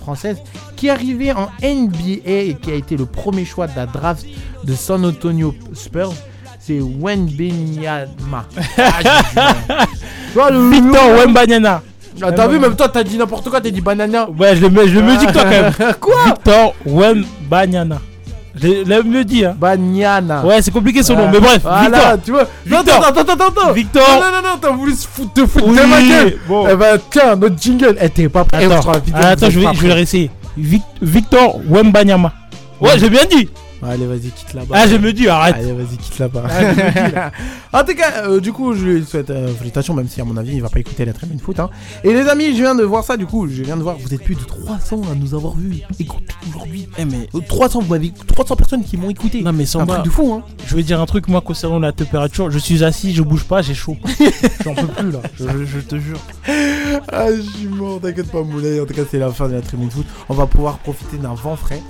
française, 0.00 0.38
qui 0.76 0.86
est 0.86 0.90
arrivé 0.90 1.32
en 1.32 1.48
NBA 1.62 2.04
et 2.26 2.56
qui 2.60 2.70
a 2.70 2.74
été 2.74 2.96
le 2.96 3.06
premier 3.06 3.44
choix 3.44 3.66
de 3.66 3.74
la 3.76 3.86
draft 3.86 4.24
de 4.64 4.74
San 4.74 5.04
Antonio 5.04 5.54
Spurs. 5.74 6.12
C'est 6.60 6.80
Wenbenyama. 6.80 8.44
Ah, 10.40 10.50
Victor 10.70 11.10
Wembanyama. 11.16 11.82
Ah, 12.22 12.32
T'as 12.32 12.48
vu, 12.48 12.58
même 12.58 12.74
toi, 12.76 12.88
t'as 12.88 13.02
dit 13.04 13.16
n'importe 13.16 13.48
quoi, 13.48 13.60
t'as 13.60 13.70
dit 13.70 13.80
banana. 13.80 14.28
Ouais, 14.38 14.56
je 14.56 14.60
le, 14.62 14.70
mets- 14.70 14.88
je 14.88 14.94
le 14.98 15.02
me 15.02 15.16
dis 15.16 15.26
que 15.26 15.32
toi 15.32 15.42
quand 15.44 15.50
même. 15.50 15.72
Quoi 16.00 16.14
Victor 16.26 16.74
Wembanyama. 16.86 17.98
Je 18.60 18.82
l'ai 18.84 19.02
mieux 19.04 19.24
dit, 19.24 19.44
hein. 19.44 19.54
Banyana. 19.56 20.44
Ouais, 20.44 20.60
c'est 20.62 20.72
compliqué 20.72 21.02
son 21.04 21.14
nom, 21.14 21.28
mais 21.30 21.38
bref. 21.38 21.60
Voilà, 21.62 21.84
Victor. 21.88 22.18
tu 22.24 22.30
vois. 22.32 22.44
Non, 22.66 22.78
Victor. 22.78 23.04
attends, 23.06 23.20
attends, 23.20 23.32
attends, 23.34 23.60
attends. 23.62 23.72
Victor. 23.72 24.02
Non, 24.08 24.16
non, 24.20 24.42
non, 24.42 24.48
non, 24.50 24.58
t'as 24.60 24.70
voulu 24.70 24.92
se 24.94 25.06
foutre, 25.06 25.32
te 25.32 25.46
foutre 25.46 25.68
de 25.68 25.72
ma 25.74 26.02
gueule. 26.02 26.38
bon. 26.48 26.66
Eh 26.68 26.74
ben, 26.74 26.98
tiens, 27.10 27.36
notre 27.36 27.60
jingle. 27.60 27.96
Eh, 28.00 28.08
t'es 28.10 28.28
pas 28.28 28.44
prêt. 28.44 28.64
Attends, 28.64 28.82
sur 28.82 28.92
la 28.92 28.98
vidéo, 28.98 29.20
attends 29.22 29.50
je 29.50 29.60
vais, 29.60 29.64
pas 29.66 29.72
je 29.74 29.80
vais 29.82 29.88
le 29.88 29.94
réessayer. 29.94 30.30
Vic- 30.58 30.82
Victor 31.00 31.60
Wembanyama. 31.68 32.32
Ouais, 32.80 32.98
j'ai 32.98 33.10
bien 33.10 33.24
dit. 33.30 33.48
Allez, 33.82 34.06
vas-y, 34.06 34.30
quitte 34.30 34.54
là-bas. 34.54 34.74
Ah, 34.76 34.88
j'ai 34.88 34.98
me 34.98 35.12
dit, 35.12 35.28
arrête. 35.28 35.54
Allez, 35.56 35.72
vas-y, 35.72 35.96
quitte 35.98 36.18
là-bas. 36.18 36.44
Ah, 36.50 37.30
en 37.80 37.84
tout 37.84 37.94
cas, 37.94 38.24
euh, 38.26 38.40
du 38.40 38.52
coup, 38.52 38.74
je 38.74 38.84
lui 38.84 39.04
souhaite 39.04 39.30
euh, 39.30 39.48
félicitations, 39.54 39.94
même 39.94 40.08
si 40.08 40.20
à 40.20 40.24
mon 40.24 40.36
avis, 40.36 40.54
il 40.56 40.62
va 40.62 40.68
pas 40.68 40.80
écouter 40.80 41.04
la 41.04 41.12
tribune 41.12 41.38
foot. 41.38 41.60
Hein. 41.60 41.70
Et 42.02 42.12
les 42.12 42.26
amis, 42.28 42.46
je 42.56 42.62
viens 42.62 42.74
de 42.74 42.82
voir 42.82 43.04
ça, 43.04 43.16
du 43.16 43.26
coup, 43.26 43.46
je 43.46 43.62
viens 43.62 43.76
de 43.76 43.82
voir, 43.82 43.96
vous 43.96 44.12
êtes 44.12 44.22
plus 44.24 44.34
de 44.34 44.40
300 44.44 45.02
à 45.12 45.14
nous 45.14 45.34
avoir 45.34 45.54
vus. 45.56 45.78
Écoute, 46.00 46.24
aujourd'hui. 46.48 46.88
Eh, 46.98 47.04
mais. 47.04 47.28
Euh, 47.34 47.40
300, 47.48 47.80
vous 47.82 47.88
m'avez 47.88 48.12
300 48.26 48.56
personnes 48.56 48.82
qui 48.84 48.96
m'ont 48.96 49.10
écouté. 49.10 49.42
Non, 49.42 49.52
mais 49.52 49.64
C'est 49.64 49.78
un 49.78 49.86
truc 49.86 50.04
de 50.04 50.10
fou, 50.10 50.32
hein. 50.32 50.42
je 50.66 50.74
vais 50.74 50.82
dire 50.82 51.00
un 51.00 51.06
truc, 51.06 51.28
moi, 51.28 51.40
concernant 51.40 51.78
la 51.78 51.92
température. 51.92 52.50
Je 52.50 52.58
suis 52.58 52.82
assis, 52.84 53.14
je 53.14 53.22
bouge 53.22 53.44
pas, 53.44 53.62
j'ai 53.62 53.74
chaud. 53.74 53.96
J'en 54.64 54.74
peux 54.74 54.86
plus, 54.88 55.10
là. 55.12 55.20
Je, 55.38 55.44
je- 55.44 55.64
je 55.66 55.78
te 55.80 55.96
jure. 55.98 56.18
Ah, 57.12 57.26
je 57.32 57.40
suis 57.58 57.68
mort, 57.68 58.00
t'inquiète 58.00 58.30
pas, 58.30 58.42
Moulay. 58.42 58.80
En 58.80 58.86
tout 58.86 58.94
cas, 58.94 59.02
c'est 59.08 59.18
la 59.18 59.30
fin 59.30 59.48
de 59.48 59.54
la 59.54 59.60
tribune 59.60 59.90
foot. 59.90 60.06
On 60.28 60.34
va 60.34 60.46
pouvoir 60.46 60.78
profiter 60.78 61.16
d'un 61.18 61.34
vent 61.34 61.54
frais. 61.56 61.80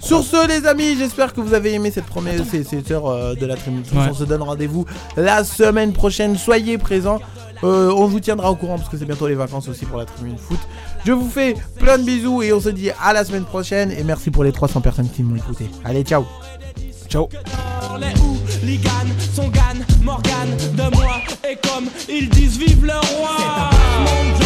Sur 0.00 0.22
ce, 0.24 0.48
les 0.48 0.66
amis, 0.66 0.96
j'espère 0.98 1.32
que 1.32 1.35
que 1.36 1.40
vous 1.40 1.54
avez 1.54 1.74
aimé 1.74 1.90
cette 1.90 2.06
première 2.06 2.40
cette 2.44 2.90
heure 2.90 3.06
euh, 3.06 3.34
de 3.34 3.46
la 3.46 3.56
tribune. 3.56 3.82
On 3.94 4.14
se 4.14 4.24
donne 4.24 4.42
rendez-vous 4.42 4.86
la 5.16 5.44
semaine 5.44 5.92
prochaine. 5.92 6.36
Soyez 6.36 6.78
présents. 6.78 7.20
Euh, 7.64 7.90
on 7.96 8.06
vous 8.06 8.20
tiendra 8.20 8.50
au 8.50 8.56
courant 8.56 8.76
parce 8.76 8.88
que 8.88 8.98
c'est 8.98 9.04
bientôt 9.04 9.28
les 9.28 9.34
vacances 9.34 9.68
aussi 9.68 9.84
pour 9.86 9.98
la 9.98 10.04
tribune 10.04 10.36
foot. 10.36 10.58
Je 11.04 11.12
vous 11.12 11.28
fais 11.28 11.54
plein 11.78 11.98
de 11.98 12.02
bisous 12.02 12.42
et 12.42 12.52
on 12.52 12.60
se 12.60 12.68
dit 12.68 12.90
à 13.02 13.12
la 13.12 13.24
semaine 13.24 13.44
prochaine. 13.44 13.92
Et 13.92 14.02
merci 14.02 14.30
pour 14.30 14.44
les 14.44 14.52
300 14.52 14.80
personnes 14.80 15.08
qui 15.08 15.22
m'ont 15.22 15.36
écouté. 15.36 15.70
Allez, 15.84 16.02
ciao. 16.02 16.24
Ciao. 17.08 17.28
Et 21.48 21.56
comme 21.68 21.86
ils 22.08 22.28
disent 22.28 22.58
vive 22.58 22.84
le 22.84 22.92
roi. 22.92 24.45